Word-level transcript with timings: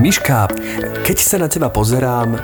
Miška, 0.00 0.48
keď 1.04 1.18
sa 1.20 1.36
na 1.36 1.44
teba 1.44 1.68
pozerám, 1.68 2.40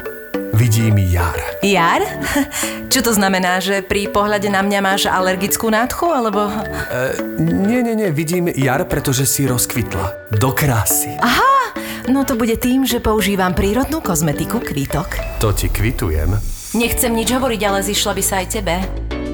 vidím 0.52 1.00
jar. 1.08 1.40
Jar? 1.64 2.04
Čo 2.92 3.00
to 3.00 3.16
znamená, 3.16 3.64
že 3.64 3.80
pri 3.80 4.12
pohľade 4.12 4.52
na 4.52 4.60
mňa 4.60 4.80
máš 4.84 5.08
alergickú 5.08 5.72
nádchu, 5.72 6.04
alebo... 6.12 6.52
E, 6.52 7.16
nie, 7.40 7.80
nie, 7.80 7.96
nie, 7.96 8.12
vidím 8.12 8.52
jar, 8.52 8.84
pretože 8.84 9.24
si 9.24 9.48
rozkvitla. 9.48 10.36
Do 10.36 10.52
krásy. 10.52 11.16
Aha, 11.16 11.80
no 12.12 12.28
to 12.28 12.36
bude 12.36 12.60
tým, 12.60 12.84
že 12.84 13.00
používam 13.00 13.56
prírodnú 13.56 14.04
kozmetiku 14.04 14.60
Kvítok. 14.60 15.40
To 15.40 15.56
ti 15.56 15.72
kvitujem. 15.72 16.36
Nechcem 16.76 17.08
nič 17.16 17.32
hovoriť, 17.32 17.60
ale 17.64 17.80
zišla 17.80 18.12
by 18.12 18.22
sa 18.22 18.44
aj 18.44 18.52
tebe. 18.52 18.84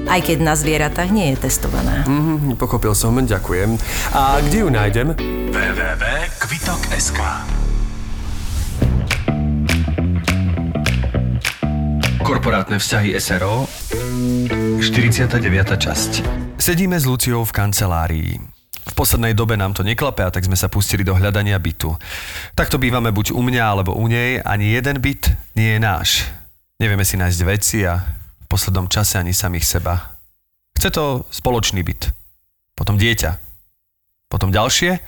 Aj 0.07 0.23
keď 0.23 0.39
na 0.39 0.55
zvieratách 0.55 1.11
nie 1.11 1.35
je 1.35 1.43
testovaná. 1.43 2.07
Mhm, 2.07 2.55
pochopil 2.55 2.95
som, 2.95 3.19
ďakujem. 3.19 3.75
A 4.15 4.39
kde 4.39 4.63
ju 4.63 4.71
nájdem? 4.71 5.11
www.kvitok.sk 5.51 7.19
Korporátne 12.23 12.79
vzťahy 12.79 13.19
SRO 13.19 13.67
49. 14.79 15.27
časť 15.75 16.11
Sedíme 16.55 16.95
s 16.95 17.03
Luciou 17.03 17.43
v 17.43 17.51
kancelárii. 17.51 18.39
V 18.87 18.93
poslednej 18.95 19.35
dobe 19.35 19.59
nám 19.59 19.75
to 19.75 19.83
neklape 19.83 20.23
a 20.23 20.31
tak 20.31 20.47
sme 20.47 20.55
sa 20.55 20.71
pustili 20.71 21.03
do 21.03 21.19
hľadania 21.19 21.59
bytu. 21.59 21.91
Takto 22.55 22.79
bývame 22.79 23.11
buď 23.11 23.35
u 23.35 23.43
mňa 23.43 23.63
alebo 23.67 23.99
u 23.99 24.07
nej, 24.07 24.39
ani 24.39 24.71
jeden 24.71 25.03
byt 25.03 25.35
nie 25.59 25.75
je 25.75 25.79
náš. 25.83 26.23
Nevieme 26.79 27.03
si 27.03 27.19
nájsť 27.19 27.41
veci 27.43 27.83
a 27.83 27.99
v 28.39 28.45
poslednom 28.47 28.87
čase 28.87 29.19
ani 29.19 29.35
samých 29.35 29.67
seba. 29.67 30.15
Chce 30.79 30.95
to 30.95 31.27
spoločný 31.27 31.83
byt. 31.83 32.07
Potom 32.71 32.95
dieťa. 32.95 33.35
Potom 34.31 34.47
ďalšie 34.47 35.03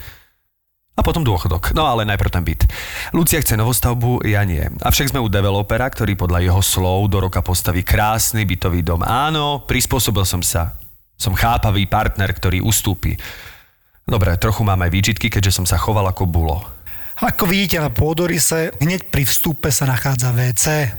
a 0.96 1.04
potom 1.04 1.28
dôchodok. 1.28 1.76
No 1.76 1.84
ale 1.84 2.08
najprv 2.08 2.32
ten 2.32 2.44
byt. 2.48 2.66
Lucia 3.12 3.44
chce 3.44 3.60
novostavbu, 3.60 4.24
ja 4.24 4.48
nie. 4.48 4.64
Avšak 4.80 5.12
sme 5.12 5.20
u 5.20 5.28
developera, 5.28 5.92
ktorý 5.92 6.16
podľa 6.16 6.40
jeho 6.48 6.62
slov 6.64 7.12
do 7.12 7.20
roka 7.20 7.44
postaví 7.44 7.84
krásny 7.84 8.48
bytový 8.48 8.80
dom. 8.80 9.04
Áno, 9.04 9.68
prispôsobil 9.68 10.24
som 10.24 10.40
sa. 10.40 10.80
Som 11.20 11.36
chápavý 11.36 11.84
partner, 11.88 12.32
ktorý 12.32 12.64
ustúpi. 12.64 13.20
Dobre, 14.08 14.40
trochu 14.40 14.64
mám 14.64 14.80
aj 14.84 14.92
výčitky, 14.92 15.28
keďže 15.28 15.62
som 15.62 15.66
sa 15.68 15.76
choval 15.76 16.08
ako 16.08 16.24
bulo. 16.28 16.64
Ako 17.20 17.48
vidíte 17.48 17.80
na 17.80 17.92
pôdorise, 17.92 18.76
hneď 18.80 19.08
pri 19.08 19.24
vstupe 19.24 19.72
sa 19.72 19.88
nachádza 19.88 20.36
WC. 20.36 20.92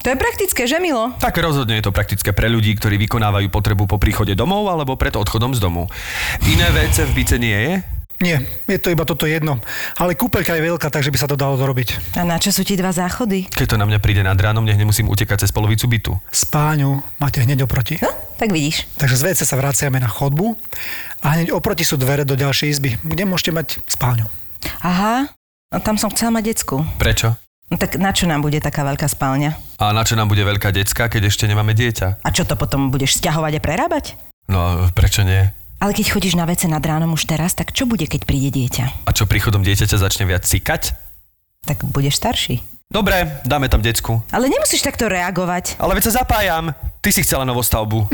To 0.00 0.08
je 0.08 0.16
praktické, 0.16 0.64
že 0.64 0.80
Milo? 0.80 1.12
Tak 1.20 1.36
rozhodne 1.44 1.76
je 1.76 1.84
to 1.84 1.92
praktické 1.92 2.32
pre 2.32 2.48
ľudí, 2.48 2.72
ktorí 2.72 2.96
vykonávajú 3.04 3.52
potrebu 3.52 3.84
po 3.84 4.00
príchode 4.00 4.32
domov 4.32 4.64
alebo 4.72 4.96
pred 4.96 5.12
odchodom 5.12 5.52
z 5.52 5.60
domu. 5.60 5.92
Iné 6.48 6.72
WC 6.72 7.04
v 7.04 7.12
byte 7.20 7.36
nie 7.36 7.52
je? 7.52 7.99
Nie, 8.20 8.44
je 8.68 8.76
to 8.76 8.92
iba 8.92 9.08
toto 9.08 9.24
jedno. 9.24 9.64
Ale 9.96 10.12
kúpeľka 10.12 10.52
je 10.52 10.68
veľká, 10.68 10.92
takže 10.92 11.08
by 11.08 11.18
sa 11.18 11.24
to 11.24 11.40
dalo 11.40 11.56
dorobiť. 11.56 12.20
A 12.20 12.28
na 12.28 12.36
čo 12.36 12.52
sú 12.52 12.60
ti 12.68 12.76
dva 12.76 12.92
záchody? 12.92 13.48
Keď 13.48 13.74
to 13.74 13.80
na 13.80 13.88
mňa 13.88 13.96
príde 13.96 14.20
nad 14.20 14.36
ránom, 14.36 14.60
nech 14.60 14.76
nemusím 14.76 15.08
utekať 15.08 15.48
cez 15.48 15.50
polovicu 15.56 15.88
bytu. 15.88 16.12
Spáňu 16.28 17.00
máte 17.16 17.40
hneď 17.40 17.64
oproti. 17.64 17.96
No, 18.04 18.12
tak 18.36 18.52
vidíš. 18.52 18.84
Takže 19.00 19.16
z 19.16 19.22
WC 19.24 19.40
sa 19.48 19.56
vraciame 19.56 20.04
na 20.04 20.08
chodbu 20.12 20.52
a 21.24 21.32
hneď 21.32 21.56
oproti 21.56 21.80
sú 21.80 21.96
dvere 21.96 22.28
do 22.28 22.36
ďalšej 22.36 22.68
izby, 22.68 23.00
kde 23.00 23.24
môžete 23.24 23.56
mať 23.56 23.68
spálňu. 23.88 24.28
Aha, 24.84 25.32
a 25.72 25.76
tam 25.80 25.96
som 25.96 26.12
chcela 26.12 26.36
mať 26.36 26.52
decku. 26.52 26.84
Prečo? 27.00 27.40
No 27.72 27.78
tak 27.78 27.96
na 27.96 28.10
čo 28.10 28.28
nám 28.28 28.42
bude 28.42 28.58
taká 28.60 28.82
veľká 28.82 29.06
spálňa? 29.08 29.80
A 29.80 29.94
na 29.96 30.02
čo 30.04 30.18
nám 30.18 30.28
bude 30.28 30.42
veľká 30.44 30.74
decka, 30.76 31.08
keď 31.08 31.32
ešte 31.32 31.48
nemáme 31.48 31.72
dieťa? 31.72 32.20
A 32.20 32.28
čo 32.34 32.44
to 32.44 32.58
potom 32.58 32.92
budeš 32.92 33.16
stiahovať 33.16 33.56
a 33.56 33.64
prerábať? 33.64 34.18
No, 34.50 34.90
prečo 34.90 35.22
nie? 35.22 35.54
Ale 35.80 35.96
keď 35.96 36.12
chodíš 36.12 36.36
na 36.36 36.44
vece 36.44 36.68
nad 36.68 36.84
ránom 36.84 37.16
už 37.16 37.24
teraz, 37.24 37.56
tak 37.56 37.72
čo 37.72 37.88
bude, 37.88 38.04
keď 38.04 38.28
príde 38.28 38.52
dieťa? 38.52 39.08
A 39.08 39.10
čo 39.16 39.24
príchodom 39.24 39.64
dieťaťa 39.64 39.96
začne 39.96 40.28
viac 40.28 40.44
cikať? 40.44 40.92
Tak 41.64 41.88
budeš 41.88 42.20
starší. 42.20 42.60
Dobre, 42.92 43.40
dáme 43.48 43.70
tam 43.72 43.80
decku. 43.80 44.20
Ale 44.28 44.52
nemusíš 44.52 44.84
takto 44.84 45.08
reagovať. 45.08 45.80
Ale 45.80 45.96
veď 45.96 46.10
sa 46.12 46.20
zapájam. 46.20 46.76
Ty 47.00 47.08
si 47.16 47.24
chcela 47.24 47.48
novostavbu. 47.48 48.12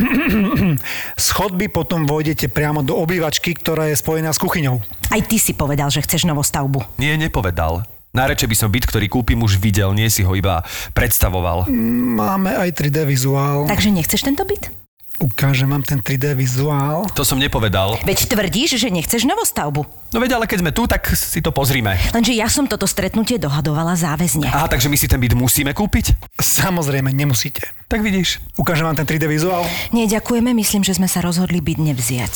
Z 1.19 1.26
chodby 1.34 1.66
potom 1.72 2.06
vojdete 2.06 2.47
priamo 2.53 2.87
do 2.87 2.94
obývačky, 2.94 3.56
ktorá 3.56 3.91
je 3.91 3.99
spojená 3.99 4.31
s 4.31 4.38
kuchyňou. 4.38 4.78
Aj 5.10 5.21
ty 5.25 5.41
si 5.41 5.56
povedal, 5.56 5.91
že 5.91 6.05
chceš 6.06 6.28
novostavbu. 6.28 6.84
Nie, 7.03 7.19
nepovedal. 7.19 7.82
Najradšej 8.12 8.49
by 8.53 8.56
som 8.56 8.69
byt, 8.69 8.84
ktorý 8.84 9.09
kúpim, 9.10 9.41
už 9.41 9.59
videl, 9.59 9.91
nie 9.97 10.06
si 10.12 10.22
ho 10.22 10.32
iba 10.37 10.60
predstavoval. 10.93 11.72
Máme 11.72 12.53
aj 12.55 12.76
3D 12.76 13.09
vizuál. 13.09 13.65
Takže 13.66 13.91
nechceš 13.91 14.28
tento 14.28 14.44
byt? 14.44 14.75
Ukážem 15.16 15.65
vám 15.72 15.81
ten 15.81 15.97
3D 16.04 16.37
vizuál. 16.37 17.09
To 17.16 17.25
som 17.25 17.41
nepovedal. 17.41 17.97
Veď 18.04 18.28
tvrdíš, 18.28 18.77
že 18.77 18.93
nechceš 18.93 19.25
novostavbu. 19.25 19.88
No 20.12 20.21
veď, 20.21 20.37
ale 20.37 20.44
keď 20.44 20.59
sme 20.60 20.72
tu, 20.77 20.84
tak 20.84 21.09
si 21.16 21.41
to 21.41 21.56
pozrime. 21.56 21.97
Lenže 22.12 22.37
ja 22.37 22.53
som 22.53 22.69
toto 22.69 22.84
stretnutie 22.84 23.41
dohadovala 23.41 23.97
záväzne. 23.97 24.44
Aha, 24.53 24.69
takže 24.69 24.93
my 24.93 24.97
si 25.00 25.09
ten 25.09 25.16
byt 25.16 25.32
musíme 25.32 25.72
kúpiť? 25.72 26.12
Samozrejme, 26.37 27.16
nemusíte. 27.16 27.65
Tak 27.88 28.05
vidíš. 28.05 28.44
Ukážem 28.60 28.84
vám 28.84 28.97
ten 28.97 29.09
3D 29.09 29.25
vizuál. 29.25 29.65
Nie, 29.97 30.05
ďakujeme, 30.05 30.53
myslím, 30.53 30.84
že 30.84 31.00
sme 31.00 31.09
sa 31.09 31.25
rozhodli 31.25 31.65
byť 31.65 31.78
nevziať. 31.81 32.34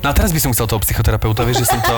No 0.00 0.08
a 0.08 0.12
teraz 0.16 0.32
by 0.32 0.40
som 0.40 0.50
chcel 0.56 0.64
toho 0.64 0.80
psychoterapeuta, 0.80 1.44
vieš, 1.44 1.68
že 1.68 1.76
som 1.76 1.80
to, 1.84 1.92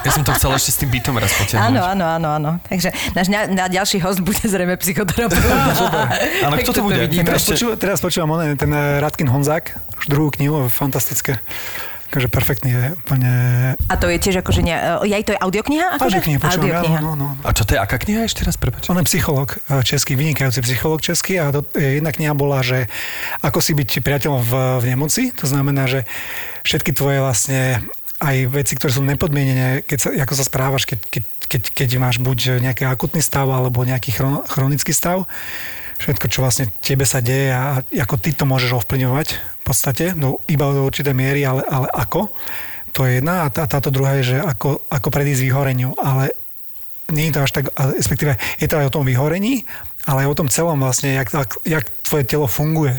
ja 0.00 0.10
som 0.10 0.24
to 0.24 0.32
chcel 0.32 0.56
ešte 0.56 0.70
s 0.72 0.76
tým 0.80 0.88
bytom 0.88 1.14
raz 1.20 1.28
potiahnuť. 1.36 1.68
Áno, 1.68 1.80
áno, 1.84 2.04
áno, 2.08 2.28
áno. 2.32 2.50
Takže 2.64 2.88
náš 3.12 3.28
na, 3.28 3.44
na 3.44 3.64
ďalší 3.68 4.00
host 4.00 4.24
bude 4.24 4.40
zrejme 4.40 4.72
psychoterapeut. 4.80 5.36
Áno, 6.48 6.56
Tak 6.56 6.64
kto 6.64 6.72
to 6.72 6.82
bude? 6.88 6.96
vidíme. 7.04 7.28
Teraz, 7.28 7.44
počúva, 7.44 7.76
teraz 7.76 7.98
počúvam 8.00 8.40
ten 8.56 8.72
eh, 8.72 9.04
Radkin 9.04 9.28
Honzák, 9.28 9.76
už 10.00 10.04
druhú 10.08 10.32
knihu, 10.32 10.72
fantastické. 10.72 11.36
Takže 12.12 12.28
perfektný 12.28 12.68
je 12.76 12.84
úplne... 12.92 13.32
A 13.88 13.94
to 13.96 14.04
je 14.12 14.20
tiež 14.20 14.44
akože... 14.44 14.60
Ne, 14.60 14.76
aj 15.00 15.24
to 15.24 15.32
je 15.32 15.40
audiokniha? 15.40 15.96
Akože? 15.96 16.20
Audioknihu 16.20 16.38
počúvam, 16.44 16.68
Audiokniha. 16.68 17.00
no, 17.00 17.12
no, 17.16 17.28
no. 17.32 17.40
A 17.40 17.56
čo 17.56 17.64
to 17.64 17.72
je, 17.72 17.80
aká 17.80 17.96
kniha 17.96 18.28
ešte 18.28 18.44
raz, 18.44 18.60
prepač? 18.60 18.92
On 18.92 19.00
je 19.00 19.08
psycholog 19.08 19.56
eh, 19.56 19.80
český, 19.80 20.12
vynikajúci 20.20 20.60
psycholog 20.60 21.00
český 21.00 21.40
a 21.40 21.48
to, 21.48 21.64
eh, 21.72 21.96
jedna 21.96 22.12
kniha 22.12 22.36
bola, 22.36 22.60
že 22.60 22.84
ako 23.40 23.64
si 23.64 23.72
byť 23.72 24.04
priateľom 24.04 24.44
v, 24.44 24.52
v 24.78 24.84
nemoci. 24.92 25.32
To 25.40 25.48
znamená, 25.48 25.88
že 25.88 26.04
všetky 26.68 26.92
tvoje 26.92 27.24
vlastne 27.24 27.80
aj 28.20 28.36
veci, 28.52 28.76
ktoré 28.76 28.92
sú 28.92 29.00
nepodmienené, 29.00 29.80
keď 29.80 29.98
sa, 29.98 30.08
ako 30.12 30.34
sa 30.36 30.44
správaš, 30.44 30.84
keď, 30.84 31.00
keď, 31.08 31.24
keď, 31.48 31.62
keď 31.72 31.88
máš 31.96 32.20
buď 32.20 32.60
nejaký 32.60 32.84
akutný 32.84 33.24
stav 33.24 33.48
alebo 33.48 33.88
nejaký 33.88 34.12
chron, 34.12 34.44
chronický 34.44 34.92
stav, 34.92 35.24
všetko, 36.02 36.26
čo 36.26 36.42
vlastne 36.42 36.66
tebe 36.82 37.06
sa 37.06 37.22
deje 37.22 37.54
a 37.54 37.80
ako 37.82 38.18
ty 38.18 38.34
to 38.34 38.42
môžeš 38.42 38.82
ovplyvňovať 38.82 39.28
v 39.38 39.62
podstate, 39.62 40.18
no, 40.18 40.42
iba 40.50 40.66
do 40.74 40.82
určitej 40.82 41.14
miery, 41.14 41.46
ale, 41.46 41.62
ale 41.62 41.86
ako. 41.94 42.34
To 42.92 43.06
je 43.08 43.22
jedna 43.22 43.46
a 43.46 43.52
tá, 43.54 43.64
táto 43.64 43.88
druhá 43.88 44.20
je, 44.20 44.36
že 44.36 44.38
ako, 44.42 44.84
ako 44.90 45.08
predísť 45.08 45.46
vyhoreniu, 45.46 45.96
ale 45.96 46.34
nie 47.14 47.30
je 47.30 47.34
to 47.38 47.44
až 47.46 47.52
tak, 47.54 47.64
respektíve 47.76 48.36
je 48.58 48.66
to 48.68 48.76
aj 48.82 48.88
o 48.90 48.94
tom 48.98 49.04
vyhorení, 49.06 49.64
ale 50.04 50.26
aj 50.26 50.30
o 50.34 50.38
tom 50.44 50.48
celom 50.50 50.76
vlastne, 50.82 51.14
jak, 51.14 51.30
jak, 51.30 51.50
jak 51.62 51.84
tvoje 52.02 52.24
telo 52.26 52.50
funguje. 52.50 52.98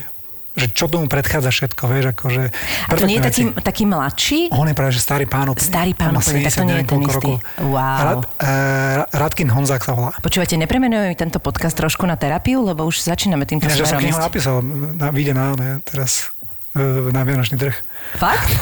Že 0.53 0.67
čo 0.69 0.85
tomu 0.85 1.09
predchádza 1.09 1.49
všetko, 1.49 1.83
vieš, 1.89 2.05
akože... 2.13 2.41
A 2.85 2.93
to 2.93 3.09
nie 3.09 3.17
je 3.17 3.25
taký, 3.25 3.43
taký 3.57 3.83
mladší? 3.89 4.53
On 4.53 4.69
je 4.69 4.77
práve, 4.77 4.93
že 4.93 5.01
starý 5.01 5.25
pán 5.25 5.49
úplne. 5.49 5.65
Starý 5.65 5.97
pán 5.97 6.13
úplne, 6.13 6.45
tak 6.45 6.53
to 6.53 6.61
70 6.61 6.69
nie 6.69 6.77
je 6.77 6.85
ten 6.85 7.01
istý. 7.01 7.13
rokov. 7.17 7.35
Wow. 7.57 7.97
Rad, 8.05 8.21
uh, 8.21 9.17
Radkin 9.17 9.49
Honzák 9.49 9.81
sa 9.81 9.97
volá. 9.97 10.13
Počúvate, 10.21 10.53
nepremenujeme 10.53 11.17
tento 11.17 11.41
podcast 11.41 11.73
trošku 11.73 12.05
na 12.05 12.21
terapiu, 12.21 12.61
lebo 12.61 12.85
už 12.85 13.01
začíname 13.01 13.49
týmto 13.49 13.65
Ja, 13.65 13.73
že 13.73 13.89
som 13.89 13.97
smerom 13.97 14.13
knihu 14.13 14.19
napísal, 14.21 14.55
na, 14.93 15.09
vyjde 15.09 15.33
na, 15.33 15.57
na, 15.57 15.69
teraz 15.81 16.29
uh, 16.77 17.09
na 17.09 17.25
Vianočný 17.25 17.57
trh. 17.57 17.73
Fakt? 18.21 18.53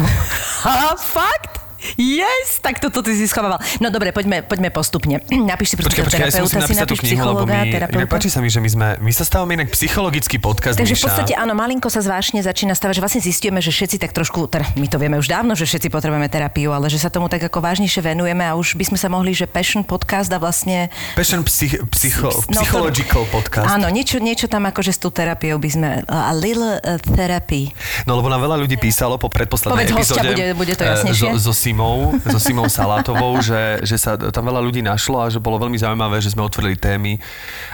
Ha, 0.63 0.95
fakt? 1.19 1.70
Yes, 1.95 2.59
tak 2.59 2.77
toto 2.77 3.01
ty 3.01 3.11
si 3.11 3.25
schovával. 3.25 3.57
No 3.77 3.87
dobre, 3.87 4.09
poďme, 4.09 4.41
poďme 4.41 4.69
postupne. 4.69 5.21
Napíš 5.51 5.73
si 5.73 5.75
Počkaj, 5.75 6.03
počkaj, 6.03 6.21
ja 6.23 6.45
si 6.45 6.45
si 6.63 6.75
napíš 6.75 6.99
knihu, 6.99 7.17
psychologa, 7.17 7.51
inak 7.59 7.89
terapeuta. 7.89 8.11
páči 8.11 8.27
sa 8.27 8.39
mi, 8.39 8.47
že 8.47 8.57
my 8.57 8.69
sme, 8.69 8.87
my 8.99 9.11
sa 9.11 9.23
stávame 9.23 9.55
inak 9.55 9.69
psychologický 9.71 10.37
podcast, 10.37 10.75
Takže 10.75 10.93
v 10.93 10.97
Miša. 10.97 11.05
podstate 11.07 11.33
áno, 11.33 11.51
malinko 11.51 11.87
sa 11.87 11.99
zvážne 11.99 12.39
začína 12.39 12.71
stavať, 12.71 12.93
že 12.93 13.01
vlastne 13.01 13.21
zistujeme, 13.21 13.59
že 13.59 13.69
všetci 13.69 13.97
tak 13.97 14.11
trošku, 14.11 14.45
teda 14.45 14.65
my 14.73 14.85
to 14.85 14.97
vieme 14.97 15.15
už 15.15 15.27
dávno, 15.27 15.51
že 15.51 15.65
všetci 15.65 15.89
potrebujeme 15.89 16.27
terapiu, 16.27 16.69
ale 16.69 16.87
že 16.87 16.97
sa 16.97 17.09
tomu 17.09 17.27
tak 17.27 17.41
ako 17.41 17.59
vážnejšie 17.59 18.01
venujeme 18.03 18.43
a 18.43 18.53
už 18.53 18.73
by 18.73 18.85
sme 18.85 18.97
sa 18.97 19.07
mohli, 19.07 19.31
že 19.31 19.45
passion 19.45 19.81
podcast 19.81 20.29
a 20.29 20.37
vlastne... 20.37 20.87
Passion 21.13 21.41
psych, 21.43 21.81
psycho, 21.91 22.29
No, 22.47 22.61
to- 22.61 22.61
psychological 22.61 23.25
podcast. 23.27 23.67
Áno, 23.67 23.89
niečo, 23.89 24.17
niečo 24.17 24.45
tam 24.45 24.63
akože 24.63 24.91
s 24.91 24.99
tou 24.99 25.09
terapiou 25.09 25.57
by 25.57 25.69
sme... 25.69 25.89
A 26.03 26.31
little 26.31 26.77
uh, 26.77 26.95
therapy. 27.11 27.73
No 28.05 28.13
lebo 28.13 28.27
nám 28.27 28.39
veľa 28.39 28.57
ľudí 28.57 28.77
písalo 28.77 29.15
po 29.15 29.27
predposlednej 29.27 29.87
Povedz 29.87 29.91
hostia, 29.93 30.21
epizóde 30.21 30.31
bude- 30.31 30.55
bude 30.55 30.73
to 30.73 30.83
eh, 30.83 30.89
jasnejšie. 30.91 31.27
so, 31.33 31.49
so 31.49 31.53
Simou, 31.71 32.11
so 32.27 32.35
Simou 32.35 32.67
Salátovou, 32.67 33.39
že, 33.39 33.79
že 33.87 33.95
sa 33.95 34.19
tam 34.19 34.43
veľa 34.43 34.59
ľudí 34.59 34.83
našlo 34.83 35.23
a 35.23 35.31
že 35.31 35.39
bolo 35.39 35.55
veľmi 35.55 35.79
zaujímavé, 35.79 36.19
že 36.19 36.35
sme 36.35 36.43
otvorili 36.43 36.75
témy, 36.75 37.15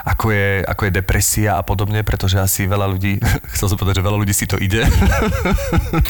ako 0.06 0.30
je, 0.30 0.62
ako 0.62 0.82
je 0.86 0.92
depresia 1.02 1.58
a 1.58 1.66
podobne, 1.66 2.06
pretože 2.06 2.38
asi 2.38 2.70
veľa 2.70 2.86
ľudí, 2.94 3.18
chcel 3.58 3.74
som 3.74 3.78
povedať, 3.82 3.98
že 3.98 4.06
veľa 4.06 4.18
ľudí 4.22 4.34
si 4.38 4.46
to 4.46 4.62
ide. 4.62 4.86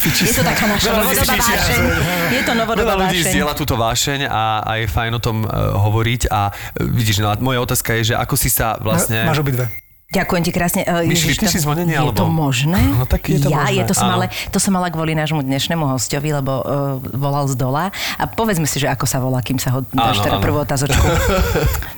Je 0.03 0.35
to 0.35 0.43
taká 0.43 0.67
naša 0.67 0.99
novodobá 0.99 1.35
vášeň. 1.39 1.79
Je 2.35 2.41
to 2.43 2.53
novodobá 2.59 2.83
Veľa 2.83 2.95
ľudí 3.07 3.19
zdieľa 3.23 3.53
túto 3.55 3.79
vášeň 3.79 4.19
a, 4.27 4.43
a 4.67 4.71
je 4.83 4.85
fajn 4.91 5.11
o 5.15 5.21
tom 5.23 5.47
uh, 5.47 5.79
hovoriť 5.79 6.21
a 6.27 6.51
uh, 6.51 6.55
vidíš, 6.83 7.23
no 7.23 7.31
a 7.31 7.39
moja 7.39 7.63
otázka 7.63 7.95
je, 8.03 8.11
že 8.11 8.15
ako 8.19 8.35
si 8.35 8.51
sa 8.51 8.75
vlastne... 8.83 9.23
Máš 9.23 9.39
obidve. 9.39 9.86
Ďakujem 10.07 10.39
ti 10.39 10.51
krásne. 10.55 10.81
E, 10.81 11.03
Myš, 11.03 11.35
Ježiš, 11.35 11.51
si 11.51 11.59
zvonenie, 11.59 11.91
Je 11.91 11.99
alebo- 11.99 12.15
to 12.15 12.31
možné? 12.31 12.79
No, 12.97 13.03
tak 13.03 13.27
je 13.27 13.43
to 13.43 13.51
ja, 13.51 13.59
možné, 13.59 13.75
Je 13.75 13.83
to 13.83 13.93
som 13.93 14.07
ale, 14.07 14.25
to 14.47 14.55
som 14.57 14.71
mala 14.71 14.87
kvôli 14.87 15.11
nášmu 15.11 15.43
dnešnému 15.43 15.83
hostovi, 15.83 16.31
lebo 16.31 16.53
uh, 16.57 16.63
volal 17.11 17.43
z 17.45 17.59
dola. 17.59 17.91
A 18.15 18.23
povedzme 18.23 18.63
si, 18.63 18.79
že 18.79 18.87
ako 18.87 19.03
sa 19.03 19.19
volá, 19.19 19.43
kým 19.43 19.59
sa 19.59 19.75
ho 19.75 19.83
dáš 19.83 20.23
teda 20.23 20.39
prvú 20.39 20.63
otázočku. 20.63 20.95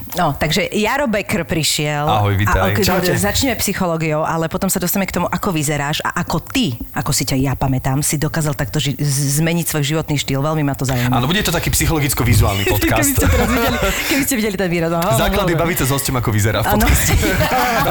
No, 0.09 0.33
takže 0.33 0.65
Jaro 0.73 1.05
Becker 1.05 1.45
prišiel. 1.45 2.01
Ahoj, 2.01 2.33
A, 2.33 2.39
vitaj. 2.41 2.59
ok, 2.73 2.77
Čaute. 2.81 3.13
Začneme 3.13 3.53
psychológiou, 3.55 4.25
ale 4.25 4.49
potom 4.49 4.65
sa 4.65 4.81
dostaneme 4.81 5.05
k 5.05 5.13
tomu, 5.13 5.29
ako 5.29 5.53
vyzeráš 5.53 6.01
a 6.01 6.25
ako 6.25 6.41
ty, 6.41 6.73
ako 6.97 7.13
si 7.13 7.29
ťa 7.29 7.37
ja 7.37 7.53
pamätám, 7.53 8.01
si 8.01 8.17
dokázal 8.17 8.57
takto 8.57 8.81
ži- 8.81 8.97
zmeniť 8.97 9.69
svoj 9.69 9.85
životný 9.85 10.17
štýl. 10.17 10.41
Veľmi 10.41 10.65
ma 10.65 10.73
to 10.73 10.81
zaujíma. 10.81 11.13
Áno, 11.13 11.29
bude 11.29 11.45
to 11.45 11.53
taký 11.53 11.69
psychologicko-vizuálny 11.69 12.65
Keby 12.65 12.73
podcast. 12.73 13.05
ste 13.05 13.21
teraz 13.21 13.47
videli, 13.47 13.77
keby 14.09 14.23
ste 14.25 14.35
videli 14.35 14.55
ten 14.57 14.69
výraz. 14.73 14.89
Áno, 14.91 15.13
Základy 15.13 15.53
baviť 15.53 15.77
sa 15.77 15.85
s 15.85 15.91
hostom, 15.93 16.17
ako 16.17 16.29
vyzerá 16.33 16.57
v 16.59 16.73
podcaste. 16.73 17.13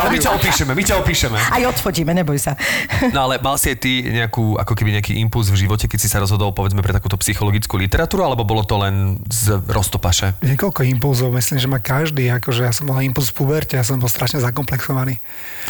Ale 0.09 0.17
my 0.17 0.25
ťa 0.25 0.33
opíšeme, 0.41 0.73
my 0.73 0.85
ťa 0.89 0.95
opíšeme. 1.05 1.37
Aj 1.37 1.63
odfotíme, 1.69 2.17
neboj 2.17 2.41
sa. 2.41 2.57
No 3.15 3.29
ale 3.29 3.41
mal 3.41 3.57
si 3.61 3.73
aj 3.73 3.79
ty 3.81 4.05
nejakú, 4.05 4.57
ako 4.57 4.73
keby 4.77 5.01
nejaký 5.01 5.17
impuls 5.21 5.49
v 5.53 5.57
živote, 5.61 5.89
keď 5.89 5.99
si 6.01 6.09
sa 6.09 6.21
rozhodol 6.21 6.53
povedzme 6.53 6.81
pre 6.85 6.93
takúto 6.93 7.17
psychologickú 7.21 7.77
literatúru, 7.81 8.25
alebo 8.25 8.45
bolo 8.45 8.65
to 8.65 8.81
len 8.81 9.21
z 9.29 9.59
roztopaše? 9.65 10.39
Niekoľko 10.45 10.87
impulzov, 10.89 11.33
myslím, 11.37 11.59
že 11.61 11.69
má 11.69 11.79
každý, 11.81 12.29
akože 12.33 12.69
ja 12.69 12.73
som 12.73 12.89
mal 12.89 13.01
impuls 13.05 13.33
v 13.33 13.43
puberte, 13.43 13.75
ja 13.77 13.85
som 13.85 14.01
bol 14.01 14.09
strašne 14.11 14.41
zakomplexovaný. 14.41 15.21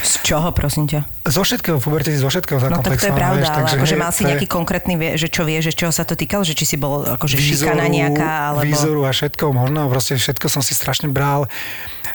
Z 0.02 0.22
čoho, 0.22 0.50
prosím 0.54 0.86
ťa? 0.86 1.06
Zo 1.26 1.42
všetkého 1.42 1.78
v 1.78 1.82
puberte 1.82 2.10
si 2.14 2.18
zo 2.20 2.30
všetkého 2.30 2.58
No 2.68 2.82
tak 2.82 2.96
to 2.98 3.06
je 3.06 3.10
zakomplexovaný. 3.10 3.18
pravda, 3.18 3.38
vieš, 3.38 3.48
ale 3.48 3.58
takže, 3.58 3.76
akože 3.78 3.94
hej, 3.94 4.02
mal 4.02 4.10
si 4.10 4.18
to 4.18 4.22
je 4.22 4.30
nejaký 4.34 4.48
konkrétny, 4.48 4.94
vie, 4.98 5.10
že 5.14 5.28
čo 5.30 5.42
vie, 5.46 5.58
že 5.62 5.72
čoho 5.72 5.92
sa 5.94 6.04
to 6.04 6.14
týkalo, 6.18 6.42
že 6.42 6.54
či 6.58 6.64
si 6.64 6.76
bol 6.76 7.06
akože 7.06 7.36
šikana 7.38 7.86
nejaká, 7.86 8.54
alebo... 8.54 8.66
výzoru 8.66 9.02
a 9.06 9.12
všetko 9.14 9.44
možno, 9.54 9.86
proste 9.88 10.18
všetko 10.18 10.46
som 10.50 10.62
si 10.64 10.74
strašne 10.74 11.08
bral. 11.08 11.46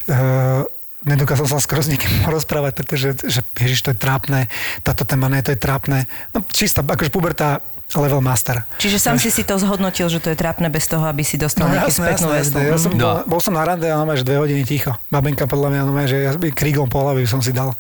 Uh, 0.04 0.68
nedokázal 1.04 1.46
som 1.48 1.60
sa 1.60 1.64
skoro 1.64 1.84
s 1.84 1.92
nikým 1.92 2.24
rozprávať, 2.36 2.72
pretože 2.76 3.08
že, 3.24 3.42
ježiš, 3.60 3.86
to 3.86 3.90
je 3.94 3.98
trápne, 4.00 4.48
táto 4.82 5.04
téma, 5.04 5.28
ne, 5.30 5.44
to 5.44 5.54
je 5.54 5.60
trápne. 5.60 6.10
No 6.32 6.44
čistá, 6.52 6.84
akože 6.84 7.12
puberta 7.12 7.62
level 7.94 8.26
master. 8.26 8.66
Čiže 8.82 8.98
sám 8.98 9.22
si 9.22 9.30
si 9.30 9.46
to 9.46 9.54
zhodnotil, 9.62 10.10
že 10.10 10.18
to 10.18 10.34
je 10.34 10.38
trápne 10.40 10.66
bez 10.74 10.90
toho, 10.90 11.06
aby 11.06 11.22
si 11.22 11.38
dostal 11.38 11.70
No 11.70 11.78
nejakú 11.78 11.94
jasné, 11.94 12.06
spätnú 12.10 12.28
väzbu. 12.34 12.58
Ja 12.58 12.78
som. 12.82 12.92
No. 12.98 12.98
bol, 12.98 13.38
bol 13.38 13.42
som 13.44 13.54
na 13.54 13.62
rande 13.62 13.86
a 13.86 14.02
že 14.18 14.26
dve 14.26 14.42
hodiny 14.42 14.66
ticho. 14.66 14.98
Babenka 15.14 15.46
podľa 15.46 15.70
mňa, 15.70 15.80
normálne, 15.86 16.10
že 16.10 16.18
ja 16.26 16.34
by 16.34 16.50
kríglom 16.50 16.90
po 16.90 17.06
hlave 17.06 17.22
by 17.22 17.30
som 17.30 17.42
si 17.44 17.54
dal. 17.54 17.78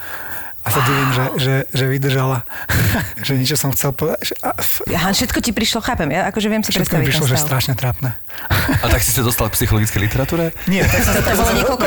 A 0.64 0.68
sa 0.72 0.80
divím, 0.88 1.12
že, 1.12 1.26
že, 1.36 1.56
že 1.76 1.86
vydržala. 1.92 2.48
že 3.28 3.36
niečo 3.36 3.60
som 3.60 3.76
chcel 3.76 3.92
povedať. 3.92 4.32
Že, 4.32 4.36
a, 4.40 4.52
f, 4.56 4.80
Aha, 4.88 5.12
všetko 5.12 5.40
ti 5.44 5.52
prišlo, 5.52 5.84
chápem, 5.84 6.08
ja 6.16 6.32
akože 6.32 6.48
viem 6.48 6.64
si 6.64 6.72
všetko 6.72 6.88
predstaviť 6.88 7.08
prišlo, 7.12 7.28
že 7.28 7.36
strašne 7.36 7.74
trápne. 7.76 8.16
A 8.80 8.86
tak 8.88 9.04
si 9.04 9.12
sa 9.12 9.28
dostal 9.28 9.52
k 9.52 9.60
psychologickej 9.60 10.00
literatúre? 10.08 10.56
Nie, 10.72 10.88
tak 10.88 11.04
sa, 11.04 11.20
To 11.20 11.36
bolo 11.36 11.52
niekoľko 11.52 11.84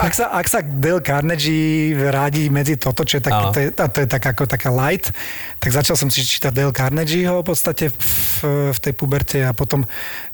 ak 0.00 0.12
sa, 0.16 0.24
ak 0.32 0.46
sa 0.48 0.58
Dale 0.64 1.04
Carnegie 1.04 1.92
radí 2.08 2.48
medzi 2.48 2.80
toto, 2.80 3.04
čo 3.04 3.20
je, 3.20 3.22
tak, 3.28 3.52
to 3.52 3.58
je, 3.60 3.68
to 3.72 3.98
je 4.04 4.08
tak 4.08 4.22
ako 4.24 4.48
taká 4.48 4.72
light, 4.72 5.12
tak 5.60 5.70
začal 5.76 6.00
som 6.00 6.08
si 6.08 6.24
čítať 6.24 6.52
Dale 6.52 6.72
Carnegieho 6.72 7.44
v 7.44 7.46
podstate 7.46 7.92
v, 7.92 8.72
v 8.72 8.78
tej 8.80 8.92
puberte 8.96 9.44
a 9.44 9.52
potom 9.52 9.84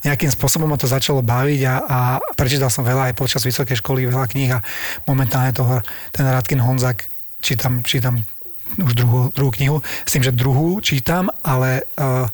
nejakým 0.06 0.31
spôsobom 0.31 0.70
ma 0.70 0.78
to 0.78 0.87
začalo 0.87 1.19
baviť 1.19 1.61
a, 1.67 1.75
a 1.82 1.99
prečítal 2.38 2.70
som 2.70 2.87
veľa 2.87 3.11
aj 3.11 3.14
počas 3.19 3.43
vysokej 3.43 3.78
školy, 3.82 4.06
veľa 4.06 4.26
kníh 4.31 4.50
a 4.55 4.62
momentálne 5.06 5.50
toho, 5.50 5.82
ten 6.14 6.26
Radkin 6.26 6.62
Honzak 6.62 7.12
čítam, 7.42 7.82
čítam 7.82 8.22
už 8.78 8.96
druhú, 8.96 9.28
druhú 9.36 9.50
knihu, 9.52 9.76
s 9.84 10.10
tým, 10.16 10.24
že 10.24 10.32
druhú 10.32 10.80
čítam, 10.80 11.28
ale 11.44 11.84
uh, 12.00 12.24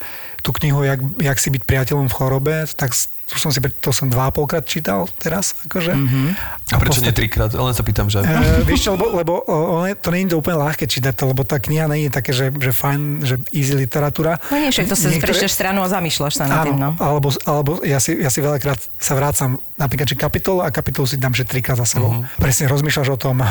tú 0.46 0.54
knihu, 0.62 0.86
jak, 0.86 1.00
jak 1.18 1.38
si 1.40 1.50
byť 1.50 1.62
priateľom 1.66 2.06
v 2.06 2.16
chorobe, 2.16 2.54
tak 2.78 2.94
tu 3.28 3.36
som 3.36 3.52
si, 3.52 3.60
to 3.60 3.92
som 3.92 4.08
dva 4.08 4.28
a 4.28 4.32
polkrát 4.32 4.64
čítal 4.64 5.04
teraz, 5.20 5.52
akože. 5.68 5.92
Mm-hmm. 5.92 6.26
A 6.72 6.76
prečo 6.80 7.04
nie 7.04 7.12
trikrát? 7.12 7.52
Len 7.52 7.76
sa 7.76 7.84
pýtam, 7.84 8.08
že... 8.08 8.24
Uh, 8.24 8.64
vieš 8.64 8.88
čo, 8.88 8.96
lebo, 8.96 9.12
lebo 9.12 9.32
o, 9.44 9.56
ono 9.78 9.84
je- 9.84 10.00
to 10.00 10.08
nie 10.08 10.24
je 10.24 10.32
to 10.32 10.40
úplne 10.40 10.56
ľahké 10.56 10.88
čítať 10.88 11.12
to, 11.12 11.28
lebo 11.28 11.44
tá 11.44 11.60
kniha 11.60 11.84
nie 11.92 12.08
je 12.08 12.12
také, 12.12 12.32
že, 12.32 12.48
že 12.56 12.72
fajn, 12.72 13.00
že 13.28 13.36
easy 13.52 13.76
literatúra. 13.76 14.40
No 14.48 14.56
nie, 14.56 14.72
však 14.72 14.88
to 14.88 14.96
sa 14.96 15.12
Niektoré- 15.12 15.36
prečítaš 15.36 15.52
stranu 15.52 15.84
a 15.84 15.88
zamýšľaš 15.92 16.32
sa 16.40 16.44
nad 16.48 16.64
Áno, 16.64 16.66
tým, 16.72 16.76
no. 16.80 16.90
alebo, 16.96 17.28
alebo 17.44 17.70
ja, 17.84 18.00
si, 18.00 18.16
ja 18.16 18.32
si 18.32 18.40
veľakrát 18.40 18.80
sa 18.96 19.12
vrácam 19.12 19.60
napríklad, 19.76 20.08
že 20.08 20.16
kapitolu 20.16 20.64
a 20.64 20.72
kapitolu 20.72 21.04
si 21.04 21.20
dám, 21.20 21.36
že 21.36 21.44
trikrát 21.44 21.76
za 21.76 21.84
sebou. 21.84 22.08
Mhm. 22.08 22.20
Uh-huh. 22.24 22.40
Presne 22.40 22.64
rozmýšľaš 22.72 23.08
o 23.12 23.18
tom, 23.20 23.44
uh, 23.44 23.48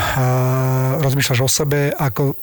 rozmýšľaš 1.06 1.40
o 1.46 1.50
sebe, 1.50 1.94
ako 1.94 2.34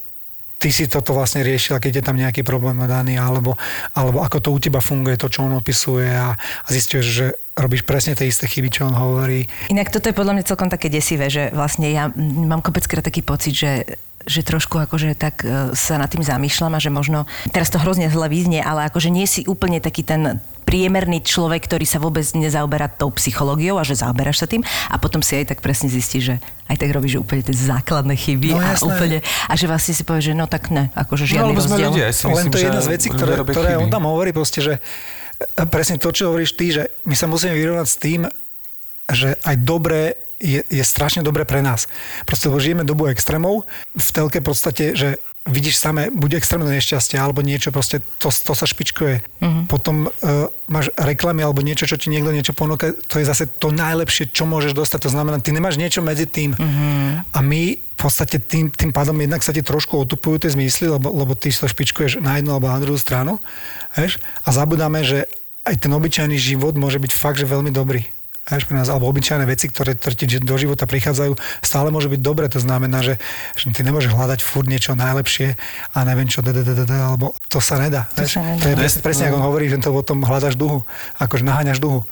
ty 0.59 0.69
si 0.71 0.87
toto 0.87 1.13
vlastne 1.13 1.43
riešil, 1.43 1.77
keď 1.77 2.01
je 2.01 2.03
tam 2.03 2.17
nejaký 2.17 2.41
problém 2.41 2.79
daný, 2.87 3.19
alebo, 3.19 3.59
alebo 3.93 4.23
ako 4.23 4.37
to 4.39 4.49
u 4.55 4.59
teba 4.59 4.79
funguje, 4.79 5.19
to, 5.19 5.27
čo 5.27 5.45
on 5.45 5.53
opisuje 5.53 6.09
a, 6.09 6.33
a 6.39 6.67
zistuješ, 6.71 7.05
že 7.05 7.25
robíš 7.55 7.87
presne 7.87 8.15
tie 8.15 8.27
isté 8.27 8.47
chyby, 8.47 8.69
čo 8.71 8.87
on 8.87 8.95
hovorí. 8.95 9.47
Inak 9.71 9.91
toto 9.91 10.11
je 10.11 10.17
podľa 10.17 10.39
mňa 10.39 10.47
celkom 10.47 10.67
také 10.71 10.91
desivé, 10.91 11.31
že 11.31 11.51
vlastne 11.55 11.87
ja 11.91 12.11
mám 12.19 12.59
kopeckrát 12.63 13.03
taký 13.03 13.23
pocit, 13.23 13.55
že 13.55 13.71
že 14.25 14.41
trošku 14.41 14.81
akože 14.81 15.13
tak 15.13 15.45
e, 15.45 15.77
sa 15.77 16.01
nad 16.01 16.09
tým 16.09 16.25
zamýšľam 16.25 16.73
a 16.73 16.81
že 16.81 16.89
možno, 16.89 17.29
teraz 17.53 17.69
to 17.69 17.77
hrozne 17.77 18.09
zle 18.09 18.25
vyznie, 18.25 18.57
ale 18.57 18.89
akože 18.89 19.13
nie 19.13 19.29
si 19.29 19.45
úplne 19.45 19.77
taký 19.77 20.01
ten 20.01 20.41
priemerný 20.65 21.21
človek, 21.21 21.63
ktorý 21.63 21.85
sa 21.85 21.97
vôbec 21.97 22.25
nezaoberá 22.27 22.89
tou 22.89 23.13
psychológiou 23.13 23.77
a 23.77 23.85
že 23.85 23.95
zaoberáš 23.95 24.41
sa 24.41 24.47
tým 24.47 24.59
a 24.65 24.95
potom 24.97 25.21
si 25.21 25.37
aj 25.37 25.53
tak 25.53 25.59
presne 25.61 25.87
zistíš, 25.87 26.23
že 26.25 26.35
aj 26.65 26.75
tak 26.75 26.89
robíš 26.89 27.15
úplne 27.17 27.39
tie 27.39 27.53
základné 27.53 28.17
chyby 28.17 28.49
No 28.51 28.59
a 28.59 28.73
jasné. 28.73 28.83
úplne, 28.83 29.17
a 29.21 29.53
že 29.53 29.65
vlastne 29.65 29.93
si 29.93 30.01
povieš, 30.01 30.25
že 30.25 30.35
no 30.35 30.45
tak 30.45 30.69
ne, 30.69 30.89
akože 30.91 31.23
No, 31.23 31.29
žiadny 31.29 31.53
sme 31.53 31.61
rozdiel. 31.69 31.89
ľudia, 31.93 32.05
ja 32.05 32.11
si 32.11 32.23
Len 32.23 32.33
myslím, 32.33 32.49
to 32.49 32.57
je 32.57 32.65
jedna 32.65 32.81
z 32.81 32.89
vecí, 32.89 33.07
ktoré, 33.07 33.33
ktoré 33.39 33.71
on 33.77 33.87
tam 33.87 34.03
hovorí, 34.03 34.29
proste, 34.31 34.59
že 34.59 34.73
e, 35.37 35.63
presne 35.63 35.95
to, 35.95 36.09
čo 36.09 36.33
hovoríš 36.33 36.57
ty, 36.57 36.73
že 36.73 36.89
my 37.05 37.13
sa 37.13 37.25
musíme 37.25 37.53
vyrovnať 37.53 37.85
s 37.85 37.97
tým, 37.97 38.21
že 39.05 39.37
aj 39.39 39.55
dobré 39.59 40.17
je, 40.39 40.61
je 40.65 40.83
strašne 40.83 41.21
dobré 41.23 41.43
pre 41.45 41.63
nás. 41.63 41.87
Proste, 42.23 42.47
lebo 42.51 42.61
žijeme 42.61 42.87
dobu 42.87 43.07
extrémov, 43.07 43.67
v 43.95 44.09
telke 44.11 44.39
v 44.43 44.47
podstate, 44.51 44.95
že 44.95 45.17
vidíš 45.45 45.77
samé, 45.77 46.09
buď 46.09 46.41
extrémne 46.41 46.65
nešťastie, 46.73 47.21
alebo 47.21 47.45
niečo, 47.45 47.69
proste 47.69 48.01
to, 48.17 48.33
to 48.33 48.53
sa 48.57 48.65
špičkuje. 48.65 49.21
Mm-hmm. 49.21 49.63
Potom 49.69 50.09
uh, 50.09 50.49
máš 50.65 50.89
reklamy, 50.97 51.45
alebo 51.45 51.61
niečo, 51.61 51.85
čo 51.85 52.01
ti 52.01 52.09
niekto 52.09 52.33
niečo 52.33 52.57
ponúka, 52.57 52.97
to 53.05 53.21
je 53.21 53.29
zase 53.29 53.45
to 53.61 53.69
najlepšie, 53.69 54.33
čo 54.33 54.49
môžeš 54.49 54.73
dostať. 54.73 55.05
To 55.05 55.13
znamená, 55.13 55.37
ty 55.37 55.53
nemáš 55.53 55.77
niečo 55.77 56.01
medzi 56.01 56.25
tým. 56.25 56.57
Mm-hmm. 56.57 57.29
A 57.29 57.39
my 57.45 57.77
v 57.77 57.97
podstate 57.97 58.41
tým, 58.41 58.73
tým 58.73 58.89
pádom 58.89 59.13
jednak 59.21 59.45
sa 59.45 59.53
ti 59.53 59.61
trošku 59.61 59.93
otupujú 60.01 60.41
tie 60.41 60.49
zmysly, 60.49 60.89
lebo, 60.89 61.13
lebo 61.13 61.37
ty 61.37 61.53
to 61.53 61.69
špičkuješ 61.69 62.25
na 62.25 62.41
jednu 62.41 62.57
alebo 62.57 62.73
na 62.73 62.81
druhú 62.81 62.97
stranu. 62.97 63.37
Vieš? 63.93 64.17
A 64.43 64.49
zabudáme, 64.49 65.05
že 65.05 65.29
aj 65.61 65.77
ten 65.77 65.93
obyčajný 65.93 66.37
život 66.41 66.73
môže 66.73 66.97
byť 66.97 67.11
fakt, 67.13 67.37
že 67.37 67.45
veľmi 67.45 67.69
dobrý. 67.69 68.05
Vieš, 68.45 68.69
pre 68.69 68.77
nás, 68.77 68.93
alebo 68.93 69.09
obyčajné 69.09 69.41
veci, 69.49 69.73
ktoré, 69.73 69.97
do 70.45 70.55
života 70.61 70.85
prichádzajú, 70.85 71.33
stále 71.65 71.89
môže 71.89 72.13
byť 72.13 72.21
dobre. 72.21 72.45
To 72.53 72.61
znamená, 72.61 73.01
že, 73.01 73.17
že 73.57 73.73
ty 73.73 73.81
nemôžeš 73.81 74.13
hľadať 74.13 74.45
furt 74.45 74.69
niečo 74.69 74.93
najlepšie 74.93 75.57
a 75.97 75.97
neviem 76.05 76.29
čo, 76.29 76.45
alebo 76.45 77.33
to 77.49 77.57
sa 77.57 77.81
nedá. 77.81 78.05
To 78.13 78.21
vieš. 78.21 78.37
sa 78.37 78.45
nedá. 78.45 78.61
to 78.61 78.67
je 78.69 78.75
presne, 78.77 78.99
presne 79.01 79.23
ako 79.33 79.41
on 79.41 79.45
hovorí, 79.49 79.65
že 79.65 79.81
to 79.81 79.89
o 79.89 80.05
tom 80.05 80.21
hľadaš 80.21 80.61
duhu, 80.61 80.85
akože 81.17 81.41
naháňaš 81.41 81.81
duhu. 81.81 82.05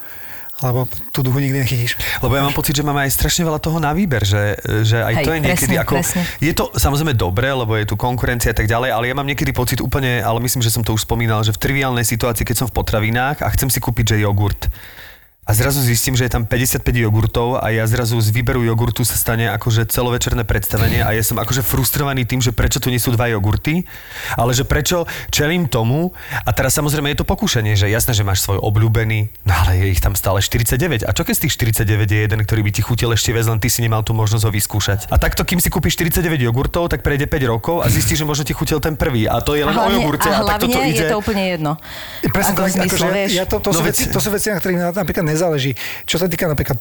Lebo 0.61 0.89
tú 1.13 1.21
duhu 1.21 1.37
nikdy 1.37 1.59
nechytíš. 1.65 1.99
Lebo 2.23 2.33
ja 2.33 2.41
mám 2.41 2.55
pocit, 2.55 2.77
že 2.77 2.85
máme 2.87 3.03
aj 3.05 3.13
strašne 3.13 3.43
veľa 3.45 3.59
toho 3.61 3.77
na 3.77 3.93
výber, 3.93 4.25
že, 4.25 4.57
že 4.85 5.05
aj 5.05 5.13
Hej, 5.19 5.25
to 5.25 5.31
je 5.33 5.39
niekedy 5.43 5.75
presne, 5.75 5.83
ako... 5.85 5.93
presne. 5.99 6.21
Je 6.39 6.53
to 6.55 6.63
samozrejme 6.73 7.13
dobré, 7.13 7.51
lebo 7.51 7.77
je 7.77 7.85
tu 7.85 7.93
konkurencia 7.99 8.53
a 8.53 8.57
tak 8.57 8.65
ďalej, 8.65 8.89
ale 8.89 9.05
ja 9.11 9.13
mám 9.17 9.27
niekedy 9.27 9.51
pocit 9.51 9.83
úplne, 9.83 10.23
ale 10.23 10.39
myslím, 10.41 10.65
že 10.65 10.71
som 10.71 10.81
to 10.81 10.95
už 10.95 11.03
spomínal, 11.03 11.43
že 11.45 11.51
v 11.51 11.59
triviálnej 11.61 12.07
situácii, 12.07 12.47
keď 12.47 12.63
som 12.63 12.67
v 12.71 12.79
potravinách 12.79 13.43
a 13.43 13.47
chcem 13.53 13.67
si 13.67 13.83
kúpiť, 13.83 14.15
že 14.15 14.23
jogurt, 14.23 14.71
a 15.43 15.51
zrazu 15.51 15.83
zistím, 15.83 16.15
že 16.15 16.23
je 16.23 16.31
tam 16.31 16.47
55 16.47 16.79
jogurtov 16.95 17.59
a 17.59 17.67
ja 17.67 17.83
zrazu 17.83 18.15
z 18.17 18.31
výberu 18.31 18.63
jogurtu 18.63 19.03
sa 19.03 19.19
stane 19.19 19.51
akože 19.51 19.91
celovečerné 19.91 20.47
predstavenie 20.47 21.03
a 21.03 21.11
ja 21.11 21.19
som 21.19 21.35
akože 21.35 21.59
frustrovaný 21.59 22.23
tým, 22.23 22.39
že 22.39 22.55
prečo 22.55 22.79
tu 22.79 22.87
nie 22.87 22.95
sú 22.95 23.11
dva 23.11 23.27
jogurty, 23.27 23.83
ale 24.39 24.55
že 24.55 24.63
prečo 24.63 25.03
čelím 25.29 25.67
tomu 25.67 26.15
a 26.47 26.49
teraz 26.55 26.79
samozrejme 26.79 27.11
je 27.11 27.19
to 27.19 27.27
pokušenie, 27.27 27.75
že 27.75 27.91
jasné, 27.91 28.15
že 28.15 28.23
máš 28.23 28.39
svoj 28.39 28.63
obľúbený, 28.63 29.43
no 29.43 29.51
ale 29.51 29.83
je 29.83 29.91
ich 29.91 29.99
tam 29.99 30.15
stále 30.15 30.39
49 30.39 31.03
a 31.03 31.11
čo 31.11 31.27
keď 31.27 31.35
z 31.35 31.41
tých 31.43 31.53
49 31.75 32.07
je 32.07 32.19
jeden, 32.23 32.39
ktorý 32.39 32.61
by 32.63 32.71
ti 32.71 32.79
chutil 32.79 33.11
ešte 33.11 33.35
viac, 33.35 33.43
len 33.51 33.59
ty 33.59 33.67
si 33.67 33.83
nemal 33.83 33.99
tú 33.99 34.15
možnosť 34.15 34.47
ho 34.47 34.51
vyskúšať. 34.51 34.99
A 35.11 35.19
takto, 35.19 35.43
kým 35.43 35.59
si 35.59 35.67
kúpiš 35.67 35.99
49 35.99 36.39
jogurtov, 36.39 36.87
tak 36.87 37.03
prejde 37.03 37.27
5 37.27 37.51
rokov 37.51 37.83
a 37.83 37.91
zistíš, 37.91 38.23
že 38.23 38.25
možno 38.25 38.47
ti 38.47 38.55
chutil 38.55 38.79
ten 38.79 38.95
prvý 38.95 39.27
a 39.27 39.43
to 39.43 39.59
je 39.59 39.67
len 39.67 39.75
o 39.75 39.91
jogurte 39.91 40.31
a 40.31 40.39
a, 40.39 40.55
takto 40.55 40.71
to 40.71 40.79
hlavne 40.79 40.95
ide. 40.95 41.03
je 41.03 41.11
to 41.11 41.19
úplne 41.19 41.43
jedno. 41.51 41.71
Presne 42.31 42.55
Ako 42.55 42.63
tak, 42.63 42.71
zmysle, 42.71 42.95
akože 42.95 43.07
ja, 43.11 43.27
ja 43.27 43.45
to, 43.45 43.59
to, 43.59 43.69
No 43.69 43.77
sú 43.77 43.83
veci, 43.83 44.03
to 44.07 44.19
sú 44.23 44.29
veci, 44.31 44.47
na 44.47 44.57
ktorých 44.63 44.79
na- 44.79 44.95
napríklad 44.95 45.25
nezáleží. 45.33 45.73
Čo 46.05 46.21
sa 46.21 46.29
týka 46.29 46.45
napríklad 46.45 46.77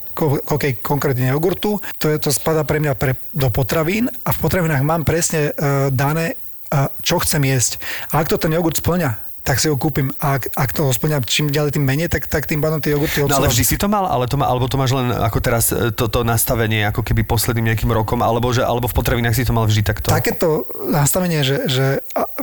okay, 0.52 0.78
konkrétne 0.78 1.32
jogurtu, 1.32 1.80
to, 1.96 2.12
je, 2.12 2.16
to 2.20 2.28
spada 2.28 2.62
pre 2.62 2.78
mňa 2.78 2.92
pre, 2.94 3.16
do 3.32 3.48
potravín 3.48 4.12
a 4.22 4.30
v 4.30 4.38
potravinách 4.38 4.84
mám 4.84 5.02
presne 5.02 5.50
uh, 5.50 5.88
dané, 5.88 6.36
uh, 6.70 6.92
čo 7.00 7.18
chcem 7.24 7.42
jesť. 7.48 7.80
A 8.12 8.20
ak 8.20 8.28
to 8.28 8.36
ten 8.36 8.52
jogurt 8.52 8.76
splňa, 8.76 9.32
tak 9.42 9.58
si 9.58 9.66
ho 9.66 9.74
kúpim. 9.74 10.14
A 10.22 10.38
ak, 10.38 10.54
ak 10.54 10.70
to 10.70 10.86
splňa 10.94 11.18
čím 11.26 11.50
ďalej 11.50 11.74
tým 11.74 11.82
menej, 11.82 12.06
tak, 12.06 12.30
tak 12.30 12.46
tým 12.46 12.62
pádom 12.62 12.78
tie 12.78 12.94
jogurty 12.94 13.26
No 13.26 13.42
ale 13.42 13.50
vždy 13.50 13.64
si 13.66 13.74
to 13.74 13.90
mal, 13.90 14.06
ale 14.06 14.30
to 14.30 14.38
má, 14.38 14.46
alebo 14.46 14.70
to 14.70 14.78
máš 14.78 14.94
len 14.94 15.10
ako 15.10 15.38
teraz 15.42 15.74
e, 15.74 15.90
toto 15.90 16.22
nastavenie, 16.22 16.86
ako 16.86 17.02
keby 17.02 17.26
posledným 17.26 17.74
nejakým 17.74 17.90
rokom, 17.90 18.22
alebo, 18.22 18.54
že, 18.54 18.62
alebo 18.62 18.86
v 18.86 18.94
potravinách 18.94 19.34
si 19.34 19.42
to 19.42 19.50
mal 19.50 19.66
vždy 19.66 19.82
takto. 19.82 20.14
Takéto 20.14 20.70
nastavenie, 20.86 21.42
že, 21.42 21.66
že, 21.66 21.86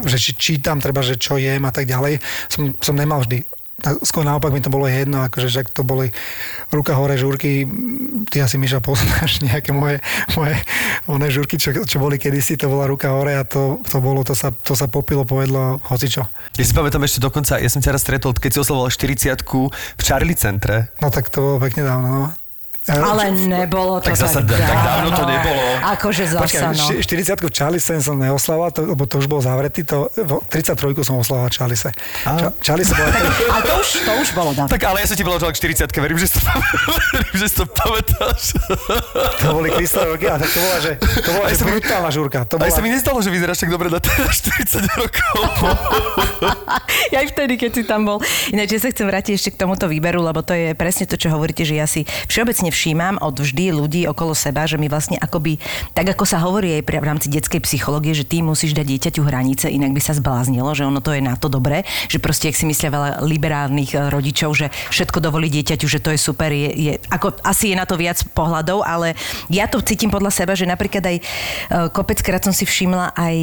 že 0.04 0.16
či 0.20 0.32
čítam, 0.36 0.76
treba, 0.76 1.00
že 1.00 1.16
čo 1.16 1.40
jem 1.40 1.64
a 1.64 1.72
tak 1.72 1.88
ďalej, 1.88 2.20
som, 2.52 2.76
som 2.84 2.92
nemal 2.92 3.24
vždy. 3.24 3.48
Skôr 4.04 4.24
naopak 4.24 4.52
mi 4.52 4.60
to 4.60 4.72
bolo 4.72 4.86
jedno, 4.86 5.24
akože 5.26 5.48
však 5.48 5.66
to 5.72 5.82
boli 5.82 6.12
ruka 6.70 6.94
hore 6.96 7.16
žúrky, 7.16 7.64
ty 8.28 8.40
asi 8.44 8.56
Miša 8.60 8.80
poznáš 8.84 9.40
nejaké 9.46 9.72
moje, 9.72 10.00
moje 10.36 10.56
one 11.08 11.28
žúrky, 11.32 11.56
čo, 11.56 11.72
čo 11.72 11.96
boli 11.98 12.20
kedysi, 12.20 12.56
to 12.60 12.68
bola 12.68 12.88
ruka 12.88 13.10
hore 13.12 13.36
a 13.36 13.44
to, 13.44 13.80
to 13.86 13.98
bolo, 13.98 14.22
to 14.22 14.36
sa, 14.36 14.52
to 14.52 14.76
sa 14.76 14.86
popilo, 14.86 15.24
povedlo 15.24 15.80
hocičo. 15.88 16.24
Ja 16.56 16.64
si 16.64 16.74
pamätám 16.76 17.04
ešte 17.04 17.20
dokonca, 17.22 17.60
ja 17.60 17.70
som 17.70 17.80
ťa 17.80 17.96
raz 17.96 18.02
stretol, 18.04 18.36
keď 18.36 18.50
si 18.56 18.58
oslavoval 18.62 18.92
40 18.92 19.44
v 19.96 20.02
Charlie 20.02 20.36
centre. 20.36 20.92
No 21.04 21.08
tak 21.12 21.28
to 21.28 21.40
bolo 21.40 21.56
pekne 21.60 21.84
dávno, 21.86 22.08
no. 22.08 22.39
Ale 22.82 23.22
nebolo 23.30 24.00
to 24.00 24.08
Tak 24.08 24.16
tak, 24.16 24.24
zasa- 24.24 24.40
tak 24.40 24.56
dávno 24.56 25.12
to 25.12 25.22
nebolo. 25.22 25.62
Akože 25.86 26.24
zasa, 26.26 26.42
Počkaj, 26.42 26.72
no. 26.72 26.84
šty- 26.88 27.36
40 27.36 27.38
v 27.38 27.50
Čalise 27.50 27.92
som 27.98 28.16
neoslával, 28.16 28.72
to, 28.72 28.82
lebo 28.84 29.04
to 29.04 29.16
už 29.16 29.26
bol 29.26 29.38
zavretý, 29.38 29.84
to, 29.84 30.08
vo- 30.18 30.40
33 30.42 30.74
som 31.00 31.14
oslával 31.14 31.46
Čalise. 31.48 31.92
Ča, 32.24 32.48
Čalise 32.58 32.90
bola... 32.90 33.12
Ale 33.12 33.62
to 33.68 33.74
už, 33.76 33.88
to 34.00 34.12
už 34.16 34.28
bolo 34.32 34.50
dávno. 34.52 34.66
Tak 34.68 34.80
ale 34.82 34.96
ja 34.98 35.06
som 35.06 35.14
ti 35.14 35.22
že 35.22 35.46
k 35.46 35.58
40 35.86 35.92
verím, 35.94 36.16
že 36.16 36.26
si 36.26 36.34
to, 36.34 36.48
verím, 37.12 37.36
že 37.40 37.46
si 37.46 37.54
to 37.54 37.64
pamätáš. 37.68 38.42
To 39.38 39.46
boli 39.52 39.68
Kristové 39.70 40.06
roky 40.08 40.26
a 40.26 40.34
tak 40.36 40.48
to 40.48 40.58
bola, 40.58 40.76
že, 40.80 40.92
to 40.96 41.30
bola, 41.30 41.44
Aj 41.44 41.50
že 41.50 41.56
sa 41.56 41.64
mi- 41.64 41.72
brutálna 41.72 42.10
žúrka. 42.10 42.38
To 42.44 42.54
Aj 42.56 42.64
bola, 42.64 42.72
sa 42.72 42.80
mi 42.80 42.88
nestalo, 42.88 43.18
že 43.18 43.28
vyzeráš 43.28 43.58
tak 43.60 43.70
dobre 43.70 43.86
na 43.86 44.00
teraz 44.00 44.40
40 44.66 44.82
rokov. 44.96 45.40
Ja 47.10 47.20
aj 47.20 47.28
vtedy, 47.30 47.54
keď 47.56 47.70
si 47.72 47.82
tam 47.84 48.02
bol. 48.02 48.18
Ináč, 48.48 48.72
ja 48.72 48.80
sa 48.80 48.88
chcem 48.88 49.04
vrátiť 49.04 49.32
ešte 49.32 49.50
k 49.52 49.60
tomuto 49.60 49.84
výberu, 49.84 50.20
lebo 50.20 50.40
to 50.40 50.52
je 50.52 50.72
presne 50.72 51.04
to, 51.04 51.14
čo 51.14 51.28
hovoríte, 51.28 51.62
že 51.62 51.74
ja 51.74 51.84
si 51.84 52.02
všeobecne 52.26 52.69
všímam 52.70 53.18
od 53.20 53.36
vždy 53.36 53.74
ľudí 53.74 54.02
okolo 54.06 54.32
seba, 54.32 54.64
že 54.64 54.78
mi 54.78 54.86
vlastne 54.86 55.18
akoby, 55.18 55.58
tak 55.92 56.14
ako 56.16 56.24
sa 56.24 56.40
hovorí 56.40 56.78
aj 56.78 56.86
v 56.86 57.06
rámci 57.06 57.28
detskej 57.28 57.60
psychológie, 57.66 58.14
že 58.16 58.24
ty 58.24 58.40
musíš 58.40 58.72
dať 58.72 58.86
dieťaťu 58.86 59.22
hranice, 59.26 59.66
inak 59.68 59.92
by 59.92 60.00
sa 60.02 60.16
zbláznilo, 60.16 60.70
že 60.72 60.86
ono 60.86 61.02
to 61.02 61.12
je 61.12 61.22
na 61.22 61.34
to 61.36 61.50
dobré, 61.50 61.84
že 62.08 62.22
proste, 62.22 62.48
ak 62.48 62.56
si 62.56 62.64
myslia 62.64 62.94
veľa 62.94 63.10
liberálnych 63.26 63.92
eh, 63.94 64.08
rodičov, 64.08 64.54
že 64.54 64.72
všetko 64.94 65.18
dovolí 65.20 65.52
dieťaťu, 65.52 65.86
že 65.86 66.00
to 66.00 66.14
je 66.14 66.18
super, 66.18 66.48
je, 66.50 66.70
je, 66.72 66.92
ako, 67.12 67.36
asi 67.44 67.74
je 67.74 67.76
na 67.76 67.84
to 67.84 67.98
viac 67.98 68.22
pohľadov, 68.32 68.86
ale 68.86 69.18
ja 69.52 69.66
to 69.66 69.82
cítim 69.82 70.08
podľa 70.08 70.32
seba, 70.32 70.54
že 70.54 70.64
napríklad 70.64 71.04
aj 71.04 71.16
eh, 71.18 71.24
kopeckrát 71.90 72.40
som 72.40 72.54
si 72.54 72.64
všimla 72.64 73.12
aj 73.18 73.36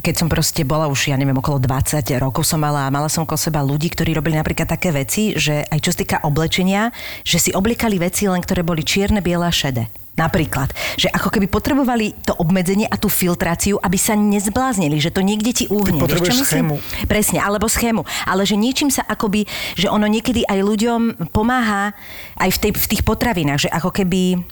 keď 0.00 0.14
som 0.24 0.28
proste 0.32 0.64
bola 0.64 0.88
už, 0.88 1.12
ja 1.12 1.20
neviem, 1.20 1.36
okolo 1.36 1.60
20 1.60 2.00
rokov 2.16 2.48
som 2.48 2.56
mala 2.56 2.88
a 2.88 2.92
mala 2.94 3.12
som 3.12 3.28
okolo 3.28 3.36
seba 3.36 3.60
ľudí, 3.60 3.92
ktorí 3.92 4.16
robili 4.16 4.40
napríklad 4.40 4.64
také 4.64 4.88
veci, 4.88 5.36
že 5.36 5.68
aj 5.68 5.78
čo 5.84 5.92
sa 5.92 6.00
týka 6.00 6.16
oblečenia, 6.24 6.88
že 7.28 7.36
si 7.36 7.50
obliekali 7.52 8.00
veci 8.00 8.24
len, 8.24 8.40
ktoré 8.40 8.64
boli 8.64 8.80
čierne, 8.80 9.20
biele 9.20 9.44
a 9.44 9.52
šedé. 9.52 9.92
Napríklad, 10.12 10.76
že 11.00 11.08
ako 11.08 11.32
keby 11.32 11.48
potrebovali 11.48 12.12
to 12.28 12.36
obmedzenie 12.36 12.84
a 12.84 13.00
tú 13.00 13.08
filtráciu, 13.08 13.80
aby 13.80 13.96
sa 13.96 14.12
nezbláznili, 14.12 15.00
že 15.00 15.08
to 15.08 15.24
niekde 15.24 15.56
ti 15.56 15.64
uhne. 15.72 15.96
Vieš, 15.96 16.04
potrebuješ 16.04 16.36
myslím? 16.36 16.44
schému. 16.44 16.76
Presne, 17.08 17.38
alebo 17.40 17.64
schému. 17.64 18.04
Ale 18.28 18.44
že 18.44 18.60
niečím 18.60 18.92
sa 18.92 19.08
akoby, 19.08 19.48
že 19.72 19.88
ono 19.88 20.04
niekedy 20.04 20.44
aj 20.44 20.58
ľuďom 20.60 21.00
pomáha 21.32 21.96
aj 22.36 22.50
v, 22.52 22.58
tej, 22.60 22.70
v 22.76 22.86
tých 22.92 23.02
potravinách, 23.08 23.60
že 23.68 23.72
ako 23.72 23.88
keby 23.88 24.44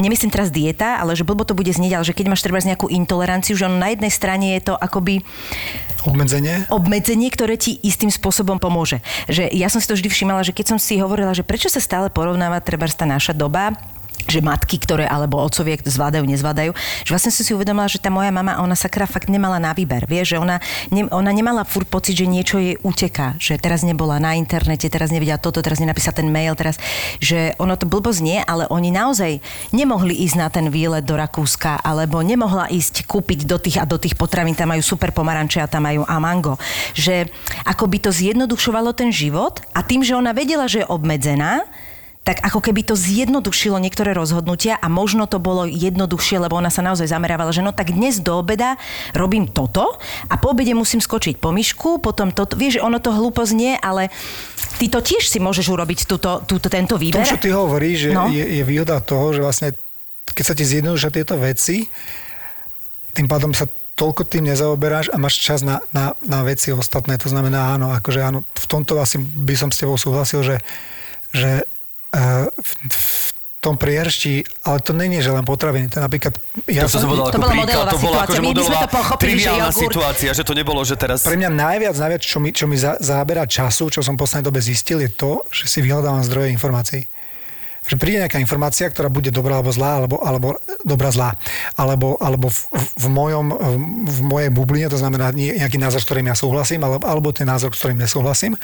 nemyslím 0.00 0.32
teraz 0.32 0.48
dieta, 0.48 1.02
ale 1.02 1.12
že 1.12 1.26
blbo 1.26 1.44
to 1.44 1.52
bude 1.52 1.68
znieť, 1.68 2.00
ale 2.00 2.04
že 2.06 2.16
keď 2.16 2.26
máš 2.32 2.44
treba 2.44 2.62
nejakú 2.62 2.88
intoleranciu, 2.88 3.58
že 3.58 3.66
ono 3.68 3.76
na 3.76 3.92
jednej 3.92 4.12
strane 4.12 4.56
je 4.56 4.72
to 4.72 4.74
akoby 4.78 5.20
Obmedzenie? 6.02 6.66
obmedzenie, 6.72 7.30
ktoré 7.30 7.54
ti 7.54 7.78
istým 7.84 8.10
spôsobom 8.10 8.58
pomôže. 8.58 8.98
Že 9.30 9.52
ja 9.54 9.70
som 9.70 9.78
si 9.78 9.86
to 9.86 9.94
vždy 9.94 10.08
všimala, 10.10 10.42
že 10.42 10.50
keď 10.54 10.74
som 10.74 10.78
si 10.80 10.98
hovorila, 10.98 11.30
že 11.30 11.46
prečo 11.46 11.70
sa 11.70 11.78
stále 11.78 12.10
porovnáva 12.10 12.58
treba 12.58 12.90
tá 12.90 13.06
naša 13.06 13.30
doba, 13.36 13.76
že 14.28 14.40
matky, 14.44 14.78
ktoré 14.78 15.04
alebo 15.06 15.40
otcovie 15.40 15.78
zvládajú, 15.82 16.24
nezvládajú, 16.24 16.70
že 17.06 17.10
vlastne 17.10 17.32
som 17.34 17.44
si 17.44 17.52
uvedomila, 17.52 17.90
že 17.90 18.02
tá 18.02 18.08
moja 18.08 18.30
mama, 18.30 18.60
ona 18.60 18.76
sa 18.76 18.90
krá 18.90 19.06
fakt 19.06 19.28
nemala 19.28 19.58
na 19.58 19.72
výber, 19.72 20.04
vie, 20.06 20.22
že 20.22 20.38
ona, 20.38 20.62
ne, 20.92 21.08
ona 21.10 21.30
nemala 21.32 21.66
furt 21.66 21.88
pocit, 21.88 22.16
že 22.18 22.26
niečo 22.28 22.60
jej 22.60 22.76
uteká, 22.80 23.36
že 23.38 23.58
teraz 23.58 23.82
nebola 23.82 24.20
na 24.22 24.34
internete, 24.38 24.86
teraz 24.92 25.10
nevedela 25.10 25.40
toto, 25.40 25.64
teraz 25.64 25.80
nenapísala 25.82 26.20
ten 26.20 26.28
mail, 26.28 26.54
teraz, 26.54 26.76
že 27.18 27.56
ono 27.58 27.74
to 27.74 27.88
blbo 27.88 28.12
znie, 28.12 28.44
ale 28.44 28.68
oni 28.68 28.92
naozaj 28.92 29.40
nemohli 29.74 30.14
ísť 30.26 30.36
na 30.36 30.48
ten 30.48 30.66
výlet 30.68 31.04
do 31.04 31.16
Rakúska, 31.16 31.80
alebo 31.80 32.20
nemohla 32.20 32.68
ísť 32.68 33.04
kúpiť 33.08 33.48
do 33.48 33.56
tých 33.58 33.80
a 33.80 33.88
do 33.88 33.96
tých 33.96 34.14
potravín, 34.14 34.56
tam 34.56 34.70
majú 34.72 34.84
super 34.84 35.10
pomaranče 35.10 35.60
a 35.62 35.70
tam 35.70 35.88
majú 35.88 36.04
a 36.06 36.16
mango. 36.20 36.54
Že 36.92 37.28
ako 37.64 37.84
by 37.88 37.98
to 38.02 38.10
zjednodušovalo 38.12 38.92
ten 38.92 39.10
život 39.10 39.64
a 39.72 39.80
tým, 39.84 40.04
že 40.04 40.16
ona 40.16 40.36
vedela, 40.36 40.68
že 40.68 40.84
je 40.84 40.90
obmedzená, 40.90 41.64
tak 42.22 42.38
ako 42.38 42.62
keby 42.62 42.86
to 42.86 42.94
zjednodušilo 42.94 43.82
niektoré 43.82 44.14
rozhodnutia 44.14 44.78
a 44.78 44.86
možno 44.86 45.26
to 45.26 45.42
bolo 45.42 45.66
jednoduchšie, 45.66 46.38
lebo 46.38 46.54
ona 46.54 46.70
sa 46.70 46.78
naozaj 46.78 47.10
zamerávala, 47.10 47.50
že 47.50 47.66
no 47.66 47.74
tak 47.74 47.90
dnes 47.90 48.22
do 48.22 48.38
obeda 48.38 48.78
robím 49.10 49.50
toto 49.50 49.98
a 50.30 50.34
po 50.38 50.54
obede 50.54 50.70
musím 50.70 51.02
skočiť 51.02 51.42
po 51.42 51.50
myšku, 51.50 51.98
potom 51.98 52.30
toto, 52.30 52.54
vieš, 52.54 52.78
ono 52.78 53.02
to 53.02 53.10
hlúpo 53.10 53.42
znie, 53.42 53.74
ale 53.82 54.06
ty 54.78 54.86
to 54.86 55.02
tiež 55.02 55.26
si 55.26 55.42
môžeš 55.42 55.66
urobiť 55.66 56.06
túto, 56.06 56.46
túto, 56.46 56.70
tento 56.70 56.94
To, 56.94 57.02
výber. 57.02 57.26
čo 57.26 57.42
ty 57.42 57.50
hovoríš, 57.50 58.06
že 58.06 58.10
No. 58.14 58.30
je, 58.30 58.46
je 58.46 58.62
výhoda 58.62 59.02
toho, 59.02 59.34
že 59.34 59.42
vlastne 59.42 59.68
keď 60.30 60.44
sa 60.46 60.54
ti 60.54 60.62
zjednodušia 60.62 61.10
tieto 61.10 61.34
veci, 61.36 61.90
tým 63.12 63.26
pádom 63.26 63.50
sa 63.50 63.66
toľko 63.92 64.24
tým 64.24 64.46
nezaoberáš 64.46 65.10
a 65.10 65.18
máš 65.18 65.42
čas 65.42 65.60
na, 65.60 65.82
na, 65.90 66.14
na 66.24 66.40
veci 66.46 66.72
ostatné. 66.72 67.18
To 67.20 67.28
znamená, 67.28 67.76
áno, 67.76 67.92
akože 67.92 68.20
áno, 68.24 68.46
v 68.46 68.66
tomto 68.70 68.96
asi 68.96 69.20
by 69.20 69.52
som 69.52 69.68
s 69.68 69.82
tebou 69.82 70.00
súhlasil, 70.00 70.40
že, 70.40 70.56
že 71.34 71.68
v, 72.12 72.72
v 72.92 73.00
tom 73.62 73.78
prieršti, 73.78 74.42
ale 74.66 74.82
to 74.82 74.90
není, 74.90 75.22
že 75.22 75.30
len 75.30 75.46
potraviny. 75.46 75.86
To 75.94 76.02
napríklad, 76.02 76.34
ja 76.66 76.82
to 76.90 76.98
som 76.98 77.06
povedal 77.06 77.30
To 77.30 77.38
ako 77.38 77.46
bola 77.46 77.54
modelová 77.62 77.92
to 77.94 77.98
bola 78.02 78.02
situácia. 78.02 78.26
akože 78.26 78.40
My 78.42 78.42
by 78.42 78.50
sme 78.50 78.58
modelová 78.58 78.82
to 78.82 78.90
pochopili, 78.90 79.38
že 79.38 79.50
jogurt- 79.54 79.78
situácia, 79.86 80.30
že 80.34 80.42
to 80.42 80.52
nebolo, 80.58 80.80
že 80.82 80.94
teraz... 80.98 81.22
Pre 81.22 81.38
mňa 81.38 81.50
najviac, 81.54 81.94
najviac, 81.94 82.22
čo 82.26 82.42
mi, 82.42 82.50
čo 82.50 82.66
mi 82.66 82.74
za, 82.74 82.98
záberá 82.98 83.46
času, 83.46 83.86
čo 83.86 84.02
som 84.02 84.18
v 84.18 84.26
poslednej 84.26 84.50
dobe 84.50 84.58
zistil, 84.58 84.98
je 84.98 85.10
to, 85.14 85.46
že 85.54 85.70
si 85.70 85.78
vyhľadávam 85.78 86.26
zdroje 86.26 86.50
informácií. 86.50 87.06
Že 87.86 87.98
príde 87.98 88.18
nejaká 88.22 88.38
informácia, 88.42 88.86
ktorá 88.90 89.06
bude 89.10 89.30
dobrá 89.30 89.62
alebo 89.62 89.70
zlá, 89.70 89.98
alebo, 89.98 90.18
alebo 90.22 90.58
dobrá 90.82 91.10
zlá. 91.14 91.34
Alebo, 91.78 92.18
alebo 92.18 92.50
v, 92.50 92.58
v, 92.98 93.06
mojom, 93.10 93.46
v, 93.50 93.74
v 94.10 94.20
mojej 94.26 94.50
bubline, 94.50 94.90
to 94.90 94.98
znamená 94.98 95.30
nie- 95.30 95.54
nejaký 95.54 95.78
názor, 95.78 96.02
s 96.02 96.06
ktorým 96.10 96.30
ja 96.30 96.34
súhlasím, 96.34 96.82
alebo, 96.82 97.02
alebo 97.06 97.30
ten 97.30 97.46
názor, 97.46 97.70
s 97.74 97.78
ktorým 97.78 97.98
nesúhlasím. 98.02 98.58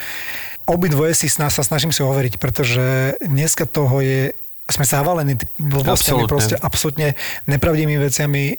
Obidvoje 0.69 1.17
si 1.17 1.33
sna, 1.33 1.49
sa 1.49 1.65
snažím 1.65 1.97
si 1.97 2.05
overiť, 2.05 2.37
pretože 2.37 3.17
dneska 3.25 3.65
toho 3.65 4.05
je 4.05 4.37
sme 4.69 4.85
zavalení 4.85 5.41
blbostiami, 5.57 6.29
proste 6.29 6.53
absolútne 6.61 7.17
nepravdivými 7.49 7.97
veciami, 7.97 8.43
e, 8.53 8.55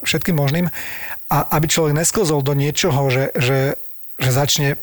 všetkým 0.00 0.32
možným. 0.32 0.72
A 1.28 1.36
aby 1.60 1.68
človek 1.68 1.92
nesklzol 1.92 2.40
do 2.40 2.56
niečoho, 2.56 3.12
že, 3.12 3.28
že, 3.36 3.76
že 4.16 4.30
začne 4.32 4.80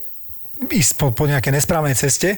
ísť 0.70 1.02
po, 1.02 1.10
po 1.10 1.26
nejakej 1.26 1.58
nesprávnej 1.58 1.98
ceste, 1.98 2.38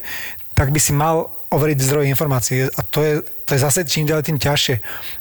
tak 0.56 0.72
by 0.72 0.80
si 0.80 0.96
mal 0.96 1.28
overiť 1.52 1.78
zdroje 1.84 2.08
informácií. 2.08 2.72
A 2.72 2.80
to 2.88 3.04
je, 3.04 3.14
to 3.44 3.50
je 3.54 3.60
zase 3.60 3.84
čím 3.92 4.08
ďalej 4.08 4.32
tým 4.32 4.40
ťažšie. 4.40 4.76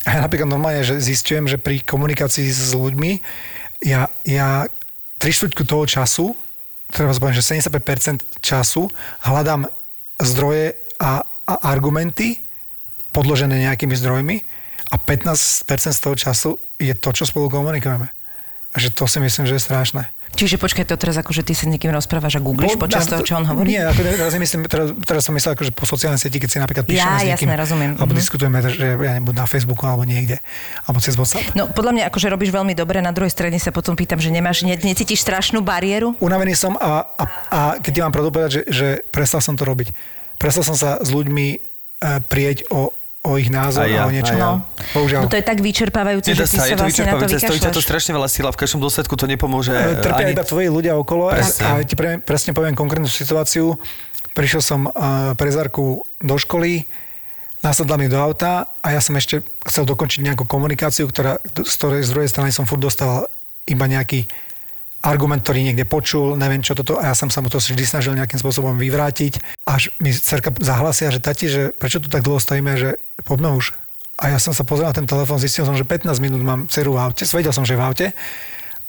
A 0.07 0.09
ja 0.15 0.19
napríklad 0.23 0.47
normálne, 0.47 0.87
že 0.87 1.03
zistujem, 1.03 1.51
že 1.51 1.59
pri 1.59 1.83
komunikácii 1.83 2.47
s 2.47 2.71
ľuďmi 2.71 3.19
ja, 3.83 4.07
ja 4.23 4.71
tri 5.19 5.35
štvrťku 5.35 5.67
toho 5.67 5.85
času, 5.91 6.39
treba 6.93 7.17
povedať, 7.17 7.41
že 7.41 7.59
75% 7.59 8.45
času 8.45 8.93
hľadám 9.25 9.67
zdroje 10.21 10.77
a, 11.01 11.25
a 11.25 11.55
argumenty 11.67 12.39
podložené 13.11 13.65
nejakými 13.65 13.97
zdrojmi 13.97 14.37
a 14.93 15.01
15% 15.01 15.65
z 15.69 16.01
toho 16.01 16.17
času 16.17 16.51
je 16.77 16.93
to, 16.93 17.11
čo 17.17 17.25
spolu 17.25 17.49
komunikujeme. 17.49 18.13
A 18.73 18.77
že 18.77 18.93
to 18.93 19.09
si 19.09 19.21
myslím, 19.21 19.49
že 19.49 19.57
je 19.57 19.67
strašné. 19.67 20.13
Čiže 20.33 20.57
počkaj 20.57 20.85
to 20.85 20.97
teraz, 20.97 21.15
akože 21.15 21.41
ty 21.41 21.53
sa 21.53 21.65
niekým 21.65 21.89
rozprávaš 21.89 22.37
a 22.37 22.41
googliš 22.41 22.75
Po- 22.75 22.85
počas 22.85 23.05
toho, 23.05 23.21
čo 23.21 23.35
on 23.35 23.45
hovorí? 23.45 23.69
Nie, 23.71 23.85
ako 23.85 24.01
teraz, 24.01 24.33
nemyslím, 24.33 24.65
teraz, 24.65 24.91
teraz 24.99 25.23
som 25.23 25.33
myslel, 25.33 25.53
akože 25.53 25.71
po 25.71 25.85
sociálnej 25.85 26.17
sieti, 26.17 26.37
keď 26.37 26.49
si 26.49 26.59
napríklad 26.59 26.85
píšeme 26.85 27.05
Ja, 27.07 27.15
s 27.15 27.25
niekým, 27.27 27.47
jasné, 27.47 27.57
rozumiem. 27.59 27.91
alebo 27.95 28.11
Mhm. 28.11 28.19
diskutujeme, 28.19 28.57
že 28.65 28.87
ja 28.91 29.13
nebuď 29.15 29.35
na 29.35 29.45
Facebooku 29.45 29.85
alebo 29.85 30.03
niekde, 30.03 30.41
alebo 30.83 30.99
cez 30.99 31.15
WhatsApp. 31.15 31.53
No 31.53 31.69
podľa 31.69 31.93
mňa 31.93 32.05
akože 32.09 32.27
robíš 32.27 32.49
veľmi 32.51 32.73
dobre, 32.73 32.99
na 32.99 33.11
druhej 33.11 33.29
strane 33.29 33.55
sa 33.57 33.69
potom 33.69 33.93
pýtam, 33.93 34.17
že 34.17 34.29
nemáš, 34.29 34.63
ne, 34.63 34.73
necítiš 34.75 35.21
strašnú 35.21 35.61
bariéru? 35.61 36.17
Unavený 36.19 36.55
som 36.55 36.75
a, 36.75 37.05
a, 37.13 37.25
a 37.47 37.59
keď 37.77 37.91
ti 37.91 38.01
mám 38.01 38.11
pravdu 38.11 38.31
povedať, 38.31 38.51
že, 38.51 38.63
že 38.67 38.87
prestal 39.07 39.39
som 39.39 39.53
to 39.53 39.63
robiť. 39.63 39.93
Prestal 40.35 40.65
som 40.65 40.75
sa 40.75 40.97
s 40.97 41.09
ľuďmi 41.09 41.47
e, 41.49 41.59
prieť 42.23 42.67
o, 42.69 42.89
o 43.23 43.39
ich 43.39 43.55
názor 43.55 43.87
Aj 43.87 43.91
ja, 43.91 44.03
a 44.03 44.11
o 44.11 44.11
niečo. 44.11 44.35
ja. 44.35 44.59
No. 44.59 44.67
Bohužiaľ. 44.99 45.21
no 45.25 45.29
to 45.31 45.39
je 45.39 45.47
tak 45.47 45.63
vyčerpávajúce, 45.63 46.35
Nedá 46.35 46.43
že 46.43 46.51
ty 46.51 46.57
sa, 46.59 46.63
sa 46.63 46.67
je 46.67 46.75
to 46.75 46.83
vlastne 46.83 47.05
na 47.07 47.15
to 47.23 47.39
stojí 47.39 47.59
ťa 47.63 47.71
to 47.71 47.83
strašne 47.83 48.13
veľa 48.19 48.29
síla, 48.29 48.51
v 48.51 48.59
každom 48.59 48.83
dôsledku 48.83 49.15
to 49.15 49.31
nepomôže 49.31 49.71
E, 49.71 50.03
Trpia 50.03 50.27
ani... 50.27 50.35
iba 50.35 50.43
tvoji 50.43 50.67
ľudia 50.67 50.99
okolo 50.99 51.31
a, 51.31 51.39
Presne. 51.39 51.63
a 51.63 51.71
ti 51.87 51.95
pre, 51.95 52.19
presne 52.19 52.51
poviem 52.51 52.75
konkrétnu 52.75 53.07
situáciu. 53.07 53.79
Prišiel 54.35 54.63
som 54.65 54.81
uh, 54.89 55.37
pre 55.39 55.53
Zarku 55.55 56.03
do 56.19 56.35
školy, 56.41 56.89
nasadla 57.63 57.95
mi 57.95 58.11
do 58.11 58.19
auta 58.19 58.67
a 58.83 58.91
ja 58.91 58.99
som 58.99 59.15
ešte 59.15 59.45
chcel 59.71 59.87
dokončiť 59.87 60.25
nejakú 60.27 60.43
komunikáciu, 60.49 61.07
ktorá, 61.07 61.39
z 61.47 61.73
ktorej 61.79 62.03
z 62.03 62.11
druhej 62.11 62.29
strany 62.33 62.51
som 62.51 62.67
furt 62.67 62.83
dostal 62.83 63.31
iba 63.71 63.87
nejaký 63.87 64.27
argument, 65.03 65.43
ktorý 65.43 65.61
niekde 65.65 65.83
počul, 65.83 66.35
neviem 66.35 66.59
čo 66.59 66.73
toto, 66.73 66.95
a 66.95 67.11
ja 67.11 67.15
som 67.15 67.27
sa 67.27 67.39
mu 67.39 67.47
to 67.47 67.59
vždy 67.59 67.83
snažil 67.83 68.15
nejakým 68.15 68.39
spôsobom 68.39 68.75
vyvrátiť. 68.77 69.43
Až 69.65 69.91
mi 69.99 70.11
cerka 70.11 70.55
zahlasia, 70.57 71.11
že 71.11 71.19
tati, 71.19 71.47
že 71.47 71.63
prečo 71.71 71.99
tu 71.99 72.07
tak 72.07 72.23
dlho 72.23 72.39
stojíme, 72.39 72.73
že 72.75 72.97
poďme 73.21 73.53
už. 73.53 73.75
A 74.15 74.31
ja 74.31 74.39
som 74.39 74.51
sa 74.51 74.63
pozrel 74.63 74.87
na 74.87 74.95
ten 74.95 75.03
telefón, 75.05 75.37
zistil 75.37 75.63
som, 75.63 75.75
že 75.75 75.83
15 75.83 76.07
minút 76.19 76.39
mám 76.41 76.65
dceru 76.65 76.95
v 76.95 77.03
aute, 77.03 77.27
vedel 77.27 77.51
som, 77.51 77.63
že 77.63 77.75
v 77.75 77.83
aute, 77.83 78.07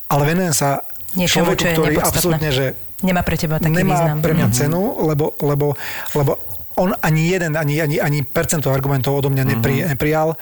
ale 0.05 0.24
venujem 0.24 0.53
sa 0.53 0.86
Niečomu, 1.13 1.53
človeku, 1.53 1.63
ktorý 1.74 1.96
absolútne, 2.00 2.50
že 2.50 2.65
Nemá 3.01 3.20
pre 3.20 3.36
teba 3.36 3.58
taký 3.58 3.74
nemá 3.74 3.98
význam. 3.98 4.17
pre 4.22 4.32
mňa 4.32 4.48
Mhm. 4.48 4.53
cenu, 4.53 4.82
lebo, 5.03 5.34
lebo, 5.39 5.74
lebo 6.13 6.32
on 6.75 6.93
ani 6.96 7.27
jeden, 7.27 7.53
ani, 7.53 7.77
ani, 7.77 7.98
ani 7.98 8.22
percento 8.22 8.70
argumentov 8.70 9.13
odo 9.15 9.27
mňa 9.27 9.43
nepri, 9.43 9.82
Mhm. 9.82 9.88
neprijal, 9.89 10.38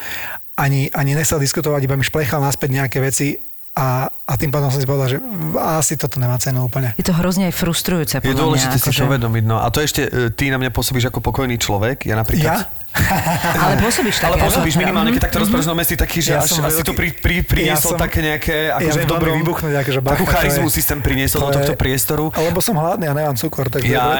ani, 0.54 0.88
ani 0.90 1.12
nechcel 1.12 1.40
diskutovať, 1.40 1.82
iba 1.82 1.96
mi 1.96 2.04
šplechal 2.04 2.38
naspäť 2.38 2.70
nejaké 2.74 3.00
veci 3.00 3.40
a, 3.72 4.12
a 4.12 4.34
tým 4.36 4.52
pádom 4.52 4.68
som 4.68 4.84
si 4.84 4.88
povedal, 4.88 5.08
že 5.08 5.18
asi 5.56 5.96
toto 5.96 6.20
nemá 6.20 6.36
cenu 6.44 6.68
úplne. 6.68 6.92
Je 7.00 7.08
to 7.08 7.16
hrozne 7.16 7.48
aj 7.48 7.56
frustrujúce. 7.56 8.20
Je 8.20 8.36
dôležité 8.36 8.76
mňa, 8.76 8.84
si 8.84 8.92
to 8.92 8.92
akože- 8.92 9.08
uvedomiť. 9.08 9.44
No. 9.48 9.64
A 9.64 9.68
to 9.72 9.80
ešte, 9.80 10.12
e, 10.12 10.28
ty 10.28 10.52
na 10.52 10.60
mňa 10.60 10.76
pôsobíš 10.76 11.08
ako 11.08 11.24
pokojný 11.24 11.56
človek. 11.56 12.04
Ja 12.04 12.20
napríklad... 12.20 12.68
Ja? 12.68 12.68
Ale 13.64 13.80
pôsobíš 13.80 14.20
tak. 14.20 14.36
Ale 14.36 14.44
pôsobíš 14.44 14.76
minimálne, 14.76 15.16
keď 15.16 15.32
takto 15.32 15.40
rozprávaš, 15.48 15.72
no 15.72 15.80
si 15.80 15.96
taký, 15.96 16.20
že 16.20 16.36
Ja 16.36 16.44
až, 16.44 16.52
som 16.52 16.68
asi 16.68 16.84
tu 16.84 16.92
pri, 16.92 17.16
pri, 17.16 17.40
priniesol 17.48 17.96
ja 17.96 17.96
som- 17.96 18.04
také 18.04 18.20
nejaké, 18.20 18.68
ja 18.68 18.84
akože 18.84 18.92
v 18.92 19.08
veľmi 19.08 19.12
dobrom, 19.16 19.36
vybuchnúť, 19.40 19.74
akože 19.80 20.00
takú 20.04 20.24
bacha, 20.28 20.28
to 20.28 20.36
charizmu 20.36 20.68
je- 20.68 20.76
si 20.76 20.82
sem 20.84 21.00
priniesol 21.00 21.40
do 21.40 21.48
to 21.48 21.52
je- 21.52 21.56
tohto 21.64 21.74
priestoru. 21.80 22.26
Lebo 22.36 22.60
som 22.60 22.76
hladný 22.76 23.08
a 23.08 23.16
nemám 23.16 23.40
cukor, 23.40 23.72
tak 23.72 23.88
Ja 23.88 24.20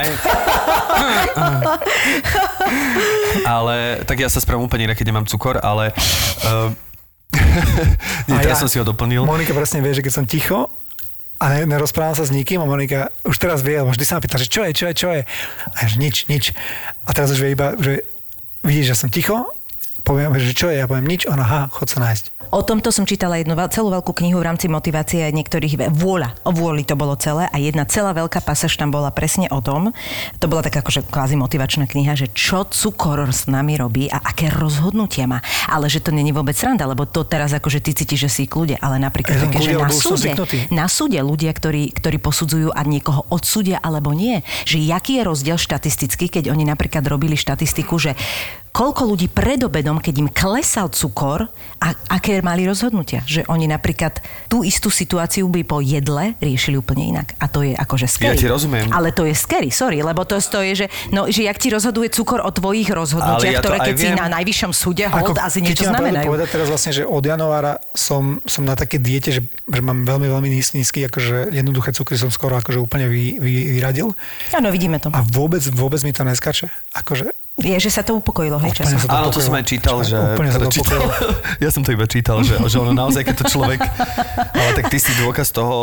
ale 3.44 4.00
tak 4.08 4.16
ja 4.24 4.28
sa 4.32 4.40
spravím 4.40 4.64
úplne 4.64 4.88
inak, 4.88 4.96
keď 4.96 5.06
nemám 5.12 5.26
cukor, 5.28 5.60
ale... 5.60 5.92
Uh, 6.40 6.72
nie, 8.28 8.36
teraz 8.38 8.58
ja- 8.58 8.62
som 8.62 8.68
si 8.70 8.76
ho 8.80 8.84
doplnil. 8.84 9.24
Monika 9.24 9.52
presne 9.56 9.80
vie, 9.80 9.92
že 9.92 10.04
keď 10.04 10.12
som 10.12 10.24
ticho 10.28 10.68
a 11.42 11.44
ne, 11.50 11.66
nerozprávam 11.66 12.14
sa 12.14 12.22
s 12.22 12.30
nikým 12.30 12.62
a 12.62 12.66
Monika 12.68 13.10
už 13.26 13.36
teraz 13.36 13.66
vie, 13.66 13.74
lebo 13.74 13.90
vždy 13.90 14.04
sa 14.06 14.16
ma 14.18 14.22
pýta, 14.22 14.38
že 14.38 14.46
čo 14.46 14.62
je, 14.62 14.70
čo 14.70 14.84
je, 14.88 14.94
čo 14.94 15.08
je. 15.10 15.22
A 15.74 15.76
ja, 15.82 15.86
že 15.90 15.98
nič, 15.98 16.30
nič. 16.30 16.54
A 17.04 17.10
teraz 17.10 17.34
už 17.34 17.42
vie 17.42 17.58
iba, 17.58 17.74
že 17.82 18.06
vidíš, 18.62 18.94
že 18.94 18.96
som 18.96 19.08
ticho, 19.10 19.50
poviem, 20.06 20.30
že 20.38 20.54
čo 20.54 20.70
je, 20.70 20.78
ja 20.78 20.86
poviem 20.86 21.06
nič, 21.06 21.26
ona, 21.26 21.42
aha, 21.42 21.60
chod 21.74 21.90
sa 21.90 21.98
nájsť. 21.98 22.31
O 22.52 22.60
tomto 22.60 22.92
som 22.92 23.08
čítala 23.08 23.40
jednu 23.40 23.56
celú 23.72 23.88
veľkú 23.88 24.12
knihu 24.12 24.36
v 24.36 24.44
rámci 24.44 24.68
motivácie 24.68 25.24
niektorých 25.32 25.88
vôľa. 25.88 26.36
O 26.44 26.52
vôli 26.52 26.84
to 26.84 26.92
bolo 27.00 27.16
celé 27.16 27.48
a 27.48 27.56
jedna 27.56 27.88
celá 27.88 28.12
veľká 28.12 28.44
pasáž 28.44 28.76
tam 28.76 28.92
bola 28.92 29.08
presne 29.08 29.48
o 29.48 29.64
tom. 29.64 29.96
To 30.36 30.46
bola 30.52 30.60
taká 30.60 30.84
akože 30.84 31.08
kvázi 31.08 31.40
motivačná 31.40 31.88
kniha, 31.88 32.12
že 32.12 32.28
čo 32.36 32.68
cukor 32.68 33.24
s 33.24 33.48
nami 33.48 33.80
robí 33.80 34.12
a 34.12 34.20
aké 34.20 34.52
rozhodnutia 34.52 35.24
má. 35.24 35.40
Ale 35.64 35.88
že 35.88 36.04
to 36.04 36.12
není 36.12 36.28
vôbec 36.28 36.52
sranda, 36.52 36.84
lebo 36.84 37.08
to 37.08 37.24
teraz 37.24 37.56
akože 37.56 37.80
ty 37.80 37.96
cítiš, 37.96 38.28
že 38.28 38.30
si 38.30 38.42
kľude, 38.44 38.76
ale 38.84 39.00
napríklad 39.00 39.40
Ja 39.40 39.48
také, 39.48 39.58
že 39.64 39.72
na 39.72 39.88
súde, 39.88 40.30
na 40.68 40.86
súde 40.92 41.24
ľudia, 41.24 41.56
ktorí, 41.56 41.88
ktorí 41.88 42.20
posudzujú 42.20 42.68
a 42.68 42.84
niekoho 42.84 43.24
odsúdia 43.32 43.80
alebo 43.80 44.12
nie. 44.12 44.44
Že 44.68 44.92
jaký 44.92 45.12
je 45.16 45.22
rozdiel 45.24 45.56
štatisticky, 45.56 46.28
keď 46.28 46.52
oni 46.52 46.68
napríklad 46.68 47.00
robili 47.08 47.32
štatistiku, 47.32 47.96
že 47.96 48.12
koľko 48.72 49.04
ľudí 49.04 49.28
pred 49.28 49.60
obedom, 49.60 50.00
keď 50.00 50.14
im 50.24 50.28
klesal 50.32 50.88
cukor, 50.88 51.52
a 51.82 51.98
aké 52.14 52.38
mali 52.40 52.62
rozhodnutia. 52.62 53.26
Že 53.26 53.50
oni 53.50 53.66
napríklad 53.66 54.22
tú 54.46 54.62
istú 54.62 54.86
situáciu 54.86 55.50
by 55.50 55.66
po 55.66 55.82
jedle 55.82 56.38
riešili 56.38 56.78
úplne 56.78 57.10
inak. 57.10 57.34
A 57.42 57.50
to 57.50 57.66
je 57.66 57.74
akože 57.74 58.06
scary. 58.06 58.38
Ja 58.38 58.38
ti 58.38 58.46
rozumiem. 58.46 58.86
Ale 58.94 59.10
to 59.10 59.26
je 59.26 59.34
scary, 59.34 59.74
sorry, 59.74 59.98
lebo 59.98 60.22
to, 60.22 60.38
to 60.38 60.62
je, 60.62 60.86
že, 60.86 60.86
no, 61.10 61.26
že 61.26 61.42
jak 61.42 61.58
ti 61.58 61.74
rozhoduje 61.74 62.14
cukor 62.14 62.38
o 62.46 62.50
tvojich 62.54 62.86
rozhodnutiach, 62.86 63.42
Ale 63.42 63.58
ja 63.58 63.60
to 63.60 63.74
ktoré 63.74 63.78
keď 63.82 63.94
si 63.98 64.08
viem. 64.08 64.14
na 64.14 64.26
najvyššom 64.30 64.72
súde 64.72 65.04
hold 65.10 65.36
asi 65.42 65.58
keď 65.58 65.66
niečo 65.66 65.84
znamenajú. 65.90 66.26
povedať 66.30 66.48
teraz 66.54 66.68
vlastne, 66.70 66.92
že 66.94 67.02
od 67.02 67.24
januára 67.26 67.82
som, 67.98 68.38
som 68.46 68.62
na 68.62 68.78
také 68.78 69.02
diete, 69.02 69.34
že, 69.34 69.42
že 69.50 69.80
mám 69.82 70.06
veľmi, 70.06 70.30
veľmi 70.30 70.48
nízky, 70.54 70.78
nízky 70.78 71.02
akože 71.10 71.50
jednoduché 71.50 71.90
cukry 71.90 72.14
som 72.14 72.30
skoro 72.30 72.54
akože 72.62 72.78
úplne 72.78 73.10
vy, 73.10 73.42
vy, 73.42 73.74
vyradil 73.74 74.14
Áno, 74.54 74.70
vidíme 74.70 75.02
to. 75.02 75.10
a 75.10 75.20
vôbec, 75.26 75.66
vôbec 75.74 75.98
mi 76.06 76.14
to 76.14 76.22
neskače. 76.22 76.70
Akože 76.94 77.41
Je, 77.60 77.76
že 77.76 77.92
sa 77.92 78.00
to 78.00 78.16
upokojilo, 78.16 78.56
hej, 78.64 78.72
časom. 78.72 78.96
sa 78.96 79.04
to 79.04 79.12
Áno, 79.12 79.28
to 79.28 79.36
som 79.36 79.52
aj 79.52 79.68
čítal, 79.68 80.00
že... 80.00 80.16
Úplne 80.16 80.50
sa 80.50 80.56
teda 80.56 80.66
to 80.66 80.72
čítal, 80.72 81.02
ja 81.68 81.68
som 81.68 81.84
to 81.84 81.92
iba 81.92 82.08
čítal, 82.08 82.40
že, 82.40 82.56
že 82.56 82.76
ono 82.80 82.96
naozaj, 82.96 83.28
keď 83.28 83.36
to 83.44 83.46
človek... 83.52 83.78
Ale 84.56 84.70
tak 84.72 84.88
ty 84.88 84.96
si 84.96 85.12
dôkaz 85.20 85.52
toho, 85.52 85.76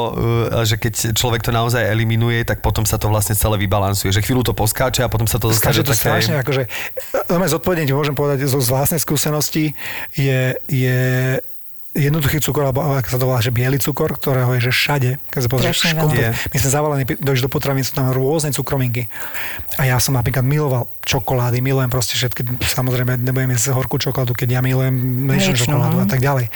uh, 0.49 0.65
že 0.65 0.81
keď 0.81 1.13
človek 1.13 1.45
to 1.45 1.53
naozaj 1.53 1.85
eliminuje, 1.85 2.41
tak 2.41 2.65
potom 2.65 2.89
sa 2.89 2.97
to 2.97 3.05
vlastne 3.05 3.37
celé 3.37 3.61
vybalansuje. 3.61 4.09
Že 4.09 4.25
chvíľu 4.25 4.41
to 4.49 4.57
poskáče 4.57 5.05
a 5.05 5.13
potom 5.13 5.29
sa 5.29 5.37
to 5.37 5.53
Skáže 5.53 5.85
do 5.85 5.93
to 5.93 5.93
strašne, 5.93 6.41
akože, 6.41 6.65
no 7.29 7.37
zodpovedne 7.37 7.85
ti 7.85 7.93
môžem 7.93 8.17
povedať 8.17 8.49
zo 8.49 8.57
z 8.57 8.69
vlastnej 8.73 8.97
skúsenosti, 8.97 9.77
je, 10.17 10.57
je 10.65 10.97
jednoduchý 11.93 12.37
cukor, 12.41 12.69
alebo 12.69 12.85
ako 12.85 13.09
sa 13.09 13.17
to 13.17 13.25
volá, 13.25 13.41
že 13.41 13.49
biely 13.49 13.81
cukor, 13.81 14.13
ktorého 14.13 14.53
je 14.57 14.69
že 14.69 14.71
všade, 14.73 15.11
keď 15.29 15.41
sa 15.41 15.49
pozrieš 15.49 15.77
školu, 15.89 16.11
my 16.53 16.57
sme 16.57 16.69
zavalení, 16.69 17.03
dojdeš 17.17 17.45
do 17.45 17.51
potravín, 17.51 17.81
sú 17.81 17.97
tam 17.97 18.13
rôzne 18.13 18.53
cukrovinky. 18.53 19.09
A 19.81 19.89
ja 19.89 19.97
som 19.97 20.13
napríklad 20.13 20.45
miloval 20.45 20.85
čokolády, 21.09 21.57
milujem 21.65 21.89
proste 21.89 22.13
všetky, 22.13 22.61
samozrejme 22.61 23.17
nebudem 23.17 23.49
jesť 23.57 23.73
horkú 23.73 23.97
čokoládu, 23.97 24.37
keď 24.37 24.59
ja 24.59 24.61
milujem 24.61 24.93
mliečnú 25.25 25.57
čokoládu 25.57 25.97
a 25.97 26.05
mhm. 26.05 26.11
tak 26.13 26.21
ďalej. 26.21 26.53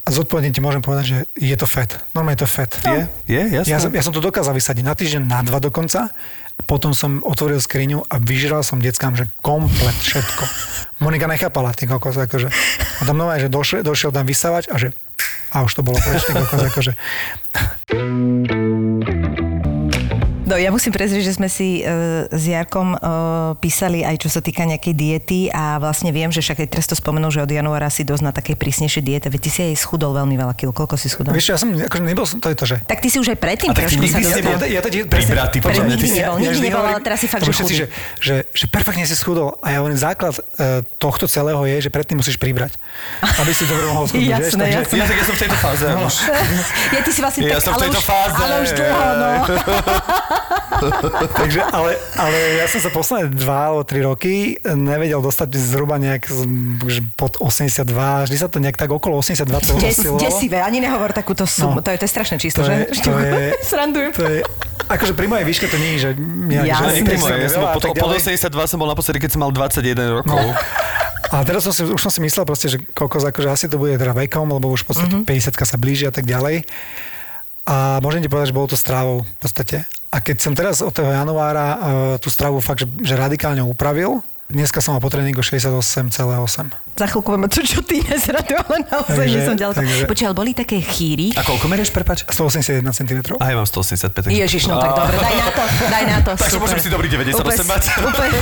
A 0.00 0.08
zodpovedne 0.08 0.48
ti 0.56 0.64
môžem 0.64 0.80
povedať, 0.80 1.04
že 1.04 1.18
je 1.36 1.52
to 1.60 1.68
fet. 1.68 2.00
Normálne 2.16 2.40
je 2.40 2.42
to 2.42 2.48
fet. 2.48 2.72
Je? 2.80 3.04
Je? 3.28 3.42
Jasné. 3.60 3.68
Ja 3.68 3.78
som, 3.78 3.90
ja 3.92 4.00
som 4.00 4.16
to 4.16 4.24
dokázal 4.24 4.56
vysadiť 4.56 4.80
na 4.80 4.96
týždeň, 4.96 5.22
na 5.28 5.44
dva 5.44 5.60
dokonca. 5.60 6.08
Potom 6.64 6.96
som 6.96 7.20
otvoril 7.20 7.60
skriňu 7.60 8.08
a 8.08 8.16
vyžral 8.16 8.64
som 8.64 8.80
deckám, 8.80 9.16
že 9.16 9.28
komplet 9.44 9.96
všetko. 10.00 10.44
Monika 11.04 11.28
nechápala, 11.28 11.76
ty 11.76 11.84
kokos, 11.84 12.16
akože. 12.16 12.48
A 13.00 13.02
tam 13.04 13.20
nové, 13.20 13.36
že 13.40 13.52
došiel, 13.52 13.84
došiel 13.84 14.12
tam 14.12 14.24
vysávať 14.24 14.72
a 14.72 14.80
že 14.80 14.96
a 15.50 15.66
už 15.66 15.74
to 15.74 15.82
bolo 15.82 15.98
preč, 15.98 16.22
ty 16.24 16.32
kokos, 16.32 16.62
akože. 16.72 16.92
No 20.50 20.58
ja 20.58 20.74
musím 20.74 20.90
prezrieť, 20.90 21.30
že 21.30 21.38
sme 21.38 21.46
si 21.46 21.78
e, 21.78 21.86
s 22.26 22.42
Jarkom 22.44 22.88
e, 22.90 22.98
písali 23.56 24.02
aj 24.02 24.18
čo 24.18 24.26
sa 24.26 24.42
týka 24.42 24.66
nejakej 24.66 24.92
diety 24.92 25.40
a 25.46 25.78
vlastne 25.78 26.10
viem, 26.10 26.26
že 26.26 26.42
však 26.42 26.66
aj 26.66 26.68
teraz 26.68 26.90
to 26.90 26.98
spomenul, 26.98 27.30
že 27.30 27.38
od 27.38 27.46
januára 27.46 27.86
si 27.86 28.02
dosť 28.02 28.18
na 28.20 28.32
takej 28.34 28.58
prísnejšej 28.58 28.98
diete. 29.00 29.26
Veď 29.30 29.40
ty 29.40 29.48
si 29.48 29.60
aj 29.62 29.78
schudol 29.78 30.10
veľmi 30.10 30.34
veľa 30.34 30.58
kil. 30.58 30.74
Koľko 30.74 30.98
si 30.98 31.06
schudol? 31.06 31.30
Vieš 31.30 31.46
ja 31.46 31.56
som, 31.56 31.70
akože 31.70 32.02
nebol 32.02 32.26
som, 32.26 32.42
to 32.42 32.50
je 32.50 32.56
to, 32.58 32.66
že 32.66 32.76
Tak 32.82 32.98
ty 32.98 33.06
si 33.06 33.22
už 33.22 33.30
aj 33.30 33.38
predtým 33.38 33.70
trošku 33.70 34.02
sa 34.02 34.18
dostal. 34.18 34.42
ja, 34.42 34.58
ja, 34.58 34.80
ja, 34.82 35.04
Pribratý, 35.06 35.56
podľa 35.62 35.82
mňa, 35.86 35.96
ty 35.96 36.06
si- 36.10 36.18
nebol, 36.18 36.36
nikdy 36.42 36.58
nebol, 36.66 36.82
ale 36.82 36.98
teraz 36.98 37.18
si 37.22 37.28
fakt, 37.30 37.46
že 37.46 37.54
chudý. 37.54 37.74
že, 37.76 37.86
že, 38.18 38.34
že 38.50 38.64
perfektne 38.66 39.06
si 39.06 39.14
schudol. 39.14 39.54
A 39.62 39.70
ja 39.70 39.78
hovorím, 39.78 40.02
základ 40.02 40.34
e, 40.34 40.82
tohto 40.98 41.30
celého 41.30 41.62
je, 41.64 41.86
že 41.86 41.90
predtým 41.94 42.18
musíš 42.18 42.42
pribrať. 42.42 42.74
Aby 43.22 43.54
si 43.54 43.70
dobre 43.70 43.86
mohol 43.86 44.10
schudnúť. 44.10 44.26
vieš, 44.26 44.50
Jasné, 44.50 44.62
takže- 44.66 44.78
jasné. 44.82 44.96
Ja, 44.98 45.04
tak 45.06 45.16
ja 45.16 45.24
som 45.24 45.34
v 45.36 45.40
tejto 45.46 45.58
fáze 45.62 45.84
už. 45.86 46.14
Ja 46.96 47.00
ty 47.06 47.10
si 47.14 47.20
vlastne 47.22 47.40
Ja 47.46 47.54
tak, 47.54 47.62
som 47.62 47.70
v 47.70 47.76
ale 47.78 47.82
tejto 47.86 48.00
už, 48.00 48.06
fáze. 48.10 48.34
ale 48.34 48.54
už 48.58 48.70
dlho, 48.74 48.98
no. 49.14 49.30
Takže, 51.40 51.60
ale, 51.62 51.90
ale 52.14 52.36
ja 52.56 52.66
som 52.66 52.78
sa 52.78 52.88
posledné 52.88 53.32
dva 53.34 53.68
alebo 53.68 53.82
tri 53.82 54.00
roky 54.00 54.34
nevedel 54.64 55.18
dostať 55.18 55.52
zhruba 55.52 55.96
nejak 55.96 56.30
že 56.82 57.00
pod 57.14 57.36
82, 57.36 57.84
vždy 58.24 58.36
sa 58.36 58.46
to 58.46 58.58
nejak 58.58 58.74
tak 58.74 58.88
okolo 58.88 59.18
82 59.18 59.44
to 59.60 59.72
Des, 59.76 59.98
desivé, 60.18 60.58
ani 60.58 60.78
nehovor 60.78 61.10
takúto 61.10 61.44
sumu. 61.44 61.78
No. 61.78 61.82
To, 61.82 61.90
je, 61.90 61.96
to 61.96 62.04
je 62.04 62.10
strašné 62.10 62.36
číslo, 62.38 62.62
To 62.62 62.66
že? 62.66 62.74
je- 62.88 63.02
to 63.02 63.10
je- 63.20 63.52
Srandujem. 63.60 64.10
To 64.12 64.24
je, 64.24 64.38
akože 64.86 65.12
pri 65.12 65.26
mojej 65.26 65.44
výške 65.44 65.66
to 65.66 65.76
nie 65.76 65.92
je, 65.94 66.00
že... 66.00 66.10
Nejak, 66.16 66.66
Jasné. 66.66 66.90
že 66.90 67.02
pri 67.04 67.18
mojej, 67.18 67.38
ja 67.38 67.48
som 67.48 67.60
pod, 67.70 67.82
tak 67.82 67.90
pod 67.92 67.98
ďalej. 68.10 68.40
82 68.40 68.70
som 68.70 68.78
bol 68.78 68.88
naposledy, 68.88 69.18
keď 69.18 69.30
som 69.30 69.40
mal 69.40 69.50
21 69.52 70.16
rokov. 70.16 70.40
A 71.30 71.46
teraz 71.46 71.62
som 71.62 71.70
si, 71.70 71.86
už 71.86 72.00
som 72.00 72.10
si 72.10 72.18
myslel 72.20 72.42
proste, 72.42 72.66
že 72.66 72.82
kokos, 72.90 73.22
akože 73.22 73.48
asi 73.48 73.66
to 73.66 73.78
bude 73.78 73.94
teda 73.94 74.10
vekom, 74.10 74.50
lebo 74.50 74.66
už 74.66 74.82
v 74.82 74.86
podstate 74.88 75.14
Mhm. 75.14 75.22
mm-hmm. 75.22 75.54
50 75.54 75.70
sa 75.70 75.76
blíži 75.76 76.04
a 76.06 76.12
tak 76.12 76.24
ďalej. 76.24 76.66
A 77.68 78.00
môžem 78.00 78.24
ti 78.24 78.28
povedať, 78.30 78.50
že 78.50 78.56
bolo 78.56 78.70
to 78.70 78.78
strávou 78.78 79.22
v 79.22 79.36
podstate. 79.38 79.84
A 80.10 80.18
keď 80.18 80.36
som 80.42 80.52
teraz 80.56 80.82
od 80.82 80.90
toho 80.90 81.12
januára 81.12 81.66
uh, 81.66 81.78
tú 82.18 82.32
stravu 82.32 82.58
fakt, 82.58 82.82
že, 82.82 82.88
že 83.04 83.14
radikálne 83.14 83.62
upravil, 83.62 84.24
dneska 84.50 84.78
som 84.78 84.92
mal 84.92 85.00
po 85.00 85.08
tréningu 85.08 85.40
68,8. 85.40 86.68
Za 86.92 87.06
chvíľku 87.06 87.32
budeme 87.32 87.48
to, 87.48 87.62
čo 87.62 87.80
ty 87.80 88.02
nezradu, 88.02 88.60
ale 88.60 88.84
naozaj 88.84 89.16
Takže- 89.16 89.32
nie 89.32 89.40
som 89.40 89.56
ďaleko. 89.56 89.78
takže- 89.78 90.04
Počkaj, 90.04 90.34
boli 90.36 90.52
také 90.52 90.76
chýry. 90.82 91.32
A 91.32 91.40
koľko 91.40 91.64
merieš, 91.64 91.90
prepač? 91.90 92.26
181 92.28 92.92
cm. 92.92 93.40
A 93.40 93.44
ja 93.46 93.56
mám 93.56 93.64
185. 93.64 94.28
takže- 94.28 94.36
Ježiš, 94.36 94.68
no 94.68 94.76
tak 94.76 94.92
dobre, 94.92 95.16
daj 95.16 95.34
na 95.34 95.48
to, 95.48 95.62
daj 95.88 96.04
na 96.04 96.18
to. 96.20 96.30
Takže 96.42 96.58
môžem 96.58 96.78
si 96.78 96.88
dobrý 96.90 97.08
98 97.08 97.40
Úplne- 97.40 97.64
mať. 97.64 97.82
Úplne. 98.04 98.38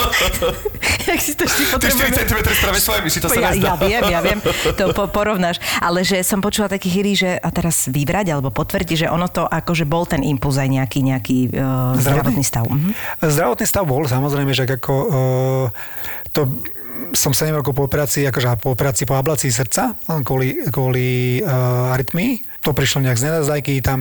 Jak 1.10 1.20
si 1.20 1.32
to 1.34 1.42
ešte 1.44 1.62
Ty 1.62 1.64
4 1.64 1.74
potrebujeme. 1.74 2.16
cm 2.16 2.38
práve 2.60 2.78
svoje 2.78 3.00
myši, 3.02 3.18
to 3.18 3.28
sa 3.28 3.38
ja, 3.38 3.50
nezdá. 3.52 3.68
ja 3.68 3.74
viem, 3.76 4.02
ja 4.08 4.20
viem, 4.20 4.38
to 4.74 4.84
po, 4.90 5.06
porovnáš. 5.06 5.58
Ale 5.78 6.02
že 6.02 6.22
som 6.22 6.38
počula 6.38 6.66
taký 6.66 6.88
chýry, 6.88 7.12
že 7.14 7.30
a 7.34 7.48
teraz 7.50 7.86
vyvrať 7.86 8.30
alebo 8.30 8.50
potvrdiť, 8.50 8.96
že 8.96 9.10
ono 9.10 9.26
to 9.26 9.44
akože 9.44 9.84
bol 9.84 10.06
ten 10.06 10.22
impuls 10.22 10.56
aj 10.56 10.66
nejaký, 10.66 11.00
nejaký 11.02 11.38
uh, 11.52 11.94
zdravotný 11.98 12.42
stav. 12.42 12.66
Mhm. 12.66 12.90
Zdravotný 13.20 13.66
stav 13.66 13.84
bol 13.84 14.02
samozrejme, 14.02 14.50
že 14.50 14.66
ako 14.66 15.09
to 16.30 16.40
som 17.10 17.34
7 17.34 17.50
rokov 17.50 17.74
po 17.74 17.86
operácii, 17.86 18.26
akože 18.28 18.60
po 18.62 18.70
operácii 18.74 19.04
po 19.08 19.18
ablácii 19.18 19.50
srdca, 19.50 19.98
kvôli, 20.22 20.68
kvôli 20.70 21.40
uh, 21.42 21.94
arytmii. 21.94 22.62
To 22.62 22.76
prišlo 22.76 23.02
nejak 23.02 23.18
z 23.18 23.24
nenazdajky, 23.30 23.80
tam 23.82 24.00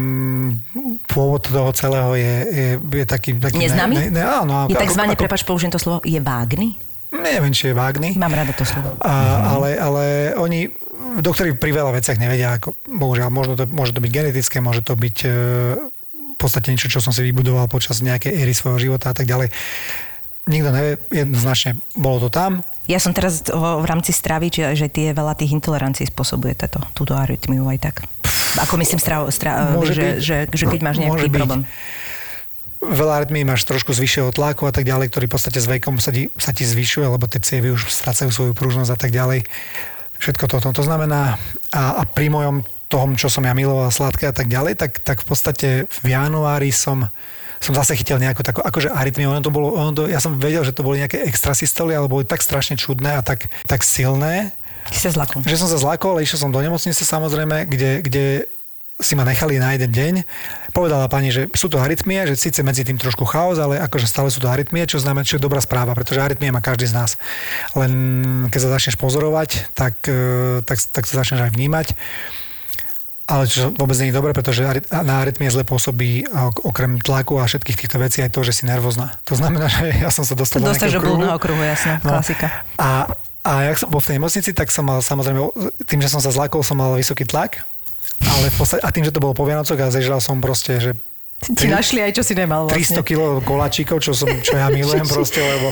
pôvod 1.10 1.48
toho 1.48 1.72
celého 1.74 2.12
je, 2.14 2.34
je, 2.46 2.68
je 2.78 3.06
taký... 3.08 3.40
taký 3.40 3.58
Neznámy? 3.58 3.96
Ne, 3.96 4.06
ne, 4.14 4.24
áno, 4.24 4.68
Je 4.68 4.76
ako- 4.78 4.84
takzvané, 4.84 5.14
ako- 5.16 5.24
prepač, 5.26 5.42
použijem 5.48 5.72
to 5.74 5.82
slovo, 5.82 6.04
je 6.06 6.20
vágny? 6.20 6.76
Neviem, 7.10 7.50
či 7.50 7.72
je 7.72 7.74
vágny. 7.74 8.14
Mám 8.20 8.36
rada 8.38 8.54
to 8.54 8.62
slovo. 8.68 8.94
A, 9.02 9.14
ale, 9.58 9.74
ale 9.82 10.04
oni, 10.38 10.70
doktori 11.18 11.58
pri 11.58 11.74
veľa 11.74 11.98
veciach 11.98 12.22
nevedia, 12.22 12.62
ako, 12.62 12.78
bohužiaľ, 12.86 13.34
možno 13.34 13.54
to, 13.58 13.66
môže 13.66 13.98
to 13.98 14.04
byť 14.04 14.12
genetické, 14.14 14.62
môže 14.62 14.86
to 14.86 14.94
byť 14.94 15.18
e, 15.26 15.30
v 16.14 16.38
podstate 16.38 16.70
niečo, 16.70 16.92
čo 16.92 17.02
som 17.02 17.10
si 17.10 17.26
vybudoval 17.26 17.66
počas 17.66 18.06
nejakej 18.06 18.38
éry 18.38 18.54
svojho 18.54 18.78
života 18.78 19.10
a 19.10 19.16
tak 19.18 19.26
ďalej. 19.26 19.50
Nikto 20.50 20.70
nevie, 20.74 20.98
jednoznačne 21.14 21.78
bolo 21.94 22.26
to 22.26 22.30
tam. 22.34 22.66
Ja 22.90 22.98
som 22.98 23.14
teraz 23.14 23.46
v, 23.46 23.86
rámci 23.86 24.10
stravy, 24.10 24.50
či, 24.50 24.66
že 24.74 24.90
tie 24.90 25.14
veľa 25.14 25.38
tých 25.38 25.54
intolerancií 25.54 26.10
spôsobuje 26.10 26.58
táto, 26.58 26.82
túto 26.98 27.14
arytmiu 27.14 27.70
aj 27.70 27.78
tak. 27.78 27.96
Ako 28.58 28.82
myslím, 28.82 28.98
strav, 28.98 29.30
stra, 29.30 29.78
Môže 29.78 29.94
že, 29.94 30.02
byť. 30.02 30.16
že, 30.18 30.38
že, 30.50 30.66
keď 30.66 30.82
máš 30.82 30.98
nejaký 30.98 31.14
Môže 31.14 31.30
byť. 31.30 31.38
problém. 31.38 31.62
veľa 32.82 33.14
arytmí 33.22 33.46
máš 33.46 33.62
trošku 33.70 33.94
z 33.94 34.02
vyššieho 34.02 34.34
tlaku 34.34 34.66
a 34.66 34.74
tak 34.74 34.90
ďalej, 34.90 35.14
ktorý 35.14 35.30
v 35.30 35.34
podstate 35.38 35.62
s 35.62 35.70
vekom 35.70 36.02
sa 36.02 36.10
ti, 36.10 36.34
sa 36.42 36.50
ti 36.50 36.66
zvyšuje, 36.66 37.06
lebo 37.06 37.30
tie 37.30 37.38
cievy 37.38 37.70
už 37.78 37.94
strácajú 37.94 38.34
svoju 38.34 38.54
pružnosť 38.58 38.90
a 38.90 38.98
tak 38.98 39.14
ďalej. 39.14 39.46
Všetko 40.18 40.50
toto. 40.50 40.74
To 40.74 40.82
znamená, 40.84 41.38
a, 41.70 42.02
a 42.02 42.04
pri 42.10 42.34
mojom 42.34 42.66
tom, 42.90 43.14
čo 43.14 43.30
som 43.30 43.46
ja 43.46 43.54
miloval, 43.54 43.94
sladké 43.94 44.34
a 44.34 44.36
tak 44.36 44.50
ďalej, 44.50 44.74
tak, 44.82 44.98
tak 45.06 45.22
v 45.22 45.28
podstate 45.30 45.68
v 45.86 46.06
januári 46.10 46.74
som 46.74 47.06
som 47.60 47.76
zase 47.76 47.96
chytil 48.00 48.20
nejakú 48.20 48.40
takú, 48.44 48.64
akože 48.64 48.92
arytmiu. 48.92 49.32
Ono 49.32 49.44
to 49.44 49.52
bolo, 49.52 49.76
ono 49.76 49.92
to, 49.92 50.04
ja 50.08 50.24
som 50.24 50.40
vedel, 50.40 50.64
že 50.64 50.72
to 50.72 50.84
boli 50.84 51.04
nejaké 51.04 51.24
extrasystoly, 51.28 51.92
ale 51.92 52.08
boli 52.08 52.24
tak 52.24 52.40
strašne 52.40 52.80
čudné 52.80 53.20
a 53.20 53.22
tak, 53.22 53.52
tak 53.68 53.84
silné, 53.84 54.56
Si 54.90 55.06
sa 55.06 55.12
zlakol. 55.14 55.46
že 55.46 55.60
som 55.60 55.70
sa 55.70 55.78
zlakol, 55.78 56.18
ale 56.18 56.26
išiel 56.26 56.48
som 56.48 56.50
do 56.50 56.58
nemocnice 56.58 57.04
samozrejme, 57.04 57.68
kde, 57.70 58.02
kde 58.02 58.26
si 59.00 59.16
ma 59.16 59.24
nechali 59.24 59.56
na 59.56 59.72
jeden 59.76 59.92
deň. 59.92 60.14
Povedala 60.76 61.08
pani, 61.08 61.32
že 61.32 61.48
sú 61.56 61.72
to 61.72 61.80
arytmie, 61.80 62.28
že 62.28 62.36
síce 62.36 62.60
medzi 62.68 62.84
tým 62.84 63.00
trošku 63.00 63.24
chaos, 63.24 63.56
ale 63.56 63.80
akože 63.80 64.08
stále 64.10 64.28
sú 64.28 64.44
to 64.44 64.52
arytmie, 64.52 64.84
čo 64.84 65.00
znamená, 65.00 65.24
čo 65.24 65.40
je 65.40 65.46
dobrá 65.46 65.64
správa, 65.64 65.96
pretože 65.96 66.20
arytmie 66.20 66.52
má 66.52 66.60
každý 66.60 66.92
z 66.92 66.96
nás. 67.00 67.12
Len 67.80 67.92
keď 68.52 68.60
sa 68.60 68.70
začneš 68.76 69.00
pozorovať, 69.00 69.72
tak, 69.72 70.04
e, 70.04 70.60
tak, 70.68 70.78
tak 70.92 71.04
sa 71.08 71.24
začneš 71.24 71.48
aj 71.48 71.52
vnímať. 71.56 71.88
Ale 73.30 73.46
čo 73.46 73.70
vôbec 73.72 73.94
nie 73.96 74.10
je 74.10 74.16
dobré, 74.16 74.34
pretože 74.34 74.66
na 74.90 75.22
arytmie 75.22 75.48
zle 75.48 75.62
pôsobí 75.62 76.26
ok- 76.26 76.66
okrem 76.66 76.98
tlaku 76.98 77.38
a 77.38 77.46
všetkých 77.46 77.78
týchto 77.78 77.98
vecí 77.98 78.20
aj 78.20 78.34
to, 78.34 78.42
že 78.42 78.52
si 78.52 78.64
nervózna. 78.66 79.22
To 79.24 79.38
znamená, 79.38 79.70
že 79.72 79.94
ja 79.96 80.10
som 80.10 80.26
sa 80.26 80.34
dostal 80.34 80.60
do 80.60 80.68
nejakého 80.68 80.98
do 80.98 81.06
blúdneho 81.06 81.38
kruhu, 81.38 81.62
jasné, 81.62 82.02
No. 82.02 82.18
klasika. 82.18 82.66
A, 82.76 83.06
a 83.40 83.52
jak 83.64 83.78
som 83.78 83.88
bol 83.88 84.02
v 84.02 84.08
tej 84.08 84.16
nemocnici, 84.18 84.50
tak 84.50 84.68
som 84.68 84.82
mal 84.84 85.00
samozrejme, 85.00 85.38
tým, 85.86 86.02
že 86.02 86.10
som 86.10 86.18
sa 86.18 86.34
zlakol, 86.34 86.60
som 86.60 86.74
mal 86.76 86.98
vysoký 86.98 87.22
tlak. 87.24 87.62
Ale 88.20 88.50
v 88.50 88.56
podstate, 88.58 88.82
a 88.82 88.90
tým, 88.90 89.06
že 89.06 89.14
to 89.14 89.22
bolo 89.22 89.32
po 89.32 89.46
Vianococh 89.46 89.78
a 89.78 89.88
zežral 89.88 90.20
som 90.20 90.42
proste, 90.42 90.76
že 90.76 90.92
Ti 91.40 91.72
našli 91.72 92.04
aj, 92.04 92.20
čo 92.20 92.24
si 92.28 92.36
nemal 92.36 92.68
300 92.68 92.76
vlastne. 92.76 93.02
kg 93.08 93.40
koláčikov, 93.48 94.04
čo, 94.04 94.12
som, 94.12 94.28
čo 94.44 94.60
ja 94.60 94.68
milujem 94.68 95.08
proste, 95.16 95.40
lebo 95.40 95.72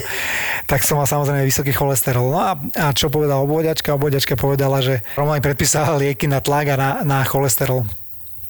tak 0.63 0.87
som 0.87 0.95
mal 0.95 1.07
samozrejme 1.07 1.43
vysoký 1.43 1.75
cholesterol. 1.75 2.31
No 2.31 2.39
a, 2.39 2.55
a 2.55 2.95
čo 2.95 3.11
povedala 3.11 3.43
obvodiačka? 3.43 3.91
Obvodiačka 3.99 4.39
povedala, 4.39 4.79
že 4.79 5.03
Roma 5.19 5.35
mi 5.35 5.43
predpísala 5.43 5.99
lieky 5.99 6.31
na 6.31 6.39
tlak 6.39 6.71
a 6.71 6.75
na, 6.79 6.89
na 7.03 7.19
cholesterol. 7.27 7.83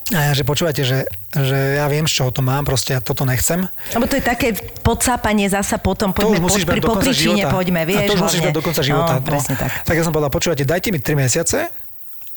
A 0.08 0.30
ja, 0.30 0.32
že 0.32 0.40
počúvate, 0.40 0.80
že, 0.88 1.04
že 1.36 1.76
ja 1.76 1.84
viem, 1.84 2.08
z 2.08 2.16
čoho 2.16 2.32
to 2.32 2.40
mám, 2.40 2.64
proste 2.64 2.96
ja 2.96 3.00
toto 3.04 3.28
nechcem. 3.28 3.68
Lebo 3.92 4.08
to 4.08 4.16
je 4.16 4.24
také 4.24 4.56
podsápanie 4.80 5.52
zasa 5.52 5.76
potom, 5.76 6.16
To 6.16 6.32
už 6.32 6.40
poďme 6.40 6.40
musíš 6.48 6.64
po, 6.64 6.72
pri 6.72 6.80
do 6.80 6.86
konca 6.88 6.98
popríčine, 7.04 7.44
života. 7.44 7.52
poďme, 7.52 7.80
vieš. 7.84 7.98
a 7.98 8.08
to 8.08 8.14
už 8.16 8.22
musíš 8.24 8.40
do 8.48 8.62
konca 8.64 8.82
života. 8.86 9.12
No, 9.20 9.26
presne 9.26 9.54
tak. 9.60 9.70
tak 9.84 9.94
ja 10.00 10.02
som 10.06 10.12
povedal, 10.16 10.32
počúvate, 10.32 10.64
dajte 10.64 10.88
mi 10.96 10.98
3 11.02 11.12
mesiace 11.12 11.68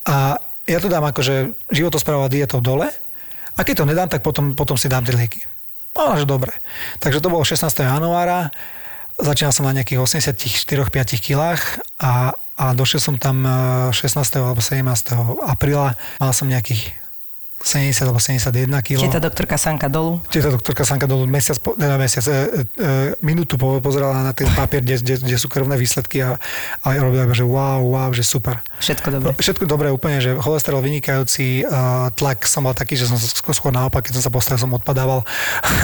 a 0.04 0.36
ja 0.68 0.78
to 0.84 0.92
dám 0.92 1.06
akože 1.16 1.56
životospráva 1.72 2.28
dietou 2.28 2.60
dole 2.60 2.92
a 3.56 3.60
keď 3.62 3.84
to 3.84 3.90
nedám, 3.90 4.10
tak 4.10 4.24
potom, 4.24 4.56
potom 4.56 4.80
si 4.80 4.88
dám 4.88 5.04
tie 5.04 5.16
lieky. 5.16 5.42
No, 5.98 6.16
že 6.16 6.24
dobre. 6.24 6.56
Takže 7.04 7.20
to 7.20 7.28
bolo 7.28 7.44
16. 7.44 7.68
januára, 7.84 8.52
začínal 9.20 9.52
som 9.52 9.68
na 9.68 9.76
nejakých 9.76 10.00
84-5 10.00 11.20
kilách 11.20 11.84
a, 12.00 12.34
a 12.56 12.66
došiel 12.72 13.04
som 13.04 13.16
tam 13.20 13.44
eh, 13.44 13.92
16. 13.92 14.24
alebo 14.40 14.64
17. 14.64 14.88
apríla, 15.44 16.00
mal 16.18 16.32
som 16.32 16.48
nejakých 16.48 17.01
70 17.62 18.10
alebo 18.10 18.18
71 18.18 18.68
kg. 18.82 18.98
Tieta 18.98 19.22
doktorka 19.22 19.56
Sanka 19.58 19.88
dolu. 19.88 20.18
Teta 20.28 20.50
doktorka 20.50 20.82
Sanka 20.82 21.06
dolu 21.06 21.30
mesiac, 21.30 21.62
teda 21.62 21.96
mesiac, 22.02 22.26
e, 22.26 22.34
e, 22.34 22.90
minútu 23.22 23.56
po- 23.56 23.78
pozerala 23.80 24.26
na 24.26 24.34
ten 24.34 24.50
papier, 24.58 24.82
kde, 24.82 24.98
kde, 25.02 25.14
kde 25.22 25.38
sú 25.38 25.46
krvné 25.46 25.78
výsledky 25.78 26.26
a, 26.26 26.42
a 26.82 26.88
robila 26.98 27.30
že 27.32 27.46
wow, 27.46 27.80
wow, 27.86 28.10
že 28.12 28.26
super. 28.26 28.60
Všetko 28.82 29.08
dobre. 29.14 29.32
Všetko 29.38 29.64
dobré 29.70 29.88
úplne, 29.94 30.18
že 30.20 30.34
cholesterol 30.36 30.82
vynikajúci, 30.82 31.64
uh, 31.64 32.10
tlak 32.18 32.50
som 32.50 32.66
mal 32.66 32.74
taký, 32.74 32.98
že 32.98 33.06
som 33.08 33.16
skôr, 33.54 33.72
naopak, 33.72 34.10
keď 34.10 34.20
som 34.20 34.24
sa 34.26 34.32
postavil, 34.34 34.60
som 34.60 34.74
odpadával. 34.74 35.22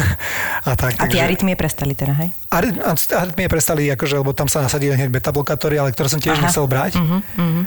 a 0.69 0.73
tak, 0.73 0.97
A 0.97 1.05
tie 1.07 1.21
arytmie 1.21 1.53
prestali 1.53 1.93
teda, 1.93 2.17
hej? 2.17 2.29
Aryt- 2.49 2.81
Arytmie 3.13 3.47
prestali, 3.47 3.87
akože, 3.93 4.17
lebo 4.17 4.33
tam 4.33 4.49
sa 4.49 4.65
nasadili 4.65 4.97
hneď 4.97 5.13
beta-blokátory, 5.13 5.77
ale 5.77 5.93
ktoré 5.93 6.09
som 6.09 6.19
tiež 6.19 6.41
Aha. 6.41 6.49
musel 6.49 6.65
brať. 6.65 6.97
Mhm, 6.97 7.17
mhm. 7.37 7.63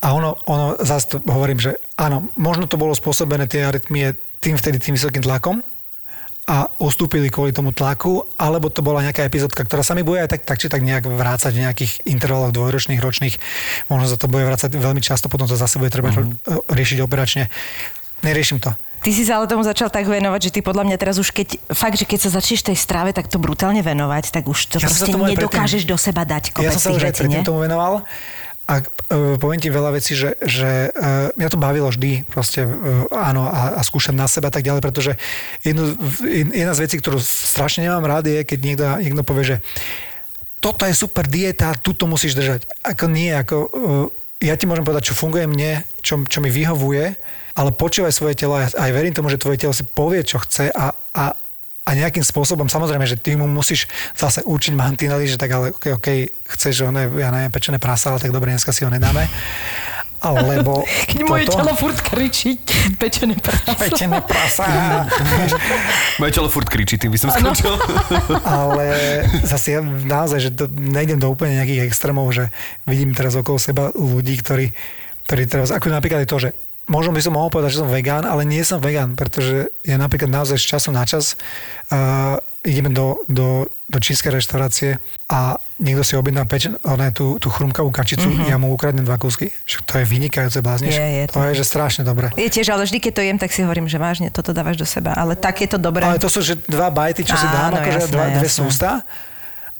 A 0.00 0.16
ono, 0.16 0.40
ono 0.48 0.80
zase 0.80 1.16
to 1.16 1.16
hovorím, 1.28 1.60
že 1.60 1.76
áno, 2.00 2.32
možno 2.40 2.64
to 2.64 2.80
bolo 2.80 2.96
spôsobené 2.96 3.44
tie 3.44 3.68
arytmie 3.68 4.16
tým 4.40 4.56
vtedy 4.56 4.80
tým 4.80 4.96
vysokým 4.96 5.20
tlakom 5.20 5.60
a 6.48 6.66
ustúpili 6.80 7.28
kvôli 7.28 7.52
tomu 7.52 7.70
tlaku, 7.70 8.24
alebo 8.40 8.72
to 8.72 8.80
bola 8.80 9.04
nejaká 9.04 9.22
epizódka, 9.22 9.60
ktorá 9.62 9.84
sa 9.84 9.92
mi 9.92 10.00
bude 10.00 10.24
aj 10.24 10.34
tak, 10.34 10.42
tak 10.48 10.56
či 10.56 10.72
tak 10.72 10.80
nejak 10.80 11.06
vrácať 11.06 11.52
v 11.52 11.62
nejakých 11.68 11.92
intervaloch 12.08 12.50
dvojročných, 12.50 12.98
ročných. 12.98 13.36
Možno 13.92 14.08
sa 14.08 14.16
to 14.16 14.26
bude 14.26 14.48
vrácať 14.48 14.72
veľmi 14.74 15.04
často, 15.04 15.28
potom 15.28 15.44
to 15.44 15.54
zase 15.54 15.76
bude 15.76 15.92
treba 15.92 16.10
mm-hmm. 16.10 16.72
riešiť 16.72 16.98
operačne. 17.04 17.52
Neriešim 18.24 18.58
to. 18.58 18.72
Ty 19.00 19.10
si 19.16 19.24
sa 19.24 19.40
ale 19.40 19.48
tomu 19.48 19.64
začal 19.64 19.88
tak 19.88 20.04
venovať, 20.04 20.40
že 20.48 20.50
ty 20.52 20.60
podľa 20.60 20.84
mňa 20.84 20.96
teraz 21.00 21.16
už 21.16 21.32
keď, 21.32 21.56
fakt, 21.72 21.96
že 21.96 22.04
keď 22.04 22.28
sa 22.28 22.30
začneš 22.36 22.68
tej 22.68 22.76
strave 22.76 23.16
takto 23.16 23.40
brutálne 23.40 23.80
venovať, 23.80 24.28
tak 24.28 24.44
už 24.44 24.76
to 24.76 24.76
Ja 24.76 24.92
proste 24.92 25.16
nedokážeš 25.16 25.88
do 25.88 25.96
seba 25.96 26.28
dať 26.28 26.52
kopec 26.52 26.68
Ja 26.68 26.76
som 26.76 26.84
sa 26.84 26.90
už 26.92 27.08
aj 27.08 27.14
predtým 27.16 27.40
tomu 27.40 27.64
venoval 27.64 28.04
a 28.70 28.74
uh, 28.78 29.34
poviem 29.34 29.58
ti 29.58 29.66
veľa 29.66 29.90
vecí, 29.90 30.14
že, 30.14 30.38
že 30.38 30.94
uh, 30.94 31.34
mňa 31.34 31.48
to 31.50 31.58
bavilo 31.58 31.90
vždy, 31.90 32.22
proste 32.30 32.62
uh, 32.62 33.10
áno, 33.10 33.50
a, 33.50 33.74
a 33.74 33.80
skúšam 33.82 34.14
na 34.14 34.30
seba 34.30 34.54
tak 34.54 34.62
ďalej, 34.62 34.78
pretože 34.78 35.12
jednu, 35.66 35.98
jedna 36.54 36.78
z 36.78 36.82
vecí, 36.86 36.96
ktorú 37.02 37.18
strašne 37.18 37.90
nemám 37.90 38.06
rád, 38.06 38.30
je, 38.30 38.46
keď 38.46 38.58
niekto, 38.62 38.84
niekto 39.02 39.26
povie, 39.26 39.44
že 39.44 39.56
toto 40.62 40.86
je 40.86 40.94
super 40.94 41.26
dieta, 41.26 41.74
tu 41.74 41.96
to 41.96 42.06
musíš 42.06 42.38
držať. 42.38 42.68
Ako 42.84 43.10
nie, 43.10 43.32
ako 43.32 43.56
ja 44.40 44.54
ti 44.56 44.64
môžem 44.64 44.84
povedať, 44.84 45.12
čo 45.12 45.18
funguje 45.18 45.44
mne, 45.44 45.84
čo, 46.00 46.20
čo 46.24 46.40
mi 46.40 46.48
vyhovuje, 46.48 47.16
ale 47.56 47.70
počúvaj 47.76 48.12
svoje 48.12 48.40
telo 48.40 48.56
a 48.56 48.68
aj 48.68 48.90
verím 48.92 49.12
tomu, 49.12 49.28
že 49.28 49.40
tvoje 49.40 49.60
telo 49.60 49.76
si 49.76 49.84
povie, 49.84 50.24
čo 50.24 50.40
chce 50.40 50.72
a, 50.72 50.96
a, 51.12 51.36
a 51.90 51.98
nejakým 51.98 52.22
spôsobom, 52.22 52.70
samozrejme, 52.70 53.02
že 53.02 53.18
ty 53.18 53.34
mu 53.34 53.50
musíš 53.50 53.90
zase 54.14 54.46
určiť 54.46 54.78
mantinely, 54.78 55.26
že 55.26 55.34
tak 55.34 55.50
ale 55.50 55.74
okay, 55.74 55.90
okay, 55.98 56.18
chceš, 56.54 56.72
že 56.78 56.84
ono 56.86 57.02
je, 57.02 57.18
ja 57.18 57.34
neviem, 57.34 57.50
pečené 57.50 57.82
prasa, 57.82 58.14
ale 58.14 58.22
tak 58.22 58.30
dobre, 58.30 58.54
dneska 58.54 58.70
si 58.70 58.86
ho 58.86 58.90
nedáme. 58.94 59.26
Alebo 60.22 60.86
Keď 61.10 61.20
moje 61.26 61.50
telo 61.50 61.74
furt 61.74 61.98
kričí, 61.98 62.62
pečené 62.94 63.34
prasa. 63.42 63.74
Pečené 63.74 64.22
prasa. 64.22 64.64
Moje 66.22 66.30
telo 66.30 66.46
furt 66.46 66.70
kričí, 66.70 66.94
tým 66.94 67.10
by 67.10 67.18
som 67.18 67.34
skončil. 67.34 67.74
ale 68.46 68.86
zase 69.42 69.74
ja 69.74 69.82
naozaj, 69.82 70.38
že 70.38 70.50
to, 70.54 70.70
nejdem 70.70 71.18
do 71.18 71.26
úplne 71.26 71.58
nejakých 71.58 71.90
extrémov, 71.90 72.30
že 72.30 72.54
vidím 72.86 73.18
teraz 73.18 73.34
okolo 73.34 73.58
seba 73.58 73.90
ľudí, 73.98 74.38
ktorí, 74.38 74.70
ktorí 75.26 75.42
teraz, 75.50 75.74
ako 75.74 75.90
napríklad 75.90 76.22
je 76.22 76.30
to, 76.30 76.38
že 76.38 76.50
možno 76.86 77.10
by 77.12 77.20
som 77.20 77.34
mohol 77.36 77.50
povedať, 77.52 77.76
že 77.76 77.80
som 77.84 77.90
vegán, 77.90 78.24
ale 78.24 78.46
nie 78.48 78.62
som 78.62 78.80
vegán, 78.80 79.18
pretože 79.18 79.68
ja 79.84 80.00
napríklad 80.00 80.30
naozaj 80.30 80.56
z 80.56 80.66
času 80.76 80.88
na 80.94 81.04
čas 81.04 81.36
uh, 81.92 82.40
ideme 82.60 82.92
do, 82.92 83.24
do, 83.24 83.64
do 83.88 83.98
čínskej 83.98 84.36
reštaurácie 84.36 85.00
a 85.32 85.56
niekto 85.80 86.04
si 86.04 86.12
objedná 86.12 86.44
pečen, 86.44 86.76
ona, 86.84 87.08
tú, 87.08 87.40
tú 87.40 87.48
chrumkavú 87.48 87.88
kačicu, 87.88 88.28
mm-hmm. 88.28 88.52
ja 88.52 88.60
mu 88.60 88.68
ukradnem 88.68 89.00
dva 89.00 89.16
kúsky. 89.16 89.48
To 89.88 89.96
je 89.96 90.04
vynikajúce, 90.04 90.60
blázniš. 90.60 90.92
Je, 90.92 91.08
je 91.24 91.24
to. 91.32 91.40
to. 91.40 91.48
je, 91.48 91.54
že 91.56 91.64
strašne 91.64 92.02
dobré. 92.04 92.28
Je 92.36 92.52
tiež, 92.52 92.68
ale 92.68 92.84
vždy, 92.84 92.98
keď 93.00 93.12
to 93.16 93.22
jem, 93.24 93.38
tak 93.40 93.50
si 93.56 93.64
hovorím, 93.64 93.88
že 93.88 93.96
vážne, 93.96 94.28
toto 94.28 94.52
dávaš 94.52 94.76
do 94.76 94.84
seba. 94.84 95.16
Ale 95.16 95.40
tak 95.40 95.64
je 95.64 95.68
to 95.72 95.78
dobré. 95.80 96.04
Ale 96.04 96.20
to 96.20 96.28
sú 96.28 96.44
že 96.44 96.60
dva 96.68 96.92
bajty, 96.92 97.24
čo 97.24 97.32
si 97.32 97.48
dám, 97.48 97.72
Áno, 97.72 97.80
akože 97.80 98.00
jasné, 98.04 98.12
dva, 98.12 98.24
dve 98.36 98.48
sústa. 98.52 98.90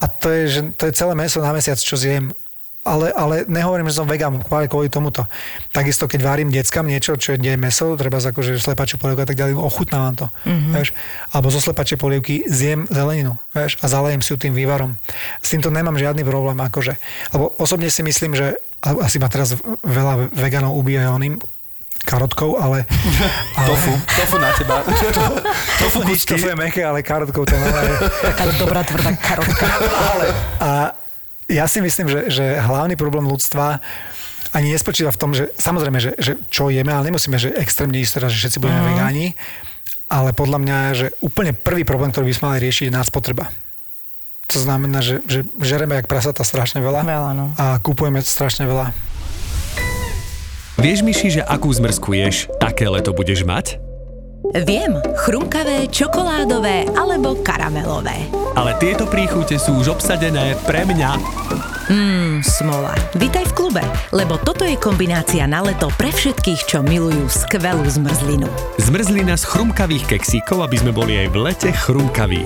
A 0.01 0.05
to 0.09 0.33
je, 0.33 0.43
že, 0.49 0.61
to 0.81 0.89
je 0.89 0.93
celé 0.97 1.13
meso 1.13 1.45
na 1.45 1.53
mesiac, 1.53 1.77
čo 1.77 2.01
zjem. 2.01 2.33
Ale, 2.81 3.13
ale 3.13 3.45
nehovorím, 3.45 3.93
že 3.93 4.01
som 4.01 4.09
práve 4.09 4.67
kvôli 4.73 4.89
tomuto. 4.89 5.29
Takisto, 5.69 6.09
keď 6.09 6.21
varím 6.25 6.49
deckám 6.49 6.89
niečo, 6.89 7.21
čo 7.21 7.37
je 7.37 7.41
meso, 7.61 7.93
treba 8.01 8.17
akože 8.17 8.57
slepačiu 8.57 8.97
polievku 8.97 9.21
a 9.21 9.29
tak 9.29 9.37
ďalej, 9.37 9.53
ochutnávam 9.61 10.17
to. 10.17 10.27
Mhm. 10.45 10.49
Mm-hmm. 10.49 10.73
Vieš? 10.81 10.89
Alebo 11.37 11.47
zo 11.53 11.61
slepačej 11.61 11.99
polievky 12.01 12.49
zjem 12.49 12.89
zeleninu 12.89 13.37
vieš? 13.53 13.77
a 13.81 13.87
zalejem 13.87 14.25
si 14.25 14.33
ju 14.33 14.41
tým 14.41 14.57
vývarom. 14.57 14.97
S 15.45 15.53
týmto 15.53 15.69
nemám 15.69 16.01
žiadny 16.01 16.25
problém. 16.25 16.57
Akože. 16.57 16.97
Lebo 17.37 17.53
osobne 17.61 17.93
si 17.93 18.01
myslím, 18.01 18.33
že 18.33 18.57
asi 18.81 19.21
ma 19.21 19.29
teraz 19.29 19.53
veľa 19.85 20.33
veganov 20.33 20.73
ubíja 20.73 21.13
oným 21.13 21.37
karotkou, 22.05 22.57
ale... 22.57 22.89
ale 23.61 23.67
Tofu, 23.69 23.93
tofu 24.09 24.37
na 24.41 24.51
teba. 24.57 24.77
tofu, 25.81 26.01
nič, 26.09 26.25
tofu 26.25 26.49
je 26.49 26.57
meké, 26.57 26.81
ale 26.81 27.05
karotkou 27.05 27.45
to 27.45 27.53
je... 27.53 27.61
Taká 28.25 28.45
dobrá 28.57 28.81
tvrdá 28.81 29.13
karotka. 29.21 29.67
Ale, 30.11 30.27
a 30.65 30.71
ja 31.51 31.67
si 31.67 31.83
myslím, 31.83 32.07
že, 32.07 32.21
že 32.31 32.45
hlavný 32.57 32.95
problém 32.95 33.27
ľudstva 33.27 33.83
ani 34.51 34.71
nespočíva 34.71 35.11
v 35.11 35.21
tom, 35.21 35.31
že 35.31 35.51
samozrejme, 35.55 35.99
že, 35.99 36.15
že 36.19 36.33
čo 36.51 36.71
jeme, 36.71 36.91
ale 36.91 37.11
nemusíme, 37.11 37.39
že 37.39 37.55
extrémne 37.55 37.99
ísť 37.99 38.13
teraz, 38.19 38.31
že 38.31 38.47
všetci 38.47 38.59
budeme 38.59 38.83
Mhm. 38.83 38.89
vegáni, 38.95 39.27
ale 40.11 40.31
podľa 40.35 40.59
mňa, 40.59 40.77
že 40.95 41.07
úplne 41.23 41.55
prvý 41.55 41.87
problém, 41.87 42.11
ktorý 42.11 42.27
by 42.27 42.35
sme 42.35 42.47
mali 42.51 42.59
riešiť, 42.67 42.91
je 42.91 42.95
nádspotreba. 42.95 43.47
To 44.51 44.59
znamená, 44.59 44.99
že, 44.99 45.23
že 45.31 45.47
žereme 45.63 45.95
jak 45.95 46.11
prasata 46.11 46.43
strašne 46.43 46.83
veľa 46.83 47.07
Veľa, 47.07 47.31
no. 47.39 47.55
a 47.55 47.79
kupujeme 47.79 48.19
strašne 48.19 48.67
veľa. 48.67 48.91
Vieš, 50.81 51.05
Myši, 51.05 51.39
že 51.39 51.43
akú 51.45 51.71
zmrzku 51.71 52.11
ješ, 52.17 52.51
také 52.59 52.89
leto 52.91 53.13
budeš 53.15 53.45
mať? 53.47 53.79
Viem, 54.41 54.97
chrumkavé, 55.21 55.85
čokoládové 55.93 56.89
alebo 56.97 57.37
karamelové. 57.45 58.25
Ale 58.57 58.73
tieto 58.81 59.05
príchute 59.05 59.61
sú 59.61 59.77
už 59.79 60.01
obsadené 60.01 60.57
pre 60.65 60.89
mňa. 60.89 61.11
Mmm, 61.93 62.41
smola. 62.41 62.97
Vítaj 63.21 63.51
v 63.51 63.53
klube, 63.53 63.85
lebo 64.17 64.41
toto 64.41 64.65
je 64.65 64.81
kombinácia 64.81 65.45
na 65.45 65.61
leto 65.61 65.93
pre 65.95 66.09
všetkých, 66.09 66.67
čo 66.67 66.81
milujú 66.81 67.29
skvelú 67.29 67.85
zmrzlinu. 67.85 68.49
Zmrzlina 68.81 69.37
z 69.37 69.45
chrumkavých 69.45 70.17
keksíkov, 70.17 70.65
aby 70.65 70.77
sme 70.81 70.93
boli 70.97 71.21
aj 71.21 71.29
v 71.31 71.37
lete 71.37 71.71
chrumkaví. 71.77 72.43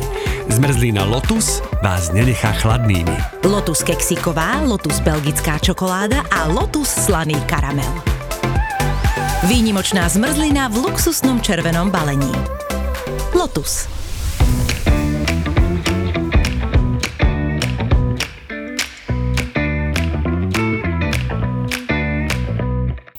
Zmrzlina 0.50 1.06
Lotus 1.06 1.62
vás 1.78 2.10
nenechá 2.10 2.58
chladnými. 2.58 3.46
Lotus 3.46 3.86
keksíková, 3.86 4.66
Lotus 4.66 4.98
belgická 4.98 5.62
čokoláda 5.62 6.26
a 6.26 6.50
Lotus 6.50 6.90
slaný 6.90 7.38
karamel. 7.46 8.13
Výnimočná 9.44 10.08
zmrzlina 10.08 10.72
v 10.72 10.88
luxusnom 10.88 11.36
červenom 11.40 11.92
balení. 11.92 12.32
Lotus. 13.36 13.93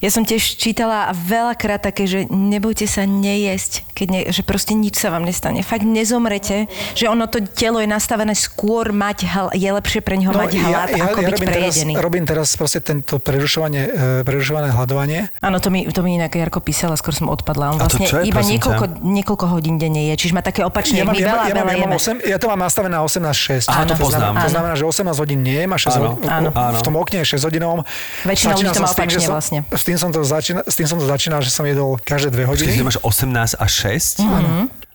Ja 0.06 0.14
som 0.14 0.22
tiež 0.22 0.38
čítala 0.56 1.10
veľakrát 1.10 1.82
také, 1.82 2.06
že 2.06 2.30
nebojte 2.30 2.86
sa 2.86 3.04
nejesť, 3.04 3.82
keď 3.90 4.08
ne, 4.08 4.22
že 4.30 4.46
proste 4.46 4.78
nič 4.78 4.94
sa 4.96 5.10
vám 5.10 5.26
nestane. 5.26 5.66
Fakt 5.66 5.82
nezomrete, 5.82 6.70
že 6.94 7.10
ono 7.10 7.26
to 7.26 7.42
telo 7.42 7.82
je 7.82 7.90
nastavené 7.90 8.38
skôr 8.38 8.94
mať 8.94 9.26
hl- 9.26 9.50
je 9.52 9.66
lepšie 9.66 10.00
pre 10.00 10.14
neho 10.14 10.30
No, 10.30 10.38
mať 10.38 10.62
hlad, 10.62 10.94
ako 10.94 11.18
byť 11.18 11.34
robím 11.34 11.48
teraz, 11.48 11.58
prejedený. 11.58 11.94
robím 11.98 12.24
teraz 12.24 12.54
proste 12.54 12.80
tento 12.80 13.18
prerušovanie, 13.18 13.82
e, 13.82 13.92
prerušované 14.22 14.70
hľadovanie. 14.70 15.34
Áno, 15.40 15.58
to 15.58 15.74
mi, 15.74 15.90
to 15.90 16.00
mi 16.00 16.14
inak 16.14 16.30
Jarko 16.30 16.62
písala, 16.62 16.94
skôr 16.94 17.10
som 17.12 17.26
odpadla. 17.26 17.74
On 17.74 17.82
A 17.82 17.90
to 17.90 17.98
vlastne 17.98 18.06
čo 18.06 18.22
je, 18.22 18.30
iba 18.30 18.46
niekoľko, 18.46 19.02
niekoľko 19.02 19.46
hodín 19.50 19.82
denne 19.82 20.06
je, 20.12 20.22
čiže 20.22 20.38
má 20.38 20.46
také 20.46 20.62
opačne, 20.62 21.02
Ja 21.02 21.10
mám, 21.10 21.18
my 21.18 21.20
ja, 21.20 21.26
veľa, 21.26 21.42
ja, 21.42 21.46
veľa 21.50 21.58
ja, 21.58 21.66
mám 21.66 21.78
jeme. 21.82 22.22
8, 22.22 22.30
ja 22.30 22.38
to 22.38 22.46
mám 22.46 22.62
nastavené 22.62 22.94
na 22.94 23.02
18-6. 23.02 23.74
Áno, 23.74 23.90
to 23.90 23.96
poznám. 23.98 24.22
Znamená, 24.22 24.38
to 24.38 24.50
znamená, 24.54 24.74
že 24.76 24.86
18 24.86 25.18
hodín 25.18 25.40
nie 25.42 25.66
a 25.66 25.78
6 25.82 25.90
Áno, 25.90 26.06
hodín, 26.14 26.30
áno. 26.30 26.78
v 26.78 26.84
tom 26.84 26.94
okne 26.94 27.18
je 27.26 27.28
6 27.34 27.48
hodinom. 27.48 27.82
Väčšina 28.22 28.54
ľudí 28.54 28.70
to 28.70 28.84
má 28.84 28.92
opačne 28.92 29.26
vlastne. 29.26 29.60
S 29.66 29.82
tým 29.82 29.95
som 29.98 30.10
to 30.12 30.22
začínal, 30.24 30.64
s 30.68 30.76
tým 30.76 30.88
som 30.88 30.98
to 31.00 31.06
začínal, 31.06 31.42
že 31.42 31.50
som 31.52 31.66
jedol 31.66 31.98
každé 32.02 32.32
2 32.32 32.46
Počkej, 32.46 32.48
hodiny. 32.48 32.72
ty 32.78 32.84
máš 32.84 32.98
18 33.02 33.56
a 33.60 33.66
6? 33.68 34.22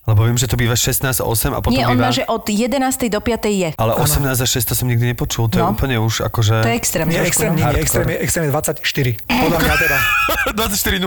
Lebo 0.03 0.25
viem, 0.25 0.35
že 0.35 0.45
to 0.45 0.57
býva 0.57 0.73
16 0.73 1.07
a 1.13 1.25
8 1.25 1.53
a 1.53 1.61
potom 1.61 1.71
Nie, 1.71 1.85
on 1.85 1.93
býva... 1.93 2.09
má, 2.09 2.11
že 2.11 2.25
od 2.25 2.43
11. 2.43 2.73
do 3.07 3.21
5. 3.21 3.47
je. 3.47 3.69
Ale 3.75 3.93
18 3.95 4.33
a 4.33 4.47
6 4.49 4.65
to 4.65 4.75
som 4.75 4.85
nikdy 4.85 5.07
nepočul, 5.07 5.47
to 5.47 5.57
je 5.57 5.63
No. 5.63 5.71
úplne 5.71 5.97
už 5.97 6.25
akože... 6.25 6.57
To 6.59 6.69
je 6.69 6.75
extrém. 6.75 7.05
Nie, 7.07 7.21
trošku, 7.21 7.29
extrém, 7.31 7.51
no. 7.51 7.55
nie, 7.55 7.61
nie, 7.61 7.69
Hardcore. 7.69 7.85
extrém, 7.85 8.07
je- 8.09 8.19
extrém 8.19 8.43
je 8.43 8.51
24. 8.51 8.81
Podľa 9.29 9.59
mňa 9.61 9.75
teda. 9.77 9.99
24.0. 10.57 11.05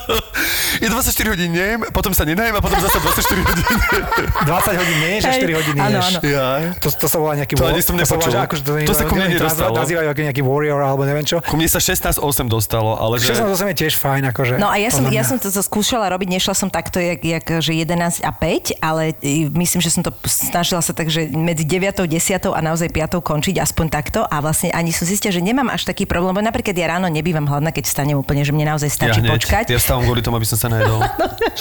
je 0.82 0.88
24 0.88 1.28
hodín 1.28 1.50
nejem, 1.52 1.80
potom 1.90 2.10
sa 2.10 2.24
nenajem 2.24 2.52
a 2.52 2.60
potom 2.60 2.78
zase 2.78 2.96
24 2.98 3.36
hodín. 3.42 3.66
20 4.48 4.80
hodín 4.80 4.98
nie, 4.98 5.14
že 5.18 5.28
Hej, 5.28 5.40
4 5.44 5.58
hodiny 5.60 5.78
áno, 5.78 5.96
ješ. 5.96 6.08
áno. 6.08 6.18
Jaj. 6.24 6.62
To, 6.80 6.88
to 6.90 7.06
sa 7.06 7.18
volá 7.18 7.32
nejaký... 7.36 7.52
To 7.54 7.64
ani 7.64 7.80
som 7.80 7.94
to 7.94 8.02
sa 8.02 8.16
volá, 8.16 8.24
nepočul. 8.24 8.40
akože 8.42 8.62
to, 8.62 8.70
To 8.82 8.94
sa 8.94 9.04
ku 9.04 9.14
mne 9.14 9.26
nedostalo. 9.30 9.74
Nazývajú 9.76 10.08
ako 10.08 10.20
nejaký 10.24 10.42
warrior 10.42 10.80
alebo 10.80 11.02
neviem 11.04 11.22
čo. 11.22 11.36
Ku 11.42 11.54
mne 11.54 11.68
sa 11.68 11.78
16-8 11.78 12.16
dostalo, 12.48 12.96
ale 12.96 13.20
že... 13.20 13.36
16 13.36 13.52
je 13.54 13.76
tiež 13.78 13.94
fajn, 13.94 14.32
akože. 14.32 14.54
No 14.56 14.66
a 14.66 14.76
ja 14.76 14.88
som, 14.88 15.04
ja 15.06 15.20
som 15.20 15.36
to 15.36 15.46
to 15.46 15.60
skúšala 15.60 16.08
robiť, 16.08 16.28
nešla 16.32 16.54
som 16.54 16.68
takto, 16.68 16.96
jak, 16.96 17.20
jak 17.20 17.44
že 17.60 17.72
11 17.76 18.05
a 18.22 18.30
5, 18.32 18.78
ale 18.80 19.14
e, 19.20 19.50
myslím, 19.50 19.80
že 19.82 19.90
som 19.92 20.02
to 20.02 20.14
snažila 20.26 20.80
sa 20.80 20.94
tak, 20.94 21.10
že 21.10 21.28
medzi 21.30 21.66
9, 21.66 22.06
10 22.06 22.52
a 22.52 22.60
naozaj 22.62 22.88
5 22.90 23.20
končiť 23.20 23.56
aspoň 23.60 23.86
takto 23.90 24.20
a 24.24 24.40
vlastne 24.40 24.70
ani 24.72 24.90
som 24.94 25.04
zistila, 25.04 25.34
že 25.34 25.42
nemám 25.42 25.68
až 25.68 25.84
taký 25.84 26.06
problém, 26.06 26.34
lebo 26.36 26.42
napríklad 26.42 26.74
ja 26.76 26.86
ráno 26.96 27.10
nebývam 27.10 27.44
hladná, 27.46 27.70
keď 27.70 27.84
vstanem 27.90 28.16
úplne, 28.18 28.42
že 28.46 28.52
mne 28.54 28.74
naozaj 28.74 28.90
ja 28.90 28.96
stačí 28.96 29.20
hneď, 29.22 29.32
počkať. 29.36 29.64
ja 29.70 29.78
vstávam 29.78 30.06
kvôli 30.06 30.22
tomu, 30.22 30.38
aby 30.38 30.46
som 30.48 30.58
sa 30.58 30.68
najedol. 30.70 31.02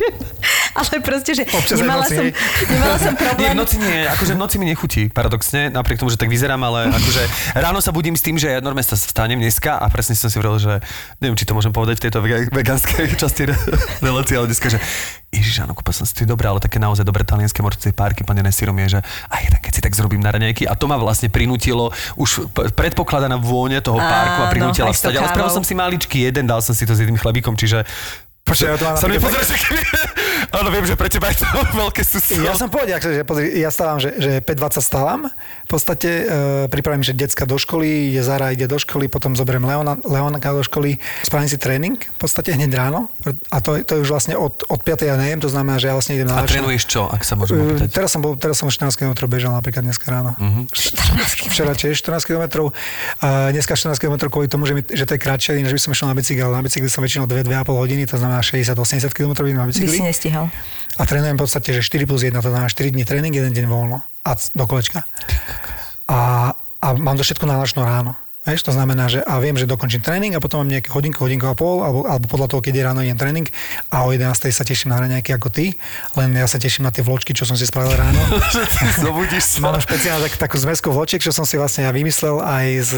ale 0.79 0.99
proste, 0.99 1.31
že 1.31 1.43
Občas 1.47 1.79
nemala 1.79 2.03
som, 2.03 2.25
nemala 2.67 2.97
som 2.99 3.13
Nie, 3.15 3.21
problém. 3.23 3.51
v 3.55 3.57
noci 3.57 3.75
nie, 3.79 3.97
akože 4.11 4.33
v 4.35 4.39
noci 4.39 4.55
mi 4.59 4.65
nechutí, 4.67 5.07
paradoxne, 5.07 5.71
napriek 5.71 6.03
tomu, 6.03 6.11
že 6.11 6.19
tak 6.19 6.27
vyzerám, 6.27 6.59
ale 6.59 6.91
akože 6.91 7.23
ráno 7.55 7.79
sa 7.79 7.95
budím 7.95 8.19
s 8.19 8.23
tým, 8.25 8.35
že 8.35 8.51
ja 8.51 8.59
normálne 8.59 8.83
sa 8.83 8.99
vstanem 8.99 9.39
dneska 9.39 9.79
a 9.79 9.85
presne 9.87 10.19
som 10.19 10.27
si 10.27 10.35
hovoril, 10.35 10.59
že 10.59 10.73
neviem, 11.23 11.39
či 11.39 11.47
to 11.47 11.55
môžem 11.55 11.71
povedať 11.71 12.03
v 12.03 12.03
tejto 12.09 12.19
vega- 12.19 12.51
vegánskej 12.51 13.15
časti 13.21 13.47
re- 13.47 13.59
relácie, 14.03 14.35
ale 14.35 14.51
dneska, 14.51 14.67
že 14.67 14.79
Ježiš, 15.35 15.67
áno, 15.67 15.75
kúpil 15.75 15.91
som 15.91 16.07
si 16.07 16.15
to 16.15 16.34
dobré, 16.35 16.51
ale 16.51 16.59
také 16.59 16.77
naozaj 16.77 17.07
dobré 17.07 17.23
talianské 17.23 17.63
morčie 17.63 17.95
párky 17.95 18.27
plnené 18.27 18.51
syrom 18.51 18.75
je, 18.83 18.99
že 18.99 18.99
aj 19.31 19.55
tak 19.55 19.61
keď 19.63 19.71
si 19.71 19.81
tak 19.81 19.93
zrobím 19.95 20.19
na 20.19 20.35
raňajky 20.35 20.67
a 20.67 20.75
to 20.75 20.91
ma 20.91 20.99
vlastne 20.99 21.31
prinútilo, 21.31 21.95
už 22.19 22.51
predpokladaná 22.75 23.39
vôňa 23.39 23.79
toho 23.79 23.97
párku 23.97 24.39
a 24.43 24.45
Áno, 24.45 24.53
prinútila 24.53 24.91
tou 24.91 24.95
vstať, 24.99 25.15
ale 25.15 25.31
spravil 25.31 25.51
som 25.55 25.63
si 25.63 25.73
maličký 25.73 26.27
jeden, 26.27 26.43
dal 26.43 26.59
som 26.59 26.75
si 26.75 26.83
to 26.83 26.91
s 26.91 26.99
jedným 26.99 27.15
chlebíkom, 27.15 27.55
čiže 27.55 27.87
Počkaj, 28.45 28.67
ja 28.69 28.77
to 28.77 28.85
mám 28.85 28.93
sa 28.93 29.09
mi 29.09 29.17
pozrieš. 29.17 29.57
Áno, 30.55 30.69
viem, 30.71 30.85
že 30.87 30.95
pre 30.95 31.11
teba 31.11 31.27
je 31.31 31.43
to 31.43 31.47
veľké 31.83 32.01
sústo. 32.07 32.39
Ja 32.39 32.55
som 32.55 32.71
povedal, 32.71 33.03
že 33.03 33.27
pozri, 33.27 33.59
ja 33.59 33.67
stávam, 33.67 33.99
že, 33.99 34.15
že 34.15 34.31
5.20 34.39 34.79
stávam. 34.79 35.27
V 35.67 35.69
podstate 35.69 36.09
e, 36.23 36.23
pripravím, 36.71 37.03
že 37.03 37.11
decka 37.11 37.43
do 37.43 37.59
školy, 37.59 38.15
ide 38.15 38.23
Zara, 38.23 38.55
ide 38.55 38.63
do 38.69 38.79
školy, 38.79 39.11
potom 39.11 39.35
zoberiem 39.35 39.67
Leona, 39.67 39.99
Leonaka 40.07 40.55
do 40.55 40.63
školy, 40.63 40.95
spravím 41.27 41.49
si 41.51 41.59
tréning, 41.59 41.99
v 41.99 42.19
podstate 42.19 42.55
hneď 42.55 42.71
ráno. 42.71 43.11
A 43.51 43.59
to, 43.59 43.75
to 43.83 43.99
je 43.99 44.07
už 44.07 44.09
vlastne 44.15 44.39
od, 44.39 44.63
od 44.71 44.79
5. 44.79 45.03
ja 45.03 45.15
nejem, 45.19 45.43
to 45.43 45.51
znamená, 45.51 45.75
že 45.75 45.91
ja 45.91 45.93
vlastne 45.97 46.15
idem 46.15 46.31
A 46.31 46.43
na 46.43 46.47
trénuješ 46.47 46.87
čo, 46.87 47.11
ak 47.11 47.27
sa 47.27 47.35
môžem 47.35 47.59
E, 47.59 47.61
opýtať? 47.61 47.87
Teraz 47.91 48.09
som, 48.15 48.21
bol, 48.23 48.39
teraz 48.39 48.55
som 48.55 48.71
14 48.71 48.95
km 48.95 49.27
bežal 49.27 49.51
napríklad 49.51 49.83
dneska 49.83 50.07
ráno. 50.07 50.37
Uh-huh. 50.39 50.63
Včera 51.51 51.75
tiež 51.75 51.99
14 51.99 52.23
km. 52.23 52.71
A 53.19 53.51
dneska 53.51 53.75
14 53.75 53.99
km 53.99 54.31
kvôli 54.31 54.47
tomu, 54.47 54.63
že, 54.69 54.73
mi, 54.77 54.81
že 54.85 55.03
to 55.03 55.17
je 55.17 55.19
kratšie, 55.19 55.59
než 55.59 55.75
by 55.75 55.81
som 55.81 55.91
išiel 55.91 56.07
na 56.07 56.15
bicykel. 56.15 56.47
Na 56.51 56.63
bicykli 56.63 56.87
som 56.87 57.03
väčšinou 57.03 57.27
2-2,5 57.27 57.67
hodiny, 57.67 58.03
to 58.07 58.15
znamená 58.15 58.39
60-80 58.39 59.11
km 59.11 59.43
na 59.51 59.65
By 59.65 59.73
si 59.73 59.83
bicykli. 59.83 60.44
A 60.95 61.03
trénujem 61.03 61.35
v 61.35 61.43
podstate, 61.43 61.75
že 61.75 61.83
4 61.83 62.07
plus 62.07 62.23
1, 62.23 62.35
to 62.39 62.49
znamená 62.49 62.71
4 62.71 62.91
dní 62.91 63.03
tréning, 63.03 63.35
1 63.35 63.51
deň 63.51 63.65
voľno. 63.67 63.99
A 64.25 64.31
do 64.33 64.65
kolečka. 64.65 65.03
A, 66.07 66.51
a 66.55 66.87
mám 66.95 67.19
to 67.19 67.23
všetko 67.23 67.45
náročno 67.45 67.83
ráno. 67.83 68.15
Vieš, 68.45 68.61
to 68.61 68.73
znamená, 68.77 69.09
že 69.09 69.25
a 69.25 69.41
viem, 69.41 69.57
že 69.57 69.65
dokončím 69.65 70.05
tréning 70.05 70.37
a 70.37 70.39
potom 70.39 70.61
mám 70.61 70.69
nejaké 70.69 70.93
hodinku, 70.93 71.25
hodinku 71.25 71.49
a 71.49 71.57
pol, 71.57 71.81
alebo, 71.81 72.05
alebo 72.05 72.25
podľa 72.29 72.47
toho, 72.53 72.61
keď 72.61 72.73
je 72.77 72.83
ráno 72.85 73.01
idem 73.01 73.17
tréning 73.17 73.49
a 73.89 74.05
o 74.05 74.13
11. 74.13 74.53
sa 74.53 74.61
teším 74.61 74.93
na 74.93 75.01
raňajky 75.01 75.33
ako 75.33 75.49
ty, 75.49 75.73
len 76.13 76.29
ja 76.37 76.45
sa 76.45 76.61
teším 76.61 76.85
na 76.85 76.93
tie 76.93 77.01
vločky, 77.01 77.33
čo 77.33 77.41
som 77.41 77.57
si 77.57 77.65
spravil 77.65 77.97
ráno. 77.97 78.21
Zobudíš 79.01 79.57
sa. 79.57 79.65
Mám 79.65 79.81
špeciálne 79.81 80.29
tak, 80.29 80.37
takú 80.37 80.61
zmesku 80.61 80.93
vločiek, 80.93 81.25
čo 81.25 81.33
som 81.33 81.41
si 81.41 81.57
vlastne 81.57 81.89
ja 81.89 81.91
vymyslel 81.91 82.37
aj 82.37 82.65
z 82.85 82.93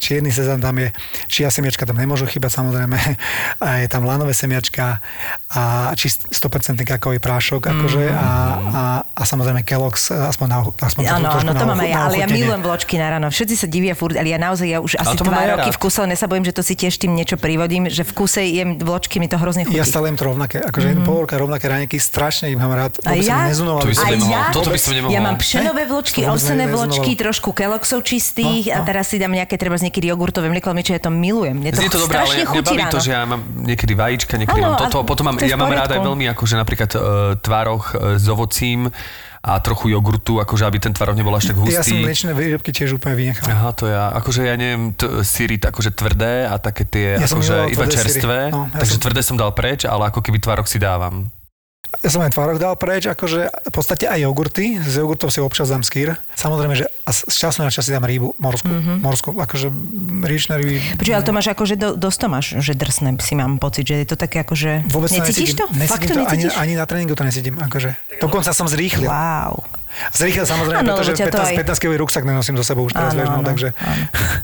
čierny 0.00 0.32
sezam, 0.32 0.64
tam 0.64 0.80
je 0.80 0.88
čia 1.28 1.52
semiačka, 1.52 1.84
tam 1.84 2.00
nemôžu 2.00 2.24
chýbať 2.24 2.56
samozrejme, 2.56 2.96
a 3.64 3.84
je 3.84 3.86
tam 3.92 4.08
lanové 4.08 4.32
semiačka 4.32 5.04
a 5.52 5.92
čist 5.92 6.24
100% 6.32 6.80
kakaový 6.88 7.20
prášok 7.20 7.68
akože 7.68 8.04
a, 8.16 8.28
a, 8.56 8.82
a 9.12 9.22
samozrejme 9.28 9.60
Kellogg's, 9.60 10.08
aspoň 10.08 10.46
na, 10.48 10.58
aspoň 10.64 11.02
áno, 11.04 11.26
to 11.36 11.52
na 11.52 11.76
mám 11.76 11.80
aj 11.84 11.84
ochu- 11.84 11.92
ja, 11.92 12.00
ale 12.08 12.16
ja 12.16 12.26
milujem 12.26 12.62
vločky 12.64 12.94
na 12.96 13.06
ráno. 13.12 13.28
Všetci 13.28 13.54
sa 13.60 13.66
divia 13.68 13.92
furt, 13.92 14.16
ale 14.16 14.32
ja 14.32 14.40
naozaj, 14.40 14.66
ja 14.66 14.78
už 14.86 14.92
asi 15.02 15.14
dva 15.18 15.42
ja 15.42 15.58
roky 15.58 15.70
rád. 15.70 15.76
v 15.76 15.78
kuse, 15.82 15.98
len 16.06 16.14
sa 16.14 16.30
bojím, 16.30 16.46
že 16.46 16.54
to 16.54 16.62
si 16.62 16.78
tiež 16.78 16.94
tým 17.02 17.12
niečo 17.18 17.34
privodím, 17.34 17.90
že 17.90 18.06
v 18.06 18.12
kuse 18.14 18.46
jem 18.46 18.78
vločky, 18.78 19.18
mi 19.18 19.26
to 19.26 19.36
hrozne 19.36 19.66
chutí. 19.66 19.74
Ja 19.74 19.82
stále 19.82 20.14
jem 20.14 20.18
to 20.18 20.24
rovnaké, 20.30 20.62
akože 20.62 20.86
mm-hmm. 20.94 21.06
pol 21.06 21.26
roka 21.26 21.34
rovnaké 21.34 21.66
raňajky, 21.66 21.98
strašne 21.98 22.54
ich 22.54 22.58
mám 22.58 22.70
rád. 22.70 23.02
A 23.02 23.18
ja? 23.18 23.50
To 23.50 23.82
by 23.82 23.96
som 23.96 24.08
nemohol. 24.14 24.30
ja? 24.30 24.42
Toto 24.54 24.70
by 24.70 24.78
som 24.78 24.92
nemohol. 24.94 25.12
Ja 25.12 25.20
mám 25.20 25.36
pšenové 25.36 25.82
vločky, 25.90 26.20
ovsené 26.24 26.64
vločky, 26.70 27.18
trošku 27.18 27.50
Kellogg'sov 27.50 28.06
čistých 28.06 28.66
No, 28.70 28.72
no. 28.72 28.76
a 28.82 28.86
teraz 28.86 29.04
si 29.10 29.16
dám 29.16 29.32
nejaké 29.32 29.56
treba 29.56 29.76
z 29.76 29.90
niekedy 29.90 30.10
jogurtové 30.10 30.48
mlieko, 30.52 30.70
ale 30.70 30.82
ja 30.84 31.00
to 31.02 31.10
milujem. 31.10 31.56
Mne 31.58 31.70
to, 31.74 31.80
Znie 31.82 31.90
to 31.90 32.00
dobré, 32.02 32.16
ale 32.22 32.34
baví 32.46 32.84
to, 32.92 33.00
že 33.02 33.10
ja 33.12 33.22
mám 33.24 33.42
niekedy 33.42 33.92
vajíčka, 33.96 34.34
niekedy 34.38 34.60
mám 34.62 34.78
toto, 34.78 35.02
potom 35.02 35.32
mám, 35.32 35.36
je 35.40 35.50
ja 35.50 35.56
mám 35.58 35.72
rád 35.72 35.96
aj 35.96 36.00
veľmi 36.04 36.24
akože 36.36 36.54
napríklad 36.60 36.90
uh, 36.94 37.02
tvároch 37.40 37.84
uh, 37.94 38.16
s 38.20 38.26
ovocím 38.28 38.92
a 39.46 39.62
trochu 39.62 39.88
jogurtu, 39.88 40.42
akože 40.42 40.66
aby 40.66 40.78
ten 40.78 40.90
tvároch 40.90 41.14
nebol 41.14 41.30
až 41.30 41.48
tak 41.48 41.56
hustý. 41.56 41.78
Ja 41.78 41.86
som 41.86 41.96
mliečne 41.96 42.34
výrobky 42.34 42.74
tiež 42.74 42.98
úplne 42.98 43.14
vynechal. 43.14 43.46
Aha, 43.46 43.70
to 43.70 43.86
ja, 43.86 44.10
akože 44.10 44.42
ja 44.42 44.58
neviem, 44.58 44.90
t- 44.90 45.22
síry 45.22 45.54
akože 45.54 45.94
tvrdé 45.94 46.44
a 46.44 46.58
také 46.58 46.82
tie 46.82 47.14
Ja 47.14 47.24
akože 47.24 47.70
iba 47.70 47.86
čerstvé, 47.86 48.50
No, 48.50 48.66
ja 48.66 48.82
takže 48.82 48.98
som- 48.98 49.02
tvrdé 49.06 49.20
som 49.22 49.38
dal 49.38 49.54
preč, 49.54 49.86
ale 49.86 50.10
ako 50.10 50.18
keby 50.18 50.42
tvárok 50.42 50.66
si 50.66 50.76
dávam. 50.76 51.30
Ja 52.04 52.10
som 52.12 52.20
aj 52.22 52.34
tvárok 52.36 52.58
dal 52.60 52.74
preč, 52.76 53.08
akože 53.08 53.50
v 53.50 53.72
podstate 53.72 54.06
aj 54.06 54.20
jogurty. 54.22 54.78
Z 54.82 55.02
jogurtov 55.02 55.32
si 55.32 55.40
občas 55.40 55.72
dám 55.72 55.82
skýr. 55.82 56.14
Samozrejme, 56.36 56.74
že 56.76 56.86
a 57.02 57.10
z 57.14 57.34
času 57.34 57.62
na 57.62 57.70
čas 57.72 57.86
si 57.86 57.94
dám 57.94 58.04
rybu, 58.04 58.36
morskú. 58.38 58.68
Mhm. 58.68 58.76
Mm-hmm. 58.76 58.98
Morskú, 59.02 59.30
akože 59.34 59.66
riečné 60.26 60.54
ryby. 60.60 60.78
Počuj, 60.98 61.14
ale 61.14 61.24
to 61.24 61.32
máš 61.32 61.46
akože 61.50 61.74
do, 61.78 61.88
dosť 61.96 62.18
to 62.18 62.26
máš, 62.28 62.46
že 62.60 62.72
drsné 62.76 63.16
si 63.22 63.34
mám 63.38 63.56
pocit, 63.58 63.86
že 63.86 64.02
je 64.02 64.06
to 64.12 64.16
také 64.18 64.42
akože... 64.44 64.90
Vôbec 64.92 65.08
to 65.10 65.18
Necítiš 65.22 65.54
necítim. 65.54 65.58
to? 65.58 65.64
Fakt 65.88 66.04
to 66.06 66.14
Necítim 66.14 66.14
to, 66.14 66.22
ani, 66.26 66.42
necítiš? 66.46 66.58
ani 66.58 66.72
na 66.76 66.84
tréningu 66.84 67.14
to 67.14 67.24
necítim. 67.24 67.54
Akože. 67.56 67.90
Dokonca 68.20 68.50
som 68.52 68.66
zrýchlil. 68.68 69.08
Wow. 69.08 69.62
Zrýchlil 70.10 70.44
samozrejme, 70.44 70.80
Áno, 70.80 70.88
pretože 70.92 71.12
lebo 71.12 71.20
ťa 71.20 71.26
to 71.26 71.38
15, 71.38 71.46
aj- 71.46 71.58
15 71.76 71.82
kg 71.82 71.92
ruksak 71.96 72.22
nenosím 72.22 72.54
do 72.54 72.62
sebou 72.62 72.84
už 72.84 72.92
teraz 72.92 73.12
bežnou, 73.12 73.40
takže... 73.42 73.68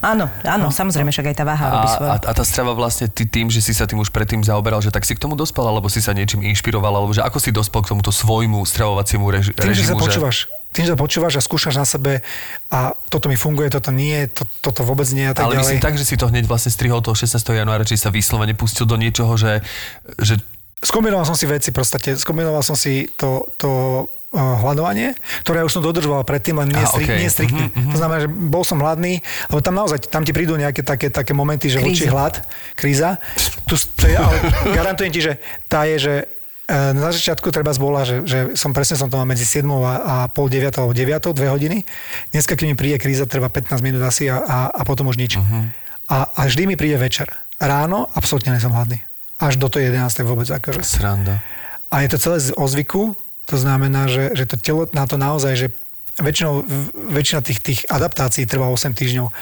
Áno, 0.00 0.26
áno, 0.42 0.66
samozrejme, 0.68 1.08
však 1.08 1.26
aj 1.30 1.36
tá 1.36 1.44
váha 1.44 1.66
robí 1.68 1.86
A, 1.86 1.92
svoje. 1.92 2.10
a, 2.10 2.16
a 2.18 2.32
tá 2.32 2.44
strava 2.44 2.72
vlastne 2.72 3.06
ty 3.06 3.24
tým, 3.24 3.46
že 3.46 3.60
si 3.60 3.70
sa 3.70 3.84
tým 3.84 3.96
už 3.96 4.10
predtým 4.10 4.40
zaoberal, 4.40 4.80
že 4.80 4.88
tak 4.88 5.02
si 5.02 5.12
k 5.12 5.20
tomu 5.20 5.34
dospel, 5.34 5.62
alebo 5.62 5.86
si 5.86 5.98
sa 5.98 6.12
niečím 6.12 6.42
inšpiroval, 6.42 6.92
alebo 6.94 7.12
že 7.12 7.20
ako 7.20 7.38
si 7.38 7.50
dospel 7.50 7.80
k 7.80 7.92
tomuto 7.92 8.10
svojmu 8.10 8.62
stravovaciemu 8.62 9.24
reži- 9.26 9.54
Tým, 9.54 9.70
že 9.70 9.82
sa 9.82 9.92
režimu, 9.92 10.00
počúvaš, 10.00 10.36
tým, 10.70 10.84
že 10.84 10.96
počúvaš 10.96 11.36
a 11.36 11.42
skúšaš 11.42 11.76
na 11.76 11.84
sebe 11.84 12.24
a 12.68 12.96
toto 13.06 13.28
mi 13.28 13.36
funguje, 13.36 13.68
toto 13.68 13.92
nie, 13.92 14.24
to, 14.26 14.48
toto 14.60 14.80
vôbec 14.82 15.04
nie 15.12 15.24
a 15.24 15.36
tak 15.36 15.44
ale 15.44 15.54
ďalej. 15.54 15.64
myslím 15.68 15.80
tak, 15.80 15.94
že 15.94 16.04
si 16.04 16.16
to 16.16 16.26
hneď 16.26 16.48
vlastne 16.48 16.72
strihol 16.72 17.04
toho 17.04 17.12
16. 17.12 17.36
januára, 17.36 17.84
či 17.84 17.94
sa 17.94 18.08
vyslovene 18.08 18.56
pustil 18.56 18.84
do 18.84 18.96
niečoho, 18.96 19.36
že, 19.36 19.60
že 20.16 20.40
Skombinoval 20.82 21.22
som 21.22 21.38
si 21.38 21.46
veci, 21.46 21.70
proste, 21.70 22.18
skombinoval 22.18 22.58
som 22.58 22.74
si 22.74 23.06
to, 23.14 23.46
to 23.54 23.70
hľadovanie, 24.32 25.12
ktoré 25.44 25.60
už 25.60 25.76
som 25.76 25.82
dodržoval 25.84 26.24
predtým, 26.24 26.56
len 26.56 26.72
nie, 26.72 26.84
strik, 26.88 27.04
okej. 27.04 27.18
nie 27.20 27.28
striktne. 27.28 27.64
To 27.92 27.96
znamená, 28.00 28.18
že 28.24 28.28
bol 28.32 28.64
som 28.64 28.80
hladný, 28.80 29.20
lebo 29.52 29.60
tam 29.60 29.76
naozaj, 29.76 30.08
tam 30.08 30.24
ti 30.24 30.32
prídu 30.32 30.56
nejaké 30.56 30.80
také, 30.80 31.12
také 31.12 31.36
momenty, 31.36 31.68
že 31.68 31.84
voči 31.84 32.08
hlad, 32.08 32.40
kríza. 32.72 33.20
Tu, 33.68 33.76
to 33.76 34.08
je, 34.08 34.16
ale 34.16 34.36
garantujem 34.72 35.12
ti, 35.12 35.20
že 35.20 35.36
tá 35.68 35.84
je, 35.84 35.96
že 36.00 36.14
e, 36.64 36.74
na 36.96 37.12
začiatku 37.12 37.52
treba 37.52 37.76
zbola, 37.76 38.08
že, 38.08 38.24
že 38.24 38.38
som 38.56 38.72
presne 38.72 38.96
som 38.96 39.12
to 39.12 39.20
mal 39.20 39.28
medzi 39.28 39.44
7 39.44 39.68
a, 39.68 39.94
a 40.00 40.14
pol 40.32 40.48
9 40.48 40.72
alebo 40.80 40.96
9, 40.96 41.36
2 41.36 41.36
hodiny. 41.52 41.84
Dneska, 42.32 42.56
keď 42.56 42.66
mi 42.72 42.76
príde 42.76 42.96
kríza, 42.96 43.28
trvá 43.28 43.52
15 43.52 43.84
minút 43.84 44.00
asi 44.00 44.32
a, 44.32 44.40
a, 44.40 44.58
a 44.72 44.82
potom 44.88 45.12
už 45.12 45.20
nič. 45.20 45.36
Uh-huh. 45.36 45.68
A, 46.08 46.28
a 46.32 46.40
vždy 46.48 46.72
mi 46.72 46.80
príde 46.80 46.96
večer. 46.96 47.28
Ráno 47.60 48.08
absolútne 48.16 48.56
nie 48.56 48.64
som 48.64 48.72
hladný. 48.72 49.04
Až 49.36 49.60
do 49.60 49.68
tej 49.68 49.92
11. 49.92 50.24
vôbec. 50.24 50.48
Akože. 50.48 50.80
Sranda. 50.80 51.44
A 51.92 52.00
je 52.00 52.08
to 52.08 52.18
celé 52.18 52.36
z 52.40 52.48
ozvyku, 52.56 53.12
to 53.52 53.60
znamená, 53.60 54.08
že, 54.08 54.32
že 54.32 54.48
to 54.48 54.56
telo 54.56 54.88
na 54.96 55.04
to 55.04 55.20
naozaj, 55.20 55.52
že 55.52 55.68
väčšinou, 56.20 56.64
väčšina 57.08 57.40
tých, 57.40 57.60
tých 57.60 57.80
adaptácií 57.88 58.44
trvá 58.44 58.68
8 58.68 58.92
týždňov, 58.92 59.32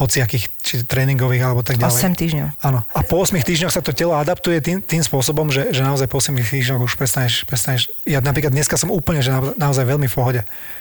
hociakých, 0.00 0.44
či 0.60 0.74
tréningových 0.84 1.42
alebo 1.48 1.64
tak 1.64 1.80
ďalej. 1.80 1.96
8 1.96 2.20
týždňov. 2.20 2.48
Áno. 2.60 2.84
A 2.92 3.00
po 3.04 3.24
8 3.24 3.40
týždňoch 3.40 3.72
sa 3.72 3.80
to 3.80 3.96
telo 3.96 4.12
adaptuje 4.16 4.60
tým, 4.60 4.84
tým 4.84 5.00
spôsobom, 5.00 5.48
že, 5.48 5.72
že 5.72 5.80
naozaj 5.80 6.12
po 6.12 6.20
8 6.20 6.36
týždňoch 6.36 6.80
už 6.84 6.92
prestaneš, 7.00 7.48
prestaneš... 7.48 7.88
Ja 8.04 8.20
napríklad 8.20 8.52
dneska 8.52 8.76
som 8.76 8.92
úplne, 8.92 9.24
že 9.24 9.32
na, 9.32 9.40
naozaj 9.56 9.88
veľmi 9.88 10.08
v 10.08 10.14
pohode. 10.16 10.40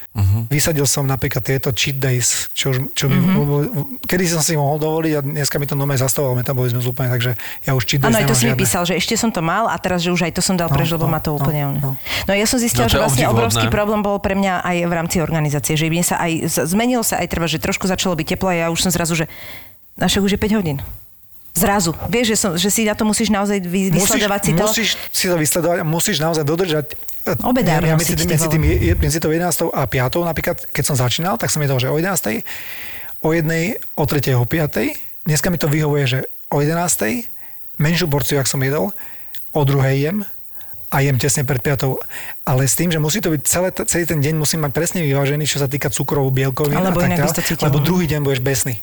Uh-huh. 0.10 0.50
Vysadil 0.50 0.90
som 0.90 1.06
napríklad 1.06 1.46
tieto 1.46 1.70
cheat 1.70 2.02
days, 2.02 2.50
čo, 2.58 2.74
už, 2.74 2.98
čo 2.98 3.06
uh-huh. 3.06 3.46
mi, 3.62 3.98
kedy 4.10 4.26
som 4.26 4.42
si 4.42 4.58
mohol 4.58 4.82
dovoliť 4.82 5.14
a 5.16 5.22
dneska 5.22 5.62
mi 5.62 5.70
to 5.70 5.78
nome 5.78 5.94
zastavoval 5.94 6.34
metabolizmus 6.34 6.82
úplne, 6.90 7.14
takže 7.14 7.38
ja 7.38 7.78
už 7.78 7.86
cheat 7.86 8.02
days 8.02 8.10
Áno, 8.10 8.18
aj 8.18 8.26
to 8.26 8.34
si 8.34 8.50
mi 8.50 8.58
žiadne. 8.58 8.64
písal, 8.66 8.84
že 8.90 8.98
ešte 8.98 9.14
som 9.14 9.30
to 9.30 9.46
mal 9.46 9.70
a 9.70 9.78
teraz, 9.78 10.02
že 10.02 10.10
už 10.10 10.26
aj 10.26 10.34
to 10.34 10.42
som 10.42 10.58
dal 10.58 10.66
No, 10.66 10.74
preč, 10.74 10.90
lebo 10.90 11.06
no, 11.06 11.14
ma 11.14 11.22
to 11.22 11.30
no, 11.30 11.38
úplne... 11.38 11.62
no. 11.78 11.94
No 12.26 12.32
ja 12.34 12.46
som 12.50 12.58
zistila, 12.58 12.90
No, 12.90 12.92
že 12.92 12.98
je 12.98 13.06
vlastne 13.06 13.26
obrovský 13.30 13.70
problém 13.70 14.02
bol 14.02 14.18
pre 14.18 14.34
mňa 14.34 14.66
aj 14.66 14.78
v 14.90 14.94
rámci 14.98 15.18
organizácie, 15.22 15.78
že 15.78 15.86
mne 15.86 16.02
sa 16.02 16.18
aj, 16.18 16.32
z- 16.58 16.66
zmenilo 16.66 17.06
sa 17.06 17.22
aj 17.22 17.30
treba, 17.30 17.46
že 17.46 17.62
trošku 17.62 17.86
začalo 17.86 18.18
byť 18.18 18.28
teplo 18.34 18.50
a 18.50 18.66
ja 18.66 18.68
už 18.74 18.82
som 18.82 18.90
zrazu, 18.90 19.14
že 19.14 19.26
našak 19.94 20.26
už 20.26 20.36
je 20.36 20.40
5 20.42 20.58
hodín. 20.58 20.82
Zrazu. 21.54 21.92
Vieš, 22.08 22.26
že, 22.34 22.38
som, 22.38 22.52
že 22.56 22.70
si 22.70 22.86
na 22.86 22.94
to 22.94 23.04
musíš 23.04 23.34
naozaj 23.34 23.60
vy, 23.66 23.90
vysledovať 23.92 24.42
si 24.42 24.52
to. 24.54 24.66
Musíš 24.66 24.90
si 25.10 25.26
to 25.28 25.36
vysledovať 25.36 25.78
a 25.82 25.86
musíš 25.86 26.18
naozaj 26.22 26.44
dodržať 26.46 26.86
e, 27.26 27.34
Obedár 27.44 27.82
ja, 27.84 27.94
ja 27.94 27.96
medzi, 27.98 28.16
medzi, 28.16 28.48
tým, 28.48 28.64
medzi 28.96 29.20
tou 29.20 29.34
11 29.34 29.74
a 29.74 29.84
5 29.84 30.30
napríklad, 30.30 30.58
keď 30.70 30.84
som 30.86 30.96
začínal, 30.96 31.36
tak 31.36 31.50
som 31.50 31.60
jedol, 31.60 31.82
že 31.82 31.90
o 31.90 31.98
11 31.98 32.46
o 33.20 33.30
1 33.34 33.98
o 33.98 34.04
3 34.06 34.40
o 34.40 34.46
5 34.46 35.28
Dneska 35.30 35.54
mi 35.54 35.62
to 35.62 35.70
vyhovuje, 35.70 36.06
že 36.08 36.20
o 36.50 36.58
11 36.58 37.30
menšiu 37.78 38.10
porciu, 38.10 38.42
ak 38.42 38.50
som 38.50 38.58
jedol, 38.66 38.90
o 39.54 39.62
druhej 39.62 40.10
jem 40.10 40.18
a 40.90 41.06
jem 41.06 41.18
tesne 41.22 41.46
pred 41.46 41.62
5 41.62 42.02
ale 42.50 42.66
s 42.66 42.74
tým, 42.74 42.90
že 42.90 42.98
musí 42.98 43.22
to 43.22 43.30
byť 43.30 43.42
celé, 43.46 43.70
celý 43.86 44.10
ten 44.10 44.20
deň 44.26 44.34
musím 44.42 44.66
mať 44.66 44.74
presne 44.74 45.00
vyvážený, 45.06 45.46
čo 45.46 45.62
sa 45.62 45.70
týka 45.70 45.94
cukrov, 45.94 46.26
bielkovín 46.34 46.82
a 46.82 46.90
tak 46.90 47.14
ďalej, 47.14 47.62
lebo 47.62 47.78
druhý 47.78 48.10
deň 48.10 48.26
budeš 48.26 48.42
besný. 48.42 48.82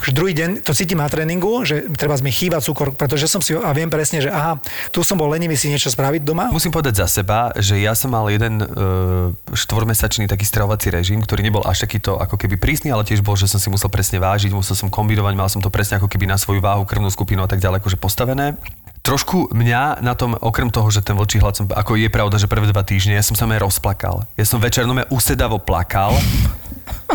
Takže 0.00 0.12
druhý 0.16 0.32
deň 0.32 0.64
to 0.64 0.72
cítim 0.72 0.96
na 0.96 1.12
tréningu, 1.12 1.68
že 1.68 1.92
treba 1.92 2.16
mi 2.24 2.32
chýba 2.32 2.64
cukor, 2.64 2.96
pretože 2.96 3.28
som 3.28 3.44
si 3.44 3.52
a 3.52 3.70
viem 3.76 3.92
presne, 3.92 4.24
že 4.24 4.32
aha, 4.32 4.64
tu 4.88 5.04
som 5.04 5.20
bol 5.20 5.28
lenivý 5.28 5.60
si 5.60 5.68
niečo 5.68 5.92
spraviť 5.92 6.24
doma. 6.24 6.48
Musím 6.48 6.72
povedať 6.72 7.04
za 7.04 7.20
seba, 7.20 7.52
že 7.60 7.76
ja 7.76 7.92
som 7.92 8.16
mal 8.16 8.32
jeden 8.32 8.64
uh, 8.64 9.30
štvormesačný 9.52 10.24
taký 10.24 10.48
stravovací 10.48 10.88
režim, 10.88 11.20
ktorý 11.20 11.44
nebol 11.44 11.60
až 11.68 11.84
takýto 11.84 12.16
ako 12.16 12.40
keby 12.40 12.56
prísny, 12.56 12.88
ale 12.88 13.04
tiež 13.04 13.20
bol, 13.20 13.36
že 13.36 13.44
som 13.44 13.60
si 13.60 13.68
musel 13.68 13.92
presne 13.92 14.16
vážiť, 14.16 14.56
musel 14.56 14.72
som 14.72 14.88
kombinovať, 14.88 15.34
mal 15.36 15.52
som 15.52 15.60
to 15.60 15.68
presne 15.68 16.00
ako 16.00 16.08
keby 16.08 16.24
na 16.24 16.40
svoju 16.40 16.64
váhu, 16.64 16.88
krvnú 16.88 17.12
skupinu 17.12 17.44
a 17.44 17.48
tak 17.50 17.60
ďalej 17.60 17.84
akože 17.84 17.98
postavené. 18.00 18.56
Trošku 19.02 19.50
mňa 19.50 19.98
na 19.98 20.14
tom, 20.14 20.38
okrem 20.38 20.70
toho, 20.70 20.86
že 20.86 21.02
ten 21.02 21.18
vlčí 21.18 21.42
hlad 21.42 21.58
som, 21.58 21.66
ako 21.66 21.98
je 21.98 22.06
pravda, 22.06 22.38
že 22.38 22.46
prvé 22.46 22.70
dva 22.70 22.86
týždne, 22.86 23.18
ja 23.18 23.24
som 23.26 23.34
sa 23.34 23.50
rozplakal. 23.50 24.22
Ja 24.38 24.46
som 24.46 24.62
večer 24.62 24.86
no 24.86 24.94
usedavo 25.10 25.58
plakal, 25.58 26.14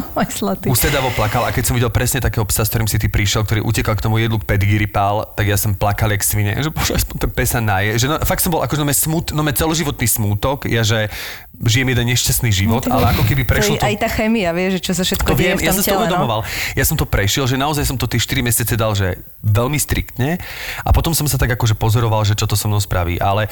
Aj 0.21 0.29
slatý. 0.29 0.67
usedavo 0.69 1.09
plakal 1.13 1.45
a 1.45 1.51
keď 1.51 1.63
som 1.69 1.73
videl 1.75 1.91
presne 1.91 2.21
takého 2.21 2.45
psa, 2.47 2.63
s 2.65 2.69
ktorým 2.69 2.89
si 2.89 2.97
ty 2.97 3.07
prišiel, 3.09 3.43
ktorý 3.43 3.61
utekal 3.65 3.95
k 3.97 4.01
tomu 4.03 4.21
jedlu 4.21 4.37
k 4.41 4.45
pedigiri 4.45 4.87
pál, 4.87 5.25
tak 5.33 5.49
ja 5.49 5.57
som 5.57 5.73
plakal 5.73 6.11
jak 6.13 6.23
svine, 6.23 6.57
že 6.61 6.69
bože, 6.69 6.97
aspoň 6.97 7.15
ten 7.27 7.31
pes 7.31 7.49
sa 7.53 7.59
naje. 7.59 7.97
Že 7.97 8.05
no, 8.11 8.15
fakt 8.23 8.41
som 8.43 8.51
bol 8.53 8.61
akože 8.63 8.81
no, 8.83 8.93
smut, 8.93 9.25
no, 9.33 9.41
celoživotný 9.47 10.07
smútok, 10.07 10.69
ja 10.69 10.85
že 10.85 11.09
žijem 11.65 11.89
jeden 11.89 12.05
nešťastný 12.13 12.49
život, 12.53 12.85
ale 12.85 13.17
ako 13.17 13.25
keby 13.25 13.41
prešlo 13.41 13.81
to... 13.81 13.81
je 13.81 13.89
Aj 13.89 13.97
tá 13.97 14.09
chémia, 14.13 14.53
vieš, 14.53 14.77
že 14.77 14.81
čo 14.85 14.93
sa 14.93 15.01
všetko 15.01 15.29
to 15.33 15.37
deje 15.37 15.43
viem, 15.49 15.57
v 15.57 15.65
ja 15.65 15.73
tom 15.73 15.77
som 15.81 15.83
si 15.83 15.89
to 15.89 15.93
tele, 15.97 16.05
no. 16.05 16.05
uvedomoval. 16.05 16.41
Ja 16.77 16.85
som 16.85 16.95
to 16.95 17.05
prešiel, 17.09 17.49
že 17.49 17.57
naozaj 17.57 17.83
som 17.89 17.97
to 17.97 18.05
tie 18.05 18.21
4 18.21 18.45
mesiace 18.45 18.73
dal, 18.77 18.93
že 18.93 19.17
veľmi 19.41 19.81
striktne 19.81 20.37
a 20.85 20.89
potom 20.93 21.17
som 21.17 21.25
sa 21.25 21.41
tak 21.41 21.57
akože 21.57 21.73
pozoroval, 21.73 22.21
že 22.29 22.37
čo 22.37 22.45
to 22.45 22.53
so 22.53 22.69
mnou 22.69 22.77
spraví. 22.77 23.17
Ale 23.17 23.49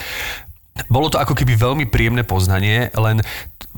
bolo 0.91 1.07
to 1.07 1.15
ako 1.15 1.39
keby 1.39 1.55
veľmi 1.55 1.85
príjemné 1.87 2.27
poznanie, 2.27 2.91
len 2.99 3.23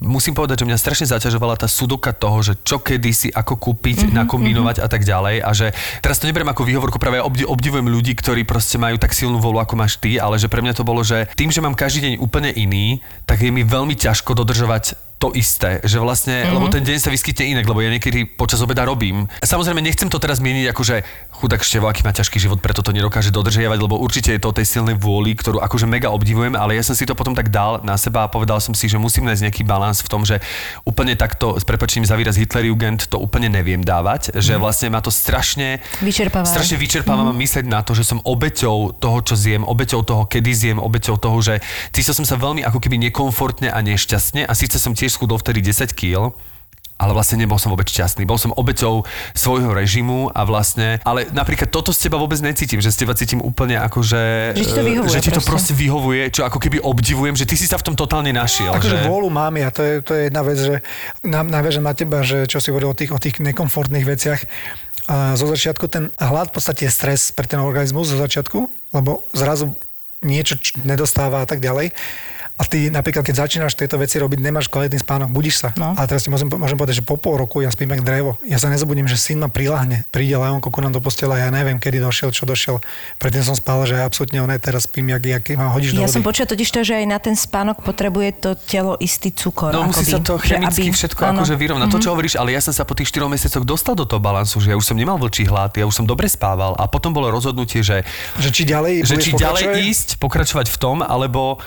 musím 0.02 0.34
povedať, 0.34 0.62
že 0.62 0.68
mňa 0.70 0.82
strašne 0.82 1.08
zaťažovala 1.10 1.58
tá 1.58 1.70
sudoka 1.70 2.10
toho, 2.10 2.42
že 2.42 2.58
čo 2.62 2.82
kedy 2.82 3.12
si, 3.14 3.28
ako 3.30 3.58
kúpiť, 3.58 4.10
mm-hmm, 4.10 4.18
nakombinovať 4.18 4.82
a 4.82 4.88
tak 4.90 5.06
ďalej. 5.06 5.46
A 5.46 5.50
že 5.54 5.74
teraz 6.02 6.18
to 6.18 6.26
neberiem 6.26 6.50
ako 6.50 6.66
výhovorku, 6.66 6.98
práve 6.98 7.22
obdi- 7.22 7.46
obdivujem 7.46 7.86
ľudí, 7.86 8.18
ktorí 8.18 8.46
proste 8.46 8.82
majú 8.82 8.98
tak 8.98 9.14
silnú 9.14 9.38
volu, 9.38 9.62
ako 9.62 9.78
máš 9.78 10.02
ty, 10.02 10.18
ale 10.18 10.42
že 10.42 10.50
pre 10.50 10.66
mňa 10.66 10.74
to 10.74 10.86
bolo, 10.86 11.06
že 11.06 11.30
tým, 11.38 11.54
že 11.54 11.62
mám 11.62 11.78
každý 11.78 12.02
deň 12.02 12.14
úplne 12.22 12.50
iný, 12.50 13.02
tak 13.30 13.46
je 13.46 13.54
mi 13.54 13.62
veľmi 13.62 13.94
ťažko 13.94 14.34
dodržovať 14.34 15.07
to 15.18 15.34
isté, 15.34 15.82
že 15.82 15.98
vlastne, 15.98 16.46
mm-hmm. 16.46 16.54
lebo 16.54 16.66
ten 16.70 16.86
deň 16.86 16.98
sa 17.02 17.10
vyskytne 17.10 17.58
inak, 17.58 17.66
lebo 17.66 17.82
ja 17.82 17.90
niekedy 17.90 18.38
počas 18.38 18.62
obeda 18.62 18.86
robím. 18.86 19.26
Samozrejme, 19.42 19.82
nechcem 19.82 20.14
to 20.14 20.22
teraz 20.22 20.38
mieniť 20.38 20.70
ako, 20.70 20.82
že 20.86 21.02
chudák 21.42 21.62
števo, 21.66 21.90
aký 21.90 22.06
má 22.06 22.14
ťažký 22.14 22.38
život, 22.38 22.62
preto 22.62 22.86
to 22.86 22.94
nedokáže 22.94 23.34
dodržiavať, 23.34 23.78
lebo 23.82 23.98
určite 23.98 24.34
je 24.34 24.42
to 24.42 24.54
o 24.54 24.58
tej 24.58 24.70
silnej 24.70 24.94
vôli, 24.94 25.34
ktorú 25.34 25.58
akože 25.58 25.90
mega 25.90 26.14
obdivujem, 26.14 26.54
ale 26.54 26.78
ja 26.78 26.86
som 26.86 26.94
si 26.94 27.06
to 27.10 27.18
potom 27.18 27.34
tak 27.34 27.50
dal 27.50 27.82
na 27.82 27.98
seba 27.98 28.26
a 28.26 28.32
povedal 28.32 28.62
som 28.62 28.78
si, 28.78 28.86
že 28.86 29.02
musím 29.02 29.26
nájsť 29.26 29.44
nejaký 29.50 29.64
balans 29.66 30.06
v 30.06 30.10
tom, 30.10 30.22
že 30.22 30.38
úplne 30.86 31.18
takto, 31.18 31.58
s 31.58 31.66
prepačením 31.66 32.06
za 32.06 32.14
výraz 32.14 32.38
Hitlerjugend, 32.38 33.10
to 33.10 33.18
úplne 33.18 33.50
neviem 33.50 33.82
dávať, 33.82 34.38
že 34.38 34.54
vlastne 34.62 34.94
ma 34.94 35.02
to 35.02 35.10
strašne 35.10 35.82
Vyčerpáva. 36.02 36.46
strašne 36.46 36.78
vyčerpáva 36.78 37.34
mm. 37.34 37.38
myslieť 37.42 37.66
na 37.66 37.82
to, 37.82 37.98
že 37.98 38.06
som 38.06 38.22
obeťou 38.22 38.98
toho, 39.02 39.18
čo 39.26 39.34
zjem, 39.34 39.66
obeťou 39.66 40.06
toho, 40.06 40.30
kedy 40.30 40.52
zjem, 40.54 40.78
obeťou 40.78 41.18
toho, 41.18 41.38
že 41.42 41.58
cítil 41.90 42.14
som 42.14 42.26
sa 42.26 42.38
veľmi 42.38 42.62
ako 42.62 42.78
keby 42.78 43.02
nekomfortne 43.10 43.74
a 43.74 43.80
nešťastne 43.82 44.46
a 44.46 44.54
síce 44.54 44.78
som 44.78 44.94
tiež 44.94 45.07
schudol 45.10 45.40
vtedy 45.40 45.60
10 45.64 45.92
kg, 45.92 46.36
ale 46.98 47.14
vlastne 47.14 47.38
nebol 47.38 47.62
som 47.62 47.70
vôbec 47.70 47.86
šťastný. 47.86 48.26
Bol 48.26 48.42
som 48.42 48.50
obeťou 48.58 49.06
svojho 49.38 49.70
režimu 49.70 50.34
a 50.34 50.42
vlastne, 50.50 50.98
ale 51.06 51.30
napríklad 51.30 51.70
toto 51.70 51.94
z 51.94 52.10
teba 52.10 52.18
vôbec 52.18 52.42
necítim, 52.42 52.82
že 52.82 52.90
z 52.90 53.06
teba 53.06 53.14
cítim 53.14 53.38
úplne 53.38 53.78
ako, 53.78 54.02
že... 54.02 54.22
Že 54.58 54.66
ti 54.66 54.74
to 54.74 54.82
eh, 54.82 54.90
vyhovuje 54.90 55.14
Že 55.14 55.22
ti 55.22 55.30
to 55.30 55.34
proste. 55.38 55.52
proste 55.54 55.74
vyhovuje, 55.78 56.24
čo 56.34 56.42
ako 56.50 56.58
keby 56.58 56.82
obdivujem, 56.82 57.38
že 57.38 57.46
ty 57.46 57.54
si 57.54 57.70
sa 57.70 57.78
v 57.78 57.94
tom 57.94 57.96
totálne 57.96 58.34
našiel. 58.34 58.74
Akože 58.74 59.06
že... 59.06 59.06
vôľu 59.06 59.30
mám 59.30 59.54
ja, 59.62 59.70
to 59.70 59.86
je, 59.86 59.94
to 60.02 60.12
je 60.18 60.22
jedna 60.34 60.42
vec, 60.42 60.58
že 60.58 60.76
na, 61.22 61.46
naviažem 61.46 61.86
na 61.86 61.94
teba, 61.94 62.26
že 62.26 62.50
čo 62.50 62.58
si 62.58 62.74
hovoril 62.74 62.90
o 62.92 62.98
tých, 62.98 63.14
o 63.14 63.22
tých 63.22 63.38
nekomfortných 63.46 64.06
veciach. 64.06 64.42
A 65.08 65.40
zo 65.40 65.48
začiatku 65.48 65.88
ten 65.88 66.10
hlad 66.20 66.52
v 66.52 66.54
podstate 66.60 66.90
je 66.90 66.92
stres 66.92 67.32
pre 67.32 67.48
ten 67.48 67.62
organizmus 67.62 68.12
zo 68.12 68.20
začiatku, 68.20 68.92
lebo 68.92 69.24
zrazu 69.38 69.78
niečo 70.26 70.58
nedostáva 70.82 71.46
a 71.46 71.48
tak 71.48 71.62
ďalej. 71.62 71.94
A 72.58 72.66
ty 72.66 72.90
napríklad, 72.90 73.22
keď 73.22 73.46
začínaš 73.46 73.78
tieto 73.78 73.96
veci 73.96 74.18
robiť, 74.18 74.42
nemáš 74.42 74.66
kvalitný 74.66 74.98
spánok, 74.98 75.30
budíš 75.30 75.62
sa. 75.62 75.70
No. 75.78 75.94
A 75.94 76.10
teraz 76.10 76.26
ti 76.26 76.34
môžem, 76.34 76.50
môžem 76.50 76.74
povedať, 76.74 77.00
že 77.00 77.06
po 77.06 77.14
pol 77.14 77.38
roku 77.38 77.62
ja 77.62 77.70
spím 77.70 77.94
jak 77.94 78.02
drevo. 78.02 78.42
Ja 78.42 78.58
sa 78.58 78.68
nezabudím, 78.68 79.06
že 79.06 79.14
syn 79.14 79.46
ma 79.46 79.50
prilahne. 79.50 80.10
Príde 80.10 80.34
Leonko 80.34 80.74
ku 80.74 80.82
nám 80.82 80.90
do 80.90 80.98
postela, 80.98 81.38
ja 81.38 81.54
neviem, 81.54 81.78
kedy 81.78 82.02
došiel, 82.02 82.34
čo 82.34 82.50
došiel. 82.50 82.82
Predtým 83.22 83.46
som 83.46 83.54
spal, 83.54 83.86
že 83.86 84.02
absolútne 84.02 84.42
on 84.42 84.50
teraz 84.58 84.90
spím, 84.90 85.14
jak, 85.14 85.22
jak 85.22 85.44
ma 85.54 85.70
hodíš 85.70 85.94
do 85.94 86.02
Ja 86.02 86.10
vody. 86.10 86.16
som 86.18 86.26
počula 86.26 86.50
totiž 86.50 86.70
to, 86.74 86.82
že 86.82 86.94
aj 86.98 87.06
na 87.06 87.20
ten 87.22 87.38
spánok 87.38 87.86
potrebuje 87.86 88.30
to 88.42 88.50
telo 88.58 88.98
istý 88.98 89.30
cukor. 89.30 89.70
No 89.70 89.86
musí 89.86 90.02
akoby. 90.02 90.14
sa 90.14 90.20
to 90.26 90.34
chemicky 90.42 90.90
aby- 90.90 90.98
všetko 90.98 91.22
áno. 91.22 91.46
akože 91.46 91.56
vyrovnať. 91.62 91.88
To, 91.94 92.00
čo 92.02 92.10
hovoríš, 92.18 92.36
ale 92.42 92.58
ja 92.58 92.62
som 92.66 92.74
sa 92.74 92.82
po 92.90 92.98
tých 92.98 93.14
4 93.14 93.30
mesiacoch 93.30 93.62
dostal 93.62 93.94
do 93.94 94.10
toho 94.10 94.18
balansu, 94.18 94.58
že 94.58 94.74
ja 94.74 94.78
už 94.82 94.84
som 94.90 94.98
nemal 94.98 95.22
vlčí 95.22 95.46
hlad, 95.46 95.78
ja 95.78 95.86
už 95.86 95.94
som 95.94 96.06
dobre 96.10 96.26
spával 96.26 96.74
a 96.74 96.90
potom 96.90 97.14
bolo 97.14 97.30
rozhodnutie, 97.30 97.86
že 97.86 98.02
Že 98.42 98.50
či 98.50 98.64
ďalej 98.66 98.94
že 99.06 99.16
či 99.22 99.32
ďalej 99.38 99.86
ísť, 99.86 100.08
pokračovať 100.18 100.74
v 100.74 100.78
tom, 100.82 100.98
alebo 101.06 101.62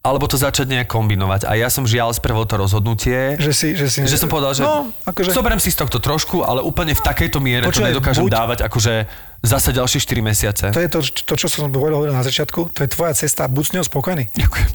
alebo 0.00 0.24
to 0.24 0.34
začať 0.34 0.64
nejak 0.66 0.88
kombinovať. 0.88 1.44
A 1.44 1.54
ja 1.54 1.68
som 1.68 1.84
žiaľ 1.84 2.16
spravil 2.16 2.48
to 2.48 2.56
rozhodnutie, 2.56 3.36
Že 3.36 3.52
si, 3.52 3.68
že 3.74 3.86
si... 3.86 4.00
že 4.00 4.16
som 4.16 4.26
povedal, 4.26 4.56
že 4.56 4.64
No, 4.64 4.88
akože... 5.04 5.28
zoberiem 5.30 5.60
si 5.60 5.68
z 5.68 5.76
tohto 5.76 6.00
trošku, 6.00 6.40
ale 6.40 6.60
úplne 6.60 6.96
v 6.96 7.02
takejto 7.02 7.36
miere 7.36 7.68
Počúvaj, 7.68 7.84
to 7.84 7.92
nedokážem 7.92 8.24
buď- 8.24 8.32
dávať 8.32 8.58
akože 8.64 8.94
zase 9.40 9.68
ďalšie 9.70 10.00
4 10.00 10.20
mesiace. 10.22 10.64
To 10.68 10.80
je 10.80 10.88
to, 10.88 11.00
to, 11.04 11.34
čo 11.34 11.46
som 11.48 11.68
hovoril 11.68 12.08
na 12.08 12.20
začiatku, 12.20 12.72
to 12.72 12.80
je 12.80 12.88
tvoja 12.88 13.12
cesta, 13.14 13.44
buď 13.44 13.64
s 13.66 13.72
ňou 13.72 13.84
spokojný. 13.86 14.24
Ďakujem. 14.32 14.68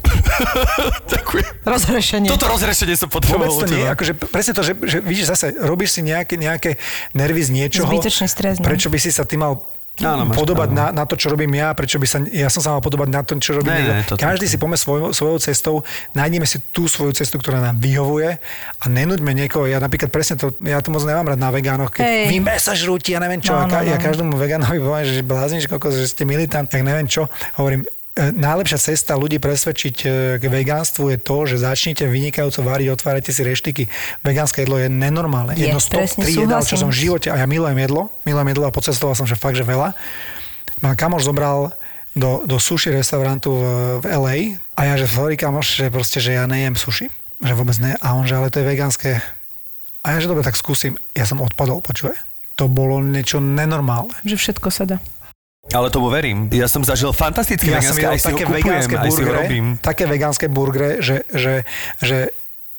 Ďakujem. 1.14 1.50
Rozhrešenie. 1.64 2.28
Toto 2.30 2.46
rozrešenie 2.46 2.94
som 2.94 3.06
Vôbec 3.06 3.26
potreboval 3.26 3.50
to 3.52 3.62
od 3.62 3.70
nie, 3.72 3.82
akože 3.82 4.12
presne 4.22 4.52
to, 4.54 4.62
že, 4.62 4.72
že 4.80 4.98
vidíš 5.00 5.26
zase, 5.28 5.46
robíš 5.56 5.90
si 5.92 6.00
nejaké, 6.02 6.34
nejaké 6.34 6.78
nervy 7.14 7.42
z 7.42 7.50
niečoho. 7.52 7.90
Zbytočný 7.90 8.26
stres, 8.26 8.54
no. 8.58 8.66
Prečo 8.66 8.86
by 8.86 8.98
si 8.98 9.10
sa 9.10 9.22
ty 9.22 9.34
mal 9.34 9.58
Áno, 9.96 10.28
podobať 10.28 10.68
na, 10.76 10.92
na, 10.92 11.08
to, 11.08 11.16
čo 11.16 11.32
robím 11.32 11.56
ja, 11.56 11.72
prečo 11.72 11.96
by 11.96 12.04
sa, 12.04 12.20
ja 12.28 12.52
som 12.52 12.60
sa 12.60 12.76
mal 12.76 12.84
podobať 12.84 13.08
na 13.08 13.20
to, 13.24 13.32
čo 13.40 13.56
robí 13.56 13.72
Ne, 13.72 13.80
ne, 13.80 14.04
toto- 14.04 14.20
Každý 14.20 14.44
si 14.44 14.60
pome 14.60 14.76
svojou, 14.76 15.16
svojou 15.16 15.40
cestou, 15.40 15.80
nájdeme 16.12 16.44
si 16.44 16.60
tú 16.68 16.84
svoju 16.84 17.16
cestu, 17.16 17.40
ktorá 17.40 17.64
nám 17.64 17.80
vyhovuje 17.80 18.36
a 18.76 18.84
nenúďme 18.86 19.32
niekoho. 19.32 19.64
Ja 19.64 19.80
napríklad 19.80 20.12
presne 20.12 20.36
to, 20.36 20.52
ja 20.60 20.84
to 20.84 20.92
moc 20.92 21.00
nemám 21.00 21.32
rád 21.32 21.40
na 21.40 21.48
vegánoch, 21.48 21.96
keď 21.96 22.04
Hej. 22.04 22.24
vy 22.28 22.38
mesa 22.38 22.76
žrúti, 22.76 23.16
ja 23.16 23.20
neviem 23.24 23.40
čo, 23.40 23.56
No, 23.56 23.64
ka, 23.64 23.80
no, 23.80 23.88
ja 23.88 23.96
no. 23.96 24.04
každému 24.04 24.36
vegánovi 24.36 24.76
poviem, 24.76 25.06
že 25.08 25.24
blázniš, 25.24 25.64
kokos, 25.64 25.96
že 25.96 26.06
ste 26.06 26.28
militant, 26.28 26.68
tak 26.68 26.84
neviem 26.84 27.08
čo. 27.08 27.32
Hovorím, 27.56 27.88
najlepšia 28.16 28.80
cesta 28.80 29.12
ľudí 29.12 29.36
presvedčiť 29.36 29.96
e, 30.02 30.06
k 30.40 30.44
vegánstvu 30.48 31.12
je 31.12 31.18
to, 31.20 31.36
že 31.44 31.60
začnite 31.60 32.08
vynikajúco 32.08 32.64
variť, 32.64 32.88
otvárajte 32.96 33.30
si 33.30 33.44
reštiky. 33.44 33.84
Vegánske 34.24 34.64
jedlo 34.64 34.80
je 34.80 34.88
nenormálne. 34.88 35.52
Je, 35.52 35.68
Jedno 35.68 35.84
z 35.84 35.88
top 35.92 36.00
presne, 36.08 36.24
3 36.24 36.42
jedál, 36.48 36.62
čo 36.64 36.80
som 36.80 36.88
v 36.88 36.96
živote, 36.96 37.28
a 37.28 37.36
ja 37.36 37.46
milujem 37.46 37.76
jedlo, 37.76 38.08
milujem 38.24 38.48
jedlo 38.56 38.64
a 38.64 38.72
pocestoval 38.72 39.12
som, 39.12 39.28
že 39.28 39.36
fakt, 39.36 39.60
že 39.60 39.68
veľa. 39.68 39.92
Ma 40.80 40.96
kamoš 40.96 41.28
zobral 41.28 41.76
do, 42.16 42.40
do 42.48 42.56
sushi 42.56 42.88
restaurantu 42.88 43.52
v, 43.52 43.64
v 44.00 44.04
LA 44.08 44.36
a 44.72 44.80
ja, 44.88 44.94
že 44.96 45.04
sorry 45.04 45.36
kamoš, 45.36 45.84
že 45.84 45.92
proste, 45.92 46.18
že 46.24 46.40
ja 46.40 46.48
nejem 46.48 46.72
sushi. 46.72 47.12
Že 47.44 47.52
vôbec 47.52 47.76
ne. 47.84 48.00
A 48.00 48.16
on, 48.16 48.24
že 48.24 48.32
ale 48.32 48.48
to 48.48 48.64
je 48.64 48.66
vegánske. 48.72 49.20
A 50.00 50.06
ja, 50.16 50.18
že 50.24 50.32
dobre, 50.32 50.40
tak 50.40 50.56
skúsim. 50.56 50.96
Ja 51.12 51.28
som 51.28 51.44
odpadol, 51.44 51.84
počuje. 51.84 52.16
To 52.56 52.72
bolo 52.72 53.04
niečo 53.04 53.44
nenormálne. 53.44 54.16
Že 54.24 54.40
všetko 54.40 54.68
sa 54.72 54.88
dá. 54.88 54.96
Ale 55.74 55.90
tomu 55.90 56.06
verím. 56.08 56.46
Ja 56.54 56.70
som 56.70 56.86
zažil 56.86 57.10
fantastické 57.10 57.74
Ja 57.74 57.82
vegánske, 57.82 58.06
aj 58.06 58.18
si 58.22 58.26
také 58.30 58.44
kupujem, 58.46 58.62
vegánske 58.62 58.94
aj 58.94 59.02
si 59.02 59.10
ho 59.10 59.10
burgery, 59.10 59.38
robím. 59.42 59.66
také 59.82 60.04
vegánske 60.06 60.46
burgery, 60.46 61.02
že, 61.02 61.16
že, 61.34 61.54
že 61.98 62.30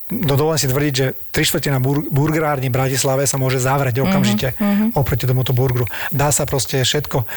no 0.07 0.39
dovolím 0.39 0.61
si 0.61 0.71
tvrdiť, 0.71 0.93
že 0.95 1.07
tri 1.35 1.43
štvrtina 1.43 1.83
bur- 1.83 2.07
burgerárni 2.07 2.71
v 2.71 2.75
Bratislave 2.79 3.27
sa 3.27 3.35
môže 3.35 3.59
zavrieť 3.59 3.99
okamžite 4.07 4.55
mm-hmm. 4.55 4.95
oproti 4.95 5.27
tomuto 5.27 5.51
burgeru. 5.51 5.83
Dá 6.15 6.31
sa 6.31 6.47
proste 6.47 6.79
všetko. 6.79 7.27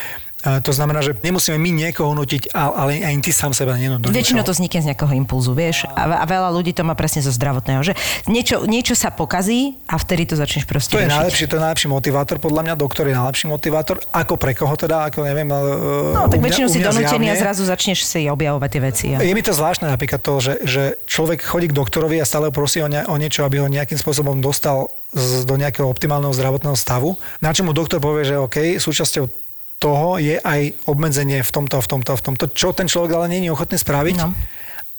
E, 0.44 0.60
To 0.64 0.72
znamená, 0.72 1.04
že 1.04 1.12
nemusíme 1.20 1.60
my 1.60 1.70
niekoho 1.70 2.12
nutiť, 2.16 2.56
ale 2.56 3.04
ani 3.04 3.20
ty 3.20 3.30
sám 3.32 3.52
seba 3.52 3.76
nenúť. 3.76 4.08
Väčšinou 4.08 4.44
to 4.44 4.56
vznikne 4.56 4.80
z 4.80 4.86
nejakého 4.92 5.12
impulzu, 5.16 5.52
vieš? 5.52 5.84
A, 5.92 6.20
a 6.20 6.24
veľa 6.24 6.48
ľudí 6.52 6.72
to 6.72 6.80
má 6.86 6.96
presne 6.96 7.20
zo 7.20 7.32
zdravotného, 7.32 7.80
že 7.84 7.92
niečo, 8.24 8.64
niečo 8.64 8.96
sa 8.96 9.12
pokazí 9.12 9.76
a 9.84 10.00
vtedy 10.00 10.32
to 10.32 10.34
začneš 10.36 10.64
proste 10.64 10.96
To 10.96 11.02
je 11.02 11.10
najlepší, 11.10 11.44
to 11.48 11.60
je 11.60 11.62
najlepší 11.62 11.88
motivátor, 11.92 12.36
podľa 12.40 12.62
mňa 12.70 12.74
doktor 12.76 13.04
je 13.08 13.14
najlepší 13.16 13.46
motivátor. 13.52 14.00
Ako 14.12 14.40
pre 14.40 14.56
koho 14.56 14.72
teda, 14.76 15.08
ako 15.12 15.28
neviem. 15.28 15.48
No, 15.50 16.28
tak 16.28 16.40
väčšinou 16.40 16.68
si 16.72 16.80
donútený 16.80 17.32
a 17.32 17.36
zrazu 17.36 17.68
začneš 17.68 18.08
si 18.08 18.24
objavovať 18.30 18.68
tie 18.72 18.82
veci. 18.82 19.06
A... 19.12 19.20
Je 19.20 19.36
mi 19.36 19.44
to 19.44 19.52
zvláštne 19.52 19.88
napríklad 19.92 20.20
to, 20.24 20.40
že, 20.40 20.54
že 20.64 20.82
človek 21.04 21.44
chodí 21.44 21.68
k 21.68 21.74
doktorovi 21.76 22.16
a 22.22 22.24
stále 22.24 22.48
prosí 22.48 22.80
o, 22.80 22.88
ne, 22.88 23.04
o 23.04 23.16
niečo, 23.20 23.44
aby 23.44 23.60
ho 23.60 23.68
nejakým 23.68 23.98
spôsobom 24.00 24.40
dostal 24.40 24.88
z, 25.12 25.44
do 25.44 25.58
nejakého 25.58 25.86
optimálneho 25.86 26.32
zdravotného 26.32 26.78
stavu. 26.78 27.18
Na 27.42 27.50
čo 27.52 27.66
mu 27.66 27.74
doktor 27.74 27.98
povie, 27.98 28.24
že 28.24 28.38
OK, 28.38 28.78
súčasťou 28.78 29.49
toho 29.80 30.20
je 30.20 30.36
aj 30.36 30.76
obmedzenie 30.84 31.40
v 31.40 31.50
tomto, 31.50 31.80
v 31.80 31.88
tomto, 31.88 32.12
v 32.12 32.22
tomto, 32.22 32.44
čo 32.52 32.76
ten 32.76 32.84
človek 32.84 33.16
ale 33.16 33.32
není 33.32 33.48
ochotný 33.48 33.80
spraviť. 33.80 34.16
No. 34.20 34.36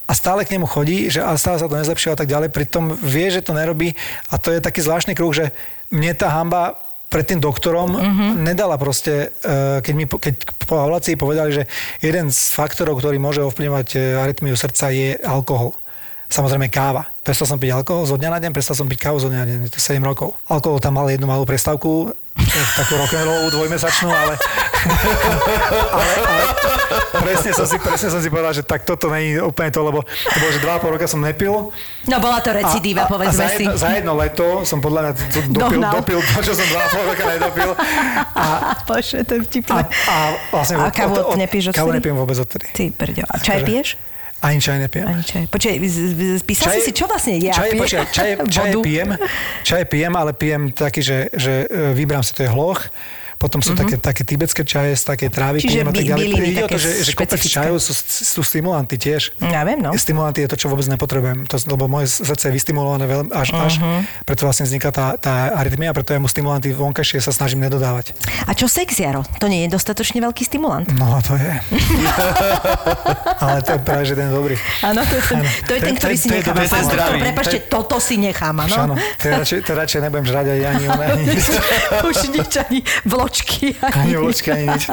A 0.10 0.12
stále 0.18 0.44
k 0.44 0.58
nemu 0.58 0.66
chodí, 0.68 1.08
že 1.08 1.22
a 1.22 1.38
stále 1.38 1.62
sa 1.62 1.70
to 1.70 1.78
nezlepšilo 1.78 2.18
a 2.18 2.20
tak 2.20 2.28
ďalej, 2.28 2.52
pritom 2.52 2.98
vie, 3.00 3.30
že 3.32 3.46
to 3.46 3.56
nerobí 3.56 3.94
a 4.28 4.36
to 4.42 4.52
je 4.52 4.60
taký 4.60 4.84
zvláštny 4.84 5.14
kruh, 5.16 5.32
že 5.32 5.54
mne 5.94 6.12
tá 6.18 6.34
hamba 6.34 6.76
pred 7.12 7.28
tým 7.28 7.44
doktorom 7.44 7.92
mm-hmm. 7.92 8.32
nedala 8.40 8.80
proste, 8.80 9.36
eh, 9.44 9.84
keď 9.84 9.94
mi 9.94 10.06
po- 10.08 10.20
keď 10.20 10.34
po 10.64 10.80
evaluácii 10.80 11.20
povedali, 11.20 11.52
že 11.52 11.64
jeden 12.00 12.32
z 12.32 12.40
faktorov, 12.56 13.04
ktorý 13.04 13.20
môže 13.20 13.44
ovplyvňovať 13.44 13.88
eh, 13.96 14.02
arytmiu 14.20 14.56
srdca 14.56 14.90
je 14.90 15.20
alkohol. 15.20 15.76
Samozrejme 16.32 16.72
káva. 16.72 17.12
Prestal 17.28 17.44
som 17.44 17.60
piť 17.60 17.76
alkohol 17.76 18.08
zo 18.08 18.16
dňa 18.16 18.32
na 18.32 18.40
deň, 18.40 18.52
prestal 18.56 18.80
som 18.80 18.88
piť 18.88 19.04
kávu 19.04 19.20
zo 19.20 19.28
dňa 19.28 19.40
na 19.44 19.48
deň, 19.52 19.58
to 19.68 19.76
je 19.76 19.84
7 19.84 20.00
rokov. 20.00 20.40
Alkohol 20.48 20.80
tam 20.80 20.96
mal 20.96 21.12
jednu 21.12 21.28
malú 21.28 21.44
prestávku, 21.44 22.16
takú 22.52 22.94
rock'n'rollovú 23.00 23.50
dvojmesačnú, 23.52 24.10
ale, 24.12 24.36
ale, 25.96 26.14
ale 26.20 26.44
presne, 27.24 27.52
som 27.56 27.66
si, 27.68 27.78
presne 27.80 28.10
som 28.12 28.20
si 28.20 28.28
povedal, 28.28 28.52
že 28.52 28.64
tak 28.66 28.84
toto 28.84 29.08
není 29.08 29.40
úplne 29.40 29.72
to, 29.72 29.82
lebo 29.82 30.04
to 30.04 30.38
bolo, 30.38 30.52
že 30.52 30.60
2,5 30.60 30.94
roka 31.00 31.06
som 31.08 31.20
nepil. 31.24 31.72
No 32.08 32.16
bola 32.20 32.44
to 32.44 32.52
recidíva, 32.52 33.08
povedzme 33.08 33.36
za 33.36 33.48
si. 33.56 33.64
jedno, 33.64 33.80
za 33.80 33.90
jedno 33.96 34.14
leto 34.20 34.68
som 34.68 34.84
podľa 34.84 35.00
mňa 35.02 35.12
dopil, 35.48 35.80
Dohnal. 35.80 35.94
dopil 36.02 36.20
to, 36.20 36.38
čo 36.44 36.54
som 36.54 36.68
2,5 36.68 37.10
roka 37.12 37.24
nedopil. 37.24 37.70
A, 38.36 38.46
Bože, 38.84 39.18
to 39.24 39.32
je 39.38 39.42
a, 39.42 39.46
vtipné. 39.48 39.82
a 39.88 40.16
vlastne... 40.52 40.76
A 40.82 40.92
kávu 40.92 41.16
nepiješ 41.40 41.72
Kávu 41.72 41.94
odtedy? 41.94 41.98
nepijem 42.04 42.18
vôbec 42.20 42.38
odtedy. 42.38 42.66
Ty 42.76 42.84
brďo. 42.92 43.24
A 43.32 43.36
čaj 43.40 43.64
piješ? 43.64 43.90
Ani 44.42 44.58
čaj 44.58 44.78
nepijem. 44.80 45.06
Ani 45.06 45.22
čaj. 45.22 45.46
Počkaj, 45.48 45.76
z- 45.80 46.12
z- 46.36 46.44
písal 46.44 46.74
si 46.74 46.82
si, 46.82 46.92
čo 46.92 47.06
vlastne 47.06 47.38
ja 47.38 47.54
čaj, 47.54 47.70
pijem? 47.70 47.80
počkaj, 47.80 48.04
čaj, 48.10 48.30
čaj 48.56 48.70
Vodu? 48.72 48.82
pijem, 48.82 49.10
čaj 49.62 49.82
pijem, 49.86 50.14
ale 50.14 50.34
pijem 50.34 50.62
taký, 50.68 51.00
že, 51.00 51.30
že 51.32 51.54
e, 51.64 51.94
vybrám 51.94 52.20
si, 52.20 52.34
to 52.34 52.42
je 52.42 52.50
hloch, 52.50 52.90
potom 53.42 53.58
sú 53.60 53.74
mm-hmm. 53.74 53.82
také, 53.82 53.96
také 53.98 54.22
tibetské 54.22 54.62
čaje 54.62 54.94
z 54.94 55.04
také 55.04 55.34
trávy. 55.34 55.66
Čiže 55.66 55.82
tak 55.82 55.90
by- 55.90 56.06
ďalej. 56.06 56.22
byliny 56.30 56.48
Ide 56.54 56.62
o 56.62 56.70
to, 56.70 56.78
že, 56.78 56.90
že 57.02 57.12
kopec 57.18 57.42
čajov 57.42 57.82
sú, 57.82 57.94
sú 57.98 58.42
stimulanty 58.46 59.02
tiež. 59.02 59.34
Ja 59.42 59.66
viem, 59.66 59.82
no. 59.82 59.90
Stimulanty 59.98 60.46
je 60.46 60.50
to, 60.54 60.58
čo 60.58 60.70
vôbec 60.70 60.86
nepotrebujem, 60.86 61.50
to, 61.50 61.58
lebo 61.66 61.90
moje 61.90 62.14
srdce 62.14 62.48
je 62.48 62.54
vystimulované 62.54 63.10
veľmi 63.10 63.34
až, 63.34 63.50
až, 63.58 63.74
Mhm. 63.82 64.30
preto 64.30 64.46
vlastne 64.46 64.70
vzniká 64.70 64.94
tá, 64.94 65.18
tá 65.18 65.58
arytmia, 65.58 65.90
preto 65.90 66.14
ja 66.14 66.22
mu 66.22 66.30
stimulanty 66.30 66.70
vonkajšie 66.70 67.18
sa 67.18 67.34
snažím 67.34 67.66
nedodávať. 67.66 68.14
A 68.46 68.54
čo 68.54 68.70
sex, 68.70 68.94
Jaro? 68.94 69.26
To 69.40 69.50
nie 69.50 69.66
je 69.66 69.74
dostatočne 69.74 70.22
veľký 70.22 70.46
stimulant? 70.46 70.86
No, 70.94 71.18
to 71.26 71.34
je. 71.34 71.52
Ale 73.42 73.60
to 73.62 73.72
je 73.74 73.82
práve, 73.82 74.04
že 74.06 74.14
ten 74.14 74.30
dobrý. 74.30 74.56
Áno, 74.84 75.02
to 75.02 75.16
je 75.16 75.24
ten, 75.24 75.40
to 75.66 75.72
je 75.74 75.80
ten 75.82 75.94
To 75.96 76.00
ktorý 76.00 76.16
si 76.18 76.28
nechám. 76.30 76.54
to 76.54 76.62
je 76.62 76.84
zdravý. 76.86 77.18
Je- 77.22 77.66
toto 77.66 77.98
si 77.98 78.16
nechám, 78.20 78.56
áno? 78.60 78.94
To 79.64 79.72
radšej, 79.74 80.00
nebudem 80.04 80.26
žrať 80.28 80.46
ani, 80.62 80.86
nič. 81.26 81.44
Už 82.04 82.16
nič, 82.30 82.52
ani 82.60 82.80
vločky. 83.32 83.80
ani 83.80 83.96
Ani 83.96 84.14
vločky, 84.20 84.48
ani 84.52 84.66
nič. 84.68 84.84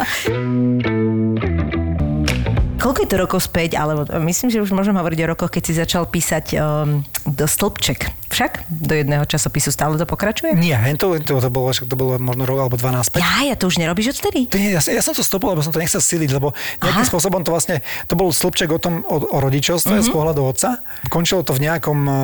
Koľko 2.79 2.99
je 3.03 3.11
to 3.11 3.19
rokov 3.19 3.41
späť, 3.43 3.75
alebo 3.75 4.07
myslím, 4.23 4.55
že 4.55 4.63
už 4.63 4.71
môžem 4.71 4.95
hovoriť 4.95 5.19
o 5.27 5.31
rokoch, 5.35 5.51
keď 5.51 5.63
si 5.67 5.75
začal 5.75 6.07
písať 6.07 6.55
um, 6.55 7.03
do 7.27 7.43
stĺpček. 7.43 8.31
Však 8.31 8.71
do 8.71 8.95
jedného 8.95 9.27
časopisu 9.27 9.75
stále 9.75 9.99
to 9.99 10.07
pokračuje? 10.07 10.55
Nie, 10.55 10.79
hen 10.79 10.95
to, 10.95 11.19
to, 11.19 11.43
to, 11.43 11.51
bolo, 11.51 11.75
však 11.75 11.91
to 11.91 11.99
bolo 11.99 12.23
možno 12.23 12.47
rok 12.47 12.71
alebo 12.71 12.79
12 12.79 13.03
späť. 13.11 13.21
Ja, 13.27 13.51
ja 13.51 13.57
to 13.59 13.67
už 13.67 13.83
nerobíš 13.83 14.15
odtedy? 14.15 14.47
To 14.47 14.63
nie, 14.63 14.71
ja, 14.71 14.79
ja 14.79 15.03
som 15.03 15.11
to 15.11 15.27
stopol, 15.27 15.59
lebo 15.59 15.67
som 15.67 15.75
to 15.75 15.83
nechcel 15.83 15.99
siliť, 15.99 16.31
lebo 16.31 16.55
nejakým 16.79 17.03
Aha. 17.03 17.11
spôsobom 17.11 17.43
to 17.43 17.51
vlastne, 17.51 17.83
to 18.07 18.15
bol 18.15 18.31
slupček 18.31 18.71
o 18.71 18.79
tom, 18.79 19.03
o, 19.03 19.27
o 19.27 19.39
rodičovstve 19.43 19.99
Mhm. 19.99 19.99
mm-hmm. 19.99 20.15
z 20.15 20.15
pohľadu 20.15 20.41
otca. 20.47 20.79
Končilo 21.11 21.43
to 21.43 21.59
v 21.59 21.67
nejakom 21.67 21.99
uh, 22.07 22.15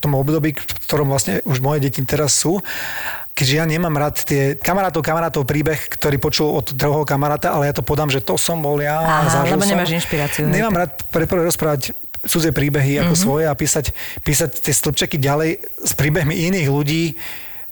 tom 0.00 0.16
období, 0.16 0.56
v 0.56 0.80
ktorom 0.88 1.12
vlastne 1.12 1.44
už 1.44 1.60
moje 1.60 1.84
deti 1.84 2.00
teraz 2.08 2.32
sú. 2.32 2.64
Keďže 3.34 3.54
ja 3.58 3.66
nemám 3.66 3.98
rád 3.98 4.22
tie 4.22 4.54
kamarátov, 4.54 5.02
kamarátov 5.02 5.42
príbeh, 5.42 5.90
ktorý 5.90 6.22
počul 6.22 6.54
od 6.54 6.70
druhého 6.70 7.02
kamaráta, 7.02 7.50
ale 7.50 7.66
ja 7.66 7.74
to 7.74 7.82
podám, 7.82 8.06
že 8.06 8.22
to 8.22 8.38
som 8.38 8.62
bol 8.62 8.78
ja. 8.78 9.02
Aha, 9.02 9.50
lebo 9.50 9.66
som. 9.66 9.74
nemáš 9.74 9.90
inšpiráciu, 9.90 10.46
hej, 10.46 10.54
Nemám 10.54 10.86
rád 10.86 11.02
pre 11.10 11.26
prvé 11.26 11.42
rozprávať 11.50 11.98
cudzie 12.24 12.54
príbehy 12.54 13.02
ako 13.02 13.04
Mhm. 13.04 13.08
mm-hmm. 13.10 13.24
svoje 13.26 13.44
a 13.50 13.54
písať, 13.54 13.86
písať 14.22 14.50
tie 14.62 14.72
stĺpčeky 14.72 15.16
ďalej 15.18 15.50
s 15.82 15.92
príbehmi 15.98 16.46
iných 16.48 16.68
ľudí 16.70 17.18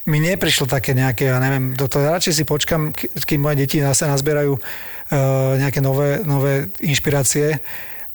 mi 0.03 0.19
neprišlo 0.19 0.67
také 0.67 0.99
nejaké, 0.99 1.31
ja 1.31 1.39
neviem, 1.39 1.79
to, 1.79 1.87
to 1.87 2.03
radšej 2.03 2.43
si 2.43 2.45
počkam, 2.45 2.91
kým 3.23 3.39
moje 3.39 3.63
deti 3.63 3.79
zase 3.79 4.11
nazbierajú 4.11 4.59
uh, 4.59 4.61
nejaké 5.63 5.79
nové, 5.79 6.19
nové 6.27 6.75
inšpirácie, 6.83 7.63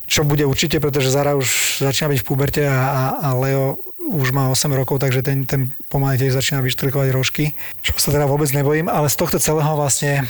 čo 0.03 0.27
bude 0.27 0.43
určite, 0.43 0.83
pretože 0.83 1.11
Zara 1.11 1.39
už 1.39 1.79
začína 1.79 2.11
byť 2.11 2.19
v 2.19 2.27
puberte 2.27 2.63
a, 2.67 2.75
a, 2.75 3.03
a 3.23 3.29
Leo 3.39 3.79
už 4.07 4.31
má 4.31 4.47
8 4.47 4.71
rokov, 4.71 5.03
takže 5.03 5.19
ten, 5.21 5.43
ten 5.43 5.75
pomaly 5.91 6.17
tiež 6.17 6.35
začína 6.35 6.63
vyštrkovať 6.63 7.09
rožky, 7.11 7.51
čo 7.83 7.91
sa 7.99 8.15
teda 8.15 8.25
vôbec 8.25 8.47
nebojím, 8.55 8.87
ale 8.87 9.11
z 9.11 9.19
tohto 9.19 9.37
celého 9.37 9.75
vlastne 9.75 10.23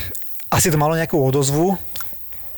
asi 0.49 0.73
to 0.73 0.79
malo 0.79 0.97
nejakú 0.97 1.17
odozvu, 1.19 1.77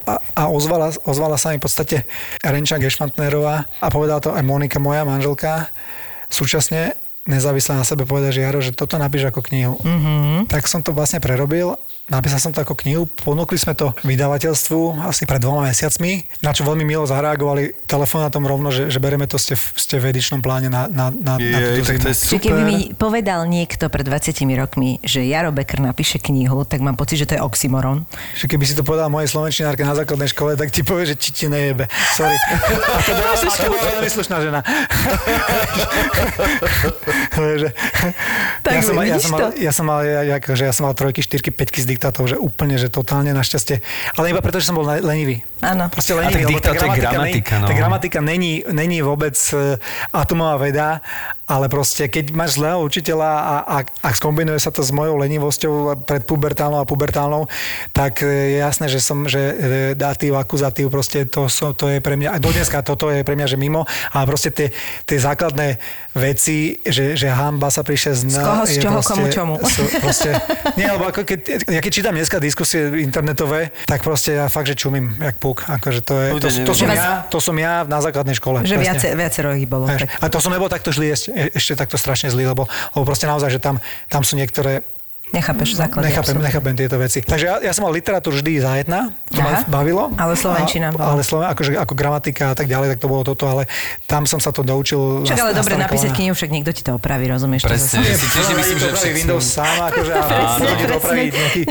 a, 0.10 0.18
a 0.34 0.42
ozvala, 0.50 0.90
ozvala 1.06 1.38
sa 1.38 1.54
mi 1.54 1.62
v 1.62 1.66
podstate 1.70 2.10
Renča 2.42 2.82
Gešmantnerová 2.82 3.70
a 3.78 3.88
povedala 3.94 4.24
to 4.24 4.34
aj 4.34 4.42
Monika, 4.42 4.82
moja 4.82 5.06
manželka, 5.06 5.70
súčasne 6.32 6.98
nezávisle 7.30 7.78
na 7.78 7.86
sebe 7.86 8.10
povedala, 8.10 8.34
že 8.34 8.42
Jaro, 8.42 8.60
že 8.64 8.74
toto 8.74 8.98
napíš 8.98 9.30
ako 9.30 9.46
knihu. 9.54 9.76
Mm-hmm. 9.78 10.50
Tak 10.50 10.66
som 10.66 10.82
to 10.82 10.96
vlastne 10.98 11.22
prerobil, 11.22 11.78
napísal 12.10 12.40
som 12.40 12.50
to 12.50 12.60
ako 12.60 12.76
knihu, 12.76 13.06
ponúkli 13.08 13.56
sme 13.56 13.72
to 13.72 13.94
vydavateľstvu 14.04 14.80
asi 15.02 15.24
pred 15.24 15.40
dvoma 15.40 15.64
mesiacmi, 15.64 16.12
na 16.40 16.50
čo 16.50 16.62
veľmi 16.62 16.82
milo 16.82 17.04
zareagovali 17.04 17.86
telefonátom 17.86 18.44
rovno, 18.44 18.70
že, 18.70 18.88
že 18.88 18.98
bereme 18.98 19.24
to, 19.24 19.36
ste, 19.36 19.54
v- 19.54 19.72
ste 19.74 19.96
v 19.96 20.10
edičnom 20.10 20.40
pláne 20.40 20.68
na, 20.68 20.86
na, 20.86 21.10
na, 21.10 21.34
na 21.36 21.58
Jej, 21.60 21.78
túto 21.78 21.88
tak 21.88 21.98
to 21.98 22.02
zimu. 22.02 22.10
je 22.10 22.16
Čiže 22.20 22.42
keby 22.42 22.62
mi 22.64 22.78
povedal 22.92 23.40
niekto 23.46 23.86
pred 23.88 24.04
20 24.04 24.20
rokmi, 24.56 25.00
že 25.00 25.22
Jaro 25.22 25.50
Becker 25.50 25.80
napíše 25.80 26.18
knihu, 26.18 26.62
tak 26.62 26.80
mám 26.80 26.94
pocit, 26.94 27.18
že 27.18 27.26
to 27.26 27.36
je 27.36 27.42
oxymoron. 27.42 28.04
Že 28.36 28.46
keby 28.48 28.64
si 28.64 28.74
to 28.74 28.82
povedal 28.82 29.08
mojej 29.08 29.30
slovenčinárke 29.30 29.82
na 29.82 29.94
základnej 29.94 30.28
škole, 30.28 30.54
tak 30.54 30.70
ti 30.70 30.82
povie, 30.82 31.06
že 31.06 31.16
či 31.16 31.30
ti 31.32 31.46
nejebe. 31.46 31.86
Sorry. 32.12 32.34
A 32.34 33.00
to 33.00 33.12
bola, 33.12 33.32
a 33.32 33.56
to 33.56 33.68
bola 33.68 33.84
veľmi 33.94 34.10
slušná 34.10 34.38
žena. 34.40 34.60
Takže, 37.32 37.70
Tak 38.62 38.72
ja, 38.72 38.82
som, 38.82 38.94
mal- 38.94 39.06
ja, 39.06 39.18
som 39.18 39.32
mal, 39.32 39.40
ja 39.54 39.72
som 39.72 39.86
mal, 39.86 40.00
ja, 40.02 40.36
akože 40.36 40.64
ja 40.64 40.72
som 40.72 40.84
mal 40.84 40.94
trojky, 40.94 41.22
štyrky, 41.22 41.50
päťky 41.50 41.80
z 41.80 41.88
diktátov, 42.00 42.32
že 42.32 42.40
úplne, 42.40 42.80
že 42.80 42.88
totálne 42.88 43.36
našťastie. 43.36 43.84
Ale 44.16 44.32
iba 44.32 44.40
preto, 44.40 44.64
že 44.64 44.72
som 44.72 44.80
bol 44.80 44.88
le- 44.88 45.04
lenivý. 45.04 45.44
Áno. 45.60 45.92
Proste 45.92 46.16
A 46.16 46.24
tak 46.24 46.40
lenivý, 46.40 46.56
lebo 46.56 46.64
tá 46.64 46.72
gramatika, 46.72 47.12
gramatika, 47.12 47.52
není, 47.52 47.60
no. 47.60 47.68
tá 47.68 47.74
gramatika 47.76 48.20
není, 48.24 48.54
není 48.72 48.98
vôbec 49.04 49.36
e, 49.52 49.76
atomová 50.16 50.56
veda, 50.56 51.04
ale 51.44 51.68
proste 51.68 52.08
keď 52.08 52.32
máš 52.32 52.56
zlého 52.56 52.80
učiteľa 52.80 53.28
a, 53.28 53.56
a, 53.68 53.78
a 53.84 54.08
skombinuje 54.16 54.56
sa 54.56 54.72
to 54.72 54.80
s 54.80 54.96
mojou 54.96 55.20
lenivosťou 55.20 56.00
pred 56.08 56.24
pubertálnou 56.24 56.80
a 56.80 56.88
pubertálnou, 56.88 57.52
tak 57.92 58.24
e, 58.24 58.56
je 58.56 58.58
jasné, 58.64 58.88
že 58.88 59.04
som, 59.04 59.28
že 59.28 59.42
e, 59.42 59.54
datív, 60.00 60.40
akuzatív, 60.40 60.88
proste 60.88 61.28
to, 61.28 61.52
to 61.52 61.86
je 61.92 62.00
pre 62.00 62.16
mňa, 62.16 62.32
a 62.32 62.38
do 62.40 62.56
dneska 62.56 62.80
toto 62.80 63.12
je 63.12 63.28
pre 63.28 63.36
mňa, 63.36 63.52
že 63.52 63.60
mimo, 63.60 63.84
ale 64.16 64.24
proste 64.32 64.56
tie, 64.56 64.72
tie 65.04 65.20
základné 65.20 65.76
veci, 66.16 66.80
že, 66.88 67.20
že 67.20 67.28
hamba 67.28 67.68
sa 67.68 67.84
prišla 67.84 68.12
z... 68.16 68.22
Z 68.32 68.40
koho, 68.40 68.64
z 68.64 68.76
čoho, 68.80 69.00
komu, 69.04 69.26
čomu. 69.28 69.56
Sú, 69.68 69.84
proste, 70.00 70.40
nie, 70.80 70.88
lebo 70.88 71.12
ako 71.12 71.28
keď, 71.28 71.68
ja 71.68 71.82
keď 71.84 71.89
keď 71.90 72.06
čítam 72.06 72.14
dneska 72.14 72.38
diskusie 72.38 73.02
internetové, 73.02 73.74
tak 73.90 74.06
proste 74.06 74.38
ja 74.38 74.46
fakt, 74.46 74.70
že 74.70 74.78
čumím, 74.78 75.10
jak 75.18 75.42
púk. 75.42 75.66
Akože 75.66 76.06
to, 76.06 76.14
je, 76.22 76.30
to, 76.38 76.50
to, 76.70 76.74
som 76.78 76.86
ja, 76.86 77.26
to 77.26 77.42
som 77.42 77.58
ja 77.58 77.82
na 77.90 77.98
základnej 77.98 78.38
škole. 78.38 78.62
Že 78.62 78.78
viace, 78.78 79.08
viacero 79.18 79.58
ich 79.58 79.66
bolo. 79.66 79.90
A 79.90 80.26
to 80.30 80.38
som 80.38 80.54
nebol 80.54 80.70
takto 80.70 80.94
zlý, 80.94 81.18
ešte, 81.18 81.34
ešte 81.50 81.74
takto 81.74 81.98
strašne 81.98 82.30
zlý, 82.30 82.46
lebo, 82.46 82.70
lebo 82.94 83.04
proste 83.10 83.26
naozaj, 83.26 83.58
že 83.58 83.58
tam, 83.58 83.82
tam 84.06 84.22
sú 84.22 84.38
niektoré 84.38 84.86
Nechápeš 85.30 85.78
základy. 85.78 86.10
Nechápem, 86.10 86.34
absolútne. 86.34 86.48
nechápem 86.50 86.74
tieto 86.74 86.98
veci. 86.98 87.20
Takže 87.22 87.46
ja, 87.46 87.56
ja 87.62 87.72
som 87.72 87.86
mal 87.86 87.94
literatúru 87.94 88.34
vždy 88.34 88.52
za 88.60 88.82
jedna, 88.82 89.14
to 89.30 89.38
ma 89.38 89.62
Aha. 89.62 89.70
bavilo. 89.70 90.10
Ale 90.18 90.34
slovenčina 90.34 90.90
A, 90.90 90.94
bola. 90.94 91.06
ale 91.14 91.22
sloven, 91.22 91.48
akože, 91.54 91.78
ako 91.78 91.94
gramatika 91.94 92.52
a 92.52 92.56
tak 92.58 92.66
ďalej, 92.66 92.98
tak 92.98 93.00
to 93.00 93.08
bolo 93.08 93.22
toto, 93.22 93.46
ale 93.46 93.70
tam 94.06 94.26
som 94.26 94.42
sa 94.42 94.50
to 94.50 94.66
doučil. 94.66 95.22
Však 95.22 95.38
ale 95.38 95.54
dobre 95.54 95.78
napísať 95.78 96.10
knihu, 96.12 96.34
však 96.34 96.50
niekto 96.50 96.74
ti 96.74 96.82
to 96.82 96.98
opraví, 96.98 97.30
rozumieš? 97.30 97.62
Presne. 97.62 98.02
Ja 98.02 98.18
si 98.18 98.26
tiež 98.26 98.46
nemyslím, 98.50 98.78
že 98.78 98.88
všetci- 98.90 99.18
Windows 99.20 99.46
sám, 99.46 99.76
akože 99.90 100.12
presne. 100.18 100.68
opraviť 100.98 101.32
nejaký, 101.32 101.62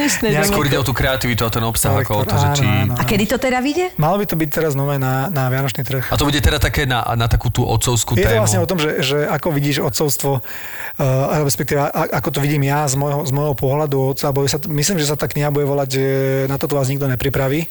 Skôr 0.47 0.65
ide 0.67 0.79
o 0.79 0.87
tú 0.87 0.95
kreativitu 0.95 1.43
a 1.43 1.51
ten 1.51 1.65
obsah, 1.67 1.99
ako 1.99 2.13
o 2.15 2.25
to, 2.25 2.35
že 2.37 2.63
či... 2.63 2.65
Áno, 2.65 2.83
áno. 2.89 2.93
A 2.95 3.03
kedy 3.03 3.25
to 3.27 3.37
teda 3.37 3.59
vyjde? 3.59 3.91
Malo 3.99 4.17
by 4.17 4.25
to 4.25 4.37
byť 4.39 4.49
teraz 4.49 4.73
nové 4.73 4.97
na, 4.97 5.27
na 5.29 5.51
Vianočný 5.51 5.83
trh. 5.83 6.07
A 6.09 6.15
to 6.15 6.25
bude 6.25 6.39
teda 6.39 6.63
také 6.63 6.87
na, 6.87 7.03
na 7.15 7.27
takú 7.27 7.51
tú 7.51 7.67
otcovskú 7.67 8.15
Je 8.15 8.23
to 8.23 8.31
tému. 8.31 8.43
vlastne 8.43 8.61
o 8.63 8.69
tom, 8.71 8.79
že, 8.79 9.03
že 9.03 9.27
ako 9.27 9.51
vidíš 9.51 9.83
otcovstvo, 9.83 10.31
uh, 10.39 11.43
respektíve 11.43 11.83
ako 11.91 12.29
to 12.31 12.39
vidím 12.39 12.63
ja 12.63 12.87
z 12.87 12.95
môjho, 12.95 13.27
môjho 13.49 13.57
pohľadu 13.57 13.97
otca, 14.13 14.29
alebo 14.29 14.45
sa, 14.45 14.61
myslím, 14.61 15.01
že 15.01 15.09
sa 15.09 15.17
tá 15.17 15.25
kniha 15.25 15.49
bude 15.49 15.65
volať, 15.65 15.89
že 15.89 16.05
na 16.53 16.61
toto 16.61 16.77
vás 16.77 16.93
nikto 16.93 17.09
nepripraví, 17.09 17.65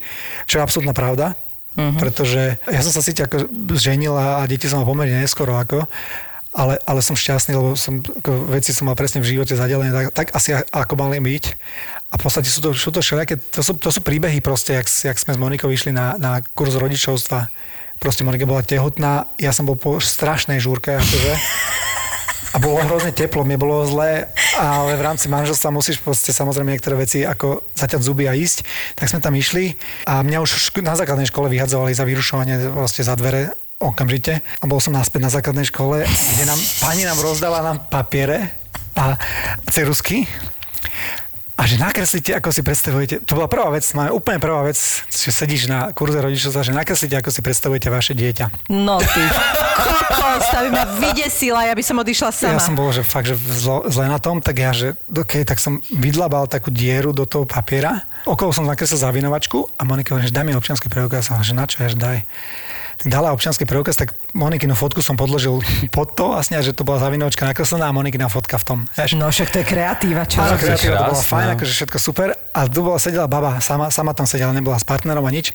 čo 0.49 0.57
je 0.57 0.65
absolútna 0.65 0.97
pravda, 0.97 1.37
uh-huh. 1.77 2.01
pretože 2.01 2.57
ja 2.65 2.81
som 2.81 2.89
sa 2.89 3.05
síce 3.05 3.21
ako 3.21 3.45
ženil 3.77 4.17
a, 4.17 4.41
deti 4.49 4.65
som 4.65 4.81
mal 4.81 4.89
pomerne 4.89 5.21
neskoro 5.21 5.53
ako, 5.53 5.85
ale, 6.57 6.81
ale 6.89 7.05
som 7.05 7.13
šťastný, 7.13 7.53
lebo 7.53 7.77
som, 7.77 8.01
ako, 8.01 8.49
veci 8.49 8.73
som 8.73 8.89
mal 8.89 8.97
presne 8.97 9.21
v 9.21 9.29
živote 9.37 9.53
zadelené, 9.53 9.93
tak, 9.93 10.05
tak 10.09 10.27
asi 10.33 10.57
ako 10.57 10.97
mali 10.97 11.21
byť. 11.21 11.45
A 12.09 12.15
v 12.17 12.21
podstate 12.23 12.49
sú 12.49 12.65
to, 12.65 12.73
sú 12.73 12.89
to 12.89 13.03
všelijaké, 13.05 13.37
to 13.37 13.61
sú, 13.61 13.77
to 13.77 13.93
sú 13.93 14.01
príbehy 14.01 14.41
proste, 14.41 14.73
jak, 14.73 14.89
jak 14.89 15.17
sme 15.21 15.37
s 15.37 15.39
Monikou 15.39 15.69
išli 15.69 15.93
na, 15.93 16.17
na 16.17 16.41
kurz 16.41 16.73
rodičovstva. 16.73 17.53
Proste 18.01 18.25
Monika 18.25 18.49
bola 18.49 18.65
tehotná, 18.65 19.29
ja 19.37 19.53
som 19.53 19.69
bol 19.69 19.77
po 19.77 20.01
strašnej 20.01 20.57
žúrke, 20.57 20.97
akože. 20.97 21.33
A 22.55 22.57
bolo 22.63 22.79
hrozne 22.79 23.11
teplo, 23.11 23.43
mne 23.43 23.59
bolo 23.59 23.83
zlé, 23.83 24.31
ale 24.55 24.95
v 24.95 25.03
rámci 25.03 25.27
manželstva 25.27 25.67
musíš 25.71 25.99
proste 25.99 26.31
samozrejme 26.31 26.71
niektoré 26.71 26.95
veci 26.95 27.27
ako 27.27 27.67
zaťať 27.75 28.01
zuby 28.01 28.25
a 28.27 28.33
ísť. 28.33 28.63
Tak 28.95 29.11
sme 29.11 29.19
tam 29.19 29.35
išli 29.35 29.75
a 30.07 30.23
mňa 30.23 30.39
už 30.39 30.71
na 30.81 30.95
základnej 30.95 31.27
škole 31.27 31.51
vyhadzovali 31.51 31.91
za 31.91 32.07
vyrušovanie 32.07 32.71
proste 32.71 33.03
za 33.03 33.13
dvere 33.19 33.51
okamžite. 33.77 34.41
A 34.41 34.65
bol 34.65 34.81
som 34.81 34.95
naspäť 34.95 35.21
na 35.21 35.31
základnej 35.31 35.67
škole, 35.69 36.07
kde 36.07 36.43
nám, 36.49 36.59
pani 36.81 37.05
nám 37.05 37.19
rozdala 37.21 37.61
nám 37.61 37.77
papiere 37.91 38.57
a 38.97 39.19
cerusky. 39.69 40.25
A 41.57 41.65
že 41.65 41.81
nakreslíte, 41.81 42.37
ako 42.37 42.53
si 42.53 42.61
predstavujete, 42.61 43.25
to 43.25 43.33
bola 43.33 43.49
prvá 43.49 43.73
vec, 43.73 43.81
máme 43.97 44.13
úplne 44.13 44.37
prvá 44.37 44.61
vec, 44.61 44.77
že 45.09 45.33
sedíš 45.33 45.65
na 45.65 45.89
kurze 45.89 46.21
rodičovstva, 46.21 46.61
že 46.61 46.69
nakreslíte, 46.69 47.17
ako 47.17 47.33
si 47.33 47.41
predstavujete 47.41 47.89
vaše 47.89 48.13
dieťa. 48.13 48.69
No 48.69 49.01
ty. 49.01 49.23
Kokos, 49.73 50.45
tá 50.53 50.61
by 50.61 50.69
ma 50.69 50.85
vydesila, 51.01 51.65
ja 51.65 51.73
by 51.73 51.81
som 51.81 51.97
odišla 51.97 52.29
sama. 52.29 52.57
Ja 52.57 52.61
som 52.61 52.77
bol, 52.77 52.93
že 52.93 53.01
fakt, 53.01 53.33
že 53.33 53.35
zlo, 53.37 53.89
zle 53.89 54.05
na 54.05 54.21
tom, 54.21 54.37
tak 54.37 54.61
ja, 54.61 54.69
že 54.69 54.93
OK, 55.09 55.41
tak 55.49 55.57
som 55.57 55.81
vydlabal 55.89 56.45
takú 56.45 56.69
dieru 56.69 57.09
do 57.09 57.25
toho 57.25 57.49
papiera. 57.49 58.05
Okolo 58.29 58.53
som 58.53 58.61
nakreslil 58.69 59.01
zavinovačku 59.01 59.77
a 59.77 59.81
Monika 59.81 60.13
hovorí, 60.13 60.29
že 60.29 60.37
daj 60.37 60.45
mi 60.45 60.53
občianský 60.53 60.93
preukaz. 60.93 61.33
Že 61.33 61.57
na 61.57 61.65
čo, 61.65 61.81
ja, 61.81 61.89
že 61.89 61.97
daj. 61.97 62.17
Dala 63.05 63.29
občianský 63.29 63.69
preukaz, 63.69 63.93
tak 63.93 64.17
Monikinu 64.33 64.73
fotku 64.73 65.05
som 65.05 65.13
podložil 65.13 65.61
pod 65.93 66.17
to, 66.17 66.33
vlastne, 66.33 66.57
že 66.65 66.73
to 66.73 66.81
bola 66.81 66.97
zavinovačka 66.97 67.45
nakreslená 67.45 67.89
a 67.89 67.93
Monikina 67.93 68.25
fotka 68.25 68.57
v 68.57 68.65
tom. 68.65 68.79
Vieš? 68.97 69.13
No 69.13 69.29
však 69.29 69.53
to 69.53 69.61
je 69.61 69.65
kreatíva, 69.69 70.25
čo? 70.25 70.41
Áno, 70.41 70.57
kreatíva, 70.57 71.05
to 71.05 71.13
bola 71.13 71.13
krásne. 71.13 71.29
fajn, 71.29 71.47
akože 71.61 71.73
všetko 71.77 71.97
super. 72.01 72.33
A 72.57 72.65
tu 72.65 72.81
bola, 72.81 72.97
sedela 72.97 73.29
baba, 73.29 73.61
sama, 73.61 73.93
sama 73.93 74.17
tam 74.17 74.25
sedela, 74.25 74.49
nebola 74.49 74.81
s 74.81 74.85
partnerom 74.87 75.21
a 75.21 75.29
nič. 75.29 75.53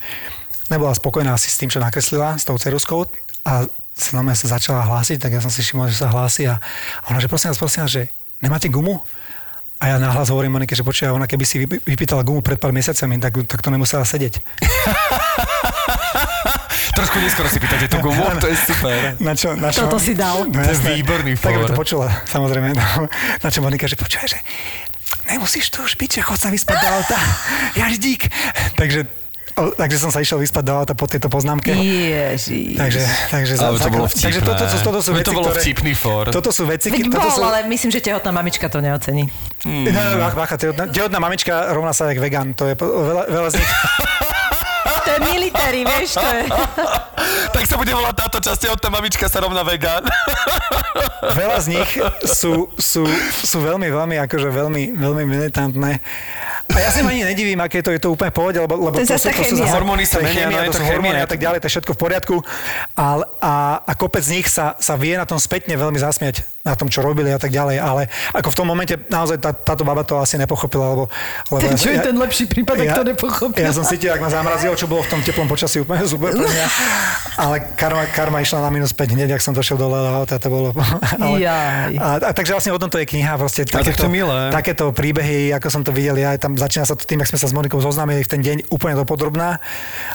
Nebola 0.71 0.95
spokojná 0.95 1.35
asi 1.35 1.51
s 1.51 1.59
tým, 1.59 1.67
čo 1.67 1.83
nakreslila, 1.83 2.39
s 2.39 2.47
tou 2.47 2.55
ceruskou. 2.55 3.11
A 3.43 3.67
sa 3.93 4.11
na 4.15 4.23
mňa 4.23 4.39
sa 4.39 4.47
začala 4.55 4.87
hlásiť, 4.87 5.19
tak 5.19 5.35
ja 5.35 5.43
som 5.43 5.51
si 5.51 5.67
všimol, 5.67 5.91
že 5.91 5.99
sa 5.99 6.15
hlási 6.15 6.47
a 6.47 6.63
ona, 7.11 7.19
že 7.19 7.27
prosím 7.27 7.51
vás, 7.51 7.59
prosím 7.59 7.83
vás, 7.85 7.91
že 7.91 8.03
nemáte 8.39 8.71
gumu? 8.71 9.03
A 9.83 9.91
ja 9.91 9.97
nahlas 9.99 10.31
hovorím 10.31 10.55
Monike, 10.55 10.79
že 10.79 10.87
počuj, 10.87 11.11
ona 11.11 11.27
keby 11.27 11.43
si 11.43 11.67
vyp- 11.67 11.83
vypýtala 11.83 12.23
gumu 12.23 12.39
pred 12.39 12.55
pár 12.55 12.71
mesiacami, 12.71 13.19
tak, 13.19 13.35
tak 13.51 13.59
to 13.59 13.69
nemusela 13.69 14.07
sedieť. 14.07 14.39
Trošku 17.03 17.19
neskoro 17.19 17.51
si 17.51 17.59
pýtate 17.59 17.91
tú 17.91 17.99
gumu, 17.99 18.23
to 18.39 18.47
je 18.47 18.55
super. 18.63 19.19
Na 19.19 19.35
čo, 19.35 19.59
na 19.59 19.75
čo? 19.75 19.91
Toto 19.91 19.99
si 19.99 20.15
dal. 20.15 20.47
No, 20.47 20.55
To 20.55 20.71
je 20.71 21.03
výborný 21.03 21.35
Tak 21.35 21.51
by 21.51 21.67
to 21.67 21.75
fór. 21.75 21.83
počula, 21.83 22.07
samozrejme. 22.31 22.79
No, 22.79 23.11
na 23.43 23.49
čo 23.51 23.59
Monika, 23.59 23.91
že 23.91 23.99
počúvaj, 23.99 24.31
že 24.31 24.39
nemusíš 25.27 25.75
tu 25.75 25.83
už 25.83 25.99
byť, 25.99 26.11
že 26.13 26.23
chod 26.23 26.39
sa 26.39 26.55
vyspať 26.55 26.79
do 26.79 26.89
auta. 26.95 27.19
Jaždík. 27.75 28.31
Takže, 28.79 29.11
o, 29.59 29.75
takže 29.75 29.99
som 29.99 30.15
sa 30.15 30.23
išiel 30.23 30.39
vyspať 30.39 30.63
do 30.63 30.73
auta 30.79 30.95
po 30.95 31.11
tejto 31.11 31.27
poznámke. 31.27 31.75
Ježiš. 31.75 32.79
Takže, 32.79 33.03
takže, 33.35 33.53
Ale 33.59 33.83
to 33.83 33.91
bolo 33.91 34.07
takže 34.07 34.39
vtipné. 34.39 34.47
toto, 34.47 34.63
toto, 34.63 34.77
toto 34.79 35.01
sú 35.03 35.11
veci, 35.11 35.27
to 35.27 35.35
bolo 35.35 35.51
ktoré, 35.51 35.59
vtipný 35.59 35.93
fór. 35.99 36.25
Toto 36.31 36.51
sú 36.55 36.63
veci, 36.71 36.87
Veď 36.87 37.11
toto 37.11 37.19
bol, 37.19 37.35
sú, 37.35 37.43
ale 37.43 37.67
myslím, 37.67 37.91
že 37.91 37.99
tehotná 37.99 38.31
mamička 38.31 38.71
to 38.71 38.79
neocení. 38.79 39.27
No, 39.67 39.91
no, 39.91 40.27
bacha, 40.39 40.55
tehotná, 40.55 40.87
tehotná 40.87 41.19
mamička 41.19 41.75
rovná 41.75 41.91
sa 41.91 42.07
jak 42.15 42.23
vegan. 42.23 42.55
To 42.55 42.71
je 42.71 42.79
veľa, 42.79 43.27
veľa 43.27 43.49
z 43.51 43.55
nich, 43.59 43.71
je 45.13 45.21
military, 45.21 45.81
vieš, 45.85 46.17
to 46.17 46.29
je... 46.29 46.45
tak 47.55 47.65
sa 47.69 47.77
bude 47.77 47.93
volať 47.93 48.15
táto 48.17 48.39
časť, 48.41 48.69
tehotná 48.69 48.89
mamička 48.89 49.29
sa 49.29 49.45
rovná 49.45 49.63
vegán. 49.63 50.03
veľa 51.41 51.59
z 51.63 51.67
nich 51.79 51.91
sú, 52.25 52.69
sú, 52.77 53.05
sú 53.45 53.59
veľmi, 53.61 53.89
veľmi, 53.89 54.17
akože 54.25 54.49
veľmi, 54.49 54.97
veľmi 54.97 55.25
militantné. 55.29 56.01
A 56.73 56.79
ja 56.81 56.89
sa 56.89 57.05
ani 57.05 57.27
nedivím, 57.27 57.61
aké 57.61 57.85
to 57.85 57.93
je 57.93 58.01
to 58.01 58.09
úplne 58.15 58.33
pohode, 58.33 58.57
lebo, 58.57 58.75
lebo 58.81 58.97
To 58.97 59.05
je 59.05 59.11
to, 59.13 59.19
sú, 59.21 59.29
to 59.29 59.43
sú 59.45 59.57
zase 59.61 59.75
Hormóny 59.77 60.05
sa 60.09 60.23
to 60.23 60.25
menia, 60.25 60.49
chémia, 60.49 60.65
no 60.65 60.73
to 60.73 60.73
to 60.73 60.81
sú 60.81 60.85
hormóny 60.89 61.19
a 61.21 61.27
to- 61.29 61.33
tak 61.37 61.41
ďalej, 61.45 61.59
to 61.61 61.67
je 61.69 61.73
všetko 61.77 61.93
v 61.93 62.01
poriadku. 62.01 62.37
A, 62.97 63.07
a, 63.43 63.55
a 63.85 63.93
kopec 63.99 64.25
z 64.25 64.41
nich 64.41 64.49
sa, 64.49 64.79
sa 64.81 64.97
vie 64.97 65.13
na 65.19 65.29
tom 65.29 65.37
spätne 65.37 65.77
veľmi 65.77 66.01
zasmiať 66.01 66.49
na 66.63 66.79
tom, 66.79 66.87
čo 66.87 67.03
robili 67.03 67.35
a 67.35 67.43
tak 67.43 67.51
ďalej, 67.51 67.77
ale 67.83 68.07
ako 68.31 68.55
v 68.55 68.57
tom 68.63 68.67
momente 68.71 68.95
naozaj 69.11 69.43
tá, 69.43 69.51
táto 69.51 69.83
baba 69.83 70.07
to 70.07 70.15
asi 70.23 70.39
nepochopila, 70.39 70.95
lebo... 70.95 71.05
lebo 71.51 71.59
Ten, 71.59 71.75
čo 71.75 71.91
je 71.91 71.99
ten 71.99 72.15
lepší 72.15 72.47
prípad, 72.47 72.79
ak 72.79 73.03
to 73.03 73.05
nepochopila. 73.11 73.67
Ja 73.67 73.75
som 73.75 73.83
cítil, 73.83 74.15
ak 74.15 74.23
ma 74.23 74.31
zamrazilo, 74.31 74.79
čo 74.79 74.87
bolo 74.87 75.03
v 75.03 75.11
tom 75.11 75.21
teplom 75.27 75.51
počasí 75.51 75.83
úplne 75.83 76.07
super 76.07 76.31
pre 76.31 76.47
mňa. 76.47 76.67
Ale 77.35 77.57
karma, 77.75 78.07
karma 78.15 78.39
išla 78.47 78.63
na 78.63 78.71
minus 78.71 78.95
5 78.95 79.11
hneď, 79.11 79.35
ak 79.35 79.43
som 79.43 79.59
došiel 79.59 79.75
dole 79.75 79.99
do 79.99 80.11
auta, 80.23 80.39
to 80.39 80.47
bolo... 80.47 80.71
Ale, 81.19 81.43
Jaj. 81.43 81.99
a, 81.99 82.09
a, 82.23 82.31
takže 82.31 82.55
vlastne 82.55 82.71
o 82.71 82.79
tom 82.79 82.95
to 82.95 83.03
je 83.03 83.11
kniha, 83.11 83.35
proste 83.35 83.67
tak 83.67 83.83
to 83.83 84.07
je 84.07 84.15
milé. 84.15 84.55
takéto 84.55 84.95
príbehy, 84.95 85.51
ako 85.59 85.67
som 85.67 85.83
to 85.83 85.91
videl 85.91 86.15
ja, 86.15 86.39
tam 86.39 86.55
začína 86.55 86.87
sa 86.87 86.95
to 86.95 87.03
tým, 87.03 87.19
ak 87.19 87.27
sme 87.27 87.43
sa 87.43 87.51
s 87.51 87.55
Monikou 87.59 87.83
zoznámili 87.83 88.23
v 88.23 88.31
ten 88.31 88.39
deň 88.39 88.71
úplne 88.71 88.95
do 88.95 89.03
podrobná, 89.03 89.59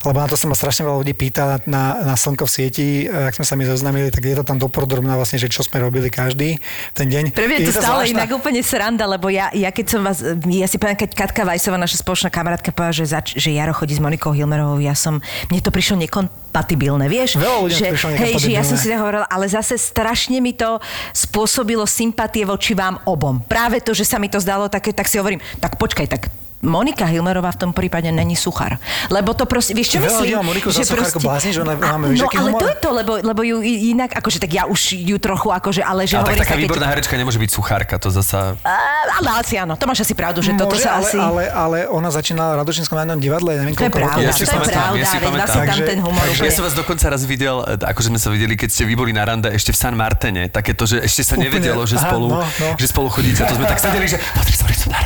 lebo 0.07 0.15
na 0.15 0.31
to 0.31 0.39
sa 0.39 0.47
ma 0.47 0.55
strašne 0.55 0.87
veľa 0.87 1.03
ľudí 1.03 1.11
pýta 1.11 1.59
na, 1.67 1.99
na 2.07 2.15
Slnko 2.15 2.47
v 2.47 2.51
sieti, 2.55 2.87
ak 3.11 3.35
sme 3.35 3.43
sa 3.43 3.59
mi 3.59 3.67
zoznámili, 3.67 4.07
tak 4.15 4.23
je 4.23 4.39
to 4.39 4.47
tam 4.47 4.55
do 4.55 4.71
podrobná 4.71 5.19
vlastne, 5.19 5.35
že 5.35 5.51
čo 5.51 5.59
sme 5.59 5.83
robili 5.83 6.07
každý 6.07 6.36
v 6.38 6.93
ten 6.93 7.07
deň. 7.09 7.23
Pre 7.33 7.47
mňa 7.49 7.57
je 7.57 7.67
to 7.69 7.75
stále 7.81 8.05
zvláštna- 8.05 8.13
inak 8.13 8.29
úplne 8.38 8.61
sranda, 8.61 9.09
lebo 9.09 9.33
ja, 9.33 9.49
ja 9.55 9.73
keď 9.73 9.85
som 9.89 10.01
vás, 10.05 10.21
ja 10.45 10.67
si 10.69 10.77
pamätám, 10.77 11.09
keď 11.09 11.11
Katka 11.17 11.41
Vajsová, 11.41 11.81
naša 11.81 12.01
spoločná 12.05 12.29
kamarátka, 12.29 12.69
povedala, 12.69 12.93
že, 12.93 13.05
zač, 13.09 13.27
že 13.33 13.49
Jaro 13.55 13.73
chodí 13.73 13.97
s 13.97 14.01
Monikou 14.01 14.31
Hilmerovou, 14.31 14.77
ja 14.77 14.93
som, 14.93 15.17
mne 15.49 15.59
to 15.63 15.73
prišlo 15.73 15.97
nekompatibilné, 16.05 17.09
vieš? 17.09 17.41
Veľa 17.41 17.57
ľuďom 17.65 17.79
že, 17.79 17.88
hej, 18.21 18.33
že 18.38 18.49
ja 18.53 18.61
som 18.61 18.77
si 18.77 18.93
hovorila, 18.93 19.25
ale 19.25 19.49
zase 19.49 19.77
strašne 19.77 20.38
mi 20.38 20.53
to 20.53 20.77
spôsobilo 21.17 21.89
sympatie 21.89 22.45
voči 22.45 22.77
vám 22.77 23.01
obom. 23.09 23.41
Práve 23.41 23.81
to, 23.81 23.97
že 23.97 24.05
sa 24.05 24.21
mi 24.21 24.29
to 24.29 24.38
zdalo 24.38 24.69
také, 24.69 24.93
tak 24.93 25.09
si 25.09 25.17
hovorím, 25.17 25.41
tak 25.57 25.81
počkaj, 25.81 26.05
tak 26.05 26.29
Monika 26.58 27.05
Hilmerová 27.05 27.53
v 27.53 27.60
tom 27.60 27.72
prípade 27.72 28.10
není 28.10 28.34
suchár. 28.34 28.82
Lebo 29.08 29.32
to 29.32 29.45
proste, 29.45 29.72
vieš 29.72 29.93
čo 29.93 29.99
Veľa 29.99 30.10
myslím? 30.20 30.34
má 30.34 30.43
Moniku 30.43 30.68
za 30.68 30.82
suchárku, 30.82 31.20
blázni, 31.20 31.53
že 31.53 31.62
ona- 31.62 31.78
máme 31.78 32.10
no, 32.10 32.26
ale 32.26 32.49
humor? 32.49 32.60
to 32.60 32.68
je 32.68 32.78
to, 32.78 32.89
lebo, 32.91 33.12
lebo 33.20 33.41
ju 33.41 33.58
inak, 33.62 34.10
akože 34.12 34.38
tak 34.38 34.51
ja 34.51 34.64
už 34.66 34.82
ju 34.95 35.18
trochu, 35.18 35.47
akože, 35.47 35.82
ale 35.82 36.03
že 36.03 36.18
A 36.18 36.26
tak 36.26 36.41
taká 36.41 36.58
keď- 36.58 36.66
výborná 36.66 36.88
herečka 36.89 37.14
nemôže 37.14 37.38
byť 37.38 37.51
suchárka, 37.51 37.95
to 37.95 38.10
zasa... 38.10 38.58
Á, 38.62 38.74
Ale 39.16 39.38
asi 39.38 39.53
áno, 39.55 39.78
to 39.78 39.86
máš 39.86 40.01
asi 40.01 40.14
pravdu, 40.14 40.41
že 40.41 40.53
toto 40.53 40.74
Môže, 40.74 40.82
sa 40.82 40.97
ale, 40.97 41.05
asi... 41.05 41.18
ale, 41.18 41.43
ale 41.47 41.78
ona 41.86 42.10
začínala 42.10 42.58
v 42.58 42.66
Radošinskom 42.66 42.95
národnom 42.95 43.22
divadle, 43.22 43.51
neviem 43.53 43.74
To 43.74 43.86
je 43.86 43.89
koľko 43.89 43.99
pravda, 44.01 44.18
Ja 44.20 44.30
to 44.30 44.34
si 44.34 44.41
je 44.41 44.49
pamätám, 44.49 44.74
pravda, 44.74 44.97
ja 44.97 45.05
si 45.05 45.14
veď 45.14 45.22
pamätám. 45.22 45.38
vlastne 45.38 45.60
tam 45.60 45.70
Takže- 45.70 45.86
ten 45.86 45.99
humor 46.01 46.24
takže- 46.26 46.41
Ja 46.41 46.51
som 46.51 46.64
vás 46.66 46.74
dokonca 46.74 47.05
raz 47.08 47.22
videl, 47.24 47.55
e, 47.60 47.86
akože 47.86 48.08
sme 48.10 48.20
sa 48.20 48.30
videli, 48.30 48.53
keď 48.55 48.70
ste 48.72 48.84
vy 48.84 48.93
boli 48.93 49.12
na 49.12 49.24
rande 49.24 49.49
ešte 49.49 49.70
v 49.70 49.78
San 49.78 49.93
Martene, 49.93 50.49
takéto, 50.49 50.84
že 50.84 50.99
ešte 50.99 51.22
sa 51.22 51.36
nevedelo, 51.36 51.86
že 51.86 51.97
spolu, 51.97 52.28
no, 52.28 52.41
no. 52.41 52.68
že 52.76 52.86
spolu 52.88 53.08
chodíte. 53.08 53.45
To 53.45 53.53
sme 53.53 53.66
tak 53.66 53.78
sedeli, 53.86 54.08
že. 54.08 54.18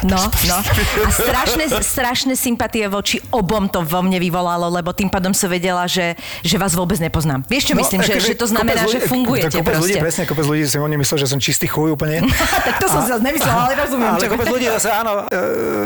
No, 0.02 0.16
no. 0.47 0.58
A 1.32 1.40
strašné, 1.43 1.63
strašné 1.81 2.33
sympatie 2.33 2.85
voči 2.85 3.17
obom 3.29 3.65
to 3.65 3.81
vo 3.81 3.99
mne 3.99 4.17
vyvolalo, 4.17 4.69
lebo 4.69 4.91
tým 4.91 5.07
pádom 5.07 5.31
som 5.31 5.47
vedela, 5.47 5.85
že, 5.85 6.13
že 6.39 6.55
vás 6.55 6.71
vôbec 6.71 6.97
nepoznám. 6.97 7.41
Vieš 7.45 7.63
čo 7.65 7.75
myslím, 7.75 7.99
že, 7.99 8.13
akože 8.13 8.27
že 8.27 8.35
to 8.35 8.47
znamená, 8.47 8.79
kopec 8.79 8.87
že 8.87 8.97
ľudí- 8.97 9.09
fungujete 9.09 9.55
kopec 9.57 9.75
ľudí, 9.75 9.93
proste. 9.93 10.01
presne, 10.01 10.23
kopec 10.25 10.45
ľudí 10.45 10.63
si 10.63 10.75
o 10.75 10.83
mne 10.83 10.97
myslel, 10.97 11.17
že 11.17 11.27
som 11.27 11.37
čistý 11.37 11.65
chuj 11.65 11.89
úplne. 11.91 12.23
tak 12.67 12.75
to 12.77 12.87
som 12.87 13.01
zase 13.03 13.19
nemyslela, 13.19 13.61
ale 13.65 13.73
rozumiem. 13.75 14.11
Ale 14.11 14.21
čo- 14.21 14.31
kopec 14.31 14.47
ľudí 14.47 14.65
zase 14.71 14.89
áno, 14.89 15.11
e, 15.23 15.37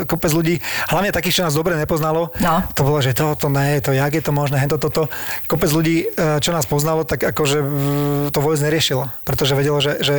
kopec 0.04 0.30
ľudí, 0.30 0.54
hlavne 0.88 1.10
takých, 1.10 1.34
čo 1.34 1.42
nás 1.42 1.52
dobre 1.52 1.74
nepoznalo, 1.74 2.28
No. 2.36 2.60
to 2.70 2.82
bolo, 2.82 2.98
že 2.98 3.12
to, 3.12 3.32
to 3.34 3.48
ne, 3.48 3.78
to 3.78 3.90
jak 3.90 4.10
je 4.10 4.20
to 4.20 4.30
možné, 4.30 4.58
hento, 4.58 4.76
toto. 4.76 5.08
Kopec 5.46 5.68
ľudí, 5.68 5.96
e, 6.06 6.38
čo 6.38 6.50
nás 6.50 6.64
poznalo, 6.64 7.02
tak 7.02 7.24
akože 7.24 7.58
to 8.28 8.38
vôbec 8.38 8.58
neriešilo, 8.58 9.08
pretože 9.22 9.52
vedelo, 9.52 9.78
že, 9.78 9.98
že 9.98 10.14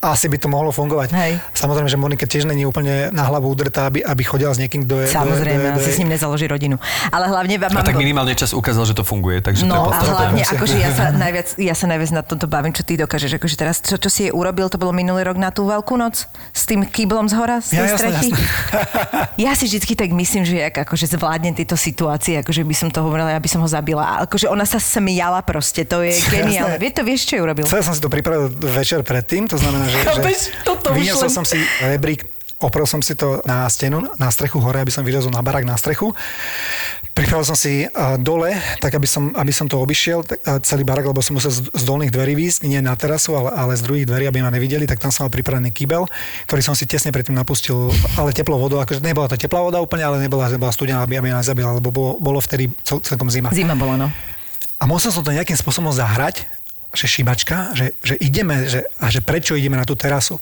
asi 0.00 0.26
by 0.26 0.38
to 0.38 0.46
mohlo 0.46 0.70
fungovať. 0.70 1.10
Hej. 1.10 1.32
Samozrejme, 1.52 1.86
že 1.86 1.98
Monika 1.98 2.22
tiež 2.22 2.46
není 2.46 2.62
úplne 2.62 3.10
na 3.10 3.26
hlavu 3.26 3.46
udrtá, 3.46 3.86
aby, 3.86 3.98
aby 3.98 4.22
chodila 4.22 4.50
s 4.50 4.58
niekým, 4.58 4.86
kto 4.86 4.94
je... 5.02 5.06
Samozrejme, 5.10 5.58
kto 5.58 5.66
je, 5.66 5.74
kto 5.74 5.80
asi 5.80 5.90
je, 5.90 5.94
s 5.94 6.00
ním 6.00 6.10
nezaloží 6.10 6.46
rodinu. 6.46 6.78
Ale 7.08 7.26
hlavne 7.26 7.58
A 7.58 7.66
mám... 7.68 7.82
tak 7.82 7.98
minimálne 7.98 8.30
čas 8.32 8.54
ukázal, 8.54 8.84
že 8.84 8.94
to 8.94 9.02
funguje, 9.02 9.40
takže 9.40 9.62
to 9.62 9.66
je 9.66 9.74
No 9.74 9.90
a 9.90 9.98
podstatné. 9.98 10.14
hlavne, 10.14 10.38
Musia. 10.40 10.54
akože 10.54 10.76
ja 10.78 10.90
sa 10.92 11.04
najviac, 11.26 11.48
ja 11.58 11.74
sa 11.74 11.86
najviac 11.86 12.10
na 12.14 12.22
tomto 12.22 12.46
bavím, 12.46 12.70
čo 12.70 12.86
ty 12.86 12.94
dokážeš. 12.94 13.30
Akože 13.34 13.56
teraz, 13.56 13.82
čo, 13.82 13.96
čo 13.96 14.06
si 14.06 14.20
jej 14.24 14.32
urobil, 14.32 14.70
to 14.70 14.78
bolo 14.78 14.94
minulý 14.94 15.26
rok 15.26 15.34
na 15.34 15.50
tú 15.50 15.66
veľkú 15.66 15.94
noc 15.94 16.30
s 16.30 16.62
tým 16.62 16.86
kýblom 16.86 17.26
z 17.26 17.34
hora, 17.34 17.58
z 17.58 17.66
tej 17.68 17.76
Ja, 17.76 17.82
jasné, 17.88 17.98
strechy. 18.14 18.30
jasné. 18.30 18.46
Ja 19.40 19.54
si 19.54 19.66
vždycky 19.66 19.94
tak 19.94 20.10
myslím, 20.10 20.42
že 20.42 20.58
jak 20.60 20.78
akože 20.78 21.10
zvládnem 21.10 21.54
tieto 21.54 21.74
situácie, 21.74 22.38
akože 22.38 22.62
by 22.62 22.74
som 22.76 22.88
to 22.88 23.02
hovorila, 23.02 23.30
ja 23.30 23.38
by 23.38 23.48
som 23.48 23.58
ho 23.58 23.68
zabila. 23.68 24.02
A 24.04 24.26
akože 24.26 24.46
ona 24.46 24.62
sa 24.62 24.78
smiala 24.78 25.42
proste, 25.42 25.82
to 25.82 26.02
je 26.02 26.14
geniálne. 26.30 26.78
Vie, 26.78 26.90
to 26.90 27.02
vieš, 27.02 27.26
čo 27.26 27.38
urobil? 27.38 27.66
Celé 27.66 27.82
som 27.82 27.90
si 27.90 27.98
to 27.98 28.06
pripravil 28.06 28.46
večer 28.50 29.02
predtým, 29.02 29.46
to 29.46 29.56
znamená, 29.56 29.87
že, 29.88 29.98
Chápeš? 30.04 30.38
že 30.52 30.64
Toto 30.64 30.92
vyniesol 30.92 31.32
som 31.32 31.44
si 31.48 31.58
rebrík, 31.80 32.28
oprel 32.60 32.86
som 32.86 33.00
si 33.00 33.14
to 33.14 33.40
na 33.46 33.64
stenu, 33.70 34.02
na 34.18 34.28
strechu 34.28 34.58
hore, 34.58 34.82
aby 34.82 34.90
som 34.90 35.06
vylezol 35.06 35.30
na 35.30 35.42
barák 35.42 35.62
na 35.62 35.78
strechu. 35.78 36.10
Pripravil 37.14 37.42
som 37.42 37.58
si 37.58 37.82
dole, 38.22 38.54
tak 38.78 38.94
aby 38.94 39.02
som, 39.02 39.34
aby 39.34 39.50
som 39.50 39.66
to 39.66 39.74
obišiel, 39.82 40.22
celý 40.62 40.86
barák, 40.86 41.10
lebo 41.10 41.18
som 41.18 41.34
musel 41.34 41.50
z, 41.50 41.66
z 41.66 41.82
dolných 41.82 42.14
dverí 42.14 42.38
výjsť, 42.38 42.70
nie 42.70 42.78
na 42.78 42.94
terasu, 42.94 43.34
ale, 43.34 43.50
ale 43.58 43.72
z 43.74 43.82
druhých 43.82 44.06
dverí, 44.06 44.30
aby 44.30 44.38
ma 44.38 44.54
nevideli, 44.54 44.86
tak 44.86 45.02
tam 45.02 45.10
som 45.10 45.26
mal 45.26 45.32
pripravený 45.34 45.74
kýbel, 45.74 46.06
ktorý 46.46 46.62
som 46.62 46.78
si 46.78 46.86
tesne 46.86 47.10
predtým 47.10 47.34
napustil, 47.34 47.90
ale 48.14 48.30
teplou 48.30 48.62
vodou, 48.62 48.78
akože 48.78 49.02
nebola 49.02 49.26
to 49.26 49.34
teplá 49.34 49.58
voda 49.66 49.82
úplne, 49.82 50.06
ale 50.06 50.22
nebola, 50.22 50.46
nebola 50.46 50.70
studená, 50.70 51.02
aby, 51.02 51.18
aby 51.18 51.34
ma 51.34 51.42
nezabila, 51.42 51.74
lebo 51.74 51.90
bolo, 51.90 52.22
bolo 52.22 52.38
vtedy 52.38 52.70
cel, 52.86 53.02
celkom 53.02 53.26
zima. 53.34 53.50
Zima 53.50 53.74
bola, 53.74 53.98
no. 53.98 54.08
A 54.78 54.86
musel 54.86 55.10
som 55.10 55.26
to 55.26 55.34
nejakým 55.34 55.58
spôsobom 55.58 55.90
zahrať, 55.90 56.46
že 56.92 57.04
šibačka, 57.04 57.76
že, 57.76 57.92
že 58.00 58.16
ideme, 58.16 58.64
že, 58.64 58.80
a 58.96 59.12
že 59.12 59.20
prečo 59.20 59.52
ideme 59.52 59.76
na 59.76 59.84
tú 59.84 59.92
terasu. 59.92 60.40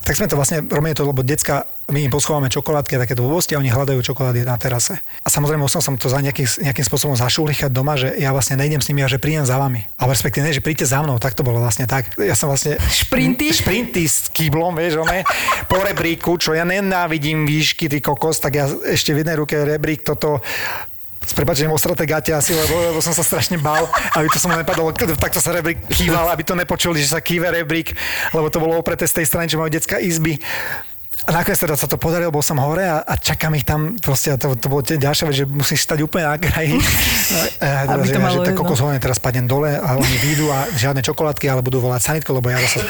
Tak 0.00 0.16
sme 0.16 0.24
to 0.24 0.40
vlastne, 0.40 0.64
robíme 0.64 0.96
to, 0.96 1.04
lebo 1.04 1.20
decka, 1.20 1.68
my 1.92 2.08
im 2.08 2.12
poschováme 2.14 2.48
čokoládky 2.48 2.96
a 2.96 3.04
takéto 3.04 3.20
blbosti 3.20 3.52
a 3.52 3.60
oni 3.60 3.68
hľadajú 3.68 4.00
čokolády 4.00 4.48
na 4.48 4.56
terase. 4.56 5.04
A 5.20 5.28
samozrejme 5.28 5.60
musel 5.60 5.84
som 5.84 6.00
to 6.00 6.08
za 6.08 6.24
nejaký, 6.24 6.48
nejakým 6.64 6.86
spôsobom 6.88 7.12
zašúlichať 7.12 7.68
doma, 7.68 8.00
že 8.00 8.16
ja 8.16 8.32
vlastne 8.32 8.56
nejdem 8.56 8.80
s 8.80 8.88
nimi 8.88 9.04
a 9.04 9.12
že 9.12 9.20
prídem 9.20 9.44
za 9.44 9.60
vami. 9.60 9.84
A 10.00 10.08
respektíve, 10.08 10.48
ne, 10.48 10.56
že 10.56 10.64
príďte 10.64 10.88
za 10.88 11.04
mnou, 11.04 11.20
tak 11.20 11.36
to 11.36 11.44
bolo 11.44 11.60
vlastne 11.60 11.84
tak. 11.84 12.08
Ja 12.16 12.32
som 12.32 12.48
vlastne... 12.48 12.80
Šprinty? 12.80 13.52
Šprinty 13.60 14.08
s 14.08 14.32
kýblom, 14.32 14.72
vieš, 14.72 15.04
one, 15.04 15.28
po 15.68 15.76
rebríku, 15.84 16.40
čo 16.40 16.56
ja 16.56 16.64
nenávidím 16.64 17.44
výšky, 17.44 17.92
ty 17.92 18.00
kokos, 18.00 18.40
tak 18.40 18.56
ja 18.56 18.64
ešte 18.88 19.12
v 19.12 19.26
jednej 19.26 19.36
ruke 19.36 19.60
rebrík 19.60 20.00
toto 20.00 20.40
s 21.22 21.32
prepačením 21.32 21.72
ostraté 21.72 22.04
gate 22.04 22.34
asi, 22.34 22.52
lebo, 22.52 22.74
lebo 22.92 22.98
som 22.98 23.14
sa 23.14 23.22
strašne 23.22 23.56
bál, 23.58 23.86
aby 24.18 24.26
to 24.28 24.38
som 24.42 24.50
nepadol, 24.50 24.90
takto 24.92 25.38
sa 25.38 25.54
rebrík 25.54 25.86
kýval, 25.88 26.28
aby 26.34 26.42
to 26.42 26.58
nepočuli, 26.58 26.98
že 26.98 27.14
sa 27.14 27.22
kýve 27.22 27.48
rebrík, 27.48 27.94
lebo 28.34 28.50
to 28.50 28.58
bolo 28.58 28.78
opreté 28.78 29.06
z 29.06 29.22
tej 29.22 29.26
strany, 29.30 29.46
čo 29.46 29.58
majú 29.58 29.70
detská 29.70 30.02
izby. 30.02 30.42
A 31.22 31.30
nakoniec 31.30 31.54
teda 31.54 31.78
sa 31.78 31.86
to 31.86 31.94
podarilo, 32.02 32.34
bol 32.34 32.42
som 32.42 32.58
hore 32.58 32.82
a, 32.82 32.98
a 33.06 33.14
čakám 33.14 33.54
ich 33.54 33.62
tam, 33.62 33.94
proste 33.94 34.34
a 34.34 34.36
to, 34.36 34.58
to 34.58 34.66
bolo 34.66 34.82
ďalšia 34.82 35.30
vec, 35.30 35.36
že 35.38 35.46
musíš 35.46 35.86
stať 35.86 36.02
úplne 36.02 36.26
na 36.26 36.34
kraji. 36.34 36.74
A, 37.62 37.86
a, 37.86 38.02
že, 38.02 38.18
to 38.18 38.18
malo 38.18 38.42
že 38.42 38.50
tak 38.50 38.58
kokos 38.58 38.82
hore, 38.82 38.98
teraz 38.98 39.22
padnem 39.22 39.46
dole 39.46 39.78
a 39.78 39.94
oni 39.94 40.16
výjdu 40.18 40.50
a 40.50 40.66
žiadne 40.74 40.98
čokoládky, 41.00 41.46
ale 41.46 41.62
budú 41.62 41.78
volať 41.78 42.02
sanitku, 42.02 42.34
lebo 42.34 42.50
Jaro 42.50 42.66
sa, 42.66 42.82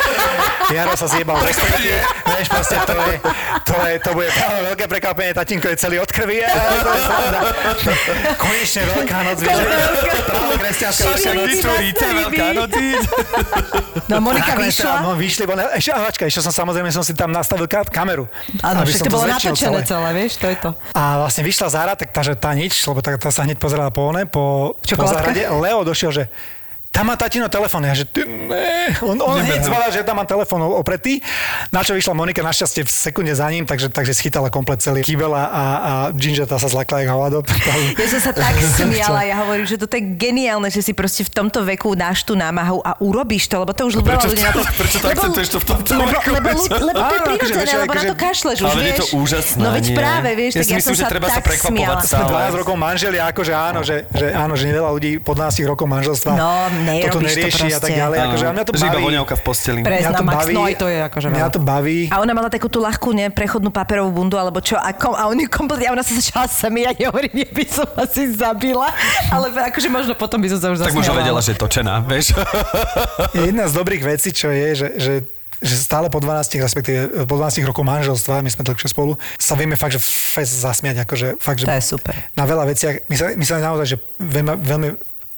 Jaro 0.71 0.95
sa 0.95 1.07
zjebal 1.09 1.37
v 1.43 1.45
respektíve. 1.51 1.99
Vieš, 2.23 2.49
proste 2.49 2.77
to 2.87 2.95
je, 2.95 3.17
to 3.67 3.77
je, 3.83 3.95
to 3.99 4.11
bude 4.15 4.29
veľké 4.71 4.85
prekvapenie, 4.87 5.31
tatínko 5.35 5.67
je 5.73 5.77
celý 5.77 5.97
od 5.99 6.07
krvi. 6.07 6.39
Konečne 8.43 8.83
veľká 8.87 9.19
noc, 9.27 9.39
vieš, 9.43 9.57
že 9.59 9.67
práve 10.23 10.55
kresťanská 10.61 11.05
veľká 11.05 11.31
noc. 11.35 11.47
Vytvoríte 11.51 12.07
Veľká 12.07 12.47
noc. 12.55 12.73
No 14.11 14.21
Monika 14.21 14.53
teda, 14.53 14.69
vyšla. 14.69 14.93
No, 15.01 15.17
vyšli, 15.17 15.45
bo 15.49 15.57
ešte, 15.57 15.89
a 15.89 16.05
počkaj, 16.05 16.27
ešte 16.29 16.45
som 16.45 16.53
samozrejme 16.53 16.93
som 16.93 17.01
si 17.01 17.17
tam 17.17 17.33
nastavil 17.33 17.65
ka- 17.65 17.89
kameru. 17.89 18.29
Áno, 18.61 18.85
aby 18.85 18.93
však 18.93 19.09
to 19.09 19.15
bolo 19.15 19.25
natočené 19.25 19.81
celé, 19.89 20.11
vieš, 20.13 20.37
to 20.37 20.47
je 20.53 20.57
to. 20.59 20.71
A 20.93 21.23
vlastne 21.23 21.41
vyšla 21.47 21.69
Zara, 21.73 21.95
tak 21.97 22.13
tá, 22.13 22.21
že 22.21 22.37
tá 22.37 22.53
nič, 22.53 22.77
lebo 22.85 23.01
tá, 23.01 23.17
tá 23.17 23.31
sa 23.33 23.47
hneď 23.47 23.57
pozerala 23.57 23.89
po 23.89 24.13
one, 24.13 24.29
po, 24.29 24.77
po 24.77 25.07
záhrade. 25.09 25.49
Leo 25.49 25.81
došiel, 25.87 26.13
že 26.13 26.25
tam 26.93 27.09
má 27.09 27.16
tatino 27.16 27.49
telefón. 27.49 27.82
Ja, 27.82 27.97
že 27.97 28.05
ty, 28.05 28.20
ne. 28.22 28.93
On, 29.01 29.16
on 29.16 29.40
hneď 29.40 29.64
zvala, 29.64 29.88
že 29.88 30.05
tam 30.05 30.20
má 30.20 30.28
telefón 30.28 30.61
opretý. 30.62 31.24
Na 31.72 31.80
čo 31.80 31.97
vyšla 31.97 32.12
Monika 32.12 32.45
našťastie 32.45 32.84
v 32.84 32.90
sekunde 32.93 33.32
za 33.32 33.49
ním, 33.49 33.64
takže, 33.64 33.88
takže 33.88 34.12
schytala 34.12 34.53
komplet 34.53 34.78
celý 34.78 35.01
kýbel 35.01 35.32
a, 35.32 35.40
a, 35.43 35.62
a 35.72 35.90
Ginger 36.12 36.45
tá 36.45 36.61
sa 36.61 36.68
zlakla 36.68 37.01
jak 37.01 37.09
hovado. 37.09 37.40
Ja 37.97 38.07
som 38.07 38.20
sa 38.20 38.32
tak 38.32 38.53
smiala, 38.76 39.24
ja 39.24 39.40
hovorím, 39.40 39.64
že 39.64 39.80
toto 39.80 39.95
je 39.95 40.05
geniálne, 40.05 40.68
že 40.68 40.84
si 40.84 40.93
proste 40.93 41.24
v 41.24 41.32
tomto 41.32 41.64
veku 41.64 41.97
dáš 41.97 42.22
tú 42.22 42.36
námahu 42.36 42.78
a 42.78 42.93
urobíš 42.99 43.49
to, 43.49 43.57
lebo 43.57 43.72
to 43.72 43.88
už 43.88 43.97
veľa 43.97 44.28
ľudí 44.28 44.45
na 44.45 44.53
to... 44.53 44.61
prečo 44.80 44.97
to 45.01 45.07
akcentuješ 45.09 45.49
to 45.49 45.59
v 45.59 45.66
tomto 45.66 45.90
lebo, 45.95 46.12
veku? 46.12 46.28
lebo, 46.30 46.49
lebo, 46.53 46.84
lebo 46.93 46.99
to 47.01 47.12
je 47.14 47.20
akože 47.22 47.53
prirodzené, 47.57 47.72
lebo 47.80 47.95
na 47.95 48.05
to 48.05 48.16
kašleš 48.20 48.59
už, 48.61 48.68
Ale 48.68 48.76
je 48.76 48.84
vieš. 48.84 48.99
to 48.99 49.07
úžasné, 49.16 49.61
No 49.62 49.68
veď 49.72 49.84
práve, 49.97 50.28
vieš, 50.36 50.53
Ja 50.53 50.61
tak 50.61 50.68
ja 50.68 50.76
myslím, 50.76 50.84
som 50.84 50.93
že 50.93 51.03
sa 51.03 51.09
treba 51.09 51.26
sa 51.26 51.34
tak 51.40 51.45
prekvapovať 51.49 51.72
smiala. 51.72 52.03
stále. 52.05 52.28
Sme 52.28 52.53
12 52.53 52.61
rokov 52.61 52.74
manželi, 52.76 53.16
akože 53.16 53.53
áno, 53.55 53.80
že, 53.80 53.97
že 54.11 54.26
áno, 54.28 54.53
že 54.53 54.64
veľa 54.68 54.90
ľudí 54.93 55.11
po 55.18 55.32
12 55.32 55.64
rokov 55.64 55.86
manželstva 55.86 56.30
No, 56.34 56.51
nerobíš 56.83 57.07
toto 57.07 57.16
to 57.16 57.28
nerieši 57.30 57.62
a 57.62 57.68
tak 57.72 57.80
proste. 57.80 57.93
ďalej. 57.95 58.18
Akože, 58.18 58.45
a 58.45 58.53
mňa 58.53 58.64
to 58.64 58.72
baví. 58.74 59.03
voňavka 59.03 59.35
v 59.35 59.43
posteli. 59.43 59.78
Pre- 59.80 59.99
Mňa 59.99 60.11
to 60.12 60.22
Max, 60.22 60.37
baví. 60.37 60.53
no 60.53 60.62
aj 60.62 60.74
to 60.74 60.87
je 60.87 60.99
akože 61.03 61.26
Mňa 61.28 61.47
to 61.49 61.61
baví. 61.61 61.99
A 62.09 62.16
ona 62.18 62.33
mala 62.33 62.49
takú 62.49 62.66
tú 62.66 62.78
ľahkú, 62.78 63.11
ne, 63.11 63.26
prechodnú 63.28 63.68
paperovú 63.68 64.11
bundu, 64.12 64.35
alebo 64.35 64.59
čo, 64.59 64.74
a, 64.74 64.91
kom, 64.91 65.12
a 65.12 65.26
oni 65.26 65.47
kompletne, 65.47 65.87
a 65.87 65.93
ona 65.93 66.01
sa 66.01 66.12
začala 66.12 66.45
smiať, 66.45 66.97
ja 66.99 67.09
hovorím, 67.09 67.35
ja 67.37 67.49
by 67.49 67.64
som 67.64 67.89
asi 67.95 68.22
zabila, 68.28 68.91
ale 69.28 69.47
akože 69.51 69.89
možno 69.89 70.12
potom 70.12 70.39
by 70.39 70.49
som 70.49 70.59
sa 70.59 70.66
už 70.68 70.78
Tak 70.80 70.91
možno 70.91 71.03
zasmiala. 71.09 71.20
vedela, 71.22 71.41
že 71.41 71.51
je 71.51 71.59
točená, 71.59 71.95
vieš. 72.03 72.26
Je 73.33 73.43
jedna 73.45 73.64
z 73.64 73.72
dobrých 73.72 74.03
vecí, 74.03 74.30
čo 74.30 74.49
je, 74.49 74.68
že, 74.74 74.89
že 74.97 75.12
že 75.61 75.78
stále 75.78 76.11
po 76.11 76.18
12, 76.18 76.59
respektíve 76.59 76.99
po 77.22 77.39
12 77.39 77.62
rokov 77.62 77.87
manželstva, 77.87 78.43
my 78.43 78.51
sme 78.51 78.66
dlhšie 78.66 78.91
spolu, 78.91 79.14
sa 79.39 79.55
vieme 79.55 79.78
fakt, 79.78 79.95
že 79.95 80.03
fest 80.03 80.59
zasmiať, 80.59 81.07
akože 81.07 81.39
fakt, 81.39 81.62
že 81.62 81.66
To 81.66 81.72
je 81.72 81.85
super. 81.87 82.18
na 82.35 82.43
veľa 82.43 82.66
veciach, 82.66 83.07
my 83.07 83.14
sa, 83.14 83.24
my 83.30 83.45
sa 83.47 83.62
naozaj, 83.62 83.87
že 83.87 83.97
veľmi, 84.18 84.59
veľmi 84.59 84.89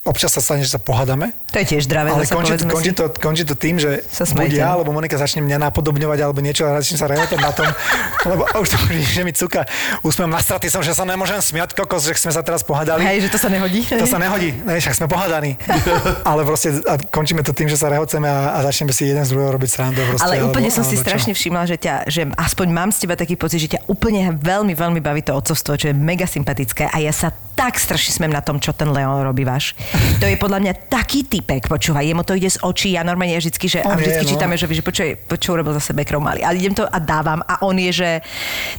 občas 0.04 0.36
sa 0.36 0.40
stane, 0.44 0.60
že 0.60 0.68
sa 0.68 0.80
pohádame, 0.80 1.32
To 1.48 1.56
je 1.56 1.66
tiež 1.74 1.88
zdravé, 1.88 2.12
ale 2.12 2.28
končí, 2.28 2.52
povedzme 2.52 2.70
končí, 2.70 2.92
to, 2.92 3.04
končí 3.16 3.42
to 3.48 3.56
tým, 3.56 3.80
že 3.80 4.04
Sa 4.12 4.28
buď 4.28 4.52
ja, 4.52 4.76
alebo 4.76 4.92
Monika 4.92 5.16
začne 5.16 5.40
mňa 5.40 5.56
napodobňovať 5.72 6.18
alebo 6.20 6.44
niečo 6.44 6.68
a 6.68 6.76
začnem 6.84 6.98
sa 7.00 7.08
rehotať 7.08 7.40
na 7.40 7.52
tom, 7.56 7.68
lebo 8.30 8.44
už 8.60 8.68
to 8.68 8.76
že 9.16 9.24
mi 9.24 9.32
cuka 9.32 9.64
úsmevom 10.04 10.28
na 10.28 10.44
straty 10.44 10.68
som, 10.68 10.84
že 10.84 10.92
sa 10.92 11.08
nemôžem 11.08 11.40
smiať, 11.40 11.72
kokos, 11.72 12.04
že 12.04 12.20
sme 12.20 12.36
sa 12.36 12.44
teraz 12.44 12.60
pohádali. 12.60 13.00
Hej, 13.00 13.28
že 13.28 13.28
to 13.32 13.38
sa 13.40 13.48
nehodí. 13.48 13.80
To 13.88 14.04
sa 14.04 14.20
nehodí, 14.20 14.52
ne, 14.52 14.76
však 14.76 14.92
sme 14.92 15.06
pohádaní. 15.08 15.56
Ale 16.30 16.44
proste 16.44 16.84
a 16.84 17.00
končíme 17.00 17.40
to 17.40 17.56
tým, 17.56 17.72
že 17.72 17.80
sa 17.80 17.88
rehoceme 17.88 18.28
a, 18.28 18.60
a 18.60 18.68
začneme 18.68 18.92
si 18.92 19.08
jeden 19.08 19.24
z 19.24 19.32
druhého 19.32 19.56
robiť 19.56 19.70
srandu. 19.72 20.04
Proste, 20.04 20.24
Ale 20.28 20.44
úplne 20.44 20.68
alebo, 20.68 20.76
som 20.76 20.84
si 20.84 21.00
čo. 21.00 21.02
strašne 21.02 21.32
všimla, 21.32 21.64
že, 21.64 21.76
ťa, 21.80 21.94
že 22.12 22.28
aspoň 22.36 22.66
mám 22.68 22.90
z 22.92 23.08
teba 23.08 23.16
taký 23.16 23.40
pocit, 23.40 23.56
že 23.64 23.80
ťa 23.80 23.88
úplne 23.88 24.36
veľmi, 24.36 24.76
veľmi 24.76 25.00
baví 25.00 25.24
to 25.24 25.32
otcovstvo, 25.32 25.80
čo 25.80 25.88
je 25.90 25.94
mega 25.96 26.28
sympatické 26.28 26.92
a 26.92 27.00
ja 27.00 27.12
sa 27.14 27.32
tak 27.54 27.78
strašne 27.78 28.10
smiem 28.10 28.34
na 28.34 28.42
tom, 28.42 28.58
čo 28.58 28.74
ten 28.74 28.90
Leon 28.90 29.22
robí 29.22 29.46
váš. 29.46 29.78
To 29.94 30.26
je 30.26 30.36
podľa 30.40 30.58
mňa 30.64 30.72
taký 30.90 31.26
typek, 31.28 31.68
počúvaj, 31.70 32.06
jemu 32.06 32.22
to 32.26 32.34
ide 32.34 32.50
z 32.50 32.58
očí, 32.64 32.96
ja 32.96 33.06
normálne 33.06 33.38
vždycky, 33.38 33.66
že, 33.68 33.78
a 33.82 33.94
On 33.94 33.98
je, 33.98 34.06
vždycky 34.06 34.24
no. 34.26 34.30
čítame, 34.34 34.54
že, 34.56 34.66
že 34.66 34.82
počuj, 34.82 35.08
čo 35.38 35.48
urobil 35.54 35.76
zase 35.76 35.92
Beckrov 35.92 36.22
malý. 36.22 36.42
Ale 36.42 36.58
idem 36.58 36.74
to 36.74 36.86
a 36.86 36.98
dávam 36.98 37.44
a 37.44 37.62
on 37.62 37.76
je, 37.78 37.92
že 37.92 38.10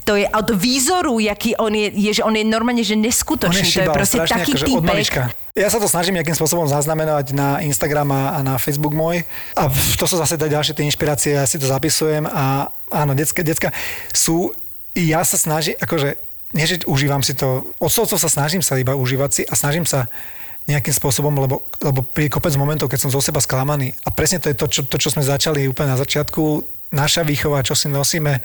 to 0.03 0.17
je 0.19 0.25
od 0.27 0.47
výzoru, 0.57 1.19
jaký 1.19 1.55
on 1.55 1.71
je, 1.71 1.87
je 1.93 2.11
že 2.19 2.23
on 2.23 2.35
je 2.35 2.43
normálne, 2.43 2.83
že 2.83 2.95
On 2.95 3.03
neskutočný. 3.03 3.61
to 3.61 3.67
je 3.67 3.73
šibal 3.83 3.95
proste 3.95 4.17
strašne, 4.23 4.35
taký 4.35 4.51
akože 4.55 4.65
od 4.65 4.83
typek. 4.83 5.07
Ja 5.55 5.71
sa 5.71 5.79
to 5.79 5.87
snažím 5.87 6.19
nejakým 6.19 6.35
spôsobom 6.35 6.67
zaznamenať 6.67 7.31
na 7.31 7.63
Instagram 7.63 8.11
a, 8.11 8.21
a 8.35 8.39
na 8.43 8.55
Facebook 8.59 8.91
môj. 8.91 9.23
A 9.55 9.71
to 9.71 10.03
sú 10.03 10.19
zase 10.19 10.35
ďalšie 10.35 10.75
tie 10.75 10.83
inšpirácie, 10.83 11.39
ja 11.39 11.47
si 11.47 11.55
to 11.55 11.63
zapisujem 11.63 12.27
a 12.27 12.67
áno, 12.91 13.15
decka, 13.15 13.39
decka 13.39 13.71
sú, 14.11 14.51
ja 14.91 15.23
sa 15.23 15.39
snažím, 15.39 15.79
akože, 15.79 16.19
nie 16.55 16.65
že 16.67 16.83
užívam 16.83 17.23
si 17.23 17.39
to, 17.39 17.71
odcovcov 17.79 18.19
sa 18.19 18.27
snažím 18.27 18.59
sa 18.59 18.75
iba 18.75 18.99
užívať 18.99 19.31
si 19.31 19.41
a 19.47 19.55
snažím 19.55 19.87
sa 19.87 20.11
nejakým 20.65 20.93
spôsobom, 20.97 21.33
lebo, 21.37 21.61
lebo 21.77 22.01
pri 22.01 22.25
kopec 22.25 22.57
momentov, 22.57 22.89
keď 22.89 23.05
som 23.05 23.13
zo 23.13 23.21
seba 23.21 23.37
sklamaný. 23.37 23.93
A 24.01 24.09
presne 24.09 24.41
to 24.41 24.49
je 24.49 24.57
to, 24.57 24.65
čo, 24.65 24.81
to, 24.85 24.97
čo 24.97 25.13
sme 25.13 25.21
začali 25.21 25.69
úplne 25.69 25.93
na 25.93 26.01
začiatku, 26.01 26.65
naša 26.89 27.21
výchova, 27.21 27.65
čo 27.65 27.77
si 27.77 27.89
nosíme 27.89 28.41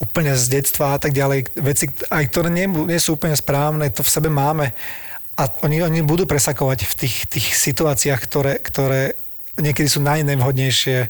úplne 0.00 0.36
z 0.36 0.60
detstva 0.60 0.96
a 0.96 0.98
tak 1.00 1.16
ďalej, 1.16 1.54
veci, 1.60 1.88
aj 2.08 2.24
ktoré 2.28 2.48
nie, 2.52 2.66
nie 2.68 3.00
sú 3.00 3.16
úplne 3.16 3.36
správne, 3.36 3.88
to 3.92 4.04
v 4.04 4.12
sebe 4.12 4.28
máme. 4.28 4.72
A 5.36 5.48
oni, 5.64 5.80
oni 5.80 6.04
budú 6.04 6.28
presakovať 6.28 6.84
v 6.84 6.94
tých, 6.98 7.16
tých 7.28 7.48
situáciách, 7.56 8.20
ktoré, 8.20 8.52
ktoré 8.60 9.16
niekedy 9.56 9.88
sú 9.88 10.04
najnevhodnejšie 10.04 11.08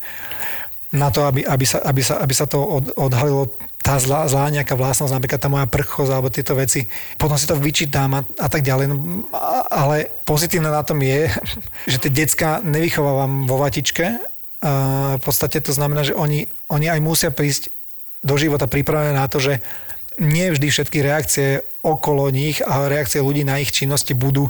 na 0.93 1.09
to, 1.09 1.25
aby, 1.25 1.43
aby, 1.43 1.65
sa, 1.67 1.81
aby, 1.83 2.03
sa, 2.05 2.21
aby 2.21 2.35
sa 2.37 2.47
to 2.47 2.61
od, 2.61 2.85
odhalilo 2.95 3.51
tá 3.83 3.99
zlá, 3.99 4.31
zlá 4.31 4.47
nejaká 4.55 4.79
vlastnosť, 4.79 5.11
napríklad 5.11 5.41
tá 5.43 5.51
moja 5.51 5.67
prchosť 5.67 6.11
alebo 6.15 6.31
tieto 6.31 6.55
veci. 6.55 6.87
Potom 7.19 7.35
si 7.35 7.51
to 7.51 7.59
vyčítam 7.59 8.15
a, 8.15 8.23
a 8.39 8.47
tak 8.47 8.63
ďalej. 8.63 8.87
No, 8.95 9.27
ale 9.69 10.23
pozitívne 10.23 10.71
na 10.71 10.87
tom 10.87 11.03
je, 11.03 11.27
že 11.91 11.99
tie 11.99 12.15
decka 12.15 12.63
nevychovávam 12.63 13.51
vo 13.51 13.59
vatičke. 13.59 14.23
A 14.63 14.73
v 15.19 15.23
podstate 15.27 15.59
to 15.59 15.75
znamená, 15.75 16.07
že 16.07 16.15
oni, 16.15 16.47
oni 16.71 16.87
aj 16.87 17.01
musia 17.03 17.31
prísť 17.35 17.75
do 18.23 18.39
života 18.39 18.71
pripravené 18.71 19.19
na 19.19 19.27
to, 19.27 19.43
že 19.43 19.59
nie 20.23 20.47
vždy 20.55 20.71
všetky 20.71 21.03
reakcie 21.03 21.67
okolo 21.83 22.31
nich 22.31 22.63
a 22.63 22.87
reakcie 22.87 23.19
ľudí 23.19 23.43
na 23.43 23.59
ich 23.59 23.75
činnosti 23.75 24.15
budú, 24.15 24.47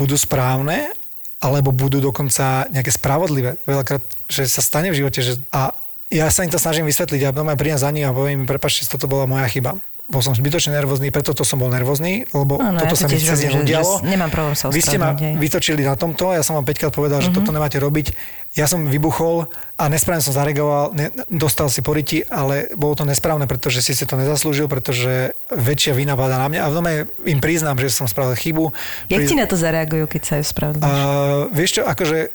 budú 0.00 0.16
správne, 0.16 0.96
alebo 1.42 1.74
budú 1.74 2.00
dokonca 2.00 2.70
nejaké 2.72 2.88
spravodlivé. 2.94 3.60
Veľakrát, 3.68 4.00
že 4.30 4.48
sa 4.48 4.64
stane 4.64 4.94
v 4.94 5.04
živote, 5.04 5.20
že 5.20 5.36
a 5.52 5.74
ja 6.12 6.28
sa 6.28 6.44
im 6.44 6.50
to 6.50 6.56
snažím 6.56 6.84
vysvetliť 6.84 7.20
a 7.24 7.32
doma 7.32 7.54
prídem 7.54 7.76
za 7.76 7.88
nich 7.88 8.04
a 8.04 8.12
poviem 8.12 8.38
im, 8.38 8.46
prepačte, 8.46 8.84
toto 8.86 9.06
bola 9.06 9.24
moja 9.24 9.48
chyba. 9.48 9.80
Bol 10.04 10.18
som 10.18 10.34
zbytočne 10.34 10.74
nervózny, 10.74 11.08
preto 11.08 11.30
to 11.30 11.40
som 11.40 11.56
bol 11.56 11.68
nervózny, 11.68 12.26
lebo 12.28 12.58
Áno, 12.58 12.74
ja 12.76 12.84
toto 12.84 12.98
to 12.98 12.98
sa 12.98 13.06
mi 13.06 13.16
cez 13.16 13.38
deň 13.40 13.64
udialo. 13.64 14.02
nemám 14.04 14.28
problém 14.28 14.52
sa 14.52 14.68
Vy 14.68 14.82
ste 14.82 14.98
ma 14.98 15.14
hej. 15.14 15.38
vytočili 15.38 15.80
na 15.80 15.94
tomto, 15.94 16.28
ja 16.28 16.42
som 16.42 16.52
vám 16.52 16.66
5 16.66 16.76
krát 16.76 16.92
povedal, 16.92 17.22
že 17.22 17.30
Mhm. 17.30 17.36
toto 17.38 17.48
nemáte 17.48 17.78
robiť. 17.78 18.12
Ja 18.52 18.66
som 18.66 18.84
vybuchol 18.84 19.46
a 19.72 19.84
nesprávne 19.86 20.20
som 20.20 20.34
zareagoval, 20.34 20.92
ne, 20.92 21.08
dostal 21.30 21.66
si 21.66 21.80
poriti, 21.80 22.20
ale 22.20 22.68
bolo 22.74 22.92
to 22.92 23.04
nesprávne, 23.04 23.46
pretože 23.46 23.80
si 23.80 23.94
si 23.94 24.04
to 24.04 24.14
nezaslúžil, 24.14 24.66
pretože 24.66 25.32
väčšia 25.48 25.94
vina 25.94 26.12
padá 26.12 26.36
na 26.36 26.50
mňa 26.50 26.60
a 26.60 26.68
v 26.68 26.74
dome 26.74 26.92
im 27.24 27.40
priznám, 27.40 27.78
že 27.78 27.88
som 27.88 28.04
spravil 28.04 28.34
chybu. 28.34 28.64
Jak 29.08 29.16
Priz- 29.16 29.30
ti 29.30 29.38
na 29.38 29.46
to 29.46 29.56
zareagujú, 29.56 30.04
keď 30.08 30.22
sa 30.22 30.34
ju 30.36 30.44
spravedlníš? 30.44 30.92
Uh, 30.92 31.48
vieš 31.48 31.70
čo, 31.74 31.82
akože 31.84 32.18
uh, 32.18 32.28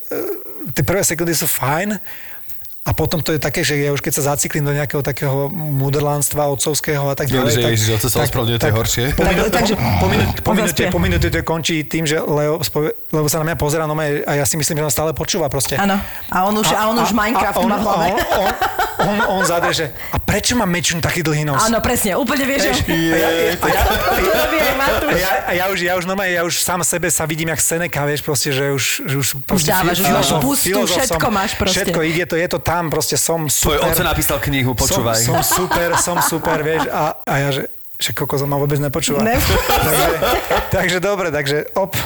tie 0.71 0.81
prvé 0.81 1.03
sekundy 1.03 1.35
sú 1.35 1.45
fajn 1.45 1.99
a 2.87 2.95
potom 2.95 3.19
to 3.19 3.35
je 3.35 3.39
také, 3.43 3.67
že 3.67 3.75
ja 3.75 3.91
už 3.91 3.99
keď 3.99 4.13
sa 4.15 4.23
zaciklím 4.31 4.63
do 4.63 4.71
nejakého 4.71 5.03
takého 5.03 5.51
mudrlánstva 5.51 6.47
otcovského 6.47 7.03
a 7.03 7.19
tak 7.19 7.27
Ja, 7.27 7.43
ďalej. 7.43 7.75
že 7.75 7.99
tak, 7.99 8.07
sa 8.07 8.23
ospravedlňuje, 8.23 8.59
to 8.63 8.67
je 8.71 8.75
horšie. 8.79 9.05
Po, 9.11 9.23
minúte, 9.27 9.51
Tak- 9.51 9.55
takže- 9.59 9.75
po, 9.75 9.83
po, 9.83 10.07
minúte, 10.07 10.39
po, 10.39 10.51
minúte, 10.55 10.83
po 10.95 10.99
minúte 11.03 11.27
to 11.27 11.37
končí 11.43 11.83
tým, 11.83 12.07
že 12.07 12.23
Leo, 12.23 12.63
spovie, 12.63 12.95
lebo 13.11 13.27
sa 13.27 13.43
na 13.43 13.51
mňa 13.51 13.57
pozera 13.59 13.83
no 13.83 13.91
a 13.99 14.31
ja 14.39 14.45
si 14.47 14.55
myslím, 14.55 14.79
že 14.79 14.83
on 14.87 14.93
stále 14.93 15.11
počúva 15.11 15.51
proste. 15.51 15.75
Áno. 15.75 15.99
A 16.31 16.37
on 16.47 16.55
už- 16.55 16.71
a 16.71 16.87
on 16.87 16.95
už 16.95 17.11
Minecraft 17.11 17.59
on, 17.59 17.67
má 17.67 17.77
v 17.77 17.83
hlave. 17.83 18.07
On, 18.07 18.19
on, 18.39 18.51
on, 18.97 19.17
on 19.39 19.41
zadre, 19.43 19.71
že 19.75 19.85
a 20.09 20.17
prečo 20.17 20.55
má 20.55 20.63
mečun 20.63 21.03
taký 21.03 21.21
dlhý 21.21 21.43
nos? 21.43 21.59
Áno, 21.59 21.83
presne, 21.83 22.15
úplne 22.15 22.47
vieš, 22.47 22.71
že... 22.71 22.87
a 22.87 23.19
ja, 23.19 23.29
a 23.59 23.67
ja, 23.67 23.81
a 25.07 25.13
ja, 25.13 25.31
a 25.43 25.51
ja, 25.53 25.65
už, 25.69 25.79
ja 25.83 25.93
už 25.99 26.05
normálne, 26.07 26.33
ja 26.33 26.43
už 26.47 26.59
sám 26.61 26.81
sebe 26.87 27.09
sa 27.11 27.27
vidím 27.27 27.49
jak 27.51 27.61
Seneca, 27.61 28.01
vieš, 28.05 28.21
proste, 28.23 28.49
že 28.55 28.71
už, 28.73 28.85
že 29.05 29.15
už 29.17 29.27
proste 29.45 29.69
dávaš, 29.73 29.97
už 30.01 30.09
máš 30.09 30.29
pustu, 30.41 30.77
všetko 30.85 31.27
máš 31.29 31.51
proste. 31.57 31.83
Všetko 31.83 31.99
ide 32.05 32.23
to, 32.29 32.35
je 32.37 32.47
to 32.49 32.59
tam, 32.61 32.76
proste 32.93 33.17
som 33.17 33.49
Tvoj 33.49 33.81
super. 33.81 33.89
oco 33.89 34.03
napísal 34.05 34.37
knihu, 34.37 34.77
počúvaj. 34.77 35.17
Som, 35.17 35.41
som 35.41 35.65
super, 35.65 35.89
som 35.97 36.17
super, 36.21 36.61
vieš, 36.61 36.85
a, 36.93 37.17
a 37.25 37.33
ja, 37.41 37.49
že 37.49 37.63
že 37.97 38.13
kokos 38.13 38.45
on 38.45 38.49
ma 38.53 38.61
vôbec 38.61 38.77
nepočúva. 38.77 39.25
Ne. 39.25 39.33
takže, 39.89 40.09
takže 40.69 40.97
dobre, 41.01 41.33
takže 41.33 41.65
op, 41.73 41.97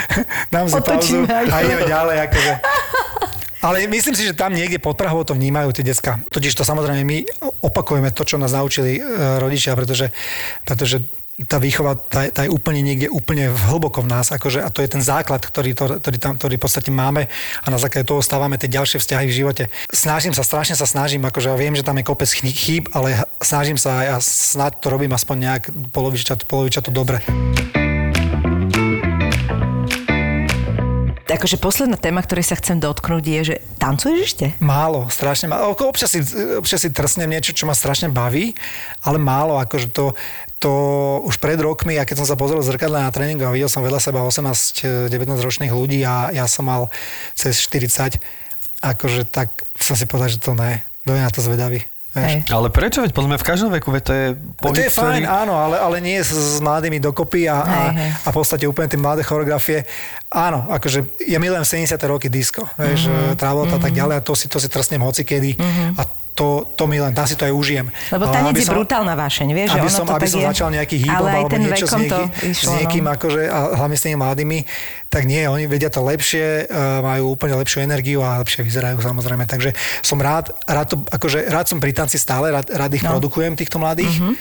dám 0.54 0.70
si 0.70 0.78
pauzu 0.78 1.26
Otočíme 1.26 1.26
aj. 1.26 1.46
a 1.50 1.56
ideme 1.66 1.84
ďalej. 1.90 2.16
Akože. 2.30 2.52
Ale 3.60 3.84
myslím 3.90 4.14
si, 4.16 4.24
že 4.24 4.32
tam 4.32 4.56
niekde 4.56 4.80
pod 4.80 4.96
Prahou 4.96 5.20
to 5.20 5.36
vnímajú 5.36 5.74
tie 5.76 5.84
decka. 5.84 6.22
Totiž 6.32 6.56
to 6.56 6.64
samozrejme 6.64 7.04
my 7.04 7.18
opakujeme 7.60 8.08
to, 8.14 8.24
čo 8.24 8.40
nás 8.40 8.56
naučili 8.56 8.96
e, 8.96 9.02
rodičia, 9.36 9.76
pretože, 9.76 10.14
pretože 10.64 11.04
tá 11.48 11.56
výchova, 11.56 11.96
tá, 11.96 12.28
tá 12.28 12.44
je 12.44 12.52
úplne 12.52 12.84
niekde 12.84 13.08
úplne 13.08 13.48
v 13.48 13.60
hlboko 13.72 14.04
v 14.04 14.12
nás, 14.12 14.28
akože, 14.28 14.60
a 14.60 14.68
to 14.68 14.84
je 14.84 14.92
ten 14.92 15.00
základ, 15.00 15.40
ktorý, 15.40 15.72
to, 15.72 15.84
ktorý, 15.96 16.16
tam, 16.20 16.32
ktorý 16.36 16.60
v 16.60 16.64
podstate 16.64 16.90
máme 16.92 17.32
a 17.64 17.66
na 17.72 17.80
základe 17.80 18.04
toho 18.04 18.20
stávame 18.20 18.60
tie 18.60 18.68
ďalšie 18.68 19.00
vzťahy 19.00 19.26
v 19.30 19.36
živote. 19.44 19.64
Snažím 19.88 20.36
sa, 20.36 20.44
strašne 20.44 20.76
sa 20.76 20.84
snažím, 20.84 21.24
akože 21.24 21.48
ja 21.48 21.56
viem, 21.56 21.72
že 21.72 21.86
tam 21.86 21.96
je 21.96 22.04
kopec 22.04 22.28
chý- 22.28 22.52
chýb, 22.52 22.84
ale 22.92 23.24
snažím 23.40 23.80
sa 23.80 24.04
a 24.04 24.06
ja 24.12 24.16
snáď 24.20 24.84
to 24.84 24.92
robím 24.92 25.16
aspoň 25.16 25.36
nejak 25.40 25.62
poloviča, 25.94 26.36
poloviča 26.44 26.84
to 26.84 26.92
dobre. 26.92 27.24
Akože 31.30 31.62
posledná 31.62 31.94
téma, 31.94 32.20
ktorej 32.26 32.52
sa 32.52 32.58
chcem 32.58 32.82
dotknúť 32.82 33.24
je, 33.24 33.40
že 33.40 33.56
tancuješ 33.78 34.18
ešte? 34.34 34.46
Málo, 34.58 35.06
strašne 35.08 35.46
málo. 35.48 35.72
Občas 35.72 36.10
si, 36.12 36.20
občas 36.58 36.82
si 36.82 36.90
trsnem 36.90 37.30
niečo, 37.30 37.54
čo 37.54 37.70
ma 37.70 37.72
strašne 37.72 38.10
baví, 38.10 38.52
ale 39.06 39.16
málo. 39.16 39.56
Akože 39.62 39.94
to, 39.94 40.18
to 40.60 40.72
už 41.24 41.40
pred 41.40 41.56
rokmi, 41.56 41.96
a 41.96 42.04
keď 42.04 42.20
som 42.20 42.28
sa 42.28 42.36
pozrel 42.36 42.60
zrkadla 42.60 43.02
na 43.02 43.10
tréningu 43.10 43.42
a 43.42 43.50
videl 43.50 43.66
som 43.66 43.80
vedľa 43.80 43.96
seba 43.98 44.20
18-19 44.20 45.08
ročných 45.40 45.72
ľudí 45.72 46.04
a 46.04 46.28
ja 46.30 46.44
som 46.44 46.68
mal 46.68 46.92
cez 47.32 47.56
40, 47.64 48.20
akože 48.78 49.24
tak 49.24 49.48
som 49.74 49.96
si 49.96 50.04
povedal, 50.04 50.28
že 50.28 50.38
to 50.38 50.52
ne. 50.52 50.84
Kto 51.00 51.10
je 51.10 51.22
na 51.22 51.30
to 51.30 51.40
zvedavý? 51.40 51.80
Hej. 52.10 52.42
Ale 52.50 52.68
prečo? 52.68 53.00
Veď 53.00 53.14
podľa 53.14 53.28
mňa 53.30 53.38
v 53.38 53.46
každom 53.46 53.70
veku, 53.70 53.88
veď 53.88 54.02
to 54.02 54.12
je 54.12 54.26
pohyb, 54.58 54.74
to 54.74 54.82
je 54.82 54.90
fajn, 54.90 55.22
ktorý- 55.22 55.30
áno, 55.30 55.54
ale, 55.54 55.76
ale 55.78 55.96
nie 56.02 56.18
s, 56.18 56.34
s 56.34 56.58
mladými 56.58 56.98
dokopy 56.98 57.46
a, 57.46 57.56
a, 57.56 57.62
Hej, 57.62 57.90
hej. 57.96 58.10
a 58.20 58.28
v 58.28 58.36
podstate 58.36 58.64
úplne 58.66 58.90
tie 58.90 58.98
mladé 58.98 59.22
choreografie. 59.22 59.86
Áno, 60.26 60.66
akože 60.68 61.22
ja 61.24 61.38
milujem 61.38 61.62
70. 61.62 61.94
roky 62.04 62.26
disco, 62.26 62.66
vieš, 62.76 63.06
Mhm. 63.06 63.14
mm-hmm. 63.14 63.38
Travolta 63.38 63.78
a 63.78 63.82
tak 63.82 63.94
ďalej 63.94 64.14
a 64.18 64.22
to 64.22 64.34
si, 64.34 64.50
to 64.50 64.58
si 64.58 64.66
trsnem 64.66 65.00
hocikedy 65.00 65.54
mm-hmm. 65.54 65.96
a 65.96 66.02
to, 66.34 66.64
to 66.76 66.84
milujem, 66.88 67.12
tam 67.12 67.26
si 67.28 67.36
to 67.36 67.44
aj 67.44 67.52
užijem. 67.52 67.86
Lebo 68.08 68.24
tanec 68.30 68.56
je 68.56 68.66
brutálna 68.70 69.12
vášeň, 69.12 69.48
vieš, 69.52 69.68
že 69.76 69.80
aby 69.80 69.88
ono 69.88 69.98
som, 69.98 70.06
to 70.08 70.12
aby 70.16 70.22
tak 70.24 70.32
som 70.32 70.40
je. 70.40 70.46
začal 70.48 70.68
nejaký 70.72 70.96
aj 71.04 71.16
alebo 71.20 71.56
niečo 71.60 71.86
s, 71.86 71.92
to 71.92 71.98
nieký, 72.00 72.22
išlo, 72.48 72.64
s 72.64 72.72
niekým, 72.80 73.04
no. 73.04 73.12
akože, 73.12 73.42
a 73.50 73.58
hlavne 73.76 73.96
s 73.98 74.02
tými 74.06 74.16
mladými, 74.16 74.58
tak 75.10 75.26
nie, 75.26 75.42
oni 75.44 75.66
vedia 75.66 75.90
to 75.90 76.00
lepšie, 76.00 76.70
uh, 76.70 77.02
majú 77.02 77.34
úplne 77.34 77.58
lepšiu 77.58 77.82
energiu 77.82 78.22
a 78.22 78.38
lepšie 78.38 78.62
vyzerajú 78.62 79.02
samozrejme. 79.02 79.42
Takže 79.42 79.74
som 80.00 80.16
rád, 80.16 80.54
rád, 80.64 80.86
to, 80.86 80.96
akože, 81.04 81.50
rád 81.50 81.66
som 81.66 81.82
pri 81.82 81.90
tanci 81.90 82.14
stále, 82.14 82.48
rád, 82.48 82.70
rád 82.70 82.94
ich 82.94 83.02
No. 83.02 83.18
produkujem, 83.18 83.58
týchto 83.58 83.76
mladých. 83.76 84.22
Mhm. 84.22 84.34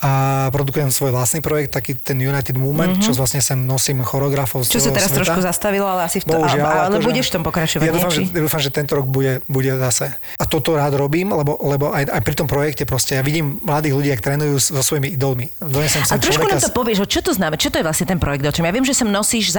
A 0.00 0.10
produkujem 0.48 0.88
svoj 0.88 1.12
vlastný 1.12 1.40
projekt, 1.40 1.76
taký 1.76 1.92
ten 1.92 2.16
United 2.16 2.56
Movement, 2.56 3.04
čo 3.04 3.12
vlastne 3.12 3.40
sem 3.40 3.56
nosím 3.56 4.00
choreografov 4.00 4.64
z. 4.64 4.76
Čo 4.76 4.88
sa 4.88 4.90
teraz 4.90 5.12
sveta. 5.12 5.28
trošku 5.28 5.40
zastavilo, 5.40 5.84
ale 5.84 6.08
asi 6.08 6.20
v 6.20 6.24
to, 6.24 6.32
Bohužiaľ, 6.32 6.64
ale, 6.64 6.72
ale 6.72 6.96
akože- 6.96 7.04
budeš 7.04 7.26
v 7.28 7.32
tom 7.32 7.42
pokračovať, 7.44 7.84
ja 7.84 7.92
dúfam, 7.92 8.08
že, 8.10 8.20
dúfam, 8.26 8.60
že 8.60 8.70
tento 8.72 8.92
rok 8.96 9.04
bude, 9.04 9.44
bude 9.44 9.68
zase. 9.68 10.16
A 10.40 10.44
toto 10.44 10.72
rád 10.72 10.96
robím, 10.96 11.28
lebo, 11.30 11.60
lebo 11.60 11.92
aj, 11.92 12.08
aj 12.08 12.22
pri 12.24 12.34
tom 12.34 12.48
projekte 12.48 12.84
proste 12.84 13.16
ja 13.16 13.22
vidím 13.22 13.60
mladých 13.60 13.92
ľudí, 13.92 14.08
ak 14.10 14.20
trénujú 14.20 14.56
so 14.56 14.80
svojimi 14.80 15.12
idolmi. 15.12 15.52
Donesem 15.60 16.00
A 16.02 16.16
trošku 16.16 16.32
človeka 16.40 16.56
nám 16.56 16.64
to 16.64 16.72
povieš, 16.72 16.98
čo 17.04 17.20
to 17.20 17.32
znamená, 17.32 17.60
čo 17.60 17.68
to 17.68 17.76
je 17.76 17.84
vlastne 17.84 18.06
ten 18.08 18.16
projekt, 18.16 18.44
o 18.44 18.52
čom? 18.52 18.64
Ja 18.64 18.72
viem, 18.72 18.84
že 18.84 18.96
sem 18.96 19.04
nosíš 19.06 19.52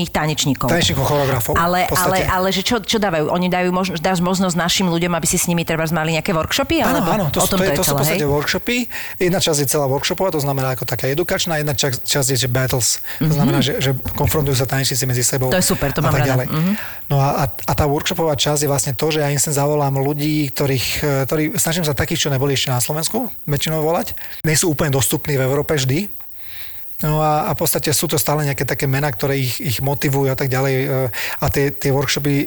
zahraničných 0.00 0.56
tanečníkov. 0.56 0.68
tanečníkov, 0.72 1.04
choreografov. 1.04 1.52
Ale, 1.56 1.84
v 1.84 1.92
podstate. 1.92 2.24
ale, 2.24 2.32
ale 2.32 2.48
že 2.54 2.62
čo, 2.64 2.76
čo 2.80 2.96
dávajú? 2.96 3.28
Oni 3.28 3.48
dajú 3.52 3.68
možnosť, 3.72 4.00
dáš 4.00 4.18
možnosť 4.24 4.56
našim 4.56 4.86
ľuďom, 4.88 5.12
aby 5.12 5.26
si 5.28 5.36
s 5.36 5.44
nimi 5.50 5.66
treba 5.68 5.84
mali 5.92 6.16
nejaké 6.16 6.32
workshopy? 6.32 6.80
Áno, 6.80 7.04
áno, 7.04 7.26
to, 7.28 7.42
o 7.42 7.44
sú- 7.44 7.52
tom 7.56 7.58
to, 7.60 7.64
je, 7.68 7.76
to 7.76 7.84
sú 7.84 7.92
v 7.92 8.00
celé, 8.00 8.00
podstate 8.00 8.24
hej? 8.24 8.30
workshopy. 8.30 8.76
Jedna 9.20 9.38
časť 9.42 9.58
je 9.60 9.66
celá 9.68 9.86
workshopová, 9.90 10.30
to 10.32 10.40
znamená 10.40 10.72
ako 10.72 10.84
taká 10.88 11.10
edukačná, 11.10 11.60
jedna 11.60 11.74
časť, 11.76 12.06
časť 12.06 12.28
je, 12.32 12.38
že 12.46 12.48
battles. 12.48 13.02
To 13.20 13.32
znamená, 13.34 13.58
že, 13.60 13.82
že 13.82 13.90
konfrontujú 14.16 14.56
sa 14.56 14.64
tanečníci 14.64 15.04
medzi 15.04 15.24
sebou. 15.26 15.52
Mhm. 15.52 15.54
To 15.56 15.60
je 15.60 15.66
super, 15.66 15.88
to 15.92 16.00
mám 16.00 16.14
tak 16.14 16.24
rada. 16.24 16.30
ďalej. 16.32 16.46
Mhm. 16.48 16.72
No 17.10 17.18
a, 17.18 17.28
a, 17.42 17.44
a 17.50 17.72
tá 17.74 17.84
workshopová 17.90 18.38
časť 18.38 18.64
je 18.64 18.68
vlastne 18.70 18.92
to, 18.94 19.10
že 19.10 19.20
ja 19.20 19.28
im 19.28 19.40
sem 19.40 19.50
zavolám 19.50 19.98
ľudí, 19.98 20.46
ktorých, 20.54 20.86
ktorí, 21.26 21.42
snažím 21.58 21.82
sa 21.82 21.90
takých, 21.90 22.26
čo 22.26 22.28
neboli 22.30 22.54
ešte 22.54 22.70
na 22.70 22.78
Slovensku, 22.78 23.26
väčšinou 23.50 23.82
volať. 23.82 24.14
Nie 24.46 24.54
sú 24.54 24.70
úplne 24.70 24.94
dostupní 24.94 25.34
v 25.34 25.42
Európe 25.42 25.74
vždy, 25.74 26.19
No 27.00 27.24
a, 27.24 27.48
a 27.48 27.56
v 27.56 27.60
podstate 27.64 27.92
sú 27.96 28.08
to 28.08 28.20
stále 28.20 28.44
nejaké 28.44 28.68
také 28.68 28.84
mená, 28.84 29.08
ktoré 29.08 29.40
ich, 29.40 29.56
ich 29.60 29.78
motivujú 29.80 30.28
a 30.28 30.36
tak 30.36 30.52
ďalej. 30.52 30.74
e, 30.84 30.86
A 31.40 31.46
tie, 31.48 31.72
tie 31.72 31.88
workshopy 31.88 32.34
e, 32.44 32.46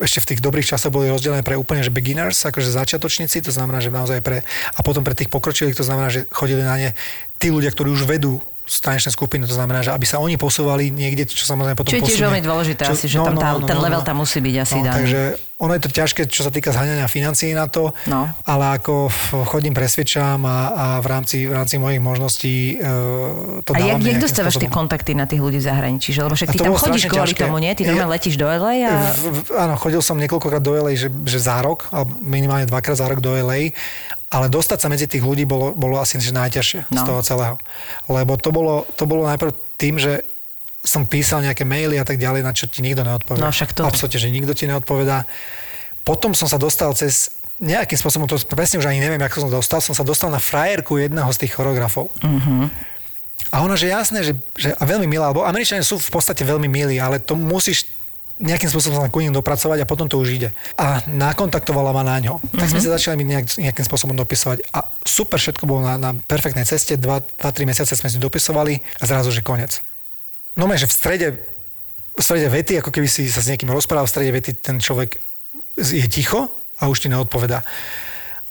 ešte 0.00 0.24
v 0.24 0.28
tých 0.34 0.40
dobrých 0.42 0.66
časoch 0.74 0.90
boli 0.90 1.12
rozdelené 1.12 1.46
pre 1.46 1.54
úplne 1.54 1.84
že 1.84 1.92
beginners, 1.92 2.42
akože 2.48 2.72
začiatočníci, 2.72 3.44
to 3.44 3.52
znamená, 3.54 3.78
že 3.78 3.94
naozaj 3.94 4.24
pre... 4.24 4.42
A 4.74 4.80
potom 4.82 5.06
pre 5.06 5.14
tých 5.14 5.30
pokročilých, 5.30 5.76
to 5.78 5.86
znamená, 5.86 6.10
že 6.10 6.26
chodili 6.32 6.64
na 6.64 6.74
ne 6.80 6.90
tí 7.38 7.52
ľudia, 7.52 7.70
ktorí 7.70 7.92
už 7.92 8.08
vedú 8.08 8.40
tanečné 8.64 9.12
skupiny, 9.12 9.44
to 9.44 9.52
znamená, 9.52 9.84
že 9.84 9.92
aby 9.92 10.08
sa 10.08 10.16
oni 10.18 10.34
posúvali 10.34 10.88
niekde, 10.88 11.28
čo 11.28 11.44
samozrejme 11.44 11.76
potom 11.76 11.92
Čo 11.92 12.00
je 12.00 12.08
tiež 12.08 12.20
veľmi 12.24 12.40
dôležité 12.40 12.88
asi, 12.88 13.06
že 13.06 13.20
tam 13.20 13.36
tá- 13.36 13.60
ten 13.60 13.76
level 13.76 14.00
tam 14.00 14.24
musí 14.24 14.40
byť 14.40 14.54
asi 14.56 14.78
no, 14.80 14.84
daný. 14.88 14.96
Takže 14.96 15.20
ono 15.54 15.72
je 15.72 15.82
to 15.84 15.90
ťažké, 15.90 16.20
čo 16.26 16.42
sa 16.42 16.50
týka 16.50 16.72
zhaňania 16.72 17.04
financií 17.04 17.52
na 17.52 17.68
to, 17.68 17.92
No. 18.04 18.26
ale 18.42 18.64
ako 18.74 19.12
chodím, 19.44 19.70
presvedčam 19.70 20.40
a, 20.42 20.58
a 20.72 20.86
v, 20.98 21.06
rámci, 21.06 21.44
v 21.44 21.52
rámci 21.52 21.76
mojich 21.76 22.00
možností 22.00 22.56
e, 22.74 22.88
to 23.62 23.70
A 23.70 23.76
jak, 23.76 23.84
dávam 23.86 24.00
jak 24.00 24.02
nejakým 24.02 24.18
dostávaš 24.18 24.56
tie 24.56 24.70
kontakty 24.72 25.12
na 25.12 25.28
tých 25.28 25.44
ľudí 25.44 25.60
v 25.60 25.66
zahraničí? 25.68 26.10
Že, 26.10 26.20
lebo 26.24 26.34
však 26.34 26.48
A 26.48 26.52
ty 26.52 26.58
tam 26.58 26.72
chodíš 26.72 27.04
kvôli 27.06 27.36
ťažké. 27.36 27.42
tomu, 27.44 27.56
nie? 27.60 27.70
Ty 27.70 27.82
normálne 27.86 28.12
letíš 28.12 28.34
do 28.34 28.48
LA 28.48 28.74
a... 28.82 28.92
V, 29.12 29.24
v, 29.30 29.48
áno, 29.54 29.74
chodil 29.76 30.00
som 30.00 30.16
niekoľkokrát 30.16 30.64
do 30.64 30.72
LA, 30.72 30.96
že, 30.96 31.08
že 31.28 31.38
za 31.38 31.60
rok, 31.60 31.84
alebo 31.92 32.16
minimálne 32.18 32.64
dvakrát 32.64 32.96
za 32.96 33.06
rok 33.06 33.20
do 33.20 33.30
LA, 33.30 33.76
ale 34.34 34.46
dostať 34.48 34.78
sa 34.80 34.88
medzi 34.88 35.06
tých 35.06 35.22
ľudí 35.22 35.44
bolo, 35.44 35.70
bolo 35.72 35.96
asi 35.96 36.18
že 36.18 36.34
najťažšie 36.34 36.80
z 36.84 36.92
No. 36.92 37.06
toho 37.06 37.20
celého. 37.22 37.56
Lebo 38.08 38.34
to 38.34 38.50
bolo, 38.50 38.82
to 38.92 39.06
bolo 39.06 39.22
najprv 39.24 39.50
tým, 39.76 39.94
že 39.96 40.26
som 40.82 41.06
písal 41.06 41.40
nejaké 41.40 41.62
maily 41.62 41.96
a 41.96 42.04
tak 42.04 42.18
ďalej, 42.18 42.42
na 42.42 42.50
čo 42.50 42.66
ti 42.66 42.82
nikto 42.82 43.00
neodpovie. 43.00 43.38
No, 43.38 43.48
však 43.48 43.72
to- 43.72 43.86
Absolutne, 43.86 44.18
že 44.18 44.28
nikto 44.28 44.52
ti 44.52 44.66
neodpovedá. 44.66 45.22
Potom 46.02 46.32
som 46.32 46.44
sa 46.44 46.58
dostal 46.58 46.92
cez 46.92 47.30
nejakým 47.56 47.94
spôsobom, 47.94 48.26
to 48.26 48.36
presne 48.50 48.76
už 48.76 48.86
ani 48.86 48.98
neviem, 48.98 49.16
ako 49.18 49.46
som 49.46 49.50
dostal, 49.52 49.78
som 49.78 49.94
sa 49.94 50.02
dostal 50.02 50.28
na 50.28 50.36
frajerku 50.36 50.98
jedného 50.98 51.30
z 51.30 51.40
tých 51.40 51.54
choreografov. 51.54 52.10
A 53.48 53.62
ona, 53.62 53.74
že 53.74 53.86
jasné, 53.86 54.20
že, 54.20 54.34
že 54.52 54.72
a 54.72 54.82
veľmi 54.82 55.06
milá, 55.06 55.30
lebo 55.30 55.40
Američania 55.40 55.80
sú 55.80 55.94
v 55.96 56.10
podstate 56.10 56.42
veľmi 56.42 56.66
milí, 56.66 56.98
ale 56.98 57.16
to 57.16 57.32
musíš 57.32 57.86
nejakým 58.42 58.66
spôsobom 58.66 58.98
sa 58.98 59.06
ku 59.12 59.22
ním 59.22 59.30
dopracovať 59.30 59.82
a 59.82 59.86
potom 59.86 60.10
to 60.10 60.18
už 60.18 60.28
ide. 60.34 60.48
A 60.74 60.98
nakontaktovala 61.06 61.94
ma 61.94 62.02
na 62.02 62.18
ňo. 62.18 62.42
Tak 62.50 62.66
sme 62.66 62.82
sa 62.82 62.98
začali 62.98 63.14
mi 63.14 63.24
nejak, 63.30 63.46
nejakým 63.62 63.86
spôsobom 63.86 64.18
dopisovať. 64.18 64.74
A 64.74 64.82
super, 65.06 65.38
všetko 65.38 65.70
bolo 65.70 65.86
na, 65.86 65.94
na 65.94 66.10
perfektnej 66.18 66.66
ceste. 66.66 66.98
2-3 66.98 67.38
mesiace 67.62 67.94
sme 67.94 68.10
si 68.10 68.18
dopisovali 68.18 68.82
a 68.98 69.04
zrazu, 69.06 69.30
že 69.30 69.46
koniec. 69.46 69.78
No 70.58 70.66
že 70.74 70.90
v 70.90 70.94
strede, 70.94 71.28
v 72.14 72.22
strede 72.22 72.50
vety, 72.50 72.82
ako 72.82 72.90
keby 72.90 73.06
si 73.06 73.30
sa 73.30 73.38
s 73.38 73.50
niekým 73.50 73.70
rozprával, 73.70 74.06
v 74.06 74.14
strede 74.14 74.30
vety 74.34 74.50
ten 74.58 74.82
človek 74.82 75.18
je 75.78 76.06
ticho 76.10 76.50
a 76.82 76.90
už 76.90 77.06
ti 77.06 77.08
neodpovedá. 77.10 77.62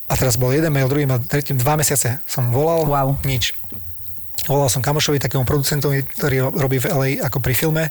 A 0.08 0.14
teraz 0.20 0.36
bol 0.36 0.52
jeden 0.52 0.72
mail, 0.72 0.88
druhý 0.92 1.08
mail, 1.08 1.24
tretí, 1.24 1.56
dva 1.56 1.76
mesiace 1.80 2.24
som 2.28 2.52
volal, 2.52 2.88
Wow. 2.88 3.20
nič. 3.24 3.56
Volal 4.48 4.68
som 4.68 4.84
kamošovi, 4.84 5.24
takému 5.24 5.48
producentovi, 5.48 6.04
ktorý 6.20 6.52
robí 6.52 6.80
v 6.84 6.92
LA 6.92 7.10
ako 7.24 7.40
pri 7.40 7.56
filme. 7.56 7.84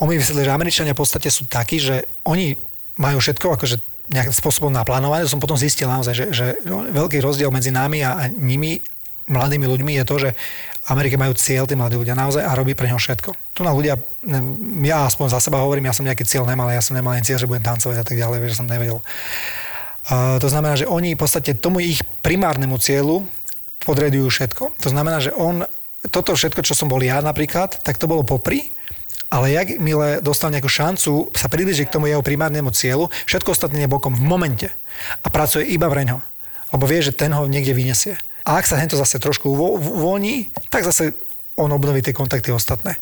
On 0.00 0.08
mi 0.08 0.16
vysvetlil, 0.16 0.48
že 0.48 0.56
Američania 0.56 0.96
v 0.96 1.02
podstate 1.04 1.28
sú 1.28 1.44
takí, 1.44 1.76
že 1.76 2.08
oni 2.24 2.56
majú 2.96 3.20
všetko, 3.20 3.56
akože 3.60 3.76
nejakým 4.10 4.34
spôsobom 4.34 4.72
naplánované. 4.72 5.28
Som 5.28 5.38
potom 5.38 5.60
zistil 5.60 5.86
naozaj, 5.86 6.14
že, 6.16 6.26
že 6.34 6.46
veľký 6.66 7.22
rozdiel 7.22 7.52
medzi 7.52 7.70
nami 7.70 8.02
a, 8.02 8.16
a 8.16 8.22
nimi, 8.26 8.82
mladými 9.30 9.68
ľuďmi, 9.68 9.92
je 10.02 10.04
to, 10.08 10.16
že 10.18 10.30
Amerike 10.90 11.14
majú 11.14 11.36
cieľ 11.38 11.70
tí 11.70 11.78
mladí 11.78 11.94
ľudia 11.94 12.18
naozaj 12.18 12.42
a 12.42 12.50
robí 12.58 12.74
pre 12.74 12.90
ňo 12.90 12.98
všetko. 12.98 13.30
Tu 13.54 13.60
na 13.62 13.70
ľudia, 13.70 13.94
ne- 14.26 14.88
ja 14.88 15.06
aspoň 15.06 15.30
za 15.30 15.38
seba 15.38 15.62
hovorím, 15.62 15.86
ja 15.86 15.94
som 15.94 16.02
nejaký 16.02 16.26
cieľ 16.26 16.48
nemal, 16.50 16.66
ja 16.72 16.82
som 16.82 16.98
nemal 16.98 17.14
ani 17.14 17.22
cieľ, 17.22 17.38
že 17.38 17.46
budem 17.46 17.62
tancovať 17.62 18.02
a 18.02 18.04
tak 18.04 18.18
ďalej, 18.18 18.50
že 18.50 18.58
som 18.58 18.66
nevedel. 18.66 18.98
Uh, 20.10 20.42
to 20.42 20.50
znamená, 20.50 20.74
že 20.74 20.90
oni 20.90 21.14
v 21.14 21.20
podstate 21.20 21.54
tomu 21.54 21.78
ich 21.78 22.02
primárnemu 22.24 22.74
cieľu 22.82 23.22
podredujú 23.86 24.26
všetko. 24.26 24.74
To 24.82 24.88
znamená, 24.90 25.22
že 25.22 25.30
on, 25.30 25.62
toto 26.10 26.34
všetko, 26.34 26.66
čo 26.66 26.74
som 26.74 26.90
bol 26.90 26.98
ja 26.98 27.22
napríklad, 27.22 27.78
tak 27.86 28.00
to 28.00 28.10
bolo 28.10 28.26
popri, 28.26 28.74
ale 29.30 29.54
jak 29.54 29.78
milé 29.78 30.18
dostal 30.18 30.50
nejakú 30.50 30.66
šancu 30.66 31.30
sa 31.38 31.46
približiť 31.46 31.86
k 31.86 31.94
tomu 31.94 32.10
jeho 32.10 32.20
primárnemu 32.20 32.74
cieľu, 32.74 33.08
všetko 33.30 33.54
ostatné 33.54 33.86
je 33.86 33.92
bokom 33.92 34.10
v 34.10 34.26
momente 34.26 34.68
a 35.22 35.26
pracuje 35.30 35.70
iba 35.70 35.86
pre 35.86 36.02
ňo. 36.02 36.18
Lebo 36.74 36.84
vie, 36.86 36.98
že 37.02 37.14
ten 37.14 37.30
ho 37.30 37.46
niekde 37.46 37.74
vyniesie. 37.74 38.18
A 38.42 38.58
ak 38.58 38.66
sa 38.66 38.78
hento 38.82 38.98
zase 38.98 39.22
trošku 39.22 39.54
uvo- 39.54 39.78
uvoľní, 39.78 40.50
tak 40.66 40.82
zase 40.82 41.14
on 41.54 41.70
obnoví 41.70 42.02
tie 42.02 42.14
kontakty 42.14 42.50
ostatné. 42.50 42.98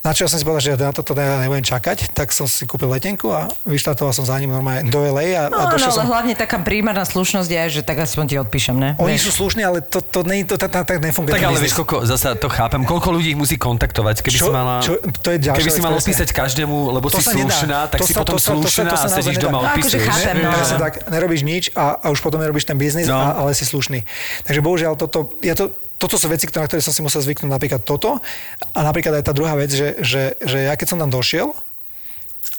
Na 0.00 0.10
čo 0.10 0.24
som 0.24 0.34
si 0.34 0.42
povedal, 0.42 0.64
že 0.64 0.72
na 0.74 0.90
toto 0.90 1.12
teda 1.12 1.44
nebudem 1.44 1.60
čakať, 1.62 2.16
tak 2.16 2.32
som 2.32 2.48
si 2.48 2.64
kúpil 2.64 2.88
letenku 2.88 3.28
a 3.28 3.52
vyštartoval 3.62 4.10
som 4.10 4.24
za 4.24 4.32
ním 4.34 4.48
normálne 4.48 4.88
do 4.88 4.96
LA 4.98 5.36
a, 5.36 5.42
No, 5.46 5.60
a 5.60 5.68
no, 5.68 5.70
došiel 5.70 5.86
ale 5.86 5.98
som... 5.98 6.06
hlavne 6.08 6.32
taká 6.32 6.56
primárna 6.58 7.04
slušnosť 7.04 7.44
je, 7.46 7.62
že 7.68 7.80
tak 7.82 8.00
aspoň 8.00 8.24
ti 8.26 8.36
odpíšem, 8.36 8.72
ne? 8.74 8.90
Oni 8.96 9.14
Vieš. 9.14 9.28
sú 9.28 9.44
slušní, 9.44 9.60
ale 9.60 9.78
to, 9.82 10.00
to, 10.00 10.24
nie, 10.24 10.40
to, 10.42 10.56
to, 10.56 10.66
to, 10.66 10.80
tak 10.80 10.98
nefunguje. 10.98 11.30
Tak 11.30 11.44
ale 11.44 11.52
biznis. 11.54 11.68
vieš, 11.68 11.74
koľko, 11.76 12.08
zasa 12.08 12.32
to 12.32 12.48
chápem, 12.48 12.80
koľko 12.82 13.12
ľudí 13.12 13.28
ich 13.30 13.38
musí 13.38 13.54
kontaktovať, 13.54 14.24
keby 14.24 14.34
Čo- 14.34 14.46
si 14.46 14.50
mala... 14.50 14.74
čo- 14.80 15.00
to 15.20 15.28
je 15.30 15.38
ďalšia 15.38 15.58
keby 15.58 15.70
si 15.70 15.80
mala 15.80 15.94
odpísať 15.94 16.28
každému, 16.30 16.76
lebo 16.90 17.06
To 17.06 17.20
si 17.20 17.28
nedá. 17.28 17.52
slušná, 17.52 17.78
tak 17.86 17.98
To 18.00 18.04
si 18.04 18.12
sa- 18.16 18.20
potom 18.24 18.34
to 18.34 18.40
sa- 18.40 18.48
to 18.48 18.56
sa- 18.56 18.60
slušná 18.64 18.84
to 18.86 18.96
sa 18.96 19.04
a 19.04 19.14
sedíš 19.14 19.36
doma 19.38 19.58
a 19.60 19.76
akože 19.76 19.98
chápem, 20.00 20.36
no. 20.38 20.48
Presne 20.50 20.76
tak, 20.80 20.92
nerobíš 21.06 21.42
nič 21.42 21.64
a, 21.72 22.00
a 22.00 22.06
už 22.08 22.18
potom 22.18 22.40
nerobíš 22.40 22.64
ten 22.64 22.74
biznis, 22.74 23.04
No. 23.04 23.14
a, 23.14 23.36
ale 23.36 23.52
si 23.52 23.62
slušný. 23.62 24.00
Takže 24.48 24.60
bohužiaľ 24.60 24.96
toto, 24.96 25.36
ja 25.44 25.52
to, 25.52 25.76
toto 26.00 26.16
sú 26.16 26.32
veci, 26.32 26.48
na 26.48 26.64
ktoré 26.64 26.80
som 26.80 26.96
si 26.96 27.04
musel 27.04 27.20
zvyknúť, 27.20 27.52
napríklad 27.52 27.84
toto. 27.84 28.24
A 28.72 28.80
napríklad 28.80 29.20
aj 29.20 29.24
tá 29.28 29.32
druhá 29.36 29.52
vec, 29.52 29.68
že, 29.68 30.00
že, 30.00 30.40
že 30.40 30.64
ja 30.64 30.74
keď 30.74 30.96
som 30.96 30.98
tam 30.98 31.12
došiel, 31.12 31.52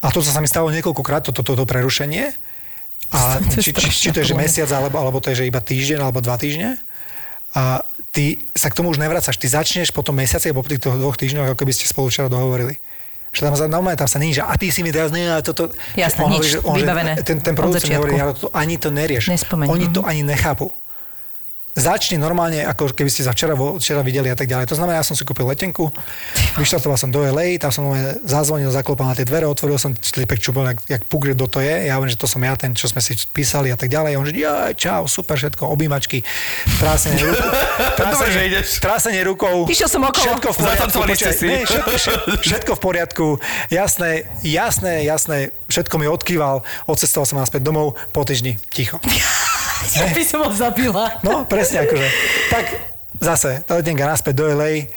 a 0.02 0.08
to 0.14 0.22
sa 0.22 0.38
mi 0.38 0.46
stalo 0.46 0.70
niekoľkokrát, 0.70 1.26
toto 1.26 1.42
to, 1.42 1.58
to, 1.58 1.66
to 1.66 1.66
prerušenie, 1.66 2.30
a 3.12 3.20
To 3.58 3.60
či, 3.60 3.74
či, 3.74 3.90
či 3.90 4.10
to 4.14 4.24
je 4.24 4.32
že 4.32 4.38
mesiac, 4.38 4.70
alebo, 4.72 4.96
alebo 5.02 5.18
to 5.20 5.34
je 5.34 5.44
že 5.44 5.50
iba 5.50 5.60
týždeň, 5.60 6.00
alebo 6.06 6.22
dva 6.22 6.38
týždne, 6.38 6.80
a 7.52 7.84
ty 8.16 8.48
sa 8.56 8.72
k 8.72 8.78
tomu 8.80 8.96
už 8.96 9.00
nevracaš. 9.00 9.36
Ty 9.36 9.60
začneš 9.60 9.92
po 9.92 10.04
tom 10.04 10.16
mesiaci 10.16 10.48
alebo 10.48 10.64
po 10.64 10.72
tých 10.72 10.80
dvoch 10.84 11.20
týždňoch, 11.20 11.52
ako 11.52 11.60
keby 11.60 11.76
ste 11.76 11.84
spolu 11.84 12.08
včera 12.08 12.32
dohovorili. 12.32 12.80
Že 13.32 13.42
tam, 13.48 13.54
sa- 13.56 13.72
normálne 13.72 14.00
tam 14.00 14.08
sa 14.08 14.20
není, 14.20 14.36
že 14.36 14.44
a 14.44 14.56
ty 14.60 14.72
si 14.72 14.84
mi 14.84 14.92
teraz 14.92 15.12
nie, 15.12 15.24
a 15.24 15.40
toto... 15.40 15.72
Jasné, 15.96 16.20
on 16.24 16.32
nič, 16.36 16.40
hovorí, 16.40 16.52
že, 16.52 16.60
on, 16.64 16.76
vybavené. 16.80 17.12
Ten, 17.24 17.40
ten 17.40 17.56
Od 17.56 17.60
producent 17.60 17.96
hovorí, 17.96 18.20
ja 18.20 18.32
to 18.36 18.52
ani 18.52 18.76
to 18.76 18.92
nerieš. 18.92 19.32
Nespomeň, 19.32 19.68
Oni 19.72 19.88
mhm. 19.88 19.94
to 19.96 20.02
ani 20.04 20.22
nechápu. 20.24 20.68
Začni 21.72 22.20
normálne, 22.20 22.68
ako 22.68 22.92
keby 22.92 23.08
ste 23.08 23.24
sa 23.24 23.32
včera, 23.32 23.56
včera 23.56 24.04
videli 24.04 24.28
a 24.28 24.36
tak 24.36 24.44
ďalej. 24.44 24.68
To 24.68 24.76
znamená, 24.76 25.00
ja 25.00 25.08
som 25.08 25.16
si 25.16 25.24
kúpil 25.24 25.48
letenku, 25.48 25.88
vyštartoval 26.60 27.00
som 27.00 27.08
do 27.08 27.24
LA, 27.24 27.56
tam 27.56 27.72
som 27.72 27.96
zazvonil, 28.28 28.68
zaklopal 28.76 29.08
na 29.08 29.16
tie 29.16 29.24
dvere, 29.24 29.48
otvoril 29.48 29.80
som 29.80 29.96
slipek 29.96 30.36
čupol, 30.44 30.68
jak, 30.68 30.84
jak 30.92 31.02
puk, 31.08 31.24
že 31.24 31.32
kto 31.32 31.48
to 31.48 31.60
je. 31.64 31.88
Ja 31.88 31.96
hovorím, 31.96 32.12
že 32.12 32.20
to 32.20 32.28
som 32.28 32.44
ja, 32.44 32.60
ten, 32.60 32.76
čo 32.76 32.92
sme 32.92 33.00
si 33.00 33.16
písali 33.32 33.72
a 33.72 33.80
tak 33.80 33.88
ďalej. 33.88 34.20
On 34.20 34.28
že, 34.28 34.36
ja, 34.36 34.76
čau, 34.76 35.08
super, 35.08 35.40
všetko, 35.40 35.64
objímačky, 35.64 36.28
trásenie, 36.76 37.24
rukou, 37.32 37.48
ideš. 38.28 38.84
trásenie 38.84 39.24
rukou. 39.24 39.56
Išiel 39.72 39.88
som 39.88 40.04
okolo. 40.04 40.28
Všetko 40.28 40.50
v 40.52 40.58
poriadku. 40.60 40.98
Počkaj, 41.08 41.34
si. 41.40 41.48
nie, 41.48 41.64
všetko, 41.64 41.90
všetko, 42.44 42.72
v 42.76 42.82
poriadku. 42.84 43.28
Jasné, 43.72 44.28
jasné, 44.44 45.08
jasné. 45.08 45.56
Všetko 45.72 45.96
mi 46.04 46.12
odkýval. 46.12 46.68
Odcestoval 46.84 47.24
som 47.24 47.40
naspäť 47.40 47.64
domov 47.64 47.96
po 48.12 48.28
týždni. 48.28 48.60
Ticho. 48.68 49.00
Ja 49.92 50.14
by 50.14 50.24
som 50.24 50.46
ho 50.46 50.52
zabila. 50.54 51.18
No, 51.26 51.42
presne 51.62 51.78
akože. 51.86 52.08
Tak 52.50 52.66
zase, 53.22 53.52
letenka 53.70 54.10
naspäť 54.10 54.34
do 54.34 54.46
LA. 54.50 54.90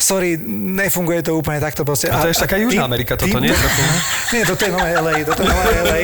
Sorry, 0.00 0.38
nefunguje 0.78 1.20
to 1.20 1.36
úplne 1.36 1.60
takto 1.60 1.82
proste. 1.84 2.08
A 2.08 2.22
to 2.22 2.30
je 2.30 2.32
ešte 2.32 2.46
taká 2.46 2.56
Južná 2.56 2.86
Amerika, 2.86 3.18
toto 3.18 3.36
nie? 3.36 3.52
Trochu. 3.52 3.84
Nie, 4.32 4.42
toto 4.48 4.62
je 4.64 4.72
nové 4.72 4.88
LA, 4.96 5.14
toto 5.26 5.42
je 5.44 5.48
nové 5.50 5.72
LA. 5.84 6.00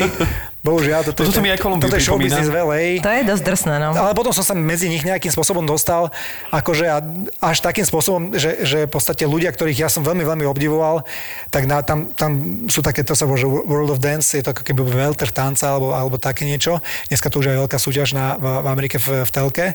Bohužiaľ, 0.67 1.01
toto, 1.07 1.23
Toto 1.23 1.39
je, 1.39 1.45
mi 1.47 1.55
aj 1.55 1.63
Kolumbiu 1.63 1.87
toto 1.87 1.95
je 1.95 2.03
show 2.03 2.19
pripomína. 2.19 2.43
business 2.43 2.51
v 2.51 2.57
LA. 2.59 2.83
To 2.99 3.11
je 3.15 3.23
dosť 3.23 3.43
drsné, 3.47 3.75
no. 3.79 3.95
Ale 3.95 4.19
potom 4.19 4.35
som 4.35 4.43
sa 4.43 4.59
medzi 4.59 4.91
nich 4.91 5.07
nejakým 5.07 5.31
spôsobom 5.31 5.63
dostal, 5.63 6.11
akože 6.51 6.91
až 7.39 7.57
takým 7.63 7.87
spôsobom, 7.87 8.35
že, 8.35 8.67
že 8.67 8.79
v 8.85 8.91
podstate 8.91 9.23
ľudia, 9.31 9.55
ktorých 9.55 9.87
ja 9.87 9.89
som 9.89 10.03
veľmi, 10.03 10.27
veľmi 10.27 10.43
obdivoval, 10.51 11.07
tak 11.55 11.71
na, 11.71 11.87
tam, 11.87 12.11
tam 12.19 12.67
sú 12.67 12.83
také, 12.83 13.07
to 13.07 13.15
sa 13.15 13.31
že 13.39 13.47
World 13.47 13.95
of 13.95 14.03
Dance, 14.03 14.35
je 14.35 14.43
to 14.43 14.51
ako 14.51 14.67
keby 14.67 14.83
welter 14.83 15.31
tanca 15.31 15.77
alebo, 15.77 15.95
alebo 15.95 16.17
také 16.19 16.43
niečo. 16.43 16.83
Dneska 17.07 17.31
to 17.31 17.39
už 17.39 17.53
je 17.53 17.61
veľká 17.63 17.79
súťaž 17.79 18.17
na, 18.17 18.35
v, 18.35 18.45
v 18.65 18.67
Amerike 18.67 18.97
v, 18.99 19.23
v 19.23 19.31
telke. 19.31 19.67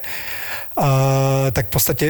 Uh, 0.76 1.54
tak 1.56 1.70
v 1.70 1.72
podstate 1.72 2.06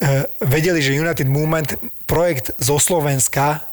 uh, 0.00 0.24
vedeli, 0.40 0.80
že 0.80 0.96
United 0.96 1.26
Movement, 1.28 1.76
projekt 2.06 2.54
zo 2.62 2.78
Slovenska, 2.78 3.66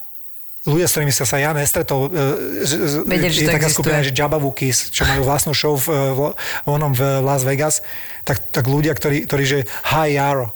ľudia, 0.63 0.87
s 0.87 0.95
ktorými 0.95 1.11
sa 1.11 1.27
ja 1.37 1.51
nestretol, 1.51 2.07
e, 2.07 2.63
že 2.63 2.75
je 3.03 3.51
taká 3.51 3.67
existuje. 3.67 3.73
skupina, 3.75 3.99
že 3.99 4.15
Jabba 4.15 4.39
Wookies, 4.39 4.89
čo 4.89 5.03
majú 5.03 5.27
vlastnú 5.27 5.51
show 5.51 5.75
v, 5.75 5.91
v, 5.91 6.19
v, 6.31 6.67
onom 6.67 6.95
v 6.95 7.19
Las 7.19 7.43
Vegas, 7.43 7.83
tak, 8.23 8.39
tak 8.51 8.67
ľudia, 8.67 8.95
ktorí, 8.95 9.27
ktorí 9.27 9.43
že 9.43 9.59
Hi 9.91 10.15
Yaro, 10.15 10.55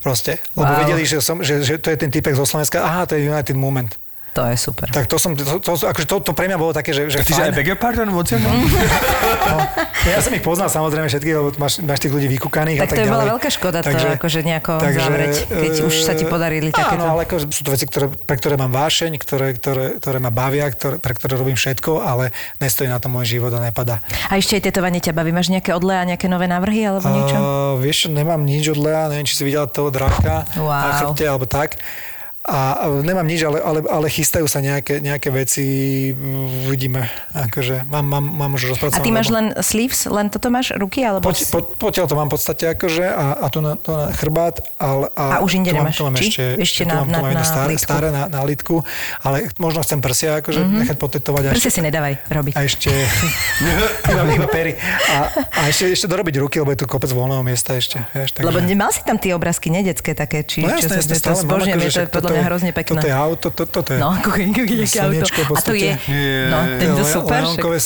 proste. 0.00 0.40
Lebo 0.56 0.68
Wow. 0.72 0.80
vedeli, 0.88 1.04
že, 1.04 1.20
som, 1.20 1.44
že, 1.44 1.60
že 1.60 1.76
to 1.76 1.92
je 1.92 1.96
ten 2.00 2.08
typek 2.08 2.32
zo 2.32 2.48
Slovenska, 2.48 2.80
aha, 2.80 3.04
to 3.04 3.16
je 3.20 3.28
United 3.28 3.56
Movement. 3.56 3.96
To 4.34 4.42
je 4.50 4.56
super. 4.58 4.90
Tak 4.90 5.06
to 5.06 5.14
som, 5.14 5.38
to, 5.38 5.62
to, 5.62 5.78
akože 5.78 6.06
to, 6.10 6.16
to 6.18 6.32
pre 6.34 6.50
mňa 6.50 6.58
bolo 6.58 6.74
také, 6.74 6.90
že, 6.90 7.06
že 7.06 7.22
Ty 7.22 7.32
že 7.32 7.42
aj 7.46 7.52
fajn. 7.54 7.58
beg 7.62 7.66
your 7.70 7.78
pardon, 7.78 8.10
what's 8.10 8.34
name? 8.34 8.66
No, 9.46 9.56
ja 10.10 10.18
som 10.18 10.34
ich 10.34 10.42
poznal 10.42 10.66
samozrejme 10.66 11.06
všetkých, 11.06 11.34
lebo 11.38 11.48
máš, 11.54 11.78
máš 11.80 12.02
tých 12.02 12.10
ľudí 12.10 12.26
vykúkaných 12.34 12.82
Tak 12.82 12.86
a 12.86 12.90
tak 12.90 12.96
to 12.98 13.02
je 13.06 13.12
bola 13.14 13.26
veľká 13.30 13.48
škoda 13.54 13.78
to 13.86 13.94
akože 13.94 14.40
nejako 14.42 14.72
zavrieť, 14.82 15.34
keď 15.46 15.72
e, 15.78 15.86
už 15.86 15.94
sa 16.02 16.12
ti 16.18 16.26
podarili 16.26 16.74
takéto. 16.74 16.98
Áno, 16.98 17.14
ale 17.14 17.30
akože 17.30 17.46
sú 17.54 17.62
to 17.62 17.70
veci, 17.70 17.86
ktoré, 17.86 18.10
pre 18.10 18.36
ktoré 18.36 18.58
mám 18.58 18.74
vášeň, 18.74 19.22
ktoré, 19.22 19.54
ktoré, 19.54 20.02
ktoré 20.02 20.18
ma 20.18 20.34
bavia, 20.34 20.66
ktoré, 20.66 20.98
pre 20.98 21.14
ktoré 21.14 21.38
robím 21.38 21.54
všetko, 21.54 22.02
ale 22.02 22.34
nestojí 22.58 22.90
na 22.90 22.98
to 22.98 23.06
môj 23.06 23.38
život 23.38 23.54
a 23.54 23.62
nepadá. 23.62 24.02
A 24.28 24.34
ešte 24.34 24.58
aj 24.58 24.66
tetovanie 24.66 24.98
ťa 24.98 25.14
baví. 25.14 25.30
Máš 25.30 25.54
nejaké 25.54 25.70
odle 25.70 25.94
a 25.94 26.02
nejaké 26.02 26.26
nové 26.26 26.50
návrhy 26.50 26.90
alebo 26.90 27.06
niečo? 27.06 27.36
Uh, 27.38 27.78
vieš, 27.78 28.10
nemám 28.10 28.42
nič 28.42 28.74
od 28.74 28.78
Lea, 28.82 29.06
neviem, 29.12 29.26
či 29.26 29.38
si 29.38 29.46
videla 29.46 29.70
toho 29.70 29.94
dráka 29.94 30.42
Wow. 30.58 30.70
na 30.70 30.90
chrbte, 30.98 31.24
alebo 31.28 31.46
tak. 31.46 31.76
A 32.44 32.64
a 32.74 32.86
nemám 33.00 33.24
nič, 33.24 33.40
ale, 33.40 33.56
ale, 33.56 33.80
ale 33.88 34.06
chystajú 34.12 34.44
sa 34.44 34.60
nejaké, 34.60 35.00
nejaké 35.00 35.32
veci, 35.32 35.64
uvidíme. 36.68 37.08
Akože 37.32 37.88
mám, 37.88 38.04
mám, 38.04 38.24
mám 38.24 38.50
už 38.52 38.68
A 38.68 38.76
rozpracované. 38.76 39.04
ty 39.04 39.10
máš 39.16 39.28
len 39.32 39.46
sleeves? 39.64 40.04
Len 40.04 40.28
toto 40.28 40.52
máš? 40.52 40.76
Ruky? 40.76 41.00
Alebo... 41.00 41.24
Poď, 41.24 41.38
po, 41.48 41.60
potiaľ 41.88 42.04
to 42.04 42.14
mám 42.20 42.28
v 42.28 42.32
podstate 42.36 42.64
akože 42.76 43.04
a, 43.08 43.40
a 43.40 43.46
tu 43.48 43.64
na, 43.64 43.80
to 43.80 43.96
na 43.96 44.12
chrbát. 44.12 44.60
Ale, 44.76 45.08
A 45.16 45.40
už 45.40 45.56
inde 45.56 45.72
tu 45.72 45.80
mám, 45.80 45.88
nemáš, 45.88 45.96
tu 45.96 46.04
mám 46.04 46.16
ešte, 46.20 46.44
Ešte 46.60 46.82
tu 46.84 46.88
na- 46.92 46.94
mám, 47.00 47.06
tu 47.08 47.12
na- 47.16 47.22
mám 47.24 47.30
jedno 47.32 47.40
na 47.40 47.48
staré, 47.48 47.72
staré 47.80 48.08
na, 48.12 48.22
na 48.28 48.40
litku, 48.44 48.84
ale 49.24 49.48
možno 49.56 49.80
chcem 49.80 50.04
prsia 50.04 50.44
akože 50.44 50.60
mm-hmm. 50.60 50.78
nechať 50.84 50.96
potetovať. 51.00 51.42
A 51.48 51.52
ešte, 51.56 51.70
si 51.72 51.80
nedávaj 51.80 52.14
robiť. 52.28 52.52
a 52.52 52.60
ešte 52.60 52.90
iba, 54.12 54.22
iba 54.36 54.48
pery. 54.52 54.76
A, 55.08 55.16
a 55.48 55.60
ešte, 55.72 55.88
ešte 55.96 56.06
dorobiť 56.12 56.44
ruky, 56.44 56.60
lebo 56.60 56.76
je 56.76 56.84
tu 56.84 56.86
kopec 56.88 57.08
voľného 57.08 57.40
miesta 57.40 57.72
ešte. 57.72 58.04
Vieš, 58.12 58.36
takže... 58.36 58.48
Lebo 58.52 58.60
nemal 58.60 58.92
si 58.92 59.00
tam 59.00 59.16
tie 59.16 59.32
obrázky, 59.32 59.72
ne 59.72 59.80
detské 59.80 60.12
také, 60.12 60.44
či 60.44 60.60
No 60.60 60.76
čo 60.76 60.92
jasné, 60.92 61.00
sa 61.00 61.00
jasné, 61.00 61.14
to 61.16 61.20
stále 61.20 61.40
mám, 61.48 61.64
akože 61.64 62.02
mňa 62.34 62.44
hrozne 62.44 62.70
pekné. 62.70 62.90
Toto 62.90 63.06
je 63.06 63.14
auto, 63.14 63.46
to, 63.48 63.62
toto 63.64 63.90
je 63.90 63.98
No, 63.98 64.10
aké 64.10 64.42
auto. 64.44 65.22
A 65.54 65.60
to 65.60 65.72
je, 65.72 65.92
no, 66.50 66.58
ten 66.76 66.88
to 66.92 67.04
super. 67.06 67.40
Leonkové 67.40 67.78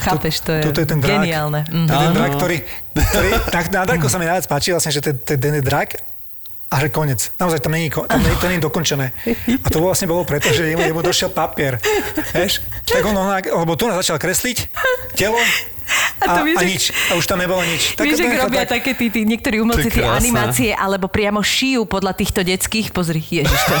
chápeš, 0.00 0.34
to 0.40 0.50
je, 0.52 0.62
toto 0.64 0.78
je 0.80 0.86
ten 0.88 0.98
drak. 0.98 1.20
geniálne. 1.20 1.60
To 1.68 1.92
je 1.92 1.98
ten 1.98 2.10
Mhm. 2.10 2.16
drak, 2.16 2.30
ktorý, 2.34 2.56
ktorý 2.96 3.28
tak 3.48 3.64
na 3.68 3.84
draku 3.84 4.08
sa 4.08 4.16
mi 4.16 4.24
najviac 4.24 4.46
páči 4.46 4.72
vlastne, 4.72 4.90
že 4.90 5.00
ten, 5.04 5.14
je 5.54 5.62
drak 5.62 6.00
a 6.70 6.76
že 6.78 6.88
konec. 6.88 7.18
Naozaj 7.34 7.60
tam 7.60 7.72
není, 7.72 7.90
tam 7.90 8.22
není, 8.22 8.36
to 8.36 8.46
není 8.46 8.60
dokončené. 8.60 9.10
A 9.58 9.66
to 9.68 9.82
vlastne 9.82 10.06
bolo 10.06 10.22
preto, 10.22 10.48
že 10.48 10.70
jemu, 10.70 10.86
jemu 10.86 11.02
došiel 11.02 11.28
papier. 11.28 11.82
Vieš? 12.30 12.62
Tak 12.86 13.02
on, 13.02 13.12
on, 13.12 13.26
lebo 13.34 13.74
tu 13.74 13.90
začal 13.90 14.16
kresliť 14.16 14.70
telo 15.18 15.38
A 16.20 16.24
a, 16.24 16.32
to 16.36 16.40
vieš, 16.44 16.56
a 16.56 16.62
že- 16.62 16.70
nič. 16.70 16.82
A 17.08 17.12
už 17.16 17.24
tam 17.26 17.38
nebolo 17.40 17.62
nič. 17.62 17.96
Tak 17.96 18.04
Vieš, 18.04 18.16
to 18.16 18.20
že 18.20 18.24
nechá 18.28 18.44
robia 18.44 18.62
tak- 18.64 18.72
také 18.80 18.90
tí, 18.94 19.06
tí 19.08 19.20
niektorí 19.24 19.56
umelci 19.60 19.88
To 19.88 19.96
tie 20.00 20.06
animácie, 20.06 20.70
alebo 20.72 21.08
priamo 21.10 21.40
šijú 21.40 21.84
podľa 21.84 22.12
týchto 22.14 22.40
detských. 22.42 22.92
Pozri, 22.92 23.20
ježiš, 23.22 23.60
to 23.66 23.72
je, 23.72 23.80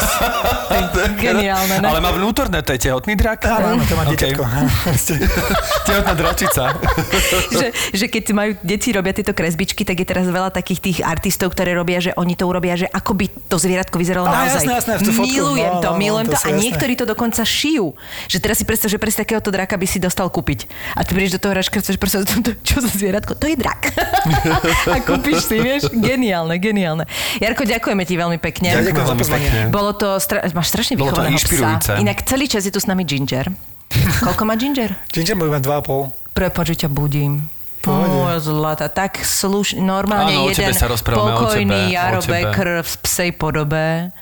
to 0.94 0.98
je 1.02 1.08
geniálne, 1.18 1.76
ne? 1.82 1.86
Ale 1.86 2.00
má 2.00 2.10
vnútorné, 2.10 2.62
to 2.62 2.72
je 2.74 2.88
tehotný 2.88 3.14
drak? 3.14 3.44
Áno, 3.44 3.76
áno, 3.76 3.82
to 3.84 3.94
má 3.94 4.04
OK. 4.04 4.10
dieťatko. 4.14 4.42
Tehotná 5.88 6.14
dračica. 6.14 6.64
že, 7.60 7.66
že 7.92 8.06
keď 8.06 8.24
majú 8.32 8.50
deti 8.62 8.90
robia 8.90 9.12
tieto 9.14 9.32
kresbičky, 9.34 9.82
tak 9.84 10.00
je 10.00 10.06
teraz 10.06 10.26
veľa 10.26 10.50
takých 10.50 10.80
tých 10.80 10.98
artistov, 11.02 11.52
ktoré 11.52 11.74
robia, 11.74 12.00
že 12.00 12.10
oni 12.16 12.34
to 12.34 12.46
urobia, 12.46 12.74
že 12.74 12.86
ako 12.88 13.12
by 13.14 13.26
to 13.28 13.56
zvieratko 13.58 13.96
vyzeralo 14.00 14.26
Á, 14.26 14.32
naozaj. 14.46 14.64
jasné, 14.64 14.72
jasné, 14.80 14.92
tú 15.04 15.12
fotku, 15.12 15.28
milujem 15.28 15.70
no, 15.70 15.80
to, 15.82 15.88
no, 15.90 15.94
no, 15.94 16.00
milujem 16.00 16.26
to 16.26 16.32
to, 16.32 16.38
a 16.40 16.48
jasné. 16.48 16.60
niektorí 16.64 16.92
to 16.96 17.04
dokonca 17.04 17.42
šijú. 17.44 17.92
Že 18.30 18.38
teraz 18.40 18.56
si 18.58 18.64
predstav, 18.64 18.88
že 18.88 18.98
presne 18.98 19.22
takéhoto 19.22 19.50
draka 19.52 19.74
by 19.76 19.86
si 19.86 19.98
dostal 20.00 20.26
kúpiť. 20.32 20.70
A 20.96 21.04
ty 21.04 21.12
prídeš 21.12 21.36
do 21.36 21.40
toho 21.42 21.52
hračka, 21.52 21.78
chceš 21.80 21.99
to, 22.00 22.50
čo 22.64 22.80
za 22.80 22.88
zvieratko? 22.88 23.36
To 23.36 23.44
je 23.44 23.56
drak. 23.60 23.92
a 24.94 24.96
kúpiš 25.04 25.44
si, 25.44 25.60
vieš? 25.60 25.92
Geniálne, 25.92 26.56
geniálne. 26.56 27.04
Jarko, 27.36 27.68
ďakujeme 27.68 28.02
ti 28.08 28.14
veľmi 28.16 28.38
pekne. 28.40 28.72
Ja 28.72 28.80
ďakujem 28.80 29.08
za 29.10 29.16
pozvanie. 29.16 29.48
Bolo 29.68 29.92
to, 29.92 30.16
stra- 30.16 30.40
máš 30.56 30.72
strašne 30.72 30.96
výchovného 30.96 31.36
psa. 31.36 32.00
Inak 32.00 32.24
celý 32.24 32.48
čas 32.48 32.64
je 32.64 32.72
tu 32.72 32.80
s 32.80 32.88
nami 32.88 33.04
Ginger. 33.04 33.52
Koľko 34.26 34.42
má 34.48 34.56
Ginger? 34.56 34.96
Ginger 35.12 35.36
bude 35.36 35.52
mať 35.52 35.66
2,5. 35.66 36.32
Prepač, 36.32 36.64
že 36.72 36.86
ťa 36.86 36.88
budím. 36.88 37.50
Moja 37.80 38.36
zlata, 38.44 38.92
tak 38.92 39.24
slušný, 39.24 39.80
normálne 39.80 40.36
Áno, 40.36 40.52
jeden 40.52 40.76
sa 40.76 40.84
pokojný 40.92 41.96
Jaro 41.96 42.20
tebe. 42.20 42.44
Becker 42.44 42.84
v 42.84 42.94
psej 43.00 43.30
podobe. 43.32 44.12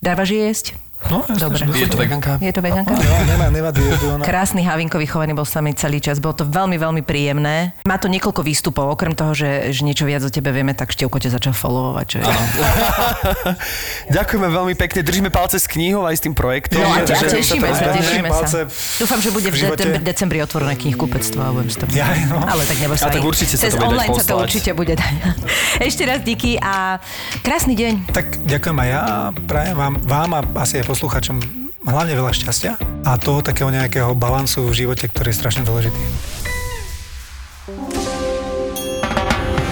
Dávaš 0.00 0.32
jesť? 0.32 0.66
No, 1.10 1.26
jasne, 1.26 1.42
Dobre. 1.42 1.62
Je 1.74 1.88
to 1.88 1.98
veganka? 1.98 2.38
Je 2.38 2.52
to 2.52 2.60
veganka? 2.60 2.94
No, 2.94 3.16
nemá, 3.26 3.46
nevadí. 3.48 3.82
ona- 4.06 4.22
Krásny 4.22 4.62
Havinko 4.62 4.96
vychovaný 4.96 5.32
bol 5.32 5.42
s 5.42 5.52
nami 5.52 5.74
celý 5.74 5.98
čas. 5.98 6.18
Bolo 6.18 6.34
to 6.34 6.44
veľmi, 6.44 6.76
veľmi 6.76 7.02
príjemné. 7.02 7.74
Má 7.82 7.98
to 7.98 8.06
niekoľko 8.06 8.40
výstupov. 8.40 8.86
Okrem 8.88 9.12
toho, 9.12 9.32
že, 9.32 9.70
že 9.70 9.82
niečo 9.82 10.04
viac 10.04 10.22
o 10.22 10.30
tebe 10.30 10.48
vieme, 10.48 10.72
tak 10.72 10.90
Števko 10.90 11.18
ťa 11.18 11.30
začal 11.32 11.52
followovať. 11.52 12.04
Čo 12.06 12.16
je... 12.18 12.24
Ďakujeme 14.16 14.48
veľmi 14.48 14.74
pekne, 14.74 15.00
držíme 15.02 15.28
palce 15.28 15.58
s 15.58 15.66
knihou 15.66 16.06
aj 16.06 16.16
s 16.16 16.22
tým 16.22 16.34
projektom. 16.34 16.78
No 16.78 16.88
a 16.88 17.02
te- 17.02 17.16
tešíme 17.16 17.66
sa, 17.66 17.84
tešíme 17.92 18.28
sa. 18.30 18.46
Dúfam, 18.98 19.18
že 19.18 19.30
bude 19.30 19.48
v 19.50 20.02
decembri, 20.02 20.38
otvorené 20.38 20.74
knihkupectvo 20.76 21.40
a 21.40 21.50
budem 21.50 21.70
to... 21.72 21.84
Ja, 21.92 22.08
no. 22.26 22.38
Ale 22.40 22.62
tak 22.64 22.78
neboj 22.78 22.96
A 22.98 23.08
sa. 23.08 23.10
tak 23.10 23.24
určite 23.24 23.56
sa 23.56 23.68
to 23.68 23.76
bude 23.76 23.88
online 23.90 24.12
sa 24.12 24.24
to 24.24 24.34
určite 24.36 24.70
bude 24.72 24.94
dať. 24.94 25.12
Ešte 25.88 26.02
raz 26.04 26.20
díky 26.22 26.56
a 26.58 26.98
krásny 27.42 27.74
deň. 27.74 27.92
Tak 28.12 28.26
ďakujem 28.44 28.76
aj 28.78 28.88
ja. 28.88 29.02
Prajem 29.44 29.76
vám, 29.76 29.94
vám 30.02 30.30
a 30.34 30.40
asi 30.60 30.78
aj 30.78 30.91
poslucháčom 30.92 31.40
hlavne 31.88 32.12
veľa 32.12 32.32
šťastia 32.36 32.76
a 33.08 33.16
toho 33.16 33.40
takého 33.40 33.72
nejakého 33.72 34.12
balansu 34.12 34.68
v 34.68 34.84
živote, 34.84 35.08
ktorý 35.08 35.32
je 35.32 35.36
strašne 35.40 35.64
dôležitý. 35.64 36.02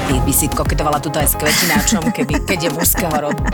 Ty 0.09 0.16
by 0.27 0.33
si 0.33 0.47
koketovala 0.49 0.99
tuto 0.99 1.21
aj 1.21 1.29
s 1.31 1.37
kvetináčom, 1.37 2.09
keby, 2.11 2.43
keď 2.49 2.59
je 2.66 2.71
mužského 2.73 3.14
rodu. 3.14 3.45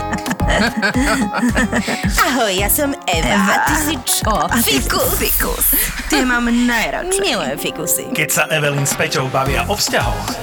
Ahoj, 2.25 2.53
ja 2.55 2.71
som 2.71 2.95
Eva. 3.05 3.35
A 3.35 3.55
ty 3.67 3.75
si 3.83 3.95
čo? 4.07 4.33
Fikus. 4.63 5.19
Fikus. 5.19 5.65
Ty 6.07 6.23
mám 6.23 6.47
najradšej. 6.49 7.21
Milujem 7.21 7.57
fikusy. 7.59 8.05
Keď 8.15 8.29
sa 8.31 8.43
Evelyn 8.49 8.87
s 8.87 8.95
Peťou 8.95 9.27
bavia 9.29 9.67
o 9.67 9.75
vzťahoch, 9.75 10.33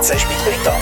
chceš 0.00 0.22
byť 0.24 0.40
pri 0.46 0.58
tom. 0.64 0.80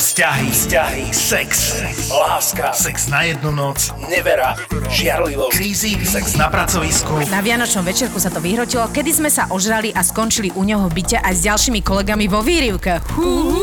Vzťahy, 0.00 0.48
vzťahy, 0.48 1.04
sex, 1.12 1.76
láska, 2.08 2.72
sex 2.72 3.12
na 3.12 3.28
jednu 3.28 3.52
noc, 3.52 3.92
nevera, 4.08 4.56
žiarlivosť, 4.88 5.52
krízy, 5.52 5.92
sex 6.08 6.40
na 6.40 6.48
pracovisku. 6.48 7.20
Na 7.28 7.44
Vianočnom 7.44 7.84
večerku 7.84 8.16
sa 8.16 8.32
to 8.32 8.40
vyhrotilo, 8.40 8.88
kedy 8.88 9.12
sme 9.12 9.28
sa 9.28 9.52
ožrali 9.52 9.92
a 9.92 10.00
skončili 10.00 10.56
u 10.56 10.64
neho 10.64 10.88
v 10.88 11.04
byte 11.04 11.20
aj 11.20 11.34
s 11.36 11.40
ďalšími 11.44 11.84
kolegami 11.84 12.32
vo 12.32 12.40
výrivke. 12.40 13.04
Uú, 13.20 13.60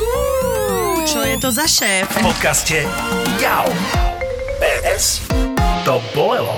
čo 1.10 1.26
je 1.26 1.42
to 1.42 1.50
za 1.50 1.66
šéf? 1.66 2.06
V 2.06 2.30
podcaste 2.30 2.86
Jau. 3.42 3.66
PS. 4.62 5.26
To 5.90 5.98
bolelo. 6.14 6.54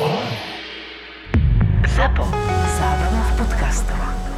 Zábava 1.88 3.22
v 3.32 3.32
podcastovách. 3.40 4.29